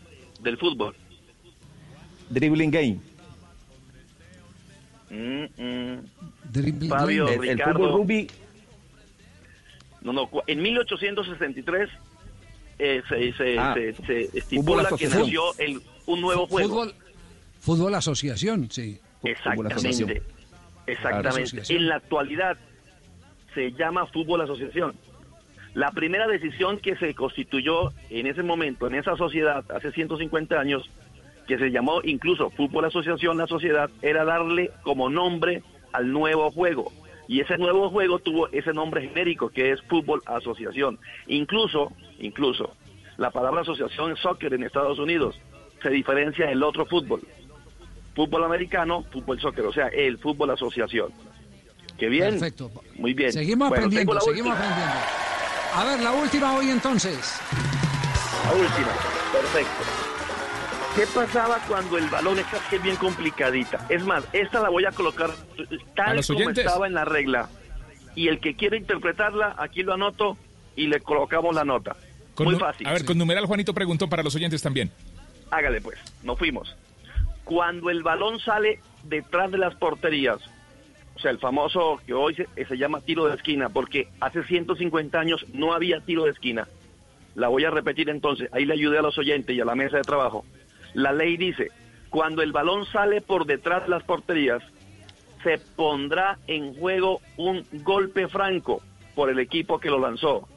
del 0.41 0.57
fútbol. 0.57 0.95
Dribbling 2.29 2.71
game. 2.71 2.99
Mm, 5.09 5.43
mm. 5.57 5.99
Dribbling 6.51 6.89
Fabio, 6.89 7.27
El, 7.27 7.33
el 7.35 7.57
Ricardo. 7.57 7.73
fútbol 7.79 7.91
rugby 7.99 8.27
No, 10.01 10.13
no, 10.13 10.27
cu- 10.27 10.41
en 10.47 10.61
1863 10.61 11.89
eh, 12.79 13.01
se, 13.07 13.33
se, 13.33 13.59
Ah, 13.59 13.73
se- 13.75 13.93
se 14.05 14.37
estipula 14.37 14.89
que 14.97 15.07
nació 15.07 15.41
el, 15.59 15.81
un 16.07 16.19
nuevo 16.21 16.47
juego. 16.47 16.67
Fútbol, 16.69 16.95
fútbol 17.59 17.95
asociación, 17.95 18.69
sí. 18.71 18.99
Exactamente. 19.23 20.23
Exactamente. 20.87 21.27
Asociación. 21.43 21.79
En 21.79 21.87
la 21.87 21.95
actualidad 21.95 22.57
se 23.53 23.71
llama 23.71 24.07
fútbol 24.07 24.41
asociación. 24.41 24.95
La 25.75 25.91
primera 25.91 26.27
decisión 26.27 26.77
que 26.79 26.95
se 26.97 27.13
constituyó 27.15 27.93
en 28.09 28.27
ese 28.27 28.43
momento, 28.43 28.87
en 28.87 28.95
esa 28.95 29.15
sociedad, 29.15 29.63
hace 29.71 29.91
150 29.91 30.59
años, 30.59 30.89
que 31.47 31.57
se 31.57 31.71
llamó 31.71 32.01
incluso 32.03 32.49
fútbol 32.51 32.85
asociación, 32.85 33.37
la 33.37 33.47
sociedad, 33.47 33.89
era 34.01 34.23
darle 34.25 34.71
como 34.83 35.09
nombre 35.09 35.63
al 35.91 36.11
nuevo 36.11 36.51
juego. 36.51 36.91
Y 37.27 37.39
ese 37.39 37.57
nuevo 37.57 37.89
juego 37.89 38.19
tuvo 38.19 38.49
ese 38.49 38.73
nombre 38.73 39.07
genérico 39.07 39.49
que 39.49 39.71
es 39.71 39.81
fútbol 39.83 40.21
asociación. 40.25 40.99
Incluso, 41.27 41.91
incluso, 42.19 42.75
la 43.17 43.31
palabra 43.31 43.61
asociación 43.61 44.15
soccer 44.17 44.53
en 44.53 44.63
Estados 44.63 44.99
Unidos 44.99 45.39
se 45.81 45.89
diferencia 45.89 46.47
del 46.47 46.63
otro 46.63 46.85
fútbol 46.85 47.21
fútbol 48.15 48.43
americano, 48.43 49.03
fútbol 49.11 49.39
soccer, 49.39 49.65
o 49.65 49.73
sea, 49.73 49.87
el 49.87 50.17
fútbol 50.19 50.51
asociación. 50.51 51.11
Qué 51.97 52.09
bien. 52.09 52.31
Perfecto. 52.31 52.71
Muy 52.95 53.13
bien. 53.13 53.31
Seguimos 53.31 53.69
Bueno, 53.69 53.85
aprendiendo, 53.85 54.19
seguimos 54.21 54.53
última. 54.53 54.73
aprendiendo. 54.73 55.05
A 55.75 55.83
ver, 55.85 55.99
la 56.01 56.11
última 56.11 56.55
hoy 56.55 56.69
entonces. 56.69 57.39
La 58.45 58.51
última. 58.53 58.93
Perfecto. 59.31 60.12
¿Qué 60.95 61.07
pasaba 61.07 61.57
cuando 61.67 61.97
el 61.97 62.07
balón 62.07 62.37
es 62.37 62.83
bien 62.83 62.95
complicadita? 62.97 63.83
Es 63.89 64.05
más, 64.05 64.27
esta 64.31 64.61
la 64.61 64.69
voy 64.69 64.85
a 64.85 64.91
colocar 64.91 65.31
A 65.31 65.95
tal 65.95 66.17
los 66.17 66.27
como 66.27 66.51
estaba 66.51 66.85
en 66.85 66.93
la 66.93 67.03
regla. 67.03 67.49
Y 68.13 68.27
el 68.27 68.39
que 68.39 68.55
quiere 68.55 68.77
interpretarla, 68.77 69.55
aquí 69.57 69.81
lo 69.81 69.95
anoto 69.95 70.37
y 70.75 70.85
le 70.85 70.99
colocamos 70.99 71.55
la 71.55 71.65
nota. 71.65 71.95
Con 72.35 72.45
Muy 72.45 72.57
fácil. 72.57 72.85
A 72.85 72.93
ver, 72.93 73.05
con 73.05 73.17
numeral 73.17 73.47
Juanito 73.47 73.73
preguntó 73.73 74.07
para 74.07 74.21
los 74.21 74.35
oyentes 74.35 74.61
también. 74.61 74.91
Hágale 75.49 75.81
pues, 75.81 75.97
nos 76.21 76.37
fuimos. 76.37 76.75
Cuando 77.43 77.89
el 77.89 78.03
balón 78.03 78.39
sale 78.39 78.79
detrás 79.03 79.51
de 79.51 79.57
las 79.57 79.73
porterías, 79.73 80.37
o 81.15 81.19
sea, 81.19 81.31
el 81.31 81.39
famoso 81.39 81.99
que 82.05 82.13
hoy 82.13 82.35
se, 82.35 82.47
se 82.65 82.77
llama 82.77 83.01
tiro 83.01 83.25
de 83.25 83.35
esquina, 83.35 83.69
porque 83.69 84.09
hace 84.19 84.43
150 84.43 85.19
años 85.19 85.43
no 85.53 85.73
había 85.73 86.01
tiro 86.01 86.25
de 86.25 86.31
esquina. 86.31 86.67
La 87.33 87.47
voy 87.47 87.65
a 87.65 87.71
repetir 87.71 88.09
entonces, 88.09 88.47
ahí 88.51 88.65
le 88.65 88.73
ayudé 88.73 88.99
a 88.99 89.01
los 89.01 89.17
oyentes 89.17 89.55
y 89.55 89.59
a 89.59 89.65
la 89.65 89.73
mesa 89.73 89.97
de 89.97 90.03
trabajo. 90.03 90.45
La 90.93 91.11
ley 91.11 91.37
dice, 91.37 91.71
cuando 92.09 92.41
el 92.41 92.51
balón 92.51 92.85
sale 92.85 93.21
por 93.21 93.45
detrás 93.45 93.83
de 93.83 93.89
las 93.89 94.03
porterías, 94.03 94.61
se 95.43 95.57
pondrá 95.75 96.37
en 96.47 96.73
juego 96.75 97.19
un 97.37 97.65
golpe 97.83 98.27
franco 98.27 98.81
por 99.15 99.29
el 99.29 99.39
equipo 99.39 99.79
que 99.79 99.89
lo 99.89 99.99
lanzó. 99.99 100.47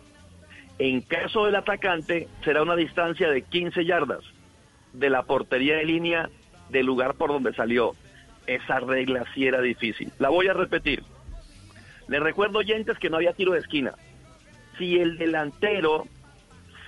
En 0.78 1.00
caso 1.00 1.46
del 1.46 1.56
atacante, 1.56 2.28
será 2.44 2.62
una 2.62 2.76
distancia 2.76 3.30
de 3.30 3.42
15 3.42 3.84
yardas 3.84 4.20
de 4.92 5.10
la 5.10 5.22
portería 5.22 5.76
de 5.76 5.84
línea 5.84 6.28
del 6.68 6.86
lugar 6.86 7.14
por 7.14 7.30
donde 7.30 7.54
salió. 7.54 7.92
Esa 8.46 8.78
regla 8.80 9.24
sí 9.34 9.46
era 9.46 9.60
difícil. 9.60 10.12
La 10.18 10.28
voy 10.28 10.48
a 10.48 10.52
repetir. 10.52 11.02
Les 12.08 12.20
recuerdo, 12.22 12.58
oyentes, 12.58 12.98
que 12.98 13.10
no 13.10 13.16
había 13.16 13.32
tiro 13.32 13.52
de 13.52 13.58
esquina. 13.60 13.92
Si 14.78 14.98
el 15.00 15.18
delantero 15.18 16.04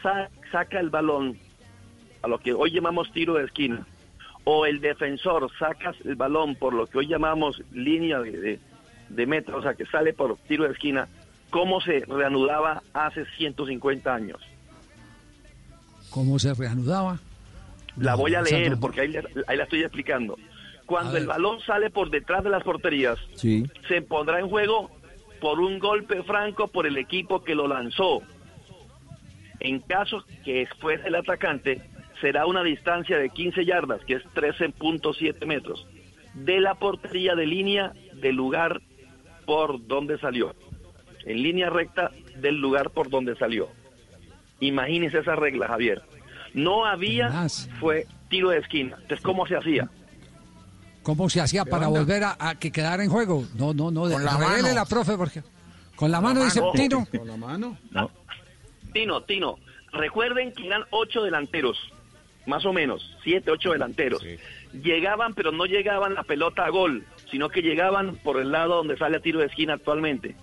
sa- 0.02 0.28
saca 0.52 0.78
el 0.78 0.90
balón, 0.90 1.36
a 2.22 2.28
lo 2.28 2.38
que 2.38 2.52
hoy 2.52 2.70
llamamos 2.70 3.10
tiro 3.12 3.34
de 3.34 3.44
esquina, 3.44 3.86
o 4.44 4.66
el 4.66 4.80
defensor 4.80 5.50
saca 5.58 5.94
el 6.04 6.16
balón 6.16 6.54
por 6.56 6.72
lo 6.74 6.86
que 6.86 6.98
hoy 6.98 7.06
llamamos 7.06 7.62
línea 7.72 8.18
de, 8.20 8.30
de, 8.32 8.60
de 9.08 9.26
meta, 9.26 9.54
o 9.56 9.62
sea, 9.62 9.74
que 9.74 9.84
sale 9.86 10.12
por 10.12 10.36
tiro 10.48 10.64
de 10.64 10.72
esquina, 10.72 11.08
¿cómo 11.50 11.80
se 11.80 12.00
reanudaba 12.06 12.82
hace 12.94 13.24
150 13.36 14.14
años? 14.14 14.40
¿Cómo 16.10 16.38
se 16.38 16.54
reanudaba? 16.54 17.18
La 17.96 18.14
voy 18.14 18.34
a 18.34 18.42
leer 18.42 18.72
no- 18.72 18.80
porque 18.80 19.02
ahí, 19.02 19.14
ahí 19.46 19.56
la 19.56 19.64
estoy 19.64 19.82
explicando. 19.82 20.38
Cuando 20.86 21.18
el 21.18 21.26
balón 21.26 21.60
sale 21.60 21.90
por 21.90 22.08
detrás 22.10 22.42
de 22.44 22.50
las 22.50 22.62
porterías, 22.62 23.18
Sí. 23.34 23.64
se 23.88 24.00
pondrá 24.00 24.40
en 24.40 24.48
juego 24.48 24.90
por 25.40 25.60
un 25.60 25.78
golpe 25.78 26.22
franco 26.22 26.68
por 26.68 26.86
el 26.86 26.96
equipo 26.96 27.44
que 27.44 27.54
lo 27.54 27.68
lanzó. 27.68 28.22
En 29.60 29.80
caso 29.80 30.24
que 30.44 30.66
fuese 30.80 31.08
el 31.08 31.16
atacante, 31.16 31.82
será 32.20 32.46
una 32.46 32.62
distancia 32.62 33.18
de 33.18 33.30
15 33.30 33.64
yardas, 33.64 34.04
que 34.04 34.14
es 34.14 34.24
13.7 34.34 35.46
metros, 35.46 35.86
de 36.34 36.60
la 36.60 36.74
portería 36.74 37.34
de 37.34 37.46
línea 37.46 37.92
del 38.14 38.36
lugar 38.36 38.80
por 39.46 39.86
donde 39.86 40.18
salió. 40.18 40.54
En 41.24 41.42
línea 41.42 41.70
recta 41.70 42.10
del 42.36 42.56
lugar 42.60 42.90
por 42.90 43.10
donde 43.10 43.36
salió. 43.36 43.68
Imagínese 44.60 45.18
esa 45.18 45.36
regla, 45.36 45.68
Javier. 45.68 46.02
No 46.54 46.86
había, 46.86 47.46
fue 47.78 48.06
tiro 48.28 48.50
de 48.50 48.58
esquina. 48.58 48.96
Entonces, 49.02 49.20
¿cómo 49.24 49.46
se 49.46 49.56
hacía? 49.56 49.88
¿Cómo 51.02 51.28
se 51.30 51.40
hacía 51.40 51.64
¿Qué 51.64 51.70
para 51.70 51.88
onda? 51.88 52.00
volver 52.00 52.24
a, 52.24 52.36
a 52.38 52.54
que 52.54 52.70
quedara 52.70 53.02
en 53.02 53.10
juego? 53.10 53.44
No, 53.56 53.72
no, 53.72 53.90
no. 53.90 54.02
Con 54.02 54.24
la 54.24 54.36
mano. 54.38 54.74
la 54.74 54.84
profe, 54.84 55.16
porque. 55.16 55.42
Con 55.96 56.10
la 56.10 56.20
mano, 56.20 56.44
dice. 56.44 56.60
Tino. 56.74 57.06
Con 57.06 57.26
la 57.26 57.36
mano. 57.36 57.76
Tino, 58.92 59.22
Tino, 59.22 59.58
recuerden 59.92 60.52
que 60.52 60.66
eran 60.66 60.82
ocho 60.90 61.22
delanteros, 61.22 61.76
más 62.48 62.64
o 62.66 62.72
menos, 62.72 63.14
siete, 63.22 63.50
ocho 63.50 63.72
delanteros. 63.72 64.24
Llegaban, 64.82 65.34
pero 65.34 65.52
no 65.52 65.66
llegaban 65.66 66.14
la 66.14 66.22
pelota 66.24 66.64
a 66.64 66.70
gol, 66.70 67.04
sino 67.30 67.48
que 67.48 67.62
llegaban 67.62 68.16
por 68.16 68.40
el 68.40 68.50
lado 68.50 68.76
donde 68.76 68.96
sale 68.96 69.18
a 69.18 69.20
tiro 69.20 69.40
de 69.40 69.46
esquina 69.46 69.74
actualmente. 69.74 70.34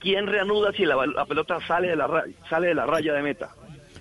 ¿Quién 0.00 0.26
reanuda 0.26 0.72
si 0.72 0.84
la, 0.84 1.06
la 1.06 1.24
pelota 1.24 1.58
sale 1.66 1.88
de 1.88 1.96
la, 1.96 2.06
ra- 2.06 2.24
sale 2.50 2.68
de 2.68 2.74
la 2.74 2.84
raya 2.84 3.14
de 3.14 3.22
meta? 3.22 3.50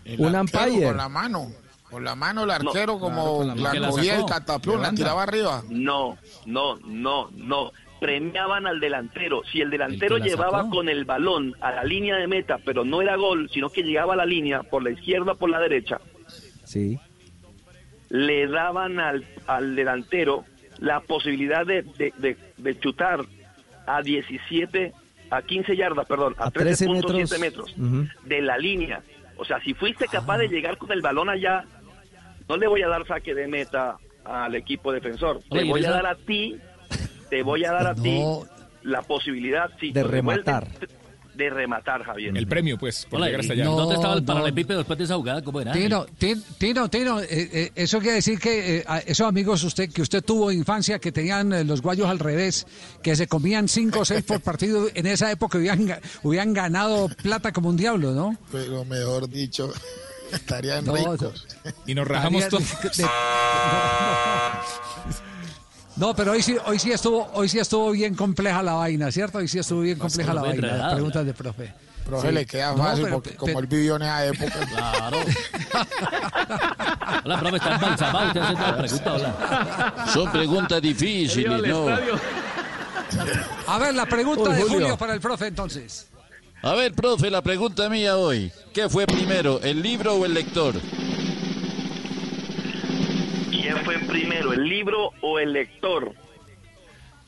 El 0.03 0.35
arquero 0.35 0.87
Con 0.87 0.97
la 0.97 1.07
mano. 1.07 1.47
Con 1.89 2.03
la 2.03 2.15
mano 2.15 2.43
el 2.43 2.49
arquero 2.51 2.97
como 2.99 3.43
la, 3.43 3.89
cogía 3.89 4.17
el 4.17 4.25
cataplum, 4.25 4.81
la 4.81 4.91
tiraba 4.91 5.23
arriba. 5.23 5.61
No, 5.69 6.17
no, 6.47 6.77
no, 6.83 7.29
no. 7.35 7.71
Premiaban 7.99 8.65
al 8.67 8.79
delantero. 8.79 9.43
Si 9.49 9.61
el 9.61 9.69
delantero 9.69 10.15
El 10.17 10.23
la 10.23 10.27
llevaba 10.27 10.57
sacó. 10.63 10.71
con 10.77 10.89
el 10.89 11.05
balón 11.05 11.55
a 11.61 11.71
la 11.71 11.83
línea 11.83 12.17
de 12.17 12.27
meta, 12.27 12.57
pero 12.65 12.83
no 12.83 13.01
era 13.01 13.15
gol, 13.15 13.47
sino 13.53 13.69
que 13.69 13.83
llegaba 13.83 14.13
a 14.13 14.17
la 14.17 14.25
línea 14.25 14.63
por 14.63 14.83
la 14.83 14.89
izquierda 14.89 15.33
o 15.33 15.35
por 15.35 15.49
la 15.51 15.59
derecha, 15.59 16.01
Sí. 16.73 16.99
le 18.09 18.47
daban 18.47 18.99
al, 18.99 19.25
al 19.47 19.75
delantero 19.75 20.45
la 20.79 20.99
posibilidad 21.01 21.65
de, 21.65 21.83
de, 21.83 22.13
de- 22.17 22.37
de 22.57 22.79
chutar 22.79 23.21
a 23.85 24.01
17, 24.01 24.93
a 25.29 25.41
15 25.41 25.75
yardas, 25.75 26.05
perdón, 26.07 26.35
a, 26.37 26.47
A 26.47 26.51
13 26.51 26.87
13.7 26.87 27.39
metros, 27.39 27.39
metros. 27.39 27.75
De 28.25 28.41
la 28.41 28.57
línea. 28.57 29.01
O 29.37 29.45
sea, 29.45 29.59
si 29.61 29.73
fuiste 29.73 30.07
capaz 30.07 30.37
de 30.37 30.47
llegar 30.47 30.77
con 30.77 30.91
el 30.91 31.01
balón 31.01 31.29
allá, 31.29 31.63
no 32.47 32.57
le 32.57 32.67
voy 32.67 32.81
a 32.81 32.87
dar 32.87 33.05
saque 33.07 33.33
de 33.33 33.47
meta 33.47 33.97
al 34.25 34.55
equipo 34.55 34.91
defensor. 34.91 35.39
Te 35.49 35.57
Oye, 35.57 35.65
¿y 35.65 35.69
voy 35.69 35.79
a 35.81 35.83
esa- 35.89 35.91
dar 35.93 36.05
a 36.07 36.15
ti, 36.15 36.57
te 37.29 37.43
voy 37.43 37.65
a 37.65 37.71
dar 37.71 37.87
a 37.87 37.95
ti 38.03 38.21
la 38.83 39.01
posibilidad 39.01 39.71
sí, 39.79 39.91
De 39.91 40.03
rematar. 40.03 40.67
De 41.35 41.49
rematar, 41.49 42.03
Javier. 42.03 42.37
El 42.37 42.47
premio, 42.47 42.77
pues, 42.77 43.05
por 43.09 43.17
Hola, 43.17 43.25
llegar 43.25 43.41
hasta 43.41 43.55
¿y 43.55 43.61
allá. 43.61 43.69
¿Dónde 43.71 43.95
estaba 43.95 44.13
el 44.13 44.19
No, 44.21 44.25
paralelepípedo 44.27 44.77
después 44.77 44.99
de 44.99 45.05
esa 45.05 45.15
jugada? 45.15 45.41
¿Cómo 45.43 45.61
era? 45.61 45.71
Tino, 45.71 46.05
Tin- 46.19 46.43
Tino, 46.59 46.89
Tino, 46.89 47.19
eh, 47.21 47.27
eh, 47.29 47.71
eso 47.73 47.97
quiere 47.99 48.15
decir 48.15 48.37
que 48.39 48.77
eh, 48.77 48.83
esos 49.07 49.27
amigos 49.27 49.63
usted 49.63 49.91
que 49.91 50.03
usted 50.03 50.23
tuvo 50.23 50.51
en 50.51 50.59
infancia 50.59 50.99
que 50.99 51.11
tenían 51.11 51.51
eh, 51.51 51.63
los 51.63 51.81
guayos 51.81 52.07
al 52.07 52.19
revés, 52.19 52.67
que 53.01 53.15
se 53.15 53.27
comían 53.27 53.67
cinco 53.67 54.01
o 54.01 54.05
seis 54.05 54.23
por 54.23 54.41
partido, 54.43 54.87
en 54.93 55.07
esa 55.07 55.31
época 55.31 55.57
hubieran, 55.57 55.99
hubieran 56.21 56.53
ganado 56.53 57.09
plata 57.09 57.51
como 57.51 57.69
un 57.69 57.77
diablo, 57.77 58.11
¿no? 58.11 58.37
Pero 58.51 58.85
mejor 58.85 59.27
dicho, 59.27 59.73
estarían 60.31 60.85
No, 60.85 60.95
ricos. 60.95 61.47
Y 61.87 61.95
nos 61.95 62.07
rajamos 62.07 62.47
todos. 62.47 62.63
de- 62.95 63.03
No, 63.03 63.09
pero 66.15 66.31
hoy 66.31 66.41
sí, 66.41 66.55
hoy 66.65 66.79
sí 66.79 66.91
estuvo, 66.91 67.29
hoy 67.33 67.47
sí 67.49 67.59
estuvo 67.59 67.91
bien 67.91 68.15
compleja 68.15 68.61
la 68.63 68.73
vaina, 68.73 69.11
¿cierto? 69.11 69.37
Hoy 69.39 69.47
sí 69.47 69.59
estuvo 69.59 69.81
bien 69.81 69.97
compleja 69.99 70.33
la 70.33 70.41
vaina. 70.41 70.67
Las 70.77 70.93
preguntas 70.93 71.25
de 71.25 71.33
profe. 71.33 71.73
Profe, 72.05 72.27
Sí. 72.27 72.33
le 72.33 72.45
queda 72.45 72.71
No, 72.71 72.77
fácil 72.83 73.03
pero- 73.05 73.15
porque 73.15 73.35
como 73.35 73.59
él 73.59 73.67
vivió 73.67 73.95
en 73.95 74.01
esa 74.01 74.25
época. 74.25 74.53
Claro. 74.73 75.17
Hola, 77.23 77.39
profe, 77.39 77.55
está 77.57 77.75
embalsamado. 77.75 78.27
Usted 78.27 78.41
hace 78.41 78.53
la 78.53 78.77
pregunta, 78.77 79.13
hola. 79.13 80.05
Son 80.13 80.31
preguntas 80.31 80.81
difíciles, 80.81 81.61
¿no? 81.67 81.87
A 83.67 83.77
ver, 83.79 83.93
la 83.95 84.05
pregunta 84.05 84.49
Uy, 84.49 84.55
de 84.55 84.61
Julio. 84.63 84.79
Julio 84.79 84.97
para 84.97 85.13
el 85.13 85.21
profe 85.21 85.47
entonces. 85.47 86.07
A 86.61 86.73
ver, 86.73 86.93
profe, 86.93 87.29
la 87.29 87.41
pregunta 87.41 87.87
mía 87.89 88.17
hoy. 88.17 88.51
¿Qué 88.73 88.89
fue 88.89 89.05
primero, 89.05 89.59
el 89.61 89.81
libro 89.81 90.15
o 90.15 90.25
el 90.25 90.33
lector? 90.33 90.75
¿Quién 93.83 93.99
fue 93.99 94.07
primero, 94.07 94.53
el 94.53 94.63
libro 94.67 95.11
o 95.21 95.39
el 95.39 95.53
lector? 95.53 96.13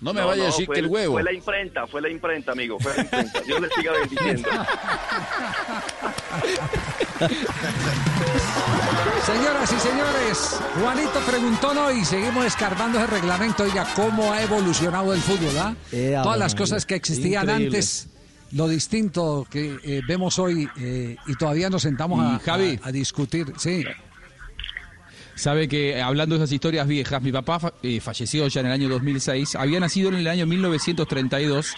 No 0.01 0.13
me 0.13 0.21
vaya 0.23 0.43
a 0.43 0.45
decir 0.47 0.65
fue 0.65 0.75
que 0.75 0.81
el 0.81 0.87
huevo. 0.87 1.13
Fue 1.13 1.23
la 1.23 1.31
imprenta, 1.33 1.87
fue 1.87 2.01
la 2.01 2.09
imprenta, 2.09 2.51
amigo, 2.51 2.77
fue 2.79 2.93
la 2.95 3.01
imprenta. 3.03 3.41
Dios 3.41 3.61
le 3.61 3.69
siga 3.69 3.91
bendiciendo. 3.93 4.49
Señoras 9.25 9.71
y 9.71 9.79
señores, 9.79 10.59
Juanito 10.79 11.19
preguntó 11.21 11.73
no 11.73 11.91
y 11.91 12.05
seguimos 12.05 12.45
escarbando 12.45 12.99
ese 12.99 13.07
reglamento. 13.07 13.63
Oiga, 13.63 13.87
cómo 13.95 14.31
ha 14.33 14.41
evolucionado 14.43 15.13
el 15.13 15.21
fútbol, 15.21 15.57
¿ah? 15.57 15.75
Eh, 15.91 16.11
Todas 16.13 16.27
Ave 16.27 16.39
las 16.39 16.55
cosas 16.55 16.85
que 16.85 16.95
existían 16.95 17.43
Increíble. 17.43 17.65
antes, 17.77 18.07
lo 18.51 18.67
distinto 18.67 19.47
que 19.49 19.77
eh, 19.83 20.01
vemos 20.07 20.37
hoy 20.37 20.69
eh, 20.77 21.15
y 21.25 21.35
todavía 21.35 21.69
nos 21.69 21.81
sentamos 21.81 22.19
a, 22.21 22.35
Y, 22.35 22.39
Javi. 22.45 22.79
a- 22.83 22.89
a 22.89 22.91
discutir. 22.91 23.51
Sí. 23.57 23.83
Sabe 25.35 25.67
que 25.67 26.01
hablando 26.01 26.35
de 26.35 26.43
esas 26.43 26.53
historias 26.53 26.87
viejas, 26.87 27.21
mi 27.21 27.31
papá 27.31 27.73
eh, 27.83 27.99
falleció 27.99 28.47
ya 28.47 28.61
en 28.61 28.67
el 28.67 28.71
año 28.71 28.87
2006, 28.87 29.55
había 29.55 29.81
nacido 29.81 30.07
en 30.07 30.15
el 30.15 30.27
año 30.27 30.45
1932 30.45 31.73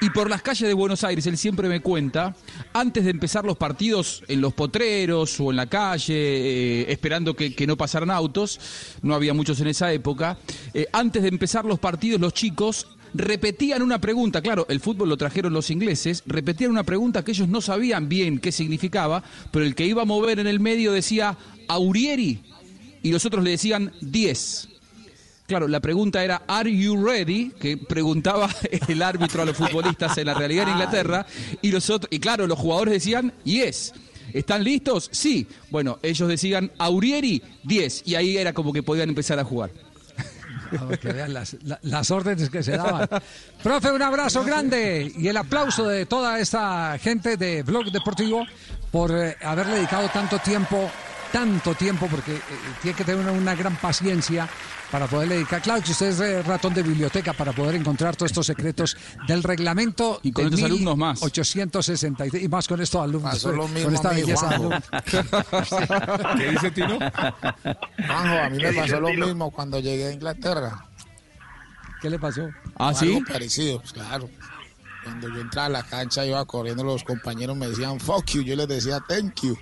y 0.00 0.08
por 0.08 0.30
las 0.30 0.40
calles 0.40 0.66
de 0.66 0.72
Buenos 0.72 1.04
Aires, 1.04 1.26
él 1.26 1.36
siempre 1.36 1.68
me 1.68 1.80
cuenta, 1.80 2.34
antes 2.72 3.04
de 3.04 3.10
empezar 3.10 3.44
los 3.44 3.58
partidos 3.58 4.24
en 4.28 4.40
los 4.40 4.54
potreros 4.54 5.38
o 5.40 5.50
en 5.50 5.56
la 5.56 5.66
calle, 5.66 6.14
eh, 6.14 6.86
esperando 6.90 7.36
que, 7.36 7.54
no 7.66 7.76
pasaran 7.76 8.10
autos, 8.10 8.58
no 9.02 9.14
había 9.14 9.34
muchos 9.34 9.60
en 9.60 9.66
esa 9.66 9.92
época, 9.92 10.38
eh, 10.72 10.86
antes 10.90 11.22
de 11.22 11.28
empezar 11.28 11.66
los 11.66 11.78
partidos 11.78 12.18
los 12.18 12.32
chicos 12.32 12.88
repetían 13.12 13.82
una 13.82 14.00
pregunta, 14.00 14.40
claro, 14.40 14.64
el 14.70 14.80
fútbol 14.80 15.10
lo 15.10 15.18
trajeron 15.18 15.52
los 15.52 15.68
ingleses, 15.68 16.22
repetían 16.24 16.70
una 16.70 16.82
pregunta 16.82 17.22
que 17.22 17.32
ellos 17.32 17.48
no 17.48 17.60
sabían 17.60 18.08
bien 18.08 18.38
qué 18.38 18.52
significaba, 18.52 19.22
pero 19.50 19.66
el 19.66 19.74
que 19.74 19.84
iba 19.84 20.00
a 20.00 20.06
mover 20.06 20.38
en 20.38 20.46
el 20.46 20.60
medio 20.60 20.92
decía 20.92 21.36
Aurieri 21.68 22.40
y 23.02 23.10
los 23.12 23.24
otros 23.26 23.42
le 23.44 23.50
decían 23.50 23.92
10. 24.00 24.68
Claro, 25.46 25.68
la 25.68 25.80
pregunta 25.80 26.24
era 26.24 26.42
¿Are 26.46 26.74
you 26.74 27.04
ready? 27.04 27.50
que 27.60 27.76
preguntaba 27.76 28.48
el 28.88 29.02
árbitro 29.02 29.42
a 29.42 29.44
los 29.44 29.56
futbolistas 29.56 30.16
en 30.18 30.26
la 30.26 30.34
realidad 30.34 30.64
en 30.64 30.70
Inglaterra 30.74 31.26
y 31.60 31.70
los 31.72 31.90
otros 31.90 32.08
y 32.12 32.20
claro, 32.20 32.46
los 32.46 32.58
jugadores 32.58 32.94
decían 32.94 33.32
yes. 33.44 33.92
¿Están 34.32 34.64
listos? 34.64 35.10
Sí. 35.12 35.46
Bueno, 35.70 35.98
ellos 36.02 36.26
decían 36.28 36.70
Aurieri 36.78 37.42
10 37.64 38.04
y 38.06 38.14
ahí 38.14 38.38
era 38.38 38.54
como 38.54 38.72
que 38.72 38.82
podían 38.82 39.10
empezar 39.10 39.38
a 39.38 39.44
jugar. 39.44 39.70
Para 40.74 40.96
que 40.96 41.12
vean 41.12 41.34
las, 41.34 41.54
la- 41.64 41.78
las 41.82 42.10
órdenes 42.10 42.48
que 42.48 42.62
se 42.62 42.72
daban. 42.78 43.06
Profe, 43.62 43.90
un 43.92 44.00
abrazo 44.00 44.42
grande 44.42 45.12
y 45.18 45.28
el 45.28 45.36
aplauso 45.36 45.86
de 45.86 46.06
toda 46.06 46.40
esta 46.40 46.96
gente 46.98 47.36
de 47.36 47.62
Blog 47.62 47.92
Deportivo 47.92 48.46
por 48.90 49.10
eh, 49.14 49.36
haberle 49.42 49.74
dedicado 49.74 50.08
tanto 50.08 50.38
tiempo, 50.38 50.90
tanto 51.32 51.74
tiempo, 51.74 52.06
porque 52.08 52.34
eh, 52.34 52.42
tiene 52.82 52.96
que 52.96 53.04
tener 53.04 53.20
una, 53.20 53.32
una 53.32 53.54
gran 53.54 53.74
paciencia 53.76 54.48
para 54.90 55.06
poderle 55.06 55.36
dedicar. 55.36 55.62
Claro 55.62 55.82
que 55.82 55.90
usted 55.90 56.08
es 56.08 56.20
eh, 56.20 56.42
ratón 56.42 56.74
de 56.74 56.82
biblioteca 56.82 57.32
para 57.32 57.52
poder 57.52 57.76
encontrar 57.76 58.14
todos 58.14 58.30
estos 58.30 58.46
secretos 58.46 58.96
del 59.26 59.42
reglamento. 59.42 60.20
Y 60.22 60.32
con 60.32 60.44
de 60.44 60.54
estos 60.54 60.70
alumnos 60.70 60.96
más. 60.98 61.22
863 61.22 62.42
y 62.42 62.48
más 62.48 62.68
con 62.68 62.80
estos 62.80 63.02
alumnos. 63.02 63.32
Pasó 63.32 63.52
lo 63.52 63.64
eh, 63.64 63.68
mismo 63.68 63.84
con 63.84 63.94
esta 63.94 64.10
a 64.10 64.12
mí, 64.12 64.20
belleza 64.20 64.46
Juanjo. 64.58 64.70
¿Qué 66.36 66.50
dice 66.50 66.70
Tino? 66.72 66.98
Juanjo, 66.98 68.38
a 68.38 68.50
mí 68.50 68.58
me 68.62 68.72
pasó 68.74 69.00
lo 69.00 69.08
mismo 69.08 69.50
cuando 69.50 69.80
llegué 69.80 70.08
a 70.08 70.12
Inglaterra. 70.12 70.86
¿Qué 72.02 72.10
le 72.10 72.18
pasó? 72.18 72.50
¿Ah, 72.76 72.88
Algo 72.88 73.00
sí? 73.00 73.22
parecido, 73.26 73.78
pues 73.80 73.92
claro. 73.92 74.28
Cuando 75.04 75.28
yo 75.28 75.40
entraba 75.40 75.66
a 75.66 75.70
la 75.70 75.82
cancha, 75.84 76.26
iba 76.26 76.44
corriendo, 76.44 76.84
los 76.84 77.02
compañeros 77.02 77.56
me 77.56 77.68
decían 77.68 77.98
fuck 77.98 78.26
you, 78.26 78.42
yo 78.42 78.56
les 78.56 78.68
decía 78.68 79.00
thank 79.08 79.40
you. 79.42 79.56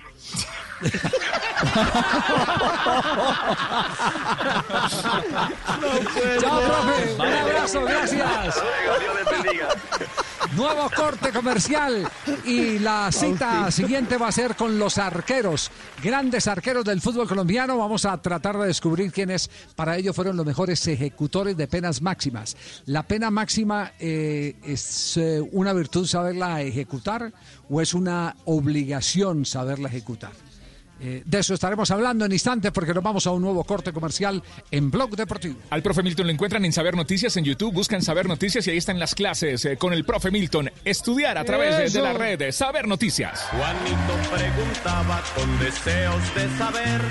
Chao, 6.39 6.61
profe. 6.61 7.13
Un 7.15 7.21
abrazo, 7.21 7.81
gracias. 7.81 8.61
Nuevo 10.55 10.89
corte 10.93 11.31
comercial 11.31 12.09
y 12.43 12.79
la 12.79 13.09
cita 13.11 13.71
siguiente 13.71 14.17
va 14.17 14.27
a 14.27 14.31
ser 14.33 14.55
con 14.55 14.77
los 14.77 14.97
arqueros, 14.97 15.71
grandes 16.03 16.47
arqueros 16.47 16.83
del 16.83 16.99
fútbol 16.99 17.27
colombiano. 17.27 17.77
Vamos 17.77 18.05
a 18.05 18.21
tratar 18.21 18.57
de 18.57 18.67
descubrir 18.67 19.13
quiénes 19.13 19.49
para 19.75 19.95
ello 19.95 20.13
fueron 20.13 20.35
los 20.35 20.45
mejores 20.45 20.85
ejecutores 20.87 21.55
de 21.55 21.67
penas 21.67 22.01
máximas. 22.01 22.57
¿La 22.85 23.03
pena 23.03 23.31
máxima 23.31 23.93
eh, 23.97 24.55
es 24.63 25.15
eh, 25.15 25.41
una 25.53 25.71
virtud 25.71 26.05
saberla 26.05 26.61
ejecutar 26.61 27.31
o 27.71 27.79
es 27.79 27.93
una 27.93 28.35
obligación 28.43 29.45
saberla 29.45 29.87
ejecutar? 29.87 30.33
Eh, 31.03 31.23
de 31.25 31.39
eso 31.39 31.55
estaremos 31.55 31.89
hablando 31.89 32.25
en 32.25 32.31
instantes 32.31 32.71
porque 32.71 32.93
nos 32.93 33.03
vamos 33.03 33.25
a 33.25 33.31
un 33.31 33.41
nuevo 33.41 33.63
corte 33.63 33.91
comercial 33.91 34.41
en 34.69 34.91
Blog 34.91 35.15
Deportivo. 35.15 35.55
Al 35.71 35.81
profe 35.81 36.03
Milton 36.03 36.27
lo 36.27 36.33
encuentran 36.33 36.63
en 36.63 36.71
Saber 36.71 36.95
Noticias 36.95 37.35
en 37.37 37.43
YouTube, 37.43 37.73
buscan 37.73 38.01
Saber 38.03 38.27
Noticias 38.27 38.67
y 38.67 38.71
ahí 38.71 38.77
están 38.77 38.99
las 38.99 39.15
clases 39.15 39.65
eh, 39.65 39.77
con 39.77 39.93
el 39.93 40.05
profe 40.05 40.29
Milton. 40.29 40.69
Estudiar 40.85 41.37
a 41.39 41.43
través 41.43 41.77
de, 41.93 41.99
de 41.99 42.03
la 42.03 42.13
red 42.13 42.37
de 42.37 42.51
Saber 42.51 42.87
Noticias. 42.87 43.41
Juanito 43.49 44.29
preguntaba 44.31 45.23
con 45.35 45.59
deseos 45.59 46.35
de 46.35 46.57
saber 46.57 47.01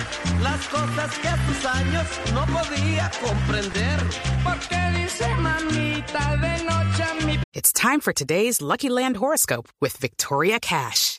las 0.42 0.66
cosas 0.68 1.18
que 1.18 1.28
a 1.28 1.46
sus 1.46 1.66
años 1.66 2.06
no 2.32 2.46
podía 2.46 3.10
comprender. 3.20 3.98
Porque 4.44 4.76
dice 5.02 5.26
mamita 5.36 6.36
de 6.36 6.64
noche 6.64 7.02
a 7.02 7.26
mi 7.26 7.40
It's 7.52 7.72
time 7.72 8.00
for 8.00 8.12
today's 8.12 8.62
Lucky 8.62 8.88
Land 8.88 9.16
horoscope 9.16 9.68
with 9.80 9.96
Victoria 9.98 10.60
Cash. 10.60 11.18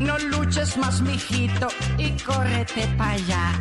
No 0.00 0.18
luches 0.18 0.78
más, 0.78 1.02
mijito, 1.02 1.68
y 1.98 2.10
córrete 2.22 2.88
para 2.96 3.12
allá. 3.12 3.52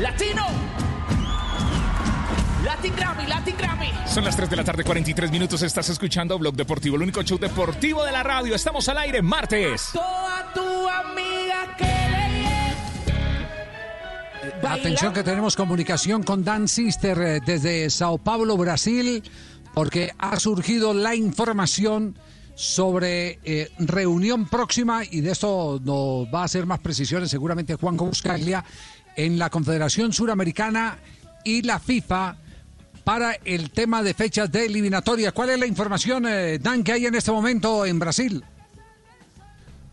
Latino. 0.00 0.46
Latin 2.64 2.96
Grammy, 2.96 3.26
Latin 3.26 3.56
Grammy. 3.56 3.92
Son 4.06 4.24
las 4.24 4.36
3 4.36 4.50
de 4.50 4.56
la 4.56 4.64
tarde, 4.64 4.82
43 4.82 5.30
minutos. 5.30 5.62
Estás 5.62 5.88
escuchando 5.88 6.36
Blog 6.36 6.56
Deportivo, 6.56 6.96
el 6.96 7.02
único 7.02 7.22
show 7.22 7.38
deportivo 7.38 8.04
de 8.04 8.10
la 8.10 8.24
radio. 8.24 8.56
Estamos 8.56 8.88
al 8.88 8.98
aire 8.98 9.22
martes. 9.22 9.90
Toda 9.92 10.52
tu 10.52 10.88
amiga 10.88 11.76
que 11.78 11.84
le 11.84 12.55
Atención 14.62 15.12
que 15.12 15.22
tenemos 15.22 15.56
comunicación 15.56 16.22
con 16.22 16.44
Dan 16.44 16.68
Sister 16.68 17.18
eh, 17.20 17.40
desde 17.44 17.90
Sao 17.90 18.18
Paulo, 18.18 18.56
Brasil, 18.56 19.22
porque 19.74 20.12
ha 20.18 20.38
surgido 20.38 20.94
la 20.94 21.14
información 21.14 22.16
sobre 22.54 23.38
eh, 23.44 23.70
reunión 23.78 24.46
próxima, 24.46 25.02
y 25.04 25.20
de 25.20 25.32
esto 25.32 25.80
nos 25.82 26.26
va 26.32 26.42
a 26.42 26.44
hacer 26.44 26.66
más 26.66 26.80
precisiones 26.80 27.30
seguramente 27.30 27.74
Juan 27.74 27.96
Buscaglia, 27.96 28.64
en 29.16 29.38
la 29.38 29.50
Confederación 29.50 30.12
Suramericana 30.12 30.98
y 31.44 31.62
la 31.62 31.78
FIFA 31.78 32.36
para 33.04 33.32
el 33.44 33.70
tema 33.70 34.02
de 34.02 34.14
fechas 34.14 34.50
de 34.50 34.66
eliminatoria. 34.66 35.32
¿Cuál 35.32 35.50
es 35.50 35.58
la 35.58 35.66
información, 35.66 36.26
eh, 36.26 36.58
Dan, 36.58 36.82
que 36.82 36.92
hay 36.92 37.06
en 37.06 37.14
este 37.14 37.32
momento 37.32 37.86
en 37.86 37.98
Brasil? 37.98 38.44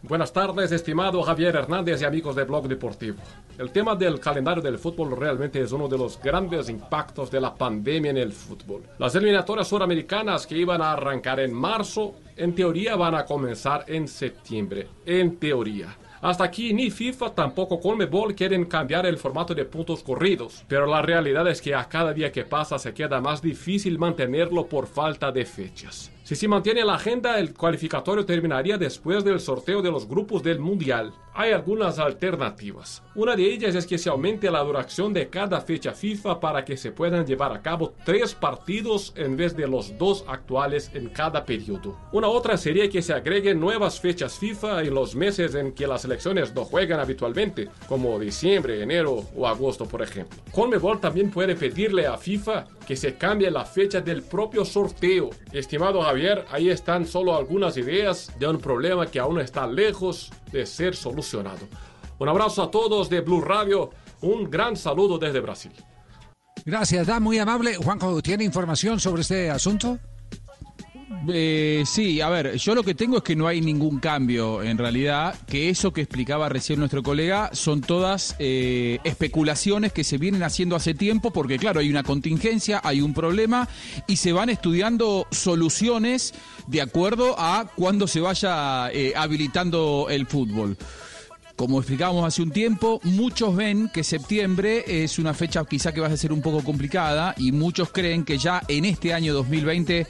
Buenas 0.06 0.34
tardes, 0.34 0.70
estimado 0.74 1.24
Javier 1.24 1.56
Hernández 1.56 2.02
y 2.02 2.04
amigos 2.04 2.36
de 2.36 2.44
Blog 2.44 2.68
Deportivo. 2.68 3.20
El 3.58 3.72
tema 3.72 3.96
del 3.96 4.20
calendario 4.20 4.62
del 4.62 4.78
fútbol 4.78 5.16
realmente 5.16 5.62
es 5.62 5.72
uno 5.72 5.88
de 5.88 5.98
los 5.98 6.22
grandes 6.22 6.68
impactos 6.68 7.32
de 7.32 7.40
la 7.40 7.56
pandemia 7.56 8.12
en 8.12 8.18
el 8.18 8.34
fútbol. 8.34 8.84
Las 9.00 9.16
eliminatorias 9.16 9.70
suramericanas 9.70 10.46
que 10.46 10.58
iban 10.58 10.82
a 10.82 10.92
arrancar 10.92 11.40
en 11.40 11.54
marzo, 11.54 12.16
en 12.36 12.54
teoría 12.54 12.98
van 12.98 13.16
a 13.16 13.24
comenzar 13.24 13.86
en 13.88 14.10
septiembre. 14.10 14.90
En 15.06 15.38
teoría. 15.38 15.96
Hasta 16.20 16.44
aquí 16.44 16.74
ni 16.74 16.92
FIFA 16.92 17.34
tampoco 17.34 17.80
Colmebol 17.80 18.36
quieren 18.36 18.66
cambiar 18.66 19.06
el 19.06 19.18
formato 19.18 19.56
de 19.56 19.64
puntos 19.64 20.04
corridos, 20.04 20.66
pero 20.68 20.86
la 20.86 21.02
realidad 21.02 21.48
es 21.48 21.62
que 21.62 21.76
a 21.76 21.88
cada 21.88 22.12
día 22.12 22.30
que 22.30 22.44
pasa 22.44 22.78
se 22.78 22.94
queda 22.94 23.22
más 23.22 23.42
difícil 23.42 23.98
mantenerlo 23.98 24.68
por 24.68 24.86
falta 24.86 25.32
de 25.32 25.46
fechas. 25.46 26.13
Si 26.24 26.36
se 26.38 26.48
mantiene 26.48 26.86
la 26.86 26.96
agenda, 26.96 27.38
el 27.38 27.54
cualificatorio 27.54 28.26
terminaría 28.26 28.78
después 28.78 29.26
del 29.26 29.42
sorteo 29.42 29.82
de 29.82 29.92
los 29.92 30.08
grupos 30.08 30.42
del 30.42 30.58
Mundial. 30.58 31.14
Hay 31.36 31.52
algunas 31.52 31.98
alternativas. 31.98 33.02
Una 33.16 33.36
de 33.36 33.52
ellas 33.52 33.74
es 33.74 33.88
que 33.88 33.98
se 33.98 34.10
aumente 34.10 34.52
la 34.52 34.60
duración 34.60 35.14
de 35.14 35.30
cada 35.30 35.62
fecha 35.62 35.92
FIFA 35.92 36.40
para 36.40 36.64
que 36.64 36.78
se 36.78 36.92
puedan 36.92 37.26
llevar 37.26 37.52
a 37.52 37.62
cabo 37.64 37.96
tres 38.06 38.36
partidos 38.36 39.14
en 39.16 39.36
vez 39.36 39.58
de 39.58 39.68
los 39.68 39.98
dos 39.98 40.26
actuales 40.28 40.92
en 40.94 41.10
cada 41.10 41.44
periodo. 41.44 41.98
Una 42.12 42.28
otra 42.28 42.56
sería 42.56 42.88
que 42.88 43.02
se 43.02 43.14
agreguen 43.14 43.60
nuevas 43.60 44.00
fechas 44.00 44.38
FIFA 44.38 44.84
en 44.84 44.94
los 44.94 45.16
meses 45.16 45.56
en 45.56 45.72
que 45.72 45.88
las 45.88 46.04
selecciones 46.04 46.54
no 46.54 46.66
juegan 46.66 47.00
habitualmente, 47.00 47.68
como 47.88 48.20
diciembre, 48.20 48.84
enero 48.84 49.26
o 49.36 49.48
agosto, 49.48 49.86
por 49.86 50.04
ejemplo. 50.04 50.38
Conmebol 50.52 51.00
también 51.00 51.32
puede 51.32 51.56
pedirle 51.56 52.06
a 52.06 52.16
FIFA 52.16 52.68
que 52.86 52.96
se 52.96 53.16
cambie 53.16 53.50
la 53.50 53.66
fecha 53.66 54.02
del 54.02 54.22
propio 54.22 54.66
sorteo. 54.66 55.32
Estimado 55.52 56.02
Javier, 56.04 56.46
ahí 56.52 56.70
están 56.70 57.08
solo 57.08 57.36
algunas 57.36 57.76
ideas 57.78 58.32
de 58.38 58.48
un 58.48 58.60
problema 58.60 59.08
que 59.08 59.20
aún 59.20 59.40
está 59.40 59.66
lejos 59.66 60.32
de 60.52 60.66
ser 60.68 60.96
solucionado. 60.96 61.23
Un 62.20 62.30
abrazo 62.30 62.64
a 62.64 62.72
todos 62.72 63.10
de 63.10 63.22
Blue 63.22 63.42
Radio, 63.42 63.90
un 64.22 64.50
gran 64.50 64.76
saludo 64.76 65.18
desde 65.18 65.40
Brasil. 65.40 65.72
Gracias, 66.66 67.08
Dan, 67.08 67.24
muy 67.24 67.38
amable. 67.40 67.76
Juanjo, 67.76 68.22
¿tiene 68.22 68.44
información 68.44 69.00
sobre 69.00 69.22
este 69.22 69.50
asunto? 69.50 70.00
Eh, 71.28 71.84
sí, 71.86 72.20
a 72.22 72.30
ver, 72.30 72.58
yo 72.58 72.76
lo 72.76 72.84
que 72.84 72.96
tengo 72.96 73.18
es 73.18 73.24
que 73.24 73.36
no 73.36 73.48
hay 73.48 73.62
ningún 73.62 74.00
cambio 74.00 74.62
en 74.62 74.78
realidad, 74.78 75.36
que 75.48 75.70
eso 75.70 75.94
que 75.94 76.02
explicaba 76.02 76.50
recién 76.50 76.80
nuestro 76.80 77.02
colega 77.02 77.50
son 77.54 77.82
todas 77.82 78.36
eh, 78.40 79.00
especulaciones 79.04 79.94
que 79.94 80.04
se 80.04 80.18
vienen 80.18 80.44
haciendo 80.44 80.76
hace 80.76 80.94
tiempo, 80.94 81.32
porque 81.32 81.58
claro, 81.58 81.80
hay 81.80 81.90
una 81.90 82.04
contingencia, 82.04 82.82
hay 82.84 83.02
un 83.02 83.14
problema 83.14 83.70
y 84.08 84.18
se 84.18 84.34
van 84.34 84.50
estudiando 84.50 85.28
soluciones 85.32 86.34
de 86.68 86.82
acuerdo 86.82 87.36
a 87.38 87.70
cuándo 87.76 88.08
se 88.08 88.20
vaya 88.20 88.90
eh, 88.92 89.14
habilitando 89.16 90.08
el 90.10 90.26
fútbol. 90.28 90.78
Como 91.56 91.78
explicábamos 91.78 92.26
hace 92.26 92.42
un 92.42 92.50
tiempo, 92.50 93.00
muchos 93.04 93.56
ven 93.56 93.90
que 93.94 94.04
septiembre 94.04 94.84
es 94.88 95.20
una 95.20 95.36
fecha 95.36 95.64
quizá 95.66 95.92
que 95.92 96.02
va 96.02 96.08
a 96.08 96.18
ser 96.18 96.34
un 96.34 96.42
poco 96.42 96.64
complicada 96.64 97.36
y 97.38 97.52
muchos 97.52 97.92
creen 97.92 98.26
que 98.26 98.40
ya 98.40 98.64
en 98.68 98.86
este 98.86 99.14
año 99.14 99.36
2020 99.36 100.08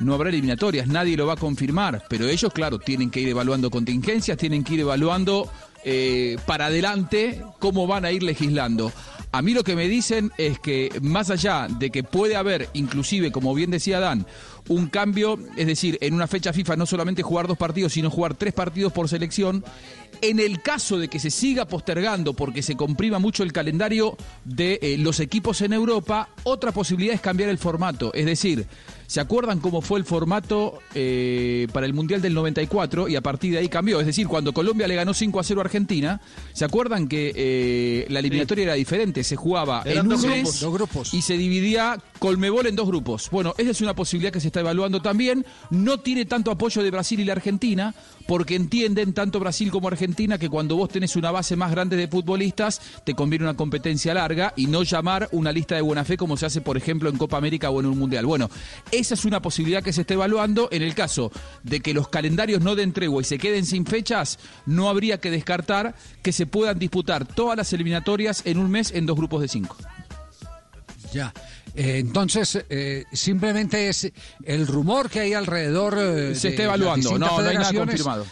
no 0.00 0.14
habrá 0.14 0.28
eliminatorias, 0.28 0.86
nadie 0.86 1.16
lo 1.16 1.26
va 1.26 1.34
a 1.34 1.36
confirmar, 1.36 2.04
pero 2.10 2.28
ellos, 2.28 2.52
claro, 2.52 2.78
tienen 2.78 3.10
que 3.10 3.20
ir 3.20 3.28
evaluando 3.28 3.70
contingencias, 3.70 4.36
tienen 4.36 4.62
que 4.62 4.74
ir 4.74 4.80
evaluando 4.80 5.50
eh, 5.84 6.36
para 6.46 6.66
adelante 6.66 7.42
cómo 7.58 7.86
van 7.86 8.04
a 8.04 8.12
ir 8.12 8.22
legislando. 8.22 8.92
A 9.32 9.42
mí 9.42 9.52
lo 9.52 9.64
que 9.64 9.74
me 9.74 9.88
dicen 9.88 10.30
es 10.38 10.60
que 10.60 10.90
más 11.02 11.28
allá 11.28 11.66
de 11.68 11.90
que 11.90 12.04
puede 12.04 12.36
haber, 12.36 12.68
inclusive, 12.72 13.32
como 13.32 13.52
bien 13.52 13.70
decía 13.72 13.98
Dan, 13.98 14.26
un 14.68 14.86
cambio, 14.86 15.40
es 15.56 15.66
decir, 15.66 15.98
en 16.00 16.14
una 16.14 16.28
fecha 16.28 16.52
FIFA 16.52 16.76
no 16.76 16.86
solamente 16.86 17.22
jugar 17.22 17.48
dos 17.48 17.58
partidos, 17.58 17.92
sino 17.92 18.10
jugar 18.10 18.34
tres 18.34 18.52
partidos 18.52 18.92
por 18.92 19.08
selección, 19.08 19.64
en 20.22 20.40
el 20.40 20.62
caso 20.62 20.98
de 20.98 21.08
que 21.08 21.18
se 21.18 21.30
siga 21.30 21.66
postergando 21.66 22.34
porque 22.34 22.62
se 22.62 22.76
comprima 22.76 23.18
mucho 23.18 23.42
el 23.42 23.52
calendario 23.52 24.16
de 24.44 24.78
eh, 24.82 24.96
los 24.98 25.20
equipos 25.20 25.60
en 25.62 25.72
Europa, 25.72 26.28
otra 26.44 26.72
posibilidad 26.72 27.14
es 27.14 27.20
cambiar 27.20 27.48
el 27.50 27.58
formato. 27.58 28.12
Es 28.14 28.26
decir, 28.26 28.66
¿se 29.06 29.20
acuerdan 29.20 29.60
cómo 29.60 29.80
fue 29.82 29.98
el 29.98 30.04
formato 30.04 30.78
eh, 30.94 31.66
para 31.72 31.86
el 31.86 31.94
Mundial 31.94 32.20
del 32.22 32.34
94? 32.34 33.08
Y 33.08 33.16
a 33.16 33.20
partir 33.20 33.52
de 33.52 33.58
ahí 33.58 33.68
cambió. 33.68 34.00
Es 34.00 34.06
decir, 34.06 34.26
cuando 34.28 34.52
Colombia 34.52 34.86
le 34.88 34.94
ganó 34.96 35.14
5 35.14 35.40
a 35.40 35.44
0 35.44 35.60
a 35.60 35.64
Argentina, 35.64 36.20
¿se 36.52 36.64
acuerdan 36.64 37.08
que 37.08 37.32
eh, 37.34 38.06
la 38.08 38.20
eliminatoria 38.20 38.64
era 38.64 38.74
diferente? 38.74 39.24
Se 39.24 39.36
jugaba 39.36 39.82
Eran 39.84 40.06
en 40.06 40.12
un 40.12 40.20
dos 40.20 40.26
mes 40.26 40.60
dos 40.60 40.72
grupos. 40.72 41.14
y 41.14 41.22
se 41.22 41.36
dividía 41.36 41.98
Colmebol 42.18 42.66
en 42.66 42.76
dos 42.76 42.86
grupos. 42.86 43.28
Bueno, 43.30 43.54
esa 43.58 43.70
es 43.70 43.80
una 43.80 43.94
posibilidad 43.94 44.32
que 44.32 44.40
se 44.40 44.48
está 44.48 44.60
evaluando 44.60 45.02
también. 45.02 45.44
No 45.70 45.98
tiene 45.98 46.24
tanto 46.24 46.50
apoyo 46.50 46.82
de 46.82 46.90
Brasil 46.90 47.20
y 47.20 47.24
la 47.24 47.32
Argentina, 47.32 47.94
porque 48.26 48.56
entienden 48.56 49.12
tanto 49.12 49.40
Brasil 49.40 49.70
como 49.70 49.88
Argentina 49.88 50.38
que 50.38 50.48
cuando 50.48 50.76
vos 50.76 50.88
tenés 50.88 51.16
una 51.16 51.30
base 51.30 51.56
más 51.56 51.70
grande 51.70 51.96
de 51.96 52.08
futbolistas, 52.08 52.80
te 53.04 53.14
conviene 53.14 53.44
una 53.44 53.54
competencia 53.54 54.14
larga 54.14 54.52
y 54.56 54.66
no 54.66 54.82
llamar 54.82 55.28
una 55.32 55.52
lista 55.52 55.74
de 55.74 55.82
buena 55.82 56.04
fe 56.04 56.16
como 56.16 56.36
se 56.36 56.46
hace, 56.46 56.60
por 56.60 56.76
ejemplo, 56.76 57.08
en 57.08 57.18
Copa 57.18 57.36
América 57.36 57.70
o 57.70 57.80
en 57.80 57.86
un 57.86 57.98
Mundial. 57.98 58.26
Bueno, 58.26 58.50
esa 58.90 59.14
es 59.14 59.24
una 59.24 59.40
posibilidad 59.40 59.82
que 59.82 59.92
se 59.92 60.02
está 60.02 60.14
evaluando. 60.14 60.68
En 60.70 60.82
el 60.82 60.94
caso 60.94 61.30
de 61.62 61.80
que 61.80 61.94
los 61.94 62.08
calendarios 62.08 62.60
no 62.60 62.74
den 62.74 62.92
tregua 62.92 63.22
y 63.22 63.24
se 63.24 63.38
queden 63.38 63.64
sin 63.64 63.86
fechas, 63.86 64.38
no 64.66 64.88
habría 64.88 65.18
que 65.18 65.30
descartar 65.30 65.94
que 66.22 66.32
se 66.32 66.46
puedan 66.46 66.78
disputar 66.78 67.26
todas 67.26 67.56
las 67.56 67.72
eliminatorias 67.72 68.42
en 68.44 68.58
un 68.58 68.70
mes 68.70 68.90
en 68.92 69.06
dos 69.06 69.16
grupos 69.16 69.40
de 69.40 69.48
cinco. 69.48 69.76
Ya. 71.12 71.32
Eh, 71.76 71.98
entonces, 71.98 72.64
eh, 72.68 73.04
simplemente 73.12 73.88
es 73.88 74.10
el 74.44 74.66
rumor 74.66 75.10
que 75.10 75.20
hay 75.20 75.32
alrededor. 75.34 75.96
eh, 75.98 76.34
Se 76.34 76.48
está 76.48 76.64
evaluando, 76.64 77.18
no, 77.18 77.40
no 77.40 77.48
hay 77.48 77.56
nada 77.56 77.72
confirmado. 77.72 78.26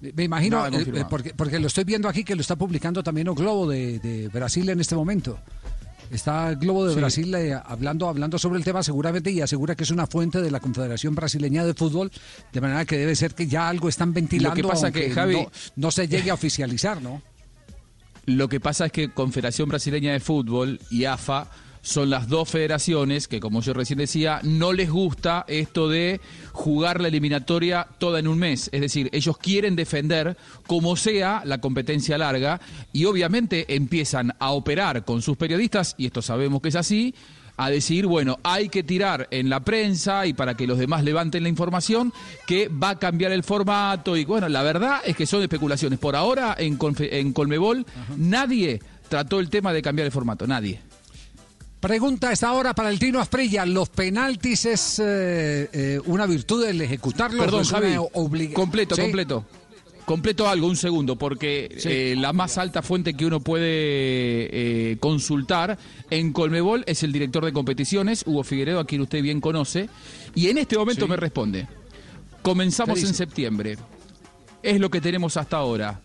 Me 0.00 0.24
imagino, 0.24 0.66
eh, 0.66 1.04
porque, 1.08 1.32
porque 1.32 1.58
lo 1.58 1.68
estoy 1.68 1.84
viendo 1.84 2.06
aquí 2.08 2.22
que 2.22 2.34
lo 2.34 2.42
está 2.42 2.54
publicando 2.54 3.02
también 3.02 3.28
O 3.28 3.34
Globo 3.34 3.66
de, 3.66 3.98
de 3.98 4.28
Brasil 4.28 4.68
en 4.68 4.78
este 4.80 4.94
momento. 4.94 5.38
Está 6.10 6.54
Globo 6.54 6.84
de 6.86 6.92
Sí. 6.94 7.00
Brasil 7.00 7.34
eh, 7.34 7.54
hablando, 7.64 8.06
hablando 8.08 8.38
sobre 8.38 8.58
el 8.58 8.64
tema 8.64 8.82
seguramente 8.82 9.30
y 9.30 9.40
asegura 9.40 9.74
que 9.74 9.82
es 9.84 9.90
una 9.90 10.06
fuente 10.06 10.40
de 10.42 10.50
la 10.50 10.60
Confederación 10.60 11.14
Brasileña 11.14 11.64
de 11.64 11.72
Fútbol, 11.74 12.12
de 12.52 12.60
manera 12.60 12.84
que 12.84 12.98
debe 12.98 13.16
ser 13.16 13.34
que 13.34 13.46
ya 13.48 13.68
algo 13.68 13.88
están 13.88 14.12
ventilando, 14.12 14.68
pasa 14.68 14.92
que, 14.92 15.06
aunque 15.06 15.20
Javi- 15.20 15.44
no, 15.44 15.50
no 15.76 15.90
se 15.90 16.06
llegue 16.06 16.30
a 16.30 16.34
oficializar, 16.34 17.00
¿no? 17.02 17.22
Lo 18.26 18.48
que 18.48 18.60
pasa 18.60 18.86
es 18.86 18.92
que 18.92 19.10
Confederación 19.12 19.68
Brasileña 19.68 20.12
de 20.12 20.20
Fútbol 20.20 20.78
y 20.90 21.06
AFA 21.06 21.48
son 21.86 22.10
las 22.10 22.26
dos 22.28 22.50
federaciones 22.50 23.28
que, 23.28 23.38
como 23.38 23.62
yo 23.62 23.72
recién 23.72 24.00
decía, 24.00 24.40
no 24.42 24.72
les 24.72 24.90
gusta 24.90 25.44
esto 25.46 25.88
de 25.88 26.20
jugar 26.50 27.00
la 27.00 27.06
eliminatoria 27.06 27.86
toda 27.98 28.18
en 28.18 28.26
un 28.26 28.38
mes. 28.38 28.68
Es 28.72 28.80
decir, 28.80 29.08
ellos 29.12 29.38
quieren 29.38 29.76
defender 29.76 30.36
como 30.66 30.96
sea 30.96 31.42
la 31.44 31.58
competencia 31.60 32.18
larga 32.18 32.60
y 32.92 33.04
obviamente 33.04 33.76
empiezan 33.76 34.34
a 34.40 34.50
operar 34.50 35.04
con 35.04 35.22
sus 35.22 35.36
periodistas, 35.36 35.94
y 35.96 36.06
esto 36.06 36.22
sabemos 36.22 36.60
que 36.60 36.70
es 36.70 36.74
así, 36.74 37.14
a 37.56 37.70
decir, 37.70 38.06
bueno, 38.06 38.38
hay 38.42 38.68
que 38.68 38.82
tirar 38.82 39.28
en 39.30 39.48
la 39.48 39.60
prensa 39.60 40.26
y 40.26 40.32
para 40.32 40.56
que 40.56 40.66
los 40.66 40.78
demás 40.78 41.04
levanten 41.04 41.44
la 41.44 41.48
información 41.48 42.12
que 42.48 42.66
va 42.68 42.90
a 42.90 42.98
cambiar 42.98 43.30
el 43.30 43.44
formato 43.44 44.16
y 44.16 44.24
bueno, 44.24 44.48
la 44.48 44.64
verdad 44.64 45.00
es 45.06 45.14
que 45.16 45.24
son 45.24 45.40
especulaciones. 45.40 46.00
Por 46.00 46.16
ahora 46.16 46.56
en, 46.58 46.78
Confe- 46.78 47.10
en 47.12 47.32
Colmebol 47.32 47.86
nadie 48.16 48.80
trató 49.08 49.38
el 49.38 49.48
tema 49.50 49.72
de 49.72 49.82
cambiar 49.82 50.04
el 50.06 50.12
formato, 50.12 50.46
nadie. 50.48 50.80
Pregunta 51.80 52.32
esta 52.32 52.52
hora 52.52 52.74
para 52.74 52.90
el 52.90 52.98
Tino 52.98 53.20
Asprilla. 53.20 53.64
¿Los 53.66 53.88
penaltis 53.90 54.64
es 54.64 54.98
eh, 54.98 55.68
eh, 55.72 56.00
una 56.06 56.26
virtud 56.26 56.64
el 56.64 56.80
ejecutarlos? 56.80 57.44
Perdón, 57.44 57.64
Javi, 57.64 57.96
obliga- 58.14 58.54
completo, 58.54 58.96
¿Sí? 58.96 59.02
completo. 59.02 59.44
Completo 60.04 60.48
algo, 60.48 60.68
un 60.68 60.76
segundo, 60.76 61.16
porque 61.16 61.76
Sí. 61.78 61.88
eh, 61.90 62.14
la 62.16 62.32
más 62.32 62.58
alta 62.58 62.80
fuente 62.80 63.14
que 63.14 63.26
uno 63.26 63.40
puede 63.40 64.96
consultar 65.00 65.78
en 66.10 66.32
Colmebol 66.32 66.84
es 66.86 67.02
el 67.02 67.12
director 67.12 67.44
de 67.44 67.52
competiciones, 67.52 68.22
Hugo 68.24 68.44
Figueredo, 68.44 68.78
a 68.80 68.86
quien 68.86 69.00
usted 69.02 69.20
bien 69.20 69.40
conoce, 69.40 69.88
y 70.34 70.48
en 70.48 70.58
este 70.58 70.78
momento 70.78 71.06
Sí. 71.06 71.10
me 71.10 71.16
responde, 71.16 71.66
comenzamos 72.42 73.00
¿Qué 73.00 73.06
en 73.06 73.14
septiembre, 73.14 73.76
es 74.62 74.78
lo 74.80 74.90
que 74.90 75.00
tenemos 75.00 75.36
hasta 75.36 75.56
ahora. 75.56 76.00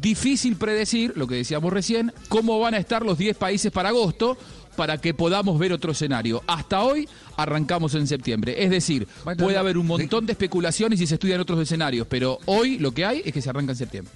Difícil 0.00 0.56
predecir, 0.56 1.12
lo 1.14 1.28
que 1.28 1.36
decíamos 1.36 1.72
recién, 1.72 2.12
cómo 2.28 2.58
van 2.58 2.74
a 2.74 2.78
estar 2.78 3.06
los 3.06 3.16
10 3.16 3.36
países 3.36 3.70
para 3.70 3.90
agosto 3.90 4.36
para 4.74 4.98
que 4.98 5.14
podamos 5.14 5.58
ver 5.58 5.72
otro 5.72 5.92
escenario. 5.92 6.42
Hasta 6.46 6.82
hoy 6.82 7.08
arrancamos 7.36 7.94
en 7.94 8.06
septiembre. 8.06 8.62
Es 8.62 8.70
decir, 8.70 9.06
Bueno, 9.24 9.44
puede 9.44 9.54
no, 9.54 9.60
haber 9.60 9.78
un 9.78 9.86
montón 9.86 10.26
de 10.26 10.32
especulaciones 10.32 11.00
y 11.00 11.06
se 11.06 11.14
estudian 11.14 11.40
otros 11.40 11.60
escenarios, 11.60 12.06
pero 12.08 12.38
hoy 12.46 12.78
lo 12.78 12.92
que 12.92 13.04
hay 13.04 13.22
es 13.24 13.32
que 13.32 13.42
se 13.42 13.50
arranca 13.50 13.72
en 13.72 13.78
septiembre. 13.78 14.12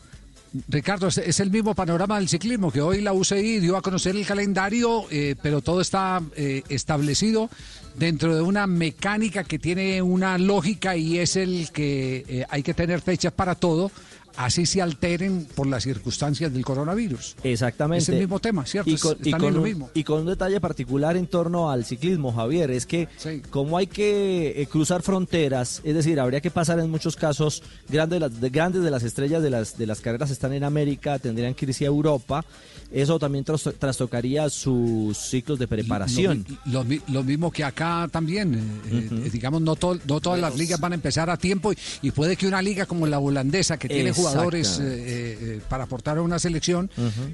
Ricardo, 0.68 1.08
es, 1.08 1.18
es 1.18 1.40
el 1.40 1.50
mismo 1.50 1.74
panorama 1.74 2.18
del 2.18 2.28
ciclismo, 2.28 2.72
que 2.72 2.80
hoy 2.80 3.02
la 3.02 3.12
UCI 3.12 3.60
dio 3.60 3.76
a 3.76 3.82
conocer 3.82 4.16
el 4.16 4.26
calendario, 4.26 5.04
eh, 5.10 5.34
pero 5.42 5.60
todo 5.60 5.80
está 5.80 6.22
eh, 6.36 6.62
establecido 6.68 7.50
dentro 7.96 8.34
de 8.34 8.42
una 8.42 8.66
mecánica 8.66 9.44
que 9.44 9.58
tiene 9.58 10.00
una 10.00 10.38
lógica 10.38 10.96
y 10.96 11.18
es 11.18 11.36
el 11.36 11.70
que 11.72 12.24
eh, 12.28 12.46
hay 12.48 12.62
que 12.62 12.72
tener 12.72 13.00
fechas 13.00 13.32
para 13.32 13.56
todo, 13.56 13.90
así 14.38 14.66
se 14.66 14.80
alteren 14.80 15.46
por 15.54 15.66
las 15.66 15.82
circunstancias 15.82 16.52
del 16.52 16.64
coronavirus. 16.64 17.34
Exactamente. 17.42 18.02
Es 18.04 18.08
el 18.08 18.20
mismo 18.20 18.38
tema, 18.38 18.64
¿cierto? 18.64 18.88
Y 18.88 18.96
con, 18.96 19.16
y 19.24 19.30
lo 19.32 19.46
un, 19.58 19.62
mismo. 19.62 19.90
y 19.94 20.04
con 20.04 20.20
un 20.20 20.26
detalle 20.28 20.60
particular 20.60 21.16
en 21.16 21.26
torno 21.26 21.70
al 21.70 21.84
ciclismo, 21.84 22.32
Javier, 22.32 22.70
es 22.70 22.86
que 22.86 23.08
como 23.50 23.76
hay 23.76 23.88
que 23.88 24.62
eh, 24.62 24.66
cruzar 24.66 25.02
fronteras, 25.02 25.80
es 25.82 25.92
decir, 25.94 26.20
habría 26.20 26.40
que 26.40 26.50
pasar 26.52 26.78
en 26.78 26.88
muchos 26.88 27.16
casos, 27.16 27.62
grandes, 27.88 28.20
las- 28.20 28.40
de, 28.40 28.48
grandes 28.50 28.82
de 28.82 28.90
las 28.92 29.02
estrellas 29.02 29.42
de 29.42 29.50
las, 29.50 29.76
de 29.76 29.86
las 29.86 30.00
carreras 30.00 30.30
están 30.30 30.52
en 30.52 30.62
América, 30.62 31.18
tendrían 31.18 31.54
que 31.54 31.66
irse 31.66 31.84
a 31.84 31.88
Europa, 31.88 32.44
eso 32.92 33.18
también 33.18 33.44
tras- 33.44 33.74
trastocaría 33.78 34.48
sus 34.50 35.18
ciclos 35.18 35.58
de 35.58 35.66
preparación. 35.66 36.46
Lo, 36.66 36.86
lo 37.08 37.22
mismo 37.24 37.50
que 37.50 37.64
acá 37.64 38.08
también, 38.10 38.54
eh, 38.90 39.08
eh, 39.10 39.30
digamos, 39.32 39.60
no, 39.62 39.74
to- 39.74 39.98
no 40.06 40.20
todas 40.20 40.38
las 40.40 40.56
ligas 40.56 40.78
van 40.80 40.92
a 40.92 40.94
empezar 40.94 41.28
a 41.28 41.36
tiempo 41.36 41.72
y, 41.72 41.76
y 42.02 42.10
puede 42.12 42.36
que 42.36 42.46
una 42.46 42.62
liga 42.62 42.86
como 42.86 43.04
la 43.06 43.18
holandesa, 43.18 43.76
que 43.78 43.88
tiene 43.88 44.12
jugadores 44.12 44.27
Exactamente. 44.32 44.82
eh, 44.82 45.38
eh, 45.56 45.60
para 45.68 45.84
aportar 45.84 46.18
a 46.18 46.22
una 46.22 46.38
selección, 46.38 46.90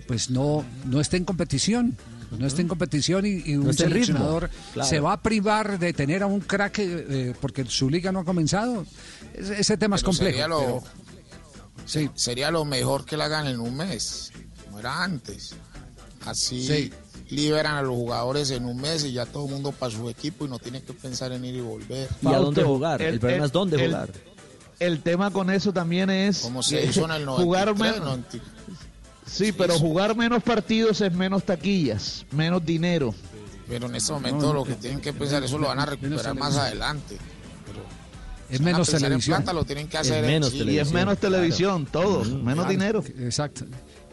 pues 0.06 0.30
no, 0.30 0.64
no 0.86 1.00
esté 1.00 1.16
en 1.16 1.24
competición. 1.24 1.96
No 2.38 2.46
esté 2.48 2.62
en 2.62 2.68
competición 2.68 3.24
y, 3.26 3.28
y 3.44 3.54
un 3.54 3.60
ritmo, 3.68 3.72
seleccionador 3.74 4.50
claro. 4.72 4.88
se 4.88 4.98
va 4.98 5.12
a 5.12 5.22
privar 5.22 5.78
de 5.78 5.92
tener 5.92 6.24
a 6.24 6.26
un 6.26 6.40
crack 6.40 6.80
eh, 6.80 7.06
eh, 7.08 7.34
porque 7.40 7.64
su 7.66 7.88
liga 7.88 8.10
no 8.10 8.18
ha 8.20 8.24
comenzado. 8.24 8.84
Ese, 9.34 9.60
ese 9.60 9.76
tema 9.76 9.94
es 9.94 10.02
Pero 10.02 10.10
complejo. 10.10 10.32
Sería 10.32 10.48
lo, 10.48 10.58
pero- 10.58 10.82
sí. 11.86 12.10
sería 12.16 12.50
lo 12.50 12.64
mejor 12.64 13.04
que 13.04 13.16
la 13.16 13.26
hagan 13.26 13.46
en 13.46 13.60
un 13.60 13.76
mes, 13.76 14.32
como 14.64 14.80
era 14.80 15.04
antes. 15.04 15.54
Así 16.24 16.66
Sí. 16.66 16.92
liberan 17.28 17.76
a 17.76 17.82
los 17.82 17.94
jugadores 17.94 18.50
en 18.50 18.64
un 18.64 18.78
mes 18.80 19.04
y 19.04 19.12
ya 19.12 19.26
todo 19.26 19.44
el 19.46 19.52
mundo 19.52 19.70
para 19.70 19.92
su 19.94 20.08
equipo 20.10 20.44
y 20.44 20.48
no 20.48 20.58
tienen 20.58 20.82
que 20.82 20.92
pensar 20.92 21.30
en 21.30 21.44
ir 21.44 21.54
y 21.54 21.60
volver. 21.60 22.08
¿Y 22.20 22.26
a 22.26 22.38
dónde 22.38 22.64
jugar? 22.64 23.00
El, 23.00 23.14
el- 23.14 23.20
problema 23.20 23.44
el- 23.44 23.46
es 23.46 23.52
dónde 23.52 23.76
el- 23.76 23.92
jugar. 23.92 24.10
El 24.86 25.00
tema 25.00 25.30
con 25.30 25.50
eso 25.50 25.72
también 25.72 26.10
es 26.10 26.38
Como 26.40 26.62
se 26.62 26.80
que 26.80 26.86
hizo 26.86 27.04
en 27.04 27.10
el 27.12 27.26
jugar 27.26 27.66
93, 27.68 27.92
menos. 28.00 28.08
90. 28.08 28.38
Sí, 29.26 29.52
pero 29.52 29.78
jugar 29.78 30.14
menos 30.16 30.42
partidos 30.42 31.00
es 31.00 31.12
menos 31.12 31.44
taquillas, 31.44 32.26
menos 32.30 32.64
dinero. 32.64 33.14
Pero 33.68 33.86
en 33.86 33.94
este 33.94 34.12
momento 34.12 34.52
lo 34.52 34.64
que 34.64 34.74
tienen 34.74 35.00
que 35.00 35.12
pensar, 35.12 35.42
eso 35.42 35.58
lo 35.58 35.68
van 35.68 35.80
a 35.80 35.86
recuperar 35.86 36.34
más 36.34 36.56
adelante. 36.56 37.16
es 38.50 38.58
van 38.58 38.68
a 38.68 38.72
menos 38.72 38.86
pensar 38.88 39.00
en 39.00 39.02
televisión. 39.04 39.36
plata, 39.38 39.52
lo 39.54 39.64
tienen 39.64 39.88
que 39.88 39.96
Es 39.96 40.00
hacer 40.10 40.24
menos 40.26 40.50
televisión, 40.50 40.74
Y 40.74 40.78
es 40.78 40.92
menos 40.92 41.18
claro. 41.18 41.34
televisión, 41.36 41.86
todo, 41.86 42.24
menos 42.24 42.66
Claro, 42.66 42.70
dinero. 42.70 43.04
Exacto. 43.18 43.64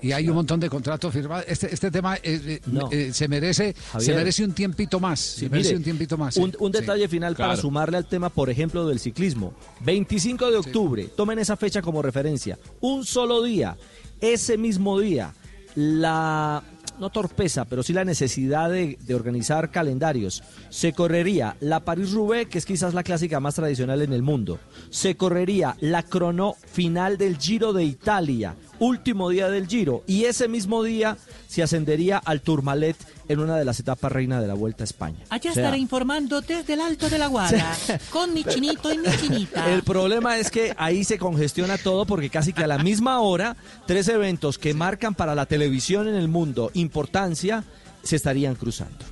Y 0.02 0.12
hay 0.14 0.28
un 0.28 0.36
montón 0.36 0.60
de 0.60 0.70
contratos 0.70 1.14
firmados. 1.14 1.46
Este, 1.48 1.74
este 1.74 1.92
tema 1.92 2.16
eh, 2.18 2.22
eh, 2.24 2.62
No. 2.66 2.90
eh, 2.92 3.12
se 3.14 3.28
merece 3.28 3.76
se 4.00 4.14
merece 4.16 4.44
un 4.44 4.54
tiempito 4.54 5.00
más. 5.00 5.20
Sí, 5.20 5.42
se 5.42 5.50
merece 5.50 5.70
mire, 5.70 5.78
un 5.78 5.84
tiempito 5.84 6.18
más. 6.18 6.38
Un, 6.38 6.52
sí. 6.52 6.58
un 6.60 6.72
Sí. 6.74 6.80
detalle 6.80 7.08
final 7.08 7.36
para 7.36 7.56
sumarle 7.56 7.98
al 7.98 8.06
tema, 8.08 8.30
por 8.30 8.50
ejemplo, 8.50 8.88
del 8.88 9.00
ciclismo. 9.00 9.54
25 9.82 10.50
de 10.52 10.58
octubre, 10.58 11.04
tomen 11.16 11.38
esa 11.40 11.56
fecha 11.56 11.82
como 11.82 12.02
referencia. 12.02 12.58
Un 12.80 13.06
solo 13.06 13.44
día, 13.44 13.78
ese 14.20 14.58
mismo 14.58 15.00
día, 15.00 15.34
la, 15.76 16.64
no 17.02 17.10
torpeza, 17.10 17.66
pero 17.66 17.82
sí 17.82 17.94
la 17.94 18.06
necesidad 18.06 18.70
de, 18.70 18.98
organizar 19.14 19.72
calendarios. 19.72 20.44
Se 20.70 20.94
correría 20.94 21.58
la 21.60 21.80
Paris-Roubaix, 21.80 22.48
que 22.48 22.60
es 22.60 22.66
quizás 22.66 22.94
la 22.94 23.02
clásica 23.02 23.40
más 23.40 23.56
tradicional 23.56 24.04
en 24.04 24.14
el 24.14 24.22
mundo. 24.22 24.60
Se 24.92 25.18
correría 25.18 25.76
la 25.80 26.04
crono 26.04 26.56
final 26.72 27.18
del 27.18 27.38
Giro 27.38 27.74
de 27.74 27.84
Italia, 27.84 28.56
último 28.78 29.30
día 29.30 29.50
del 29.50 29.68
Giro. 29.68 30.04
Y 30.06 30.26
ese 30.26 30.48
mismo 30.48 30.84
día 30.84 31.18
se 31.48 31.64
ascendería 31.64 32.20
al 32.20 32.42
Tourmalet 32.42 32.96
en 33.32 33.40
una 33.40 33.58
de 33.58 33.66
las 33.66 33.80
etapas 33.80 34.12
reina 34.12 34.40
de 34.42 34.48
la 34.48 34.54
Vuelta 34.54 34.84
a 34.84 34.86
España. 34.86 35.18
Allá 35.30 35.52
O 35.52 35.54
sea, 35.54 35.64
estaré 35.64 35.78
informando 35.78 36.42
desde 36.42 36.74
el 36.74 36.82
Alto 36.82 37.10
de 37.10 37.18
la 37.18 37.28
Guada, 37.28 37.76
con 38.12 38.34
mi 38.34 38.44
chinito 38.44 38.92
y 38.94 38.98
mi 38.98 39.08
chinita. 39.18 39.72
El 39.72 39.84
problema 39.84 40.38
es 40.38 40.52
que 40.52 40.74
ahí 40.78 41.04
se 41.04 41.18
congestiona 41.18 41.78
todo 41.78 42.06
porque 42.06 42.30
casi 42.30 42.54
que 42.54 42.64
a 42.64 42.68
la 42.68 42.78
misma 42.78 43.20
hora, 43.22 43.56
tres 43.88 44.08
eventos 44.08 44.58
que 44.58 44.74
marcan 44.74 45.16
para 45.16 45.36
la 45.36 45.46
televisión 45.46 46.08
en 46.08 46.16
el 46.16 46.28
mundo 46.28 46.72
importancia 46.74 47.64
se 48.04 48.16
estarían 48.16 48.56
cruzando. 48.56 49.06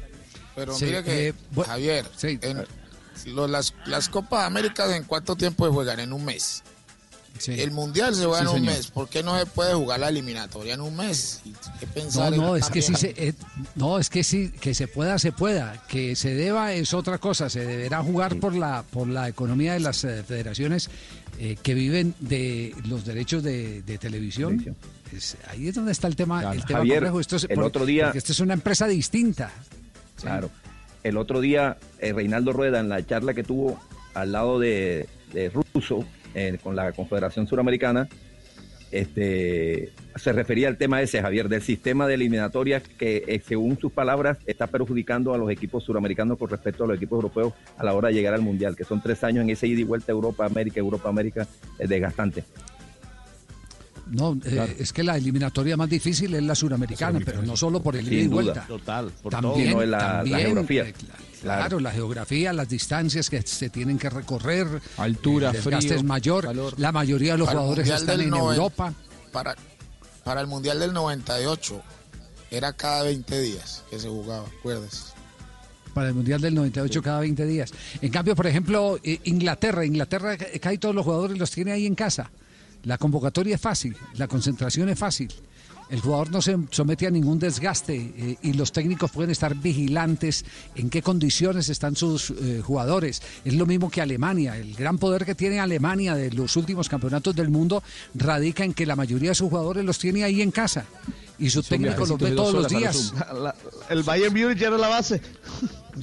Pero 0.56 0.74
Sí, 0.76 0.86
mire 0.86 1.04
que, 1.04 1.28
eh, 1.30 1.34
Javier, 1.66 2.06
en- 2.24 2.66
lo- 3.28 3.48
las, 3.48 3.74
las 3.86 4.10
Copas 4.10 4.46
Américas, 4.46 4.92
¿en 4.92 5.04
cuánto 5.04 5.36
tiempo 5.36 5.66
se 5.66 5.72
juegan? 5.74 6.00
En 6.00 6.14
un 6.14 6.26
mes. 6.26 6.64
El 7.48 7.72
Mundial 7.72 8.14
se 8.16 8.26
juega 8.26 8.40
Sí, 8.40 8.44
en 8.44 8.48
un 8.50 8.56
señor. 8.60 8.74
mes. 8.76 8.88
¿Por 8.88 9.10
qué 9.10 9.24
no 9.24 9.38
se 9.40 9.46
puede 9.46 9.74
jugar 9.74 10.00
la 10.00 10.10
eliminatoria 10.10 10.74
en 10.74 10.82
un 10.82 10.96
mes? 10.96 11.42
¿Y 11.46 11.52
¿Qué 11.80 11.86
No, 11.88 11.94
pensar 11.94 12.32
no, 12.36 12.56
en 12.56 12.62
es 12.64 12.70
que 12.70 12.82
sí 12.82 12.94
también? 12.94 13.16
se, 13.16 13.28
eh, 13.30 13.34
no, 13.76 13.98
es 14.00 14.10
que 14.10 14.24
sí, 14.24 14.52
que 14.60 14.74
se 14.74 14.88
pueda, 14.88 15.18
se 15.20 15.32
pueda, 15.32 15.82
que 15.88 16.16
se 16.16 16.34
deba 16.36 16.74
es 16.74 16.94
otra 16.94 17.18
cosa, 17.18 17.50
se 17.50 17.66
deberá 17.66 18.04
jugar 18.04 18.36
por 18.38 18.56
la 18.56 18.84
por 18.84 19.08
la 19.08 19.28
economía 19.30 19.74
de 19.74 19.80
las 19.80 20.04
eh, 20.04 20.24
federaciones 20.24 20.90
eh, 21.40 21.56
que 21.62 21.74
viven 21.74 22.14
de 22.20 22.76
los 22.86 23.06
derechos 23.06 23.42
de, 23.44 23.82
de 23.84 23.98
televisión. 23.98 24.76
Es- 25.16 25.38
ahí 25.48 25.68
es 25.68 25.76
donde 25.76 25.92
está 25.94 26.08
el 26.08 26.16
tema, 26.16 26.54
el 26.54 26.66
tema 26.66 26.80
Javier, 26.80 26.96
complejo. 26.98 27.20
Esto 27.20 27.36
es 27.38 27.44
el 27.46 27.56
por- 27.56 27.64
otro 27.64 27.86
día- 27.86 28.06
porque 28.06 28.18
esto 28.20 28.32
es 28.34 28.40
una 28.42 28.54
empresa 28.54 28.86
distinta. 28.88 29.52
Claro. 30.22 30.50
El 31.04 31.16
otro 31.18 31.40
día, 31.40 31.78
eh, 32.00 32.12
Reinaldo 32.12 32.52
Rueda, 32.52 32.80
en 32.82 32.90
la 32.90 33.06
charla 33.06 33.34
que 33.34 33.44
tuvo 33.44 33.80
al 34.14 34.34
lado 34.34 34.60
de, 34.60 35.08
de 35.34 35.50
Russo 35.50 36.04
eh, 36.34 36.58
con 36.62 36.76
la 36.76 36.92
Confederación 36.92 37.48
Suramericana, 37.48 38.08
este, 38.92 39.92
se 40.16 40.34
refería 40.34 40.68
al 40.68 40.78
tema 40.78 41.02
ese, 41.02 41.22
Javier, 41.22 41.48
del 41.48 41.62
sistema 41.62 42.08
de 42.08 42.16
eliminatorias 42.16 42.82
que, 42.82 43.24
eh, 43.28 43.42
según 43.46 43.80
sus 43.80 43.92
palabras, 43.92 44.40
está 44.48 44.68
perjudicando 44.68 45.34
a 45.34 45.38
los 45.38 45.52
equipos 45.52 45.84
suramericanos 45.84 46.38
con 46.38 46.50
respecto 46.50 46.84
a 46.84 46.88
los 46.88 46.98
equipos 46.98 47.18
europeos 47.18 47.54
a 47.78 47.84
la 47.84 47.94
hora 47.94 48.08
de 48.08 48.16
llegar 48.16 48.34
al 48.34 48.42
Mundial, 48.42 48.76
que 48.76 48.84
son 48.84 49.02
tres 49.02 49.24
años 49.24 49.44
en 49.44 49.52
ese 49.52 49.68
ida 49.68 49.82
y 49.82 49.84
vuelta 49.84 50.12
Europa-América, 50.12 50.80
Europa-América, 50.80 51.48
eh, 51.78 51.88
desgastante. 51.88 52.44
No, 54.10 54.38
eh, 54.44 54.76
es 54.80 54.92
que 54.94 55.04
la 55.04 55.18
eliminatoria 55.18 55.78
más 55.78 55.90
difícil 55.90 56.34
es 56.34 56.44
la 56.44 56.56
suramericana, 56.56 57.20
pero 57.24 57.42
no 57.44 57.56
solo 57.56 57.82
por 57.82 57.96
el 57.96 58.08
ida 58.08 58.16
y 58.16 58.22
Sin 58.22 58.30
duda. 58.32 58.42
vuelta. 58.44 58.66
Total, 58.68 59.12
por 59.22 59.32
todo. 59.32 59.42
también, 59.42 59.68
Sino 59.70 59.82
la- 59.82 59.86
la 59.98 60.00
también, 60.18 60.40
geografía. 60.40 60.84
eh, 60.88 60.94
cla- 60.94 61.42
claro, 61.42 61.80
la 61.80 61.92
geografía, 61.92 62.54
las 62.54 62.68
distancias 62.70 63.30
que 63.30 63.42
se 63.44 63.70
tienen 63.70 63.98
que 64.00 64.10
recorrer, 64.10 64.68
Altura, 64.98 65.52
el 65.52 65.58
frío, 65.58 65.78
es 65.78 66.04
mayor, 66.04 66.50
la 66.80 66.92
mayoría 66.92 67.34
de 67.34 67.38
los 67.38 67.48
Para 67.48 67.60
jugadores 67.60 67.90
están 67.90 68.20
en 68.22 68.30
noven- 68.32 68.56
Europa. 68.56 68.94
Para, 69.32 69.56
para 70.24 70.42
el 70.42 70.48
Mundial 70.48 70.80
del 70.80 70.94
98, 70.94 71.82
Era 72.52 72.74
cada 72.74 73.04
20 73.04 73.40
días 73.40 73.84
que 73.92 74.00
se 74.00 74.08
jugaba, 74.10 74.48
acuerdas. 74.48 75.14
Para 75.94 76.08
el 76.10 76.16
Mundial 76.16 76.42
del 76.42 76.56
98 76.56 77.02
cada 77.04 77.20
20 77.20 77.46
días. 77.46 77.72
En 78.02 78.10
cambio, 78.12 78.36
por 78.36 78.48
ejemplo, 78.48 78.98
eh, 79.04 79.20
Inglaterra, 79.26 79.86
Inglaterra 79.86 80.36
cae 80.60 80.80
todos 80.80 80.96
los 80.96 81.06
jugadores 81.06 81.38
los 81.38 81.52
tiene 81.52 81.72
ahí 81.74 81.86
en 81.86 81.94
casa. 81.94 82.32
La 82.84 82.98
convocatoria 82.98 83.56
es 83.56 83.62
fácil, 83.62 83.96
la 84.16 84.28
concentración 84.28 84.90
es 84.90 84.98
fácil. 84.98 85.30
El 85.90 86.02
jugador 86.02 86.30
no 86.30 86.42
se 86.42 86.56
somete 86.70 87.08
a 87.08 87.12
ningún 87.12 87.40
desgaste 87.40 87.96
eh, 87.96 88.38
y 88.44 88.54
los 88.54 88.72
técnicos 88.72 89.10
pueden 89.10 89.32
estar 89.32 89.56
vigilantes 89.56 90.46
en 90.76 90.90
qué 90.90 91.02
condiciones 91.02 91.68
están 91.68 91.96
sus 91.96 92.30
eh, 92.30 92.62
jugadores. 92.64 93.24
Es 93.44 93.56
lo 93.56 93.66
mismo 93.66 93.90
que 93.90 94.00
Alemania. 94.00 94.56
El 94.56 94.76
gran 94.76 95.00
poder 95.00 95.26
que 95.26 95.34
tiene 95.34 95.60
Alemania 95.60 96.14
de 96.14 96.32
los 96.32 96.56
últimos 96.58 96.88
campeonatos 96.90 97.36
del 97.36 97.50
mundo 97.50 97.82
radica 98.14 98.64
en 98.64 98.76
que 98.76 98.86
la 98.86 98.96
mayoría 98.96 99.30
de 99.30 99.36
sus 99.36 99.50
jugadores 99.50 99.84
los 99.84 99.98
tiene 99.98 100.24
ahí 100.24 100.44
en 100.44 100.52
casa 100.52 100.86
y 101.40 101.50
su 101.50 101.64
técnico 101.64 102.06
los 102.06 102.18
ve 102.18 102.32
todos 102.32 102.54
los 102.54 102.68
días. 102.68 103.14
el 103.90 104.04
Bayern 104.04 104.34
Munich 104.34 104.62
era 104.62 104.78
la 104.78 104.88
base. 104.88 105.22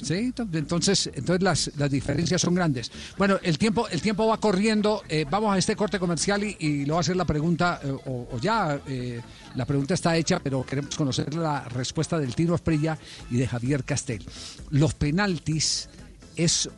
Sí, 0.03 0.31
entonces, 0.53 1.09
entonces 1.13 1.41
las, 1.41 1.71
las 1.77 1.89
diferencias 1.89 2.41
son 2.41 2.53
grandes. 2.53 2.91
Bueno, 3.17 3.39
el 3.41 3.57
tiempo, 3.57 3.87
el 3.87 4.01
tiempo 4.01 4.27
va 4.27 4.37
corriendo. 4.37 5.01
Eh, 5.09 5.25
vamos 5.29 5.53
a 5.53 5.57
este 5.57 5.75
corte 5.75 5.99
comercial 5.99 6.43
y, 6.43 6.55
y 6.59 6.85
lo 6.85 6.93
va 6.93 6.99
a 6.99 7.01
hacer 7.01 7.15
la 7.15 7.25
pregunta, 7.25 7.79
eh, 7.83 7.91
o, 8.05 8.27
o, 8.31 8.39
ya 8.39 8.79
eh, 8.87 9.21
la 9.55 9.65
pregunta 9.65 9.93
está 9.93 10.15
hecha, 10.15 10.39
pero 10.39 10.65
queremos 10.65 10.95
conocer 10.95 11.33
la 11.33 11.63
respuesta 11.65 12.19
del 12.19 12.35
Tino 12.35 12.55
Esprilla 12.55 12.97
y 13.31 13.37
de 13.37 13.47
Javier 13.47 13.83
Castel. 13.83 14.23
Los 14.71 14.93
penaltis 14.93 15.89
es 16.35 16.69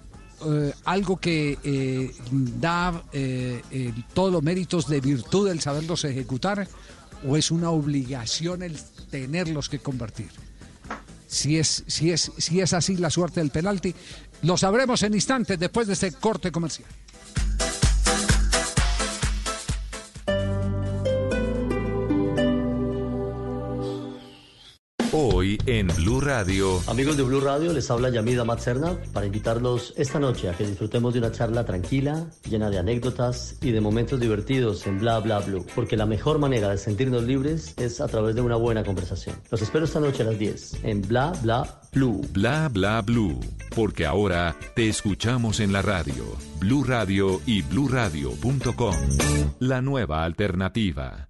algo 0.86 1.18
que 1.18 2.14
da 2.32 3.04
todos 4.14 4.32
los 4.32 4.42
méritos 4.42 4.88
de 4.88 5.02
virtud 5.02 5.50
el 5.50 5.60
saberlos 5.60 6.06
ejecutar 6.06 6.66
o 7.28 7.38
es 7.38 7.52
una 7.52 7.70
obligación 7.70 8.64
el 8.64 8.78
tenerlos 9.10 9.70
que 9.70 9.80
convertir? 9.80 10.30
Si 11.28 11.60
es, 11.60 11.84
si, 11.88 12.12
es, 12.12 12.32
si 12.38 12.60
es 12.60 12.74
así 12.74 12.98
la 12.98 13.10
suerte 13.10 13.40
del 13.40 13.52
penalti, 13.52 13.94
lo 14.42 14.58
sabremos 14.58 15.04
en 15.04 15.14
instantes 15.14 15.60
después 15.60 15.88
de 15.88 15.94
este 15.94 16.12
corte 16.14 16.52
comercial. 16.52 16.90
Hoy 25.12 25.58
en 25.66 25.88
Blue 25.88 26.22
Radio. 26.22 26.80
Amigos 26.86 27.18
de 27.18 27.24
Blue 27.24 27.40
Radio, 27.40 27.74
les 27.74 27.90
habla 27.90 28.10
Yamida 28.10 28.46
Matzerna 28.46 28.96
para 29.12 29.26
invitarlos 29.26 29.92
esta 29.98 30.20
noche 30.20 30.50
a 30.50 30.54
que 30.54 30.68
disfrutemos 30.68 31.14
de 31.14 31.20
una 31.20 31.32
charla 31.32 31.66
tranquila, 31.66 32.28
llena 32.48 32.70
de 32.70 32.78
anécdotas 32.78 33.58
y 33.62 33.72
de 33.72 33.82
momentos 33.82 34.20
divertidos 34.20 34.86
en 34.86 35.00
Bla 35.00 35.20
Bla 35.20 35.40
Blue. 35.40 35.66
Porque 35.74 35.98
la 35.98 36.06
mejor 36.06 36.38
manera 36.38 36.70
de 36.70 36.78
sentirnos 36.78 37.24
libres 37.24 37.74
es 37.78 38.02
a 38.02 38.08
través 38.08 38.36
de 38.36 38.42
una 38.42 38.56
buena 38.56 38.84
conversación. 38.84 39.36
Los 39.50 39.64
espero 39.64 39.86
esta 39.86 40.00
noche 40.00 40.22
a 40.22 40.28
las 40.28 40.38
10 40.38 40.84
en 40.84 41.02
Bla 41.02 41.34
Bla 41.42 41.82
Blue. 41.92 42.22
Bla 42.32 42.70
Bla 42.70 43.02
Blue. 43.02 43.40
Porque 43.76 44.06
ahora 44.06 44.56
te 44.76 44.90
escuchamos 44.90 45.60
en 45.60 45.74
la 45.74 45.82
radio. 45.82 46.24
Blue 46.60 46.84
Radio 46.84 47.42
y 47.48 47.64
bluradio.com. 47.64 48.96
La 49.58 49.82
nueva 49.82 50.24
alternativa. 50.24 51.29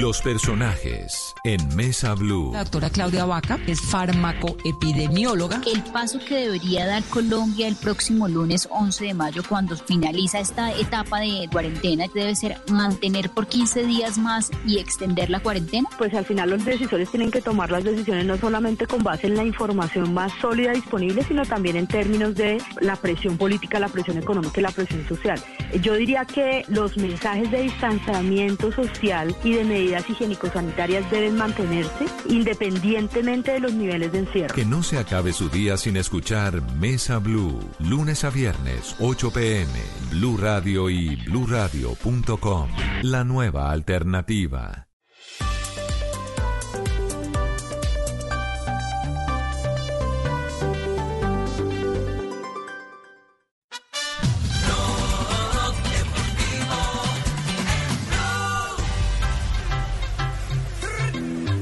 Los 0.00 0.22
personajes 0.22 1.34
en 1.44 1.76
Mesa 1.76 2.14
Blue. 2.14 2.50
La 2.54 2.60
doctora 2.60 2.88
Claudia 2.88 3.26
Vaca 3.26 3.58
es 3.66 3.78
farmacoepidemióloga. 3.78 5.60
El 5.66 5.82
paso 5.82 6.18
que 6.18 6.36
debería 6.36 6.86
dar 6.86 7.02
Colombia 7.04 7.68
el 7.68 7.76
próximo 7.76 8.26
lunes 8.26 8.66
11 8.70 9.04
de 9.04 9.12
mayo, 9.14 9.42
cuando 9.46 9.76
finaliza 9.76 10.40
esta 10.40 10.72
etapa 10.72 11.20
de 11.20 11.46
cuarentena, 11.52 12.06
debe 12.14 12.34
ser 12.34 12.58
mantener 12.70 13.28
por 13.28 13.46
15 13.46 13.84
días 13.84 14.16
más 14.16 14.50
y 14.66 14.78
extender 14.78 15.28
la 15.28 15.40
cuarentena. 15.40 15.90
Pues 15.98 16.14
al 16.14 16.24
final 16.24 16.48
los 16.48 16.64
decisores 16.64 17.10
tienen 17.10 17.30
que 17.30 17.42
tomar 17.42 17.70
las 17.70 17.84
decisiones 17.84 18.24
no 18.24 18.38
solamente 18.38 18.86
con 18.86 19.02
base 19.02 19.26
en 19.26 19.36
la 19.36 19.44
información 19.44 20.14
más 20.14 20.32
sólida 20.40 20.72
disponible, 20.72 21.22
sino 21.22 21.44
también 21.44 21.76
en 21.76 21.86
términos 21.86 22.34
de 22.34 22.62
la 22.80 22.96
presión 22.96 23.36
política, 23.36 23.78
la 23.78 23.88
presión 23.88 24.16
económica 24.16 24.58
y 24.58 24.62
la 24.62 24.70
presión 24.70 25.06
social. 25.06 25.38
Yo 25.82 25.94
diría 25.94 26.24
que 26.24 26.64
los 26.68 26.96
mensajes 26.96 27.50
de 27.50 27.62
distanciamiento 27.62 28.72
social 28.72 29.36
y 29.44 29.52
de 29.52 29.64
medidas 29.82 30.08
higiénico-sanitarias 30.08 31.10
deben 31.10 31.36
mantenerse 31.36 32.06
independientemente 32.28 33.52
de 33.52 33.60
los 33.60 33.72
niveles 33.72 34.12
de 34.12 34.20
encierro. 34.20 34.54
Que 34.54 34.64
no 34.64 34.82
se 34.82 34.98
acabe 34.98 35.32
su 35.32 35.48
día 35.48 35.76
sin 35.76 35.96
escuchar 35.96 36.62
Mesa 36.76 37.18
Blue, 37.18 37.58
lunes 37.80 38.24
a 38.24 38.30
viernes, 38.30 38.94
8 39.00 39.32
pm, 39.32 39.72
Blue 40.10 40.36
Radio 40.36 40.88
y 40.88 41.16
bluradio.com. 41.16 42.68
La 43.02 43.24
nueva 43.24 43.70
alternativa. 43.70 44.91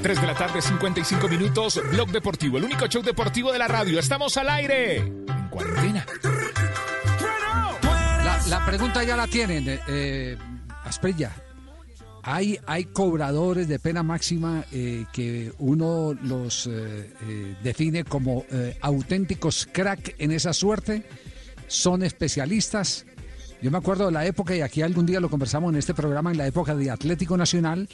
De 0.03 0.27
la 0.27 0.35
tarde, 0.35 0.63
55 0.63 1.29
minutos, 1.29 1.81
Blog 1.93 2.11
Deportivo, 2.11 2.57
el 2.57 2.65
único 2.65 2.87
show 2.87 3.03
deportivo 3.03 3.53
de 3.53 3.59
la 3.59 3.69
radio. 3.69 3.99
Estamos 3.99 4.35
al 4.39 4.49
aire, 4.49 4.97
en 4.97 5.49
cuarentena. 5.51 6.07
La, 8.25 8.41
la 8.49 8.67
pregunta 8.67 9.05
ya 9.05 9.15
la 9.15 9.27
tienen, 9.27 9.69
eh, 9.69 9.81
eh, 9.89 10.39
Asprilla. 10.85 11.33
Hay, 12.23 12.59
hay 12.67 12.87
cobradores 12.87 13.69
de 13.69 13.79
pena 13.79 14.03
máxima 14.03 14.65
eh, 14.73 15.05
que 15.13 15.53
uno 15.59 16.15
los 16.15 16.67
eh, 16.67 17.13
eh, 17.23 17.57
define 17.63 18.05
como 18.05 18.45
auténticos 18.81 19.69
crack 19.71 20.15
en 20.19 20.33
esa 20.33 20.55
suerte. 20.55 21.05
Son 21.69 22.03
especialistas. 22.03 23.05
Yo 23.63 23.71
me 23.71 23.77
acuerdo 23.77 24.07
de 24.07 24.13
la 24.13 24.25
época, 24.25 24.57
y 24.57 24.63
aquí 24.63 24.81
algún 24.81 25.05
día 25.05 25.21
lo 25.21 25.29
conversamos 25.29 25.71
en 25.73 25.79
este 25.79 25.93
programa, 25.93 26.31
en 26.31 26.39
la 26.39 26.47
época 26.47 26.75
de 26.75 26.91
Atlético 26.91 27.37
Nacional, 27.37 27.89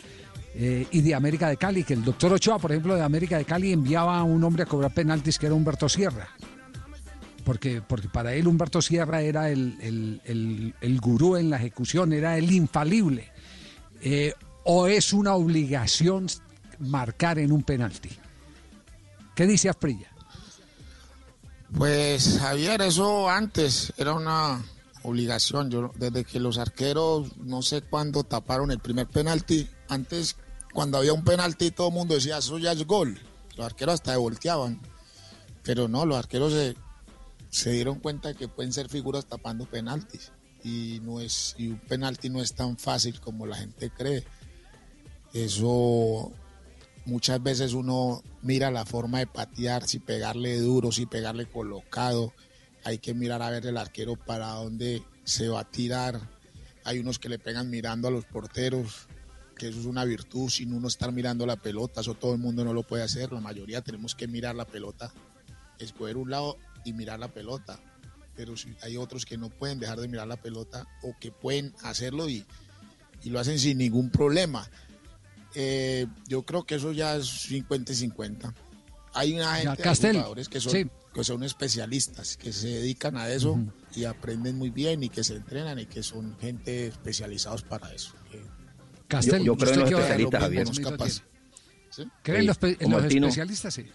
eh, 0.59 0.87
y 0.91 1.03
de 1.03 1.15
América 1.15 1.51
de 1.51 1.59
Cali, 1.59 1.85
que 1.85 1.93
el 1.93 2.03
doctor 2.03 2.33
Ochoa, 2.33 2.59
por 2.59 2.73
ejemplo, 2.73 2.95
de 2.95 3.03
América 3.03 3.37
de 3.37 3.45
Cali 3.45 3.73
enviaba 3.73 4.19
a 4.19 4.23
un 4.23 4.43
hombre 4.43 4.63
a 4.63 4.67
cobrar 4.67 4.91
penaltis 4.95 5.39
que 5.39 5.45
era 5.47 5.55
Humberto 5.55 5.87
Sierra. 5.87 6.29
Porque, 7.45 7.83
porque 7.83 8.09
para 8.09 8.33
él 8.33 8.49
Humberto 8.49 8.81
Sierra 8.81 9.21
era 9.21 9.51
el, 9.51 9.77
el, 9.83 10.23
el, 10.25 10.75
el 10.81 11.01
gurú 11.01 11.37
en 11.37 11.51
la 11.51 11.59
ejecución, 11.59 12.15
era 12.15 12.39
el 12.39 12.51
infalible. 12.51 13.31
Eh, 14.01 14.33
¿O 14.65 14.87
es 14.87 15.13
una 15.13 15.35
obligación 15.35 16.27
marcar 16.79 17.39
en 17.39 17.53
un 17.53 17.63
penalti? 17.63 18.11
¿Qué 19.35 19.47
dice 19.47 19.69
Asprilla? 19.69 20.11
Pues 21.77 22.39
Javier, 22.41 22.81
eso 22.81 23.29
antes 23.29 23.93
era 23.99 24.15
una 24.15 24.65
obligación. 25.03 25.71
Yo 25.71 25.93
desde 25.97 26.25
que 26.25 26.41
los 26.41 26.57
arqueros 26.57 27.37
no 27.37 27.61
sé 27.61 27.83
cuándo 27.83 28.25
taparon 28.25 28.71
el 28.71 28.79
primer 28.79 29.07
penalti, 29.07 29.69
antes 29.89 30.37
cuando 30.77 30.99
había 30.99 31.15
un 31.15 31.25
penalti 31.25 31.71
todo 31.71 31.89
el 31.89 31.95
mundo 31.95 32.15
decía, 32.17 32.37
eso 32.37 32.59
ya 32.59 32.73
es 32.73 32.87
gol. 32.87 33.19
Los 33.57 33.65
arqueros 33.65 33.95
hasta 33.95 34.15
volteaban. 34.19 34.79
Pero 35.63 35.89
no, 35.89 36.05
los 36.05 36.19
arqueros 36.19 36.53
se, 36.53 36.77
se 37.49 37.73
dieron 37.73 37.99
cuenta 37.99 38.29
de 38.29 38.35
que 38.35 38.47
pueden 38.47 38.75
ser 38.75 38.91
figuras 38.91 39.25
tapando 39.25 39.65
penaltis. 39.65 40.33
Y, 40.63 41.01
no 41.03 41.19
es, 41.23 41.55
y 41.57 41.69
un 41.69 41.79
penalti 41.79 42.29
no 42.29 42.43
es 42.43 42.55
tan 42.55 42.77
fácil 42.77 43.19
como 43.23 43.47
la 43.47 43.57
gente 43.57 43.89
cree. 43.89 44.23
Eso 45.33 46.31
muchas 47.07 47.43
veces 47.43 47.73
uno 47.73 48.23
mira 48.43 48.71
la 48.71 48.85
forma 48.85 49.21
de 49.21 49.27
patear, 49.27 49.89
si 49.89 49.99
pegarle 49.99 50.61
duro, 50.61 50.93
si 50.93 51.07
pegarle 51.07 51.47
colocado. 51.47 52.35
Hay 52.85 52.99
que 52.99 53.15
mirar 53.15 53.41
a 53.41 53.49
ver 53.49 53.65
el 53.65 53.79
arquero 53.79 54.17
para 54.17 54.49
dónde 54.49 55.03
se 55.25 55.49
va 55.49 55.61
a 55.61 55.71
tirar. 55.71 56.21
Hay 56.85 56.99
unos 56.99 57.19
que 57.19 57.31
le 57.31 57.39
pegan 57.39 57.71
mirando 57.71 58.09
a 58.09 58.11
los 58.11 58.27
porteros, 58.27 59.09
que 59.57 59.69
eso 59.69 59.81
es 59.81 59.87
una 59.87 60.05
virtud 60.05 60.49
sin 60.51 60.73
uno 60.73 60.89
estar 60.89 61.13
mirando 61.13 61.47
la 61.47 61.57
pelota, 61.57 62.01
eso 62.03 62.15
todo 62.15 62.33
el 62.33 62.39
mundo 62.39 62.65
no 62.65 62.73
lo 62.75 62.83
puede 62.83 63.03
hacer, 63.03 63.33
la 63.33 63.41
mayoría 63.41 63.81
tenemos 63.83 64.15
que 64.15 64.29
mirar 64.29 64.55
la 64.55 64.67
pelota, 64.67 65.13
escoger 65.79 66.17
un 66.17 66.31
lado 66.31 66.59
y 66.85 66.93
mirar 66.93 67.19
la 67.19 67.29
pelota, 67.29 67.81
pero 68.35 68.57
si 68.57 68.75
hay 68.83 68.97
otros 68.97 69.25
que 69.25 69.39
no 69.39 69.49
pueden 69.49 69.81
dejar 69.81 69.99
de 69.99 70.09
mirar 70.09 70.29
la 70.29 70.37
pelota 70.37 70.87
o 71.03 71.15
que 71.19 71.33
pueden 71.33 71.75
hacerlo 71.83 72.29
y, 72.29 72.45
y 73.23 73.31
lo 73.31 73.41
hacen 73.41 73.59
sin 73.59 73.79
ningún 73.79 74.11
problema. 74.11 74.69
Eh, 75.55 76.07
yo 76.29 76.43
creo 76.43 76.65
que 76.65 76.75
eso 76.75 76.93
ya 76.93 77.17
es 77.17 77.27
50 77.27 77.93
y 77.93 77.97
50. 77.97 78.55
Hay 79.15 79.33
una 79.35 79.55
gente 79.57 79.83
de 80.09 80.13
jugadores 80.13 80.49
que 80.51 80.61
son, 80.61 80.73
sí. 80.73 80.87
que 81.15 81.25
son 81.25 81.43
especialistas, 81.43 82.37
que 82.37 82.53
se 82.53 82.69
dedican 82.69 83.17
a 83.17 83.31
eso 83.31 83.53
Ujú. 83.53 83.73
y 83.95 84.05
aprenden 84.05 84.59
muy 84.59 84.69
bien 84.69 85.03
y 85.03 85.09
que 85.09 85.25
se 85.25 85.35
entrenan 85.37 85.79
y 85.79 85.87
que 85.87 86.03
son 86.03 86.37
gente 86.39 86.89
especializados 86.89 87.63
para 87.63 87.91
eso. 87.95 88.13
que- 88.31 88.45
Castel, 89.09 89.41
Yo- 89.41 89.45
yo 89.45 89.57
creo 89.57 89.73
en 89.75 89.79
¿usted 89.83 89.91
los 89.93 90.01
especialistas, 90.01 90.41
Javier. 90.43 90.63
menos 90.65 90.81
capaz. 90.81 91.23
¿Cree 92.23 92.37
en 92.37 92.43
Sí, 92.43 92.47
los, 92.47 92.63
en 92.63 92.95
especialistas? 93.25 93.75
Sí. 93.75 93.87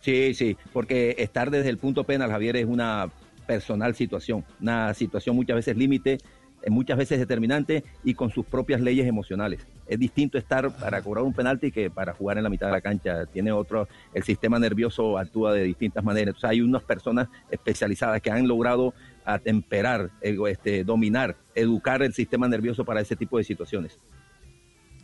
Sí, 0.00 0.34
sí, 0.34 0.56
porque 0.72 1.14
estar 1.18 1.50
desde 1.50 1.68
el 1.68 1.76
punto 1.78 2.04
penal, 2.04 2.30
Javier, 2.30 2.56
es 2.56 2.64
una 2.66 3.10
personal 3.46 3.94
situación, 3.94 4.44
una 4.60 4.94
situación 4.94 5.36
muchas 5.36 5.56
veces 5.56 5.76
límite 5.76 6.18
eh, 6.62 6.68
muchas 6.70 6.98
veces 6.98 7.18
determinante 7.18 7.84
y 8.04 8.12
con 8.14 8.30
sus 8.30 8.44
propias 8.44 8.80
leyes 8.82 9.06
emocionales. 9.06 9.66
Es 9.86 9.98
distinto 9.98 10.36
estar 10.36 10.70
para 10.76 11.00
cobrar 11.00 11.24
un 11.24 11.32
penalti 11.32 11.72
que 11.72 11.88
para 11.90 12.12
jugar 12.12 12.36
en 12.36 12.44
la 12.44 12.50
mitad 12.50 12.66
de 12.66 12.72
la 12.72 12.82
cancha. 12.82 13.24
Tiene 13.26 13.50
otro, 13.50 13.88
el 14.12 14.22
sistema 14.24 14.58
nervioso 14.58 15.16
actúa 15.16 15.54
de 15.54 15.62
distintas 15.64 16.04
maneras. 16.04 16.28
Entonces 16.34 16.50
hay 16.50 16.60
unas 16.60 16.82
personas 16.82 17.28
especializadas 17.50 18.20
que 18.20 18.30
han 18.30 18.46
logrado 18.46 18.92
atemperar, 19.24 20.10
este, 20.20 20.84
dominar, 20.84 21.34
educar 21.54 22.02
el 22.02 22.12
sistema 22.12 22.46
nervioso 22.46 22.84
para 22.84 23.00
ese 23.00 23.16
tipo 23.16 23.38
de 23.38 23.44
situaciones. 23.44 23.98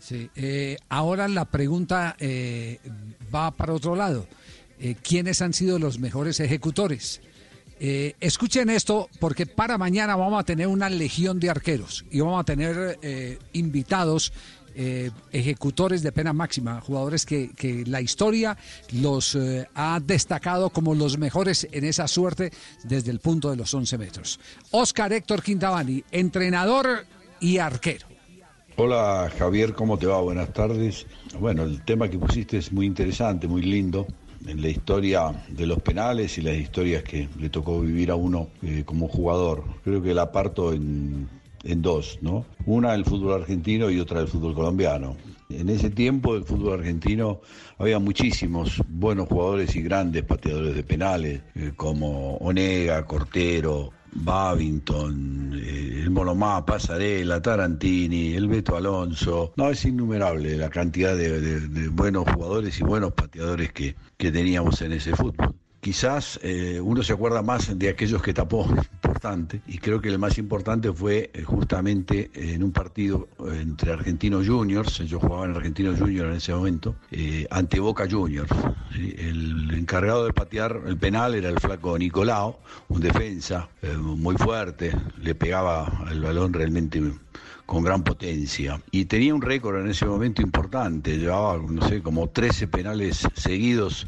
Sí, 0.07 0.31
eh, 0.37 0.77
ahora 0.89 1.27
la 1.27 1.47
pregunta 1.47 2.15
eh, 2.21 2.79
va 3.35 3.51
para 3.51 3.73
otro 3.73 3.97
lado. 3.97 4.29
Eh, 4.79 4.95
¿Quiénes 5.03 5.43
han 5.43 5.53
sido 5.53 5.81
los 5.81 5.99
mejores 5.99 6.39
ejecutores? 6.39 7.21
Eh, 7.81 8.15
escuchen 8.21 8.71
esto 8.71 9.09
porque 9.19 9.47
para 9.47 9.79
mañana 9.79 10.15
vamos 10.15 10.39
a 10.39 10.45
tener 10.45 10.69
una 10.69 10.89
legión 10.89 11.41
de 11.41 11.51
arqueros 11.51 12.05
y 12.09 12.21
vamos 12.21 12.41
a 12.41 12.45
tener 12.45 13.01
invitados. 13.53 14.33
ejecutores 15.33 16.03
de 16.03 16.13
pena 16.13 16.35
máxima, 16.35 16.83
jugadores 16.83 17.25
que, 17.25 17.85
la 17.87 18.03
historia 18.03 18.59
los 18.93 19.37
ha 19.75 19.99
destacado 20.05 20.69
como 20.69 20.95
los 20.95 21.17
mejores 21.17 21.67
en 21.73 21.85
esa 21.85 22.07
suerte 22.07 22.53
desde 22.85 23.11
el 23.11 23.19
punto 23.19 23.51
de 23.51 23.57
los 23.57 23.73
11 23.73 23.97
metros. 23.97 24.39
Oscar 24.71 25.15
Héctor 25.15 25.43
Quintabani, 25.43 26.05
entrenador 26.13 27.07
y 27.41 27.57
arquero. 27.57 28.16
Hola 28.79 29.31
Javier, 29.39 29.73
¿cómo 29.75 29.99
te 29.99 30.07
va? 30.07 30.21
Buenas 30.21 30.53
tardes. 30.53 31.07
Bueno, 31.41 31.63
el 31.63 31.83
tema 31.83 32.11
que 32.11 32.19
pusiste 32.19 32.59
es 32.59 32.73
muy 32.73 32.85
interesante, 32.87 33.49
muy 33.49 33.63
lindo. 33.63 34.07
En 34.47 34.61
la 34.61 34.69
historia 34.69 35.33
de 35.49 35.67
los 35.67 35.79
penales 35.79 36.37
y 36.37 36.43
las 36.43 36.57
historias 36.57 37.03
que 37.03 37.29
le 37.39 37.49
tocó 37.49 37.81
vivir 37.81 38.11
a 38.11 38.17
uno 38.17 38.51
eh, 38.63 38.85
como 38.85 39.09
jugador. 39.09 39.65
Creo 39.83 40.03
que 40.03 40.13
la 40.13 40.31
parto 40.31 40.75
en, 40.75 41.27
en 41.65 41.81
dos, 41.83 42.19
¿no? 42.21 42.47
Una 42.67 42.93
del 42.93 43.07
fútbol 43.07 43.33
argentino 43.41 43.91
y 43.91 43.99
otra 43.99 44.19
del 44.19 44.29
fútbol 44.29 44.55
colombiano. 44.55 45.17
En 45.49 45.71
ese 45.71 45.91
tiempo 45.91 46.35
del 46.35 46.45
fútbol 46.45 46.75
argentino 46.81 47.41
había 47.79 47.99
muchísimos 47.99 48.83
buenos 48.89 49.29
jugadores 49.29 49.75
y 49.75 49.83
grandes 49.83 50.23
pateadores 50.25 50.75
de 50.75 50.85
penales, 50.85 51.43
eh, 51.55 51.73
como 51.77 52.37
Onega, 52.39 53.07
Cortero, 53.07 53.96
Babington, 54.25 55.53
eh, 55.55 56.01
el 56.03 56.11
Monomá, 56.11 56.65
Pasarela, 56.65 57.41
Tarantini, 57.41 58.35
el 58.35 58.49
Beto 58.49 58.77
Alonso. 58.77 59.53
No, 59.57 59.71
es 59.71 59.85
innumerable 59.85 60.57
la 60.57 60.71
cantidad 60.71 61.17
de, 61.17 61.41
de- 61.41 61.89
buenos 61.89 62.25
jugadores 62.29 62.79
y 62.81 62.83
buenos 62.85 63.13
pateadores 63.13 63.73
que, 63.73 63.97
que 64.17 64.33
teníamos 64.33 64.81
en 64.83 64.93
ese 64.93 65.15
fútbol. 65.15 65.55
Quizás 65.87 66.41
eh, 66.43 66.81
uno 66.83 67.01
se 67.05 67.13
acuerda 67.13 67.43
más 67.43 67.79
de 67.79 67.89
aquellos 67.89 68.21
que 68.21 68.35
tapó 68.35 68.67
importante 68.93 69.63
y 69.69 69.79
creo 69.79 70.01
que 70.01 70.09
el 70.09 70.19
más 70.19 70.37
importante 70.37 70.93
fue 70.93 71.31
eh, 71.33 71.45
justamente 71.45 72.29
en 72.35 72.65
un 72.65 72.73
partido 72.73 73.29
eh, 73.39 73.61
entre 73.61 73.93
Argentinos 73.93 74.49
Juniors, 74.49 74.99
yo 75.07 75.21
jugaba 75.21 75.45
en 75.45 75.55
Argentinos 75.55 76.01
Juniors 76.01 76.31
en 76.31 76.37
ese 76.39 76.53
momento, 76.53 76.97
eh, 77.13 77.47
ante 77.51 77.79
Boca 77.79 78.09
Juniors. 78.11 78.51
El 78.97 79.73
encargado 79.75 80.25
de 80.25 80.33
patear 80.33 80.81
el 80.89 80.99
penal 80.99 81.37
era 81.37 81.51
el 81.51 81.61
flaco 81.61 81.97
Nicolao, 81.97 82.59
un 82.89 83.01
defensa 83.01 83.69
eh, 83.81 83.97
muy 83.97 84.35
fuerte, 84.35 84.93
le 85.23 85.37
pegaba 85.37 86.05
el 86.11 86.21
balón 86.21 86.53
realmente 86.53 87.01
con 87.65 87.85
gran 87.85 88.03
potencia. 88.03 88.81
Y 88.91 89.05
tenía 89.05 89.35
un 89.35 89.43
récord 89.43 89.81
en 89.81 89.89
ese 89.89 90.07
momento 90.07 90.43
importante, 90.43 91.19
llevaba, 91.19 91.59
no 91.59 91.87
sé, 91.89 92.03
como 92.03 92.29
13 92.29 92.69
penales 92.69 93.27
seguidos 93.35 94.07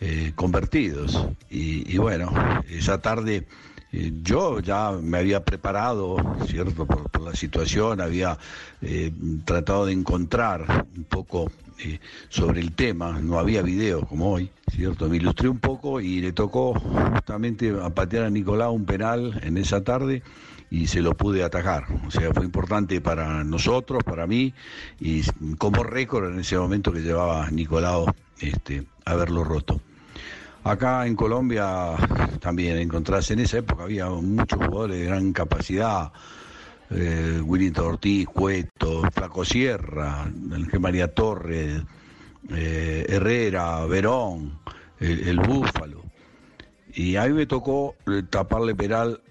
eh, 0.00 0.32
convertidos. 0.34 1.26
Y, 1.50 1.98
bueno, 1.98 2.32
esa 2.70 3.02
tarde 3.02 3.46
eh, 3.92 4.12
yo 4.22 4.60
ya 4.60 4.92
me 4.92 5.18
había 5.18 5.44
preparado, 5.44 6.16
¿cierto? 6.46 6.86
Por, 6.86 7.20
la 7.20 7.34
situación, 7.34 8.00
había 8.00 8.38
eh, 8.80 9.12
tratado 9.44 9.84
de 9.84 9.92
encontrar 9.92 10.86
un 10.96 11.04
poco 11.04 11.52
sobre 12.28 12.60
el 12.60 12.72
tema, 12.72 13.20
no 13.20 13.38
había 13.38 13.62
video 13.62 14.06
como 14.06 14.32
hoy, 14.32 14.50
¿cierto? 14.70 15.08
Me 15.08 15.16
ilustré 15.16 15.48
un 15.48 15.58
poco 15.58 16.00
y 16.00 16.20
le 16.20 16.32
tocó 16.32 16.74
justamente 16.74 17.74
a 17.82 17.90
patear 17.90 18.24
a 18.24 18.30
Nicolás 18.30 18.68
un 18.70 18.84
penal 18.84 19.40
en 19.42 19.56
esa 19.56 19.82
tarde 19.82 20.22
y 20.70 20.86
se 20.86 21.00
lo 21.00 21.16
pude 21.16 21.42
atajar. 21.42 21.86
O 22.06 22.10
sea, 22.10 22.32
fue 22.32 22.44
importante 22.44 23.00
para 23.00 23.44
nosotros, 23.44 24.02
para 24.04 24.26
mí, 24.26 24.54
y 24.98 25.22
como 25.58 25.82
récord 25.82 26.32
en 26.32 26.40
ese 26.40 26.56
momento 26.58 26.92
que 26.92 27.00
llevaba 27.00 27.50
Nicolau 27.50 28.06
este, 28.40 28.84
haberlo 29.04 29.44
roto. 29.44 29.80
Acá 30.62 31.06
en 31.06 31.16
Colombia 31.16 31.96
también 32.40 32.76
encontrás, 32.76 33.30
en 33.30 33.40
esa 33.40 33.58
época 33.58 33.84
había 33.84 34.10
muchos 34.10 34.58
jugadores 34.58 34.98
de 34.98 35.06
gran 35.06 35.32
capacidad, 35.32 36.12
eh, 36.90 37.40
Willington 37.42 37.86
Ortiz, 37.86 38.26
Cueto, 38.26 39.02
Flaco 39.10 39.42
Sierra, 39.44 40.30
María 40.78 41.14
Torres, 41.14 41.82
eh, 42.50 43.06
Herrera, 43.08 43.86
Verón, 43.86 44.58
el, 44.98 45.40
Búfalo. 45.40 46.02
Y 46.92 47.16
a 47.16 47.24
mí 47.24 47.32
me 47.32 47.46
tocó 47.46 47.94
taparle 48.28 48.74
penal 48.74 49.22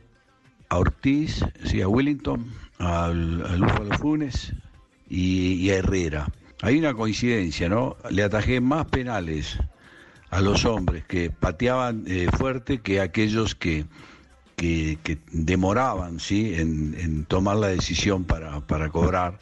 a 0.70 0.80
Ortiz, 0.80 1.46
sí, 1.64 1.82
a 1.82 1.88
Wellington, 1.88 2.52
al, 2.80 3.46
al 3.46 3.60
Búfalo 3.60 3.98
Funes 4.00 4.54
y, 5.08 5.54
y 5.54 5.70
a 5.70 5.76
Herrera. 5.76 6.28
Hay 6.64 6.80
una 6.80 6.96
coincidencia, 6.96 7.70
¿no? 7.70 7.98
Le 8.10 8.24
atajé 8.24 8.62
más 8.62 8.86
penales 8.86 9.60
a 10.30 10.42
los 10.42 10.66
hombres 10.66 11.06
que 11.06 11.30
pateaban 11.32 12.04
eh, 12.08 12.28
fuerte 12.38 12.80
que 12.82 13.02
aquellos 13.02 13.56
que, 13.56 13.86
que, 14.56 14.98
demoraban, 15.32 16.20
¿sí? 16.20 16.54
En, 16.56 16.96
en 17.00 17.26
tomar 17.26 17.58
la 17.58 17.68
decisión 17.68 18.26
para, 18.26 18.62
para 18.62 18.90
cobrar. 18.90 19.40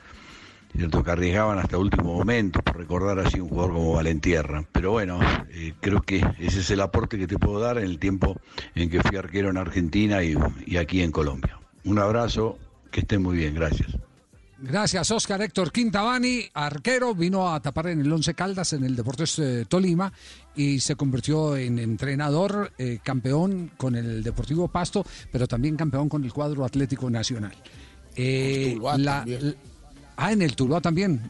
¿cierto? 0.76 1.04
que 1.04 1.12
arriesgaban 1.12 1.58
hasta 1.58 1.78
último 1.78 2.16
momento, 2.16 2.62
por 2.62 2.78
recordar 2.78 3.18
así 3.20 3.40
un 3.40 3.50
jugador 3.50 3.74
como 3.74 3.94
Valentierra. 3.94 4.64
Pero 4.72 4.92
bueno, 4.92 5.20
eh, 5.50 5.74
creo 5.80 6.02
que 6.02 6.18
ese 6.40 6.60
es 6.60 6.70
el 6.70 6.82
aporte 6.82 7.18
que 7.18 7.26
te 7.26 7.40
puedo 7.40 7.60
dar 7.60 7.78
en 7.80 7.86
el 7.86 8.00
tiempo 8.00 8.40
en 8.76 8.90
que 8.90 9.02
fui 9.02 9.18
arquero 9.18 9.50
en 9.50 9.58
Argentina 9.58 10.24
y, 10.24 10.36
y 10.66 10.78
aquí 10.78 11.02
en 11.02 11.12
Colombia. 11.12 11.60
Un 11.84 12.00
abrazo, 12.00 12.60
que 12.92 13.00
estén 13.00 13.24
muy 13.24 13.38
bien, 13.38 13.56
gracias. 13.56 13.98
Gracias, 14.60 15.12
Oscar 15.12 15.42
Héctor 15.44 15.72
Quintabani, 15.72 16.50
arquero, 16.52 17.14
vino 17.14 17.54
a 17.54 17.62
tapar 17.62 17.88
en 17.88 18.02
el 18.02 18.12
Once 18.12 18.34
Caldas 18.34 18.74
en 18.74 18.84
el 18.84 18.96
Deportes 18.96 19.38
eh, 19.38 19.66
Tolima 19.70 20.12
y 20.58 20.80
se 20.82 20.96
convirtió 20.96 21.56
en 21.56 21.80
entrenador, 21.80 22.74
eh, 22.78 23.00
campeón 23.04 23.72
con 23.78 23.96
el 23.96 24.24
Deportivo 24.24 24.68
Pasto, 24.68 25.06
pero 25.32 25.48
también 25.48 25.78
campeón 25.78 26.10
con 26.10 26.24
el 26.26 26.34
cuadro 26.34 26.66
Atlético 26.66 27.10
Nacional. 27.10 27.54
Eh, 28.16 28.72
Tuluá 28.74 28.98
la- 28.98 29.18
también. 29.20 29.40
l- 29.42 29.56
ah, 30.18 30.32
en 30.34 30.42
el 30.42 30.56
Tuluá 30.56 30.82
también. 30.82 31.22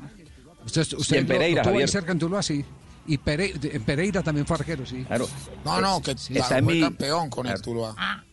Usted, 0.66 0.82
usted 0.98 1.16
Y 1.16 1.20
en 1.20 1.28
lo- 1.28 1.34
lo 1.34 1.40
Pereira, 1.40 1.64
Javier. 1.64 1.90
cerca 1.90 2.12
en 2.14 2.20
Tuluá, 2.20 2.42
sí. 2.42 2.64
Y 3.10 3.18
Pere- 3.20 3.54
de- 3.54 3.76
en 3.76 3.84
Pereira 3.84 4.22
también 4.24 4.46
fue 4.46 4.58
arquero, 4.58 4.86
sí. 4.86 5.04
Claro. 5.06 5.28
No, 5.64 5.80
no, 5.80 6.02
que 6.02 6.18
Sí, 6.18 6.34
la- 6.34 6.42
está 6.42 6.62
fue 6.62 6.74
mi- 6.74 6.82
campeón 6.82 7.30
con 7.30 7.44
Claro. 7.44 7.58
el 7.58 7.62
Tuluá. 7.64 8.26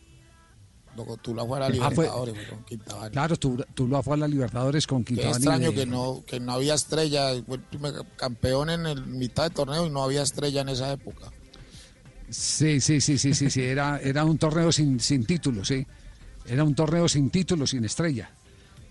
Luego 0.95 1.17
Tuluá 1.17 1.45
fue 1.45 1.57
a 1.57 1.69
la 1.69 1.85
Ah, 1.85 1.91
fue- 1.91 2.05
Libertadores 2.05 2.47
con. 2.47 3.09
Claro, 3.11 3.35
Tuluá 3.37 4.01
fue 4.01 4.13
a 4.13 4.17
la 4.17 4.27
Libertadores 4.27 4.87
con 4.87 5.03
Qué 5.03 5.13
Quintabani. 5.15 5.35
extraño 5.37 5.69
de- 5.71 5.75
que 5.75 5.85
no, 5.85 6.23
que 6.25 6.39
no 6.39 6.53
había 6.53 6.73
estrella. 6.73 7.31
Fue 7.45 7.57
el 7.57 7.63
primer 7.63 7.93
campeón 8.15 8.69
en 8.69 8.85
el 8.85 9.05
mitad 9.05 9.43
de 9.43 9.49
torneo 9.49 9.85
y 9.85 9.89
no 9.89 10.03
había 10.03 10.21
estrella 10.21 10.61
en 10.61 10.69
esa 10.69 10.91
época. 10.93 11.31
Sí, 12.29 12.81
sí, 12.81 13.01
sí, 13.01 13.17
sí, 13.17 13.33
sí, 13.33 13.49
sí. 13.49 13.61
Era, 13.61 13.99
era 14.01 14.25
un 14.25 14.37
torneo 14.37 14.71
sin, 14.71 14.99
sin 14.99 15.25
título, 15.25 15.63
sí. 15.63 15.85
Era 16.47 16.63
un 16.63 16.73
torneo 16.75 17.07
sin 17.07 17.29
título, 17.29 17.67
sin 17.67 17.85
estrella. 17.85 18.29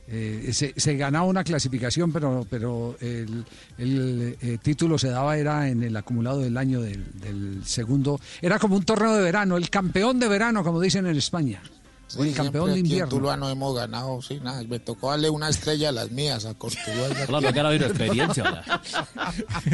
Eh, 0.06 0.50
se, 0.52 0.74
se 0.76 0.96
ganaba 0.96 1.24
una 1.24 1.42
clasificación, 1.42 2.12
pero, 2.12 2.46
pero 2.50 2.94
el, 3.00 3.44
el, 3.78 4.36
eh, 4.42 4.58
título 4.62 4.98
se 4.98 5.08
daba 5.08 5.38
era 5.38 5.68
en 5.70 5.82
el 5.82 5.96
acumulado 5.96 6.40
del 6.40 6.56
año 6.58 6.80
del, 6.82 7.02
del 7.18 7.62
segundo. 7.64 8.20
Era 8.42 8.58
como 8.58 8.76
un 8.76 8.84
torneo 8.84 9.14
de 9.14 9.22
verano, 9.22 9.56
el 9.56 9.70
campeón 9.70 10.20
de 10.20 10.28
verano, 10.28 10.62
como 10.62 10.78
dicen 10.80 11.06
en 11.06 11.16
España. 11.16 11.62
O 12.16 12.22
el 12.22 12.30
Sí, 12.30 12.34
campeón 12.34 12.66
de 12.66 12.72
aquí 12.72 12.80
en 12.80 12.86
invierno. 12.86 13.08
Tuluá 13.10 13.36
no 13.36 13.48
hemos 13.48 13.74
ganado, 13.74 14.20
sí, 14.22 14.40
nada. 14.42 14.62
Me 14.64 14.78
tocó 14.78 15.10
darle 15.10 15.30
una 15.30 15.48
estrella 15.48 15.88
a 15.90 15.92
las 15.92 16.10
mías, 16.10 16.44
a 16.44 16.54
Cortuluá. 16.54 17.08
Claro, 17.26 17.52
que 17.52 17.60
ahora 17.60 17.74
experiencia. 17.74 18.62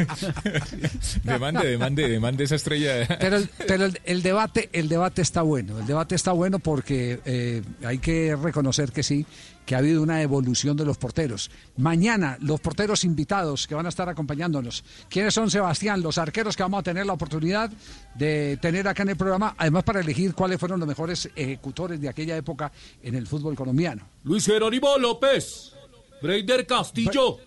Demande, 1.23 1.67
demande, 1.67 2.07
demande 2.07 2.43
esa 2.43 2.55
estrella. 2.55 3.07
Pero, 3.19 3.37
el, 3.37 3.49
pero 3.67 3.85
el, 3.85 3.99
el 4.03 4.21
debate, 4.21 4.69
el 4.73 4.89
debate 4.89 5.21
está 5.21 5.41
bueno. 5.41 5.79
El 5.79 5.85
debate 5.85 6.15
está 6.15 6.31
bueno 6.31 6.59
porque 6.59 7.19
eh, 7.25 7.61
hay 7.83 7.97
que 7.99 8.35
reconocer 8.35 8.91
que 8.91 9.03
sí, 9.03 9.25
que 9.65 9.75
ha 9.75 9.77
habido 9.77 10.01
una 10.01 10.21
evolución 10.21 10.75
de 10.75 10.83
los 10.85 10.97
porteros. 10.97 11.49
Mañana, 11.77 12.37
los 12.41 12.59
porteros 12.59 13.03
invitados 13.03 13.67
que 13.67 13.75
van 13.75 13.85
a 13.85 13.89
estar 13.89 14.09
acompañándonos. 14.09 14.83
¿Quiénes 15.09 15.33
son, 15.33 15.49
Sebastián? 15.51 16.01
Los 16.01 16.17
arqueros 16.17 16.57
que 16.57 16.63
vamos 16.63 16.79
a 16.79 16.83
tener 16.83 17.05
la 17.05 17.13
oportunidad 17.13 17.71
de 18.15 18.57
tener 18.61 18.87
acá 18.87 19.03
en 19.03 19.09
el 19.09 19.15
programa, 19.17 19.55
además 19.57 19.83
para 19.83 19.99
elegir 20.01 20.33
cuáles 20.33 20.59
fueron 20.59 20.79
los 20.79 20.87
mejores 20.89 21.29
ejecutores 21.35 22.01
de 22.01 22.09
aquella 22.09 22.35
época 22.35 22.71
en 23.01 23.15
el 23.15 23.27
fútbol 23.27 23.55
colombiano. 23.55 24.07
Luis 24.23 24.45
Jerónimo 24.45 24.97
López, 24.97 25.73
Breider 26.21 26.65
Castillo, 26.67 27.37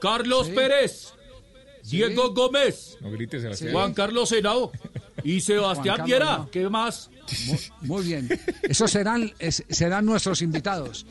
Carlos 0.00 0.46
Sí. 0.48 0.52
Pérez, 0.52 1.12
Diego 1.84 2.34
Gómez, 2.34 2.96
No 3.00 3.10
grites, 3.12 3.42
Sebastián. 3.42 3.72
Juan 3.72 3.94
Carlos 3.94 4.32
Henao 4.32 4.72
y 5.22 5.40
Sebastián 5.40 6.04
Viera. 6.04 6.46
¿Qué 6.50 6.68
más? 6.68 7.10
Muy, 7.46 7.58
muy 7.82 8.04
bien. 8.04 8.28
Esos 8.62 8.90
serán, 8.90 9.32
es- 9.38 9.64
serán 9.68 10.04
nuestros 10.04 10.42
invitados. 10.42 11.06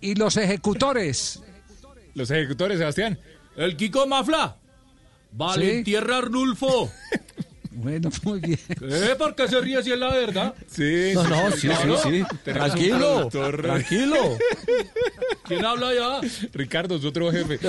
¿Y 0.00 0.14
los 0.14 0.36
ejecutores? 0.36 1.42
Los 2.14 2.30
ejecutores, 2.30 2.78
Sebastián. 2.78 3.18
El 3.56 3.76
Kiko 3.76 4.06
Mafla. 4.06 4.56
Valentierra 5.32 6.18
Arnulfo. 6.18 6.90
Bueno, 7.80 8.10
muy 8.24 8.40
bien. 8.40 8.58
¿Eh? 8.82 9.14
¿Por 9.16 9.36
qué 9.36 9.46
se 9.46 9.60
ríe 9.60 9.80
si 9.84 9.92
es 9.92 9.98
la 10.00 10.08
verdad? 10.08 10.52
Sí. 10.66 11.12
No, 11.14 11.22
no, 11.22 11.50
sí, 11.52 11.68
sí, 11.68 11.88
sí. 12.02 12.24
Tranquilo, 12.42 13.28
tranquilo. 13.28 14.36
¿Quién 15.44 15.64
habla 15.64 15.94
ya? 15.94 16.20
Ricardo, 16.54 16.96
es 16.96 17.04
otro 17.04 17.30
jefe. 17.30 17.60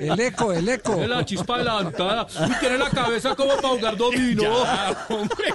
El 0.00 0.20
eco, 0.20 0.52
el 0.52 0.68
eco. 0.68 1.02
Es 1.02 1.08
la 1.08 1.24
chispa 1.24 1.56
adelantada. 1.56 2.28
Uy, 2.46 2.54
tiene 2.60 2.78
la 2.78 2.88
cabeza 2.88 3.34
como 3.34 3.56
para 3.56 3.68
jugar 3.70 3.96
domino. 3.96 4.42
Ya, 4.42 5.06
hombre. 5.08 5.52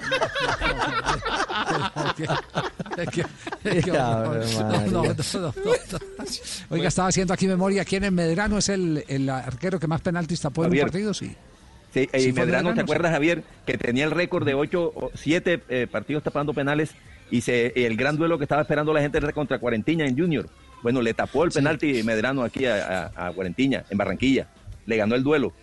Oiga, 6.70 6.88
estaba 6.88 7.08
haciendo 7.10 7.34
aquí 7.34 7.48
memoria. 7.48 7.86
¿Quién 7.86 8.04
en 8.04 8.14
Medrano 8.14 8.58
es 8.58 8.70
el, 8.70 9.04
el 9.08 9.30
arquero 9.30 9.80
que 9.80 9.88
más 9.88 10.02
penaltis 10.02 10.42
tapó 10.42 10.62
en 10.64 10.68
un 10.68 10.72
Javier. 10.72 10.86
partido? 10.86 11.14
Sí. 11.14 11.36
Sí, 11.94 12.10
Sí, 12.12 12.30
y 12.30 12.32
fue 12.32 12.46
Medrano, 12.46 12.46
Medrano, 12.46 12.70
¿te 12.70 12.76
sí. 12.76 12.82
acuerdas, 12.82 13.12
Javier? 13.12 13.44
Que 13.66 13.78
tenía 13.78 14.06
el 14.06 14.12
récord 14.12 14.46
de 14.46 14.56
8 14.56 14.94
o 14.96 15.12
7 15.14 15.64
eh, 15.70 15.88
partidos 15.92 16.24
tapando 16.24 16.54
penales 16.54 16.92
y 17.30 17.42
se, 17.42 17.86
el 17.86 17.96
gran 17.96 18.18
duelo 18.18 18.38
que 18.38 18.46
estaba 18.46 18.62
esperando 18.64 18.94
la 18.94 19.02
gente 19.02 19.20
era 19.20 19.32
contra 19.32 19.60
Cuarentiña 19.60 20.06
en 20.06 20.18
Junior. 20.18 20.50
Bueno, 20.82 21.02
le 21.02 21.14
tapó 21.14 21.44
el 21.44 21.52
penalti 21.52 22.02
Medrano 22.04 22.44
aquí 22.44 22.66
a, 22.66 23.12
a, 23.16 23.28
a 23.28 23.32
Cuarentiña, 23.32 23.86
en 23.90 23.98
Barranquilla. 23.98 24.48
Le 24.86 24.98
ganó 24.98 25.16
el 25.16 25.24
duelo. 25.24 25.54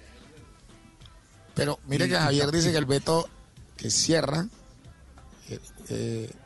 Pero 1.55 1.79
mire 1.87 2.09
que 2.09 2.15
Javier 2.15 2.51
dice 2.51 2.71
que 2.73 2.79
el 2.79 2.87
Beto 2.87 3.29
que 3.77 3.91
cierra 3.91 4.43
eh, 4.43 4.47
eh, 4.47 4.60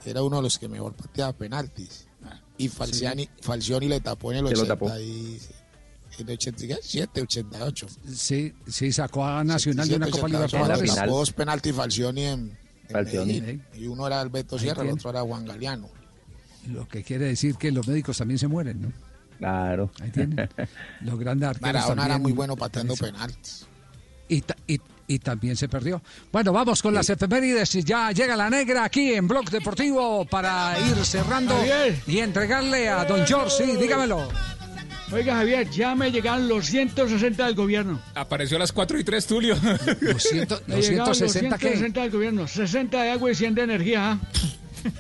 era 0.05 0.23
uno 0.23 0.37
de 0.37 0.43
los 0.43 0.59
que 0.59 0.69
mejor 0.69 0.95
pateaba 0.95 1.33
penaltis. 1.33 2.07
Y 2.57 2.69
Falciani, 2.69 3.29
Falcioni 3.41 3.89
le 3.89 4.01
tapó 4.01 4.33
en 4.33 4.39
el 4.39 4.49
Se 4.49 4.55
lo 4.55 4.61
80 4.63 4.75
tapó. 4.75 4.99
y, 5.01 5.41
en 6.19 6.29
el 6.29 6.35
87, 6.35 7.23
88. 7.23 7.87
Sí, 8.15 8.55
sí, 8.69 8.93
sacó 8.93 9.25
a 9.27 9.43
Nacional 9.43 9.89
de 9.89 9.97
una 9.97 10.07
Copa 10.11 10.27
88, 10.27 10.57
Libertadores. 10.57 10.95
tapó 10.95 11.19
dos 11.19 11.33
penaltis 11.33 11.75
Falcioni 11.75 12.23
en, 12.23 12.41
en 12.41 12.57
Falcioni. 12.91 13.41
Medellín. 13.41 13.65
Y 13.75 13.87
uno 13.89 14.07
era 14.07 14.21
Ahí 14.21 14.59
Sierra, 14.59 14.83
el 14.85 14.91
otro 14.91 15.11
era 15.11 15.23
Juan 15.23 15.45
Galeano. 15.45 15.89
Lo 16.69 16.87
que 16.89 17.03
quiere 17.03 17.27
decir 17.27 17.57
que 17.57 17.73
los 17.73 17.87
médicos 17.89 18.17
también 18.19 18.39
se 18.39 18.47
mueren, 18.49 18.81
¿no? 18.83 18.93
Claro. 19.39 19.91
Ahí 20.01 20.11
tienen. 20.11 20.49
Los 21.03 21.19
grandes 21.19 21.49
arqueros 21.49 21.73
Maradona 21.75 22.07
era 22.07 22.19
muy 22.19 22.33
bueno 22.33 22.57
pateando 22.57 22.95
penaltis. 22.95 23.67
y, 24.29 24.41
ta- 24.43 24.57
y- 24.69 24.81
y 25.07 25.19
también 25.19 25.57
se 25.57 25.69
perdió. 25.69 26.03
Bueno, 26.33 26.53
vamos 26.53 26.83
con 26.83 26.95
las 26.95 27.09
efemérides. 27.11 27.73
Ya 27.85 28.11
llega 28.13 28.37
la 28.37 28.49
negra 28.51 28.85
aquí 28.85 29.13
en 29.15 29.29
Blog 29.29 29.51
Deportivo 29.51 30.25
para 30.25 30.77
ir 30.81 31.05
cerrando 31.05 31.55
Javier. 31.57 31.97
y 32.07 32.19
entregarle 32.19 32.89
a 32.89 33.05
don 33.05 33.27
George. 33.27 33.65
Sí, 33.65 33.77
dígamelo. 33.77 34.29
Oiga, 35.13 35.35
Javier, 35.37 35.69
ya 35.71 35.95
me 35.95 36.11
llegaron 36.11 36.49
los 36.49 36.67
160 36.67 37.45
del 37.47 37.55
gobierno. 37.55 38.01
Apareció 38.15 38.57
a 38.57 38.61
las 38.61 38.73
4 38.73 38.99
y 38.99 39.05
3, 39.05 39.27
Tulio. 39.27 39.55
Los, 40.01 40.23
ciento- 40.23 40.61
los 40.67 40.89
llegaron 40.89 41.09
los 41.09 41.19
160 41.19 41.59
que. 41.59 41.67
160 41.69 42.01
del 42.01 42.11
gobierno. 42.11 42.49
60 42.49 43.03
de 43.03 43.11
agua 43.11 43.31
y 43.31 43.35
100 43.35 43.55
de 43.55 43.63
energía. 43.63 44.13
¿ah? 44.13 44.19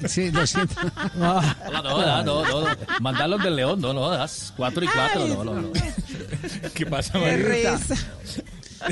Sí, 0.06 0.30
los 0.30 0.50
ciento- 0.54 0.74
No, 1.16 1.42
no, 1.42 1.82
no, 1.82 2.22
no, 2.22 2.44
no. 2.64 2.76
Mandarlos 3.00 3.42
del 3.42 3.56
León, 3.56 3.80
no, 3.80 3.92
no, 3.92 4.08
das 4.10 4.52
cuatro 4.56 4.84
y 4.84 4.88
cuatro, 4.88 5.26
no, 5.26 5.42
no, 5.44 5.54
no. 5.60 5.72
¿Qué 6.74 6.86
pasa, 6.86 7.12
Qué 7.14 7.18
Margarita? 7.18 7.78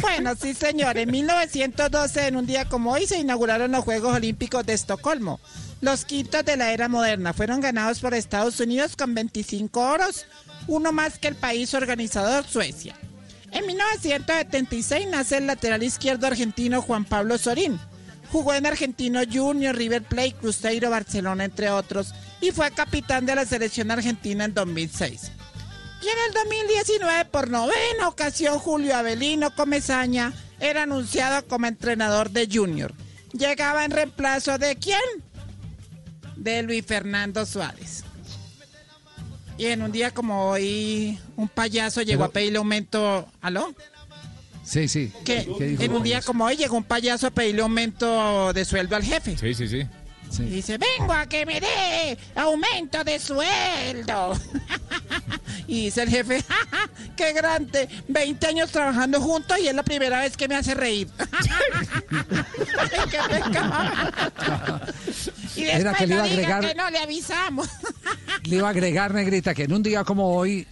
Bueno, 0.01 0.35
sí, 0.41 0.55
señor. 0.55 0.97
En 0.97 1.11
1912, 1.11 2.27
en 2.27 2.37
un 2.37 2.47
día 2.47 2.69
como 2.69 2.93
hoy, 2.93 3.07
se 3.07 3.19
inauguraron 3.19 3.73
los 3.73 3.85
Juegos 3.85 4.15
Olímpicos 4.15 4.65
de 4.65 4.73
Estocolmo. 4.73 5.41
Los 5.81 6.05
quintos 6.05 6.45
de 6.45 6.57
la 6.57 6.73
era 6.73 6.89
moderna 6.89 7.33
fueron 7.33 7.61
ganados 7.61 8.01
por 8.01 8.15
Estados 8.15 8.61
Unidos 8.61 8.97
con 8.97 9.15
25 9.15 9.81
oros, 9.81 10.27
uno 10.69 10.93
más 10.93 11.19
que 11.19 11.29
el 11.29 11.35
país 11.35 11.75
organizador 11.75 12.47
Suecia. 12.47 12.97
En 13.51 13.67
1976 13.67 15.09
nace 15.09 15.39
el 15.39 15.47
lateral 15.47 15.83
izquierdo 15.83 16.27
argentino 16.27 16.81
Juan 16.81 17.05
Pablo 17.05 17.37
Sorín. 17.37 17.79
Jugó 18.31 18.55
en 18.55 18.65
Argentino 18.65 19.21
Junior, 19.31 19.77
River 19.77 20.05
Plate, 20.05 20.37
Cruzeiro, 20.41 20.89
Barcelona, 20.89 21.45
entre 21.45 21.69
otros, 21.71 22.15
y 22.41 22.51
fue 22.51 22.71
capitán 22.71 23.27
de 23.27 23.35
la 23.35 23.45
selección 23.45 23.91
argentina 23.91 24.45
en 24.45 24.55
2006. 24.55 25.33
Y 26.03 26.07
en 26.09 26.19
el 26.29 26.35
2019, 26.35 27.25
por 27.27 27.49
novena 27.51 28.09
ocasión, 28.09 28.59
Julio 28.59 28.97
Avelino 28.97 29.55
Comezaña 29.55 30.33
era 30.61 30.83
anunciado 30.83 31.47
como 31.47 31.67
entrenador 31.67 32.31
de 32.31 32.49
Junior. 32.53 32.93
Llegaba 33.33 33.85
en 33.85 33.93
reemplazo 33.93 34.59
de 34.59 34.77
quién? 34.77 35.01
De 36.37 36.63
Luis 36.63 36.85
Fernando 36.85 37.47
Suárez. 37.47 38.05
Y 39.59 39.67
en 39.67 39.83
un 39.83 39.93
día 39.93 40.11
como 40.11 40.49
hoy, 40.51 41.19
un 41.37 41.49
payaso 41.49 42.03
llegó 42.03 42.21
Pero- 42.23 42.31
a 42.31 42.33
pedirle 42.33 42.59
aumento. 42.59 43.29
¿Aló? 43.41 43.73
Sí, 44.65 44.89
sí. 44.89 45.13
Que 45.25 45.47
en 45.79 45.93
un 45.93 46.03
día 46.03 46.21
como 46.23 46.45
hoy 46.45 46.57
llegó 46.57 46.77
un 46.77 46.85
payaso 46.85 47.29
a 47.29 47.31
pedirle 47.31 47.63
aumento 47.63 48.53
de 48.53 48.65
sueldo 48.65 48.97
al 48.97 49.05
jefe. 49.05 49.37
Sí, 49.37 49.55
sí, 49.55 49.69
sí. 49.69 49.87
Y 50.39 50.45
dice, 50.45 50.79
vengo 50.79 51.13
a 51.13 51.27
que 51.27 51.45
me 51.45 51.61
dé 51.61 52.17
aumento 52.35 53.05
de 53.05 53.19
sueldo. 53.19 54.39
y 55.67 55.85
dice 55.85 56.03
el 56.03 56.09
jefe, 56.11 56.43
"Ja, 56.43 56.57
ja, 56.71 56.91
qué 57.17 57.33
grande, 57.33 57.89
20 58.09 58.47
años 58.47 58.71
trabajando 58.71 59.21
juntos 59.21 59.59
y 59.61 59.69
es 59.69 59.75
la 59.75 59.83
primera 59.83 60.21
vez 60.21 60.37
que 60.37 60.49
me 60.49 60.57
hace 60.57 60.75
reír. 60.75 61.09
Qué 65.55 65.61
y 65.61 65.65
Era 65.65 65.95
que 65.95 66.07
le 66.07 66.15
iba 66.15 66.23
a 66.23 66.27
agregar- 66.27 66.67
que 66.67 66.75
no 66.75 66.91
le 66.91 66.99
avisamos. 66.99 67.69
Le 68.45 68.57
iba 68.57 68.67
a 68.67 68.71
agregar, 68.71 69.15
Negrita, 69.15 69.55
que 69.55 69.65
en 69.65 69.73
un 69.73 69.83
día 69.85 70.03
como 70.03 70.35
hoy 70.37 70.67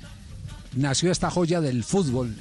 nació 0.74 1.12
esta 1.12 1.30
joya 1.30 1.60
del 1.60 1.84
fútbol, 1.84 2.34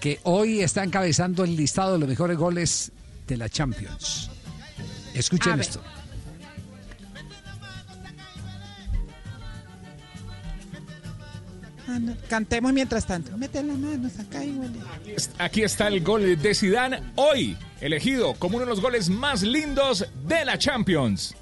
que 0.00 0.18
hoy 0.22 0.62
está 0.62 0.82
encabezando 0.82 1.44
el 1.44 1.56
listado 1.56 1.92
de 1.94 1.98
los 1.98 2.08
mejores 2.08 2.38
goles 2.38 2.90
de 3.26 3.36
la 3.36 3.48
Champions. 3.50 4.30
Escuchen 5.14 5.60
esto. 5.60 5.82
Cantemos 12.28 12.72
mientras 12.72 13.06
tanto. 13.06 13.36
Mete 13.36 13.62
la 13.62 13.74
mano, 13.74 14.08
saca 14.08 14.44
y 14.44 14.50
huele. 14.52 14.78
Aquí 15.38 15.62
está 15.62 15.88
el 15.88 16.02
gol 16.02 16.40
de 16.40 16.54
Zidane 16.54 17.02
hoy, 17.16 17.56
elegido 17.80 18.34
como 18.34 18.56
uno 18.56 18.64
de 18.66 18.70
los 18.70 18.80
goles 18.80 19.08
más 19.08 19.42
lindos 19.42 20.06
de 20.26 20.44
la 20.44 20.58
Champions. 20.58 21.34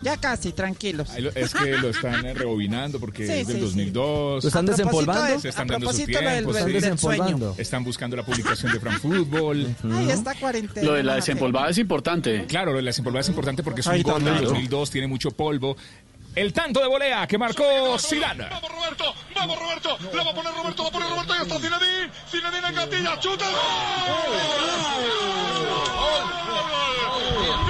Ya 0.00 0.16
casi, 0.16 0.52
tranquilos. 0.52 1.08
Es 1.34 1.52
que 1.52 1.76
lo 1.76 1.88
están 1.88 2.24
eh, 2.24 2.32
rebobinando 2.32 3.00
porque 3.00 3.26
Sí, 3.26 3.32
es 3.32 3.46
del 3.48 3.56
sí, 3.56 3.62
2002. 3.62 4.44
¿Lo 4.44 4.48
están 4.48 4.64
desempolvando? 4.66 5.24
de- 5.24 5.40
Se 5.40 5.48
están 5.48 5.68
a 5.68 5.72
dando 5.72 5.90
su 5.90 5.96
propósito 5.98 6.18
del- 6.20 6.28
tiempo. 6.34 6.52
del- 6.52 6.64
sí. 6.64 6.70
del 6.72 6.80
Desempolvando. 6.82 7.54
Están 7.58 7.82
buscando 7.84 8.16
la 8.16 8.24
publicación 8.24 8.72
de 8.72 8.78
Fran 8.78 9.00
Fútbol. 9.00 9.74
Ay, 9.92 10.10
esta 10.10 10.36
cuarentena. 10.36 10.86
Lo 10.86 10.92
de 10.94 11.02
la 11.02 11.16
desempolvada 11.16 11.70
es 11.70 11.78
importante. 11.78 12.44
Claro, 12.46 12.70
lo 12.70 12.76
de 12.76 12.84
la 12.84 12.90
desempolvada 12.90 13.22
es 13.22 13.28
importante 13.28 13.64
porque 13.64 13.80
es 13.80 13.86
un 13.88 13.94
Ay, 13.94 14.02
gol 14.04 14.22
del 14.22 14.34
claro. 14.34 14.48
2002, 14.50 14.88
tiene 14.92 15.08
mucho 15.08 15.32
polvo. 15.32 15.76
El 16.38 16.52
tanto 16.52 16.78
de 16.78 16.86
volea 16.86 17.26
que 17.26 17.36
marcó 17.36 17.98
Zidane. 17.98 18.46
Vamos 18.48 18.70
Roberto, 18.70 19.12
vamos 19.34 19.58
Roberto, 19.58 19.98
la 20.14 20.22
va 20.22 20.30
a 20.30 20.34
poner 20.34 20.54
Roberto, 20.54 20.82
va 20.84 20.88
a 20.88 20.92
poner 20.92 21.08
Roberto, 21.08 21.32
ahí 21.32 21.42
está 21.42 21.58
Zinedine, 21.58 22.12
Zinedine 22.30 22.68
en 22.68 22.74
gatilla, 22.76 23.18
chuta, 23.18 23.44
Madre 27.50 27.67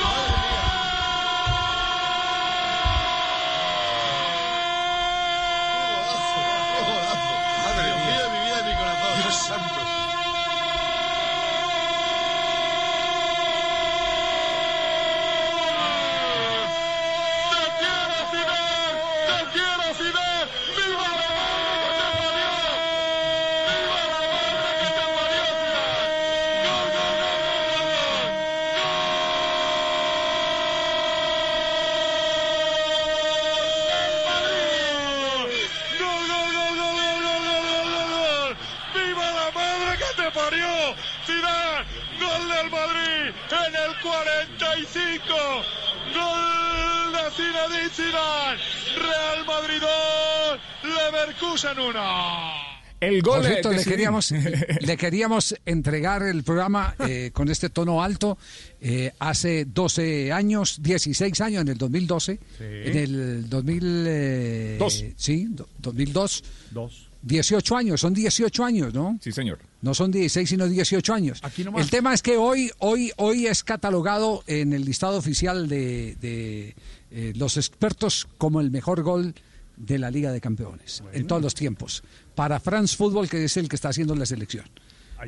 45! 44.03 45.19
¡Gol 46.15 47.12
de 47.12 47.31
Zinedine 47.37 47.91
Zidane! 47.91 48.59
¡Real 48.97 49.47
Madrid 49.47 49.81
2! 50.83 50.93
¡Leverkusen 50.95 51.79
1! 51.79 52.01
El 53.01 53.23
gol 53.23 53.43
de 53.45 53.62
le 53.62 53.85
queríamos, 53.85 54.33
le 54.81 54.97
queríamos 54.97 55.55
entregar 55.65 56.25
el 56.25 56.43
programa 56.43 56.97
eh, 57.07 57.31
con 57.33 57.49
este 57.49 57.70
tono 57.70 58.03
alto 58.03 58.37
eh, 58.81 59.12
hace 59.20 59.66
12 59.66 60.33
años, 60.33 60.83
16 60.83 61.41
años, 61.43 61.62
en 61.62 61.69
el 61.69 61.79
2012. 61.79 62.41
En 62.59 62.97
el 62.97 63.49
2000... 63.49 64.05
eh, 64.09 64.77
Dos. 64.81 65.05
Sí, 65.16 65.47
do- 65.49 65.69
2002. 65.79 66.43
Dos. 66.73 67.08
18 67.23 67.77
años, 67.77 68.01
son 68.01 68.15
18 68.15 68.65
años, 68.65 68.95
¿no? 68.95 69.19
Sí, 69.20 69.32
señor. 69.32 69.59
No 69.82 69.95
son 69.95 70.11
16, 70.11 70.49
sino 70.49 70.66
18 70.66 71.15
años. 71.15 71.40
nomás. 71.65 71.82
El 71.82 71.90
tema 71.90 72.15
es 72.15 72.23
que 72.23 72.36
hoy, 72.36 72.70
hoy, 72.78 73.12
hoy 73.16 73.47
es 73.47 73.65
catalogado 73.65 74.45
en 74.47 74.73
el 74.73 74.85
listado 74.85 75.16
oficial 75.16 75.69
de, 75.69 76.16
de, 76.20 76.74
eh, 77.11 77.32
los 77.36 77.57
expertos 77.57 78.28
como 78.39 78.61
el 78.61 78.70
mejor 78.70 79.03
gol 79.03 79.35
de 79.77 79.99
la 79.99 80.11
Liga 80.11 80.32
de 80.32 80.40
Campeones 80.40 81.03
en 81.12 81.27
todos 81.27 81.43
los 81.43 81.55
tiempos. 81.55 82.03
Para 82.35 82.61
France 82.61 82.97
Football, 82.97 83.28
que 83.28 83.45
es 83.45 83.57
el 83.57 83.69
que 83.69 83.77
está 83.77 83.89
haciendo 83.90 84.15
la 84.15 84.27
selección. 84.27 84.65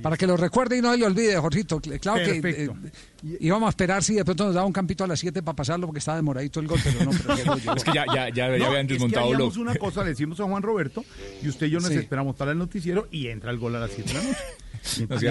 Para 0.02 0.16
que 0.16 0.26
lo 0.26 0.36
recuerde 0.36 0.78
y 0.78 0.80
no 0.80 0.92
se 0.92 0.98
le 0.98 1.06
olvide, 1.06 1.36
Jorgito. 1.36 1.80
Cl- 1.80 1.98
Claro 2.00 2.18
Perfecto. 2.24 2.74
que 2.82 2.88
eh, 3.28 3.36
íbamos 3.40 3.66
a 3.66 3.70
esperar 3.70 4.04
si 4.04 4.14
de 4.14 4.24
pronto 4.24 4.44
nos 4.46 4.54
daba 4.54 4.66
un 4.66 4.72
campito 4.72 5.02
a 5.04 5.06
las 5.06 5.18
7 5.20 5.42
para 5.42 5.56
pasarlo 5.56 5.86
porque 5.86 5.98
estaba 5.98 6.16
demoradito 6.16 6.60
el 6.60 6.68
gol, 6.68 6.78
pero 6.82 7.04
no. 7.04 7.10
Pero 7.10 7.36
llegó, 7.36 7.56
llegó. 7.56 7.74
Es 7.76 7.84
que 7.84 7.92
ya, 7.92 8.04
ya, 8.14 8.28
ya, 8.28 8.44
habían 8.46 8.82
es 8.82 8.88
desmontado 8.88 9.30
que 9.32 9.36
lo. 9.36 9.48
una 9.60 9.74
cosa, 9.74 10.02
le 10.04 10.10
decimos 10.10 10.38
a 10.40 10.44
Juan 10.44 10.62
Roberto, 10.62 11.04
y 11.42 11.48
usted 11.48 11.66
y 11.66 11.70
yo 11.70 11.80
nos 11.80 11.88
Sí. 11.90 11.96
esperamos 11.96 12.36
para 12.36 12.52
el 12.52 12.58
noticiero 12.58 13.08
y 13.10 13.26
entra 13.26 13.50
el 13.50 13.58
gol 13.58 13.74
a 13.76 13.80
las 13.80 13.90
7 13.90 14.08
de 14.12 14.14
la 14.18 14.22
noche. 14.22 14.38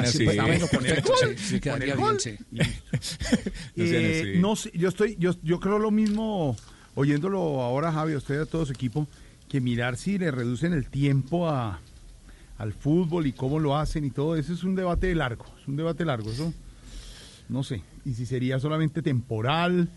Así. 0.02 0.18
sí, 0.18 0.26
sí, 0.27 0.27
sí. 1.38 1.60
No 3.76 3.84
Eh, 3.86 4.38
no 4.40 4.56
sé, 4.56 4.72
yo 4.73 4.90
estoy, 4.90 5.15
yo, 5.19 5.31
yo 5.44 5.60
creo 5.60 5.80
lo 5.80 5.91
mismo, 5.91 6.56
oyéndolo 6.95 7.61
ahora, 7.61 7.91
Javi, 7.91 8.14
a 8.14 8.18
usted 8.18 8.36
y 8.40 8.41
a 8.41 8.45
todo 8.45 8.65
su 8.65 8.73
equipo, 8.73 9.07
que 9.48 9.61
mirar 9.61 9.98
si 9.98 10.18
le 10.18 10.31
reducen 10.31 10.73
el 10.73 10.88
tiempo 10.90 11.49
a, 11.49 11.80
al 12.60 12.73
fútbol 12.73 13.26
y 13.26 13.34
cómo 13.34 13.57
lo 13.57 13.76
hacen 13.76 14.06
y 14.06 14.11
todo. 14.11 14.36
Eso 14.36 14.53
es 14.53 14.64
un 14.64 14.76
debate 14.76 15.15
largo, 15.15 15.45
es 15.60 15.68
un 15.68 15.76
debate 15.76 16.06
largo, 16.06 16.30
eso 16.30 16.53
no 17.48 17.64
sé, 17.64 17.81
y 18.06 18.14
si 18.14 18.27
sería 18.27 18.60
solamente 18.60 19.02
temporal, 19.02 19.90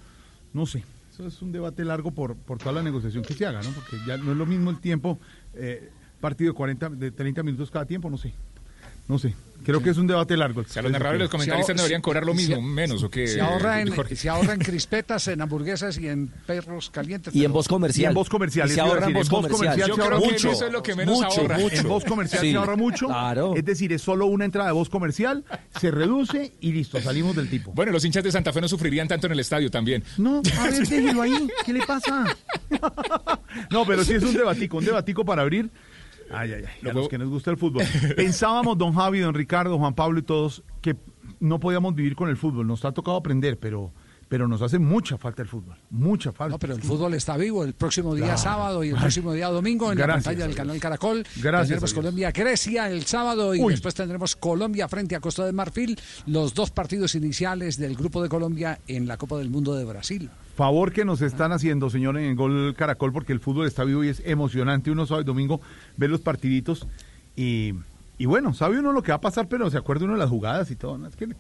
no 0.55 0.65
sé, 0.65 0.85
eso 1.13 1.27
es 1.27 1.43
un 1.43 1.53
debate 1.53 1.85
largo 1.85 2.11
por, 2.11 2.35
por 2.35 2.57
toda 2.57 2.73
la 2.73 2.83
negociación 2.83 3.23
que 3.23 3.35
se 3.35 3.45
haga, 3.45 3.61
¿no? 3.63 3.71
Porque 3.71 3.99
ya 4.07 4.17
no 4.17 4.33
es 4.33 4.39
lo 4.39 4.47
mismo 4.47 4.71
el 4.71 4.81
tiempo, 4.81 5.19
eh, 5.53 5.91
partido 6.19 6.53
de 6.53 6.57
40, 6.57 6.89
de 6.91 7.11
30 7.11 7.43
minutos 7.43 7.71
cada 7.71 7.85
tiempo, 7.85 8.09
no 8.09 8.17
sé, 8.17 8.33
no 9.09 9.19
sé, 9.19 9.35
creo 9.65 9.83
que 9.83 9.91
es 9.91 9.97
un 9.99 10.07
debate 10.07 10.37
largo. 10.37 10.63
O 10.63 10.65
sea, 10.65 10.83
los 10.83 10.91
narradores 10.91 11.21
y 11.21 11.23
los 11.23 11.31
comentaristas 11.31 11.77
deberían 11.77 12.01
cobrar 12.03 12.25
lo 12.25 12.35
mismo, 12.35 12.61
menos, 12.63 13.03
¿o 13.03 13.11
qué? 13.11 13.27
Se 13.27 13.41
ahorra, 13.41 13.81
en, 13.81 13.95
Jorge? 13.95 14.17
se 14.17 14.29
ahorra 14.29 14.55
en 14.55 14.61
crispetas, 14.61 15.29
en 15.29 15.41
hamburguesas 15.41 15.99
y 15.99 16.09
en 16.09 16.29
perros 16.47 16.91
calientes. 16.91 17.35
Y 17.35 17.45
en 17.45 17.53
voz 17.53 17.69
comercial. 17.69 18.05
Y 18.05 18.07
en 18.09 18.15
voz 18.15 18.29
comercial, 18.29 18.71
Y 18.71 18.75
se 18.75 18.81
ahorra 18.81 19.07
en 19.07 19.13
voz 19.13 19.29
comercial. 19.29 19.75
se 19.75 19.89
Yo 19.89 19.97
que 19.97 20.11
mucho. 20.11 20.51
eso 20.51 20.67
es 20.67 20.73
lo 20.73 20.83
que 20.83 20.95
menos 20.95 21.17
mucho, 21.21 21.41
ahorra. 21.41 21.59
mucho. 21.59 21.77
En 21.77 21.89
voz 21.89 22.05
comercial 22.05 22.41
Sí. 22.43 22.51
se 22.53 22.57
ahorra 22.57 22.77
mucho. 22.77 23.07
Claro. 23.07 23.55
Es 23.57 23.65
decir, 23.65 23.93
es 23.93 24.03
solo 24.03 24.27
una 24.27 24.45
entrada 24.45 24.69
de 24.69 24.75
voz 24.75 24.89
comercial, 24.89 25.45
se 25.81 25.91
reduce 25.91 26.53
y 26.61 26.73
listo, 26.73 27.01
salimos 27.01 27.37
del 27.37 27.49
tipo. 27.51 27.73
Bueno, 27.73 27.93
los 27.93 28.05
hinchas 28.05 28.25
de 28.25 28.33
Santa 28.33 28.53
Fe 28.53 28.61
no 28.61 28.69
sufrirían 28.69 29.07
tanto 29.09 29.27
en 29.27 29.33
el 29.35 29.41
estadio 29.41 29.71
también. 29.71 30.03
No, 30.19 30.43
a 30.59 30.65
ver, 30.65 30.75
déjelo 30.89 31.23
ahí. 31.23 31.49
¿Qué 31.67 31.73
le 31.73 31.85
pasa? 31.87 32.25
no, 33.71 33.85
pero 33.87 34.05
sí 34.05 34.15
es 34.15 34.23
un 34.23 34.35
debatico, 34.35 34.79
un 34.79 34.85
debatico 34.85 35.25
para 35.25 35.43
abrir. 35.43 35.71
Ay, 36.33 36.53
ay, 36.53 36.65
ay, 36.67 36.91
a 36.91 36.93
los 36.93 37.09
que 37.09 37.19
nos 37.19 37.29
gusta 37.29 37.51
el 37.51 37.57
fútbol. 37.57 37.85
Pensábamos, 38.17 38.79
don 38.79 38.95
Javi, 38.95 39.21
don 39.21 39.35
Ricardo, 39.35 39.79
Juan 39.79 39.95
Pablo 39.95 40.19
y 40.19 40.23
todos, 40.23 40.63
que 40.81 40.97
no 41.41 41.61
podíamos 41.61 41.95
vivir 41.95 42.17
con 42.17 42.29
el 42.29 42.37
fútbol. 42.37 42.67
Nos 42.67 42.85
ha 42.85 42.93
tocado 42.93 43.17
aprender, 43.17 43.59
pero, 43.59 43.93
pero 44.33 44.49
nos 44.49 44.63
hace 44.63 44.79
mucha 44.79 45.19
falta 45.19 45.43
el 45.43 45.49
fútbol. 45.49 45.77
Mucha 45.91 46.33
falta. 46.33 46.53
No, 46.55 46.59
pero 46.59 46.75
el 46.75 46.81
fútbol 46.81 47.13
está 47.13 47.37
vivo. 47.37 47.65
El 47.65 47.75
próximo 47.75 48.15
día 48.15 48.25
Claro. 48.25 48.39
sábado 48.41 48.83
y 48.83 48.89
el 48.89 48.95
Ay. 48.95 49.01
próximo 49.03 49.35
día 49.35 49.49
domingo 49.49 49.93
en 49.93 49.99
la 49.99 50.07
pantalla 50.07 50.47
del 50.47 50.57
canal 50.57 50.81
Caracol. 50.81 51.19
Gracias 51.37 51.69
Tendremos. 51.69 51.93
Colombia-Grecia 51.93 52.89
el 52.89 53.05
sábado 53.05 53.55
y 53.55 53.61
Uy. 53.61 53.75
después 53.75 53.95
tendremos 53.95 54.35
Colombia 54.35 54.89
frente 54.89 55.15
a 55.17 55.21
Costa 55.21 55.45
de 55.45 55.53
Marfil. 55.53 56.01
Los 56.25 56.55
dos 56.55 56.71
partidos 56.71 57.15
iniciales 57.15 57.77
del 57.77 57.95
Grupo 57.95 58.23
de 58.23 58.31
Colombia 58.31 58.79
en 58.89 59.07
la 59.07 59.19
Copa 59.19 59.37
del 59.37 59.51
Mundo 59.51 59.75
de 59.75 59.85
Brasil. 59.85 60.31
Favor 60.57 60.93
que 60.93 61.05
nos 61.05 61.21
están 61.21 61.53
haciendo, 61.53 61.91
señor, 61.91 62.17
en 62.17 62.25
el 62.25 62.35
Gol 62.35 62.75
Caracol, 62.75 63.13
porque 63.13 63.35
el 63.35 63.41
fútbol 63.41 63.67
está 63.67 63.85
vivo 63.85 64.03
y 64.03 64.09
es 64.09 64.23
emocionante. 64.25 64.91
Uno 64.91 65.05
sabe 65.05 65.25
domingo 65.25 65.61
ver 65.99 66.09
los 66.09 66.23
partiditos 66.23 66.87
y, 67.37 67.75
y 68.17 68.25
bueno, 68.25 68.55
sabe 68.55 68.79
uno 68.79 68.93
lo 68.93 69.03
que 69.03 69.13
va 69.13 69.17
a 69.17 69.21
pasar, 69.21 69.47
pero 69.47 69.69
se 69.71 69.77
acuerda 69.77 70.07
uno 70.07 70.15
de 70.15 70.21
las 70.21 70.31
jugadas 70.31 70.71
y 70.71 70.77
todo. 70.77 70.97
¿no? 70.97 71.07
Es 71.09 71.17
que 71.17 71.25
el, 71.25 71.37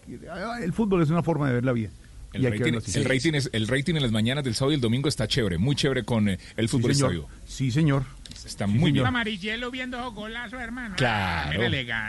el 0.62 0.72
fútbol 0.74 1.00
es 1.02 1.08
una 1.08 1.22
forma 1.22 1.48
de 1.48 1.54
ver 1.54 1.64
la 1.64 1.72
vida. 1.72 1.88
El 2.32 2.44
rating, 2.44 2.72
el, 2.94 3.04
rating 3.04 3.32
es, 3.34 3.50
el 3.52 3.68
rating 3.68 3.94
en 3.96 4.02
las 4.02 4.12
mañanas 4.12 4.42
del 4.44 4.54
sábado 4.54 4.72
y 4.72 4.74
el 4.76 4.80
domingo 4.80 5.08
está 5.08 5.26
chévere, 5.28 5.58
muy 5.58 5.76
chévere 5.76 6.02
con 6.04 6.28
eh, 6.28 6.38
el 6.56 6.68
Sí, 6.68 6.72
fútbol 6.76 6.94
señor. 6.94 7.12
estadio. 7.12 7.28
Sí, 7.44 7.70
señor. 7.70 8.04
Está 8.46 8.66
muy 8.66 8.90
bien. 8.92 9.04
amarillelo 9.06 9.70
viendo 9.70 9.98
esos 9.98 10.14
golazos, 10.14 10.58
hermano. 10.60 10.96
Claro. 10.96 11.62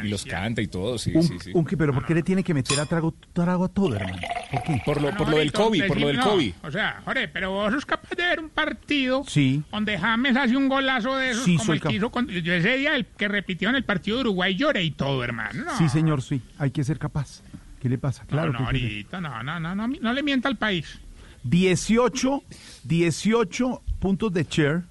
Y 0.04 0.08
los 0.08 0.24
canta 0.26 0.62
y 0.62 0.68
todo, 0.68 0.98
sí, 0.98 1.12
Un- 1.14 1.24
sí, 1.24 1.36
sí. 1.44 1.52
un 1.54 1.66
pero 1.66 1.94
¿por 1.94 2.06
qué 2.06 2.16
le 2.16 2.24
tiene 2.24 2.44
que 2.44 2.54
meter 2.54 2.80
a 2.80 2.86
trago, 2.86 3.14
trago 3.34 3.66
a 3.66 3.70
todo, 3.70 3.95
hermano? 3.95 4.18
¿Por 4.52 4.64
qué? 4.64 4.82
Por 4.86 5.02
lo, 5.02 5.12
No, 5.12 5.18
por 5.18 5.30
lo 5.30 5.38
del 5.38 5.52
COVID, 5.52 5.86
por 5.88 6.00
lo 6.00 6.08
del 6.08 6.18
no, 6.18 6.24
COVID. 6.24 6.54
O 6.64 6.72
sea, 6.72 7.02
Jorge, 7.04 7.28
pero 7.28 7.52
vos 7.52 7.74
sos 7.74 7.86
capaz 7.86 8.10
de 8.16 8.24
ver 8.24 8.40
un 8.40 8.50
partido 8.50 9.24
Sí. 9.28 9.62
donde 9.72 9.98
James 9.98 10.36
hace 10.38 10.56
un 10.56 10.70
golazo 10.70 11.16
de 11.18 11.32
esos 11.32 11.44
Sí, 11.44 11.58
como 11.58 11.74
el 11.74 11.82
que 11.82 11.94
hizo 11.94 12.10
con- 12.10 12.28
yo 12.28 12.54
ese 12.54 12.78
día 12.78 12.95
el 12.95 13.06
que 13.06 13.28
repitió 13.28 13.70
en 13.70 13.76
el 13.76 13.84
partido 13.84 14.18
de 14.18 14.22
Uruguay 14.22 14.56
lloré 14.56 14.84
y 14.84 14.91
todo, 14.91 15.24
hermano. 15.24 15.64
No, 15.66 15.78
Sí, 15.78 15.90
señor, 15.90 16.22
sí. 16.22 16.41
Hay 16.58 16.72
que 16.72 16.84
ser 16.84 16.98
capaz. 17.00 17.41
¿Qué 17.84 17.89
le 17.89 17.97
pasa? 17.99 18.23
Claro 18.26 18.53
no, 18.53 18.60
no, 18.61 18.69
que 18.69 18.77
ahorita, 18.77 19.19
no, 19.22 19.43
no, 19.43 19.60
no, 19.60 19.76
no, 19.76 19.88
no 19.89 20.14
le 20.14 20.23
mienta 20.23 20.47
al 20.47 20.57
país. 20.57 20.99
18, 21.43 22.41
18 22.85 23.81
puntos 23.99 24.31
de 24.34 24.43
share. 24.49 24.84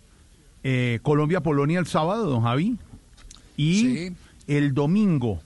eh, 0.63 1.01
Colombia-Polonia 1.03 1.81
el 1.81 1.87
sábado, 1.87 2.27
don 2.29 2.43
Javi. 2.43 2.77
Y 3.57 3.81
Sí. 3.81 4.13
el 4.47 4.75
domingo, 4.75 5.41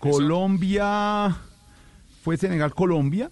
Colombia. 0.00 1.36
Fue 2.22 2.36
Senegal-Colombia. 2.36 3.30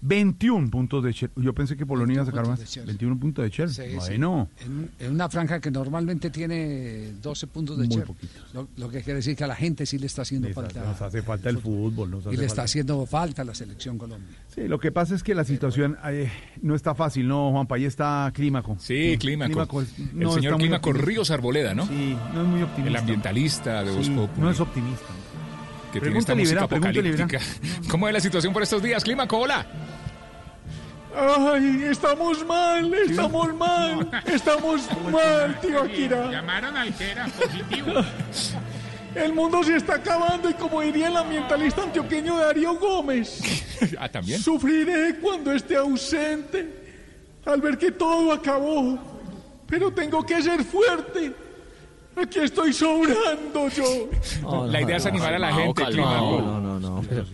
21 0.00 0.70
puntos 0.70 1.02
de 1.02 1.12
share. 1.12 1.32
Yo 1.36 1.52
pensé 1.52 1.76
que 1.76 1.84
Polonia 1.84 2.14
iba 2.14 2.22
a 2.22 2.26
sacar 2.26 2.46
más. 2.46 2.58
puntos 2.58 2.72
de 2.74 2.80
share. 2.80 2.86
21 2.86 3.18
puntos 3.18 3.44
de 3.44 3.50
share. 3.50 3.68
Sí, 3.70 3.82
sí. 3.90 3.96
bueno. 3.96 4.48
En, 4.64 4.90
en 5.00 5.12
una 5.12 5.28
franja 5.28 5.60
que 5.60 5.70
normalmente 5.70 6.30
tiene 6.30 7.12
12 7.20 7.46
puntos 7.48 7.78
de 7.78 7.86
Muy 7.86 7.96
share. 7.96 8.06
poquitos. 8.06 8.54
Lo, 8.54 8.68
lo 8.76 8.88
que 8.90 9.02
quiere 9.02 9.16
decir 9.16 9.34
que 9.36 9.44
a 9.44 9.48
la 9.48 9.56
gente 9.56 9.86
sí 9.86 9.98
le 9.98 10.06
está 10.06 10.22
haciendo 10.22 10.48
falta. 10.50 10.84
nos 10.84 11.02
hace 11.02 11.22
falta 11.22 11.50
el 11.50 11.58
fútbol. 11.58 12.10
Nos 12.10 12.26
y 12.26 12.28
le 12.30 12.34
está 12.44 12.48
falta. 12.48 12.62
haciendo 12.62 13.06
falta 13.06 13.42
a 13.42 13.44
la 13.44 13.54
selección 13.54 13.98
Colombia. 13.98 14.28
Sí, 14.54 14.68
lo 14.68 14.78
que 14.78 14.92
pasa 14.92 15.14
es 15.14 15.22
que 15.22 15.34
la 15.34 15.44
situación 15.44 15.96
eh, 16.06 16.30
no 16.62 16.74
está 16.74 16.94
fácil, 16.94 17.26
¿no, 17.26 17.50
Juanpa? 17.50 17.74
Ahí 17.76 17.84
está 17.84 18.30
Clímaco. 18.34 18.76
Sí, 18.80 19.16
Clímaco. 19.18 19.82
es- 19.82 19.94
el 19.98 20.30
señor 20.30 20.58
Clímaco. 20.58 20.92
Ríos 20.92 21.30
Arboleda, 21.30 21.74
¿no? 21.74 21.86
Sí, 21.86 22.16
no 22.34 22.42
es 22.42 22.48
muy 22.48 22.62
optimista. 22.62 22.88
El 22.90 22.96
ambientalista 22.96 23.82
de 23.84 23.90
Voz 23.90 24.06
Sí, 24.06 24.12
no 24.38 24.50
es 24.50 24.60
optimista. 24.60 25.06
que 25.92 26.00
tiene 26.00 26.18
esta 26.18 26.34
música 26.34 26.66
verá. 26.66 26.76
apocalíptica. 26.76 27.38
¿Cómo 27.90 28.08
es 28.08 28.14
la 28.14 28.20
situación 28.20 28.52
por 28.52 28.62
estos 28.62 28.82
días, 28.82 29.02
Clímaco? 29.04 29.38
Hola. 29.38 29.66
Ay, 31.20 31.82
estamos 31.90 32.46
mal, 32.46 32.94
estamos 32.94 33.52
mal, 33.54 34.08
estamos 34.24 34.88
mal, 35.10 35.60
tío 35.60 35.82
Akira. 35.82 36.30
Llamaron 36.30 36.76
al 36.76 36.94
que 36.94 37.10
era 37.10 37.26
positivo. 37.26 37.92
El 39.14 39.32
mundo 39.32 39.64
se 39.64 39.76
está 39.76 39.94
acabando 39.94 40.48
y 40.48 40.54
como 40.54 40.80
diría 40.80 41.08
el 41.08 41.16
ambientalista 41.16 41.82
antioqueño 41.82 42.36
Darío 42.36 42.74
Gómez, 42.74 43.40
ah, 43.98 44.08
también. 44.08 44.38
sufriré 44.38 45.18
cuando 45.18 45.50
esté 45.50 45.74
ausente 45.76 46.68
al 47.44 47.60
ver 47.60 47.78
que 47.78 47.90
todo 47.90 48.32
acabó. 48.32 48.96
Pero 49.66 49.90
tengo 49.92 50.24
que 50.24 50.40
ser 50.40 50.62
fuerte. 50.62 51.32
Aquí 52.14 52.38
estoy 52.38 52.72
sobrando 52.72 53.68
yo. 53.68 54.66
la 54.66 54.82
idea 54.82 54.98
es 54.98 55.06
animar 55.06 55.34
a 55.34 55.38
la 55.38 55.52
gente. 55.52 55.82
No, 55.96 56.60
no, 56.60 56.78
no. 56.78 57.02
Pero, 57.08 57.24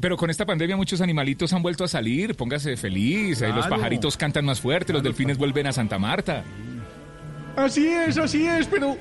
Pero 0.00 0.16
con 0.16 0.30
esta 0.30 0.44
pandemia 0.46 0.76
muchos 0.76 1.00
animalitos 1.00 1.52
han 1.52 1.62
vuelto 1.62 1.84
a 1.84 1.88
salir. 1.88 2.34
Póngase 2.34 2.76
feliz. 2.76 3.40
Los 3.40 3.66
pajaritos 3.66 4.16
cantan 4.16 4.44
más 4.44 4.60
fuerte, 4.60 4.92
los 4.92 5.02
delfines 5.02 5.38
vuelven 5.38 5.66
a 5.66 5.72
Santa 5.72 5.98
Marta. 5.98 6.44
Así 7.56 7.88
es, 7.88 8.16
así 8.18 8.46
es, 8.46 8.66
pero 8.66 8.96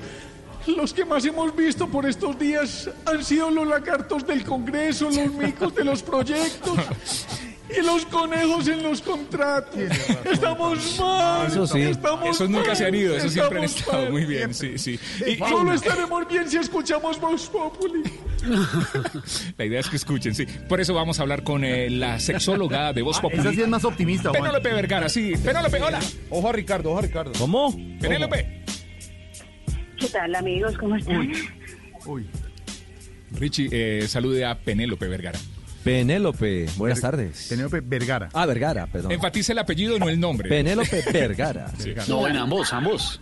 los 0.66 0.94
que 0.94 1.06
más 1.06 1.24
hemos 1.26 1.56
visto 1.56 1.88
por 1.88 2.06
estos 2.06 2.38
días 2.40 2.90
han 3.06 3.24
sido 3.24 3.52
los 3.52 3.68
lagartos 3.68 4.26
del 4.26 4.44
Congreso, 4.44 5.10
los 5.10 5.32
micos 5.34 5.74
de 5.76 5.84
los 5.84 6.02
proyectos 6.02 6.78
y 7.70 7.82
los 7.86 8.06
conejos 8.06 8.68
en 8.68 8.84
los 8.84 9.02
contratos. 9.02 9.76
Estamos 10.32 11.00
mal. 11.00 11.48
Eso 11.48 11.68
sí. 11.68 11.82
estamos 11.82 12.30
Esos 12.36 12.50
nunca 12.50 12.76
se 12.76 12.86
han 12.86 12.96
ido, 12.96 13.16
esos 13.16 13.34
siempre 13.34 13.60
han 13.60 13.64
estamos 13.66 13.86
estado 13.88 14.04
mal. 14.04 14.12
muy 14.12 14.26
bien, 14.26 14.54
sí, 14.54 14.78
sí. 14.78 15.00
Y- 15.26 15.36
Solo 15.38 15.74
estaremos 15.74 16.28
bien 16.28 16.50
si 16.50 16.58
escuchamos 16.58 17.20
Vox 17.20 17.44
Populi. 17.48 18.04
La 19.58 19.66
idea 19.66 19.80
es 19.80 19.90
que 19.90 19.96
escuchen, 19.98 20.34
sí. 20.36 20.46
Por 20.70 20.80
eso 20.80 20.94
vamos 20.94 21.20
a 21.20 21.24
hablar 21.24 21.44
con 21.44 21.64
eh, 21.64 21.90
la 21.90 22.20
sexóloga 22.20 22.94
de 22.94 23.02
Voz 23.02 23.20
Populi. 23.20 23.40
Esa 23.42 23.52
sí 23.52 23.62
es 23.62 23.68
más 23.68 23.84
optimista, 23.84 24.30
Juan. 24.30 24.44
Penélope 24.44 24.74
Vergara, 24.74 25.10
sí. 25.10 25.34
Penélope, 25.44 25.82
hola. 25.82 26.00
Ojo 26.30 26.50
a 26.50 26.54
Ricardo, 26.54 26.92
ojo 26.92 27.00
a 27.00 27.02
Ricardo. 27.02 27.32
¿Cómo? 27.38 27.76
Penélope. 28.00 28.64
¿Qué 29.98 30.08
tal, 30.08 30.34
amigos? 30.36 30.78
¿Cómo 30.78 30.96
están? 30.96 31.32
Uy. 32.06 32.28
Richie, 33.32 33.68
eh, 33.72 34.08
salude 34.08 34.46
a 34.46 34.58
Penélope 34.58 35.08
Vergara. 35.08 35.38
Penélope, 35.88 36.66
buenas 36.76 37.00
tardes. 37.00 37.48
Penélope 37.48 37.80
Vergara. 37.80 38.28
Ah, 38.34 38.46
Vergara, 38.46 38.88
perdón. 38.88 39.10
Enfatice 39.10 39.54
el 39.54 39.60
apellido, 39.60 39.98
no 39.98 40.10
el 40.10 40.20
nombre. 40.20 40.50
Penélope 40.50 41.02
Vergara. 41.14 41.72
Sí. 41.78 41.94
No, 42.10 42.28
en 42.28 42.36
ambos, 42.36 42.74
ambos. 42.74 43.22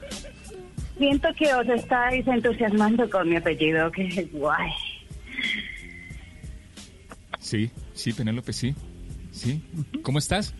Siento 0.97 1.27
que 1.37 1.53
os 1.53 1.67
estáis 1.69 2.25
entusiasmando 2.27 3.07
con 3.07 3.29
mi 3.29 3.35
apellido, 3.35 3.91
que 3.91 4.27
guay. 4.33 4.71
Sí, 7.39 7.69
sí, 7.93 8.13
Penélope, 8.13 8.51
sí. 8.51 8.73
Sí. 9.29 9.63
¿Cómo 10.01 10.17
estás? 10.17 10.55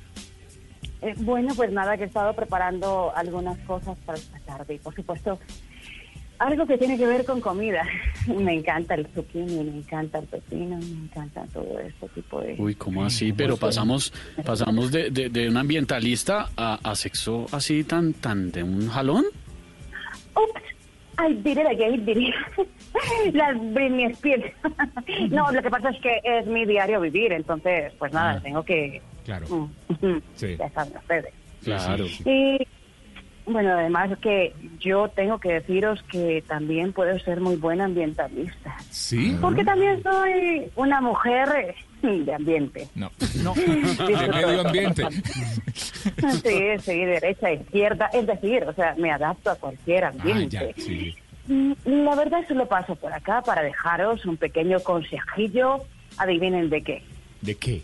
Eh, 1.02 1.15
bueno, 1.18 1.56
pues 1.56 1.72
nada, 1.72 1.98
que 1.98 2.03
he 2.03 2.07
estado 2.07 2.36
preparando 2.36 3.14
algunas 3.15 3.57
cosas 3.60 3.98
para 4.06 4.19
esta 4.19 4.40
tarde 4.41 4.76
y 4.76 4.77
por 4.77 4.94
supuesto 4.94 5.40
algo 6.39 6.65
que 6.65 6.77
tiene 6.77 6.97
que 6.97 7.05
ver 7.05 7.25
con 7.25 7.39
comida. 7.41 7.83
Me 8.27 8.53
encanta 8.53 8.95
el 8.95 9.07
zucchini, 9.07 9.63
me 9.63 9.77
encanta 9.77 10.19
el 10.19 10.25
pepino, 10.25 10.77
me 10.77 10.85
encanta 11.05 11.43
todo 11.53 11.79
este 11.79 12.07
tipo 12.09 12.41
de... 12.41 12.55
Uy, 12.57 12.73
¿cómo 12.75 13.05
así? 13.05 13.31
Pero 13.33 13.55
pasamos 13.57 14.11
pasamos 14.43 14.91
de, 14.91 15.09
de, 15.11 15.29
de 15.29 15.47
un 15.49 15.57
ambientalista 15.57 16.49
a, 16.57 16.79
a 16.83 16.95
sexo 16.95 17.45
así 17.51 17.83
tan 17.83 18.13
tan 18.13 18.51
de 18.51 18.63
un 18.63 18.87
jalón. 18.89 19.25
Ups, 20.35 20.61
I 21.19 21.33
did 21.33 21.57
it 21.57 21.67
again, 21.67 22.03
did 22.05 22.17
it. 22.17 22.33
Britney 23.73 24.05
Spears. 24.13 24.51
no, 25.31 25.51
lo 25.51 25.61
que 25.61 25.69
pasa 25.69 25.89
es 25.89 26.01
que 26.01 26.19
es 26.23 26.45
mi 26.47 26.65
diario 26.65 26.99
vivir, 27.01 27.31
entonces, 27.31 27.93
pues 27.99 28.11
nada, 28.13 28.31
Ah. 28.33 28.41
tengo 28.41 28.63
que... 28.63 29.01
Claro. 29.23 29.47
Mm, 29.47 30.17
Sí. 30.35 30.55
Ya 30.57 30.69
saben 30.71 30.97
ustedes. 30.97 31.33
Claro. 31.63 32.05
Y 32.05 32.67
bueno, 33.45 33.72
además 33.73 34.17
que 34.22 34.53
yo 34.80 35.07
tengo 35.09 35.39
que 35.39 35.53
deciros 35.53 36.01
que 36.11 36.43
también 36.47 36.93
puedo 36.93 37.17
ser 37.19 37.39
muy 37.41 37.55
buena 37.55 37.85
ambientalista. 37.85 38.76
¿Sí? 38.89 39.38
Porque 39.41 39.63
también 39.63 40.01
soy 40.03 40.67
una 40.76 41.01
mujer 41.01 41.76
de 42.01 42.34
ambiente. 42.34 42.88
No. 42.95 43.11
No. 43.43 43.53
De 43.55 44.27
medio 44.27 44.61
ambiente. 44.61 45.03
Sí, 45.11 46.59
sí, 46.81 47.05
derecha, 47.05 47.51
izquierda, 47.51 48.09
es 48.13 48.27
decir, 48.27 48.63
o 48.63 48.73
sea, 48.73 48.95
me 48.97 49.11
adapto 49.11 49.49
a 49.51 49.55
cualquier 49.55 50.05
Ah, 50.05 50.09
ambiente. 50.09 50.73
ya, 50.76 50.84
sí. 50.84 51.15
Mm, 51.47 51.73
La 51.85 52.15
verdad 52.15 52.39
solo 52.47 52.67
paso 52.67 52.95
por 52.95 53.11
acá 53.13 53.41
para 53.41 53.61
dejaros 53.63 54.26
un 54.26 54.38
pequeño 54.38 54.80
consejillo. 54.81 55.80
Adivinen 56.17 56.69
de 56.69 56.81
qué. 56.81 57.03
¿De 57.41 57.55
qué? 57.55 57.81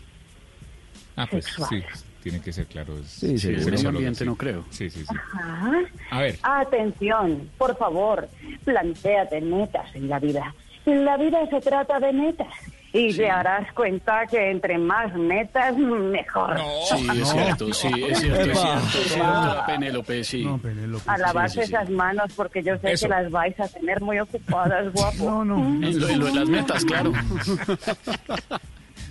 Ah, 1.16 1.26
pues 1.30 1.44
Sexual. 1.44 1.68
sí, 1.70 1.82
tiene 2.22 2.40
que 2.40 2.52
ser 2.52 2.66
claro. 2.66 2.98
es- 2.98 3.06
Sí, 3.06 3.38
sí, 3.38 3.48
en 3.48 3.54
ese 3.56 3.64
sexólogo, 3.70 3.98
ambiente 3.98 4.18
sí. 4.20 4.24
no 4.24 4.36
creo. 4.36 4.64
Sí, 4.70 4.88
sí, 4.90 5.00
sí. 5.00 5.14
Ajá. 5.34 5.72
A 6.10 6.20
ver. 6.20 6.38
Atención, 6.42 7.50
por 7.58 7.76
favor, 7.76 8.28
plantéate 8.64 9.40
metas 9.40 9.94
en 9.94 10.08
la 10.08 10.18
vida. 10.18 10.54
La 10.86 11.16
vida 11.16 11.38
se 11.50 11.60
trata 11.60 11.98
de 12.00 12.12
metas. 12.12 12.48
Y 12.94 13.14
te 13.16 13.30
harás 13.30 13.72
cuenta 13.72 14.26
que 14.26 14.50
entre 14.50 14.76
más 14.76 15.14
metas, 15.14 15.74
mejor. 15.78 16.58
Sí, 16.90 17.06
es 17.22 17.28
cierto, 17.30 17.72
sí, 17.72 17.88
es 18.10 18.18
cierto, 18.20 18.50
es 18.50 18.58
cierto, 18.60 18.98
es 18.98 19.12
cierto, 19.14 19.62
Penélope, 19.66 20.24
sí. 20.24 20.46
A 21.06 21.16
lavarse 21.16 21.54
Sí, 21.54 21.60
sí, 21.62 21.66
sí. 21.68 21.72
esas 21.74 21.88
manos 21.88 22.30
porque 22.36 22.62
yo 22.62 22.76
sé 22.80 22.92
Eso. 22.92 23.06
que 23.06 23.14
las 23.14 23.30
vais 23.30 23.58
a 23.58 23.66
tener 23.68 24.02
muy 24.02 24.18
ocupadas, 24.18 24.92
guapo. 24.92 25.24
No, 25.24 25.42
no. 25.42 25.56
En 25.86 25.98
lo, 26.00 26.06
en 26.08 26.18
lo 26.18 26.26
de 26.26 26.34
las 26.34 26.48
metas, 26.50 26.84
claro. 26.84 27.12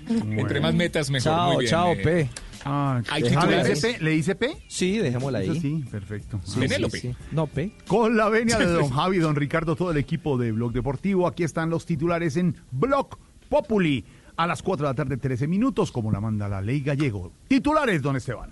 Entre 0.08 0.60
más 0.60 0.74
metas, 0.76 1.10
mejor. 1.10 1.32
Chao, 1.34 1.54
Muy 1.54 1.58
bien, 1.66 1.70
chao, 1.72 1.92
eh. 1.94 1.96
P. 2.04 2.30
Ah, 2.66 3.02
Hay 3.10 3.24
¿le 3.24 3.64
dice 3.70 3.94
P? 3.98 4.04
¿Le 4.04 4.12
dice 4.12 4.36
P? 4.36 4.58
Sí, 4.68 4.98
dejémosla 4.98 5.40
ahí. 5.40 5.50
Eso 5.50 5.62
sí, 5.62 5.84
perfecto. 5.90 6.40
Sí, 6.44 6.60
Penélope. 6.60 7.00
sí, 7.00 7.10
sí. 7.10 7.16
No, 7.32 7.48
P. 7.48 7.72
Con 7.88 8.16
la 8.18 8.30
venia 8.30 8.58
de 8.58 8.66
don 8.66 8.90
Javi, 8.92 9.18
don 9.18 9.36
Ricardo, 9.36 9.76
todo 9.76 9.92
el 9.92 9.98
equipo 9.98 10.38
de 10.38 10.52
Blog 10.52 10.72
Deportivo. 10.72 11.28
Aquí 11.28 11.44
están 11.44 11.70
los 11.70 11.86
titulares 11.86 12.38
en 12.38 12.56
Blog 12.72 13.18
Populi. 13.50 14.06
A 14.38 14.48
las 14.48 14.64
4 14.64 14.88
de 14.88 14.92
la 14.92 14.96
tarde, 14.96 15.18
13 15.18 15.48
minutos, 15.48 15.92
como 15.92 16.12
la 16.12 16.20
manda 16.22 16.48
la 16.48 16.62
ley 16.62 16.80
gallego. 16.82 17.32
Titulares, 17.48 18.02
don 18.02 18.16
Esteban. 18.16 18.50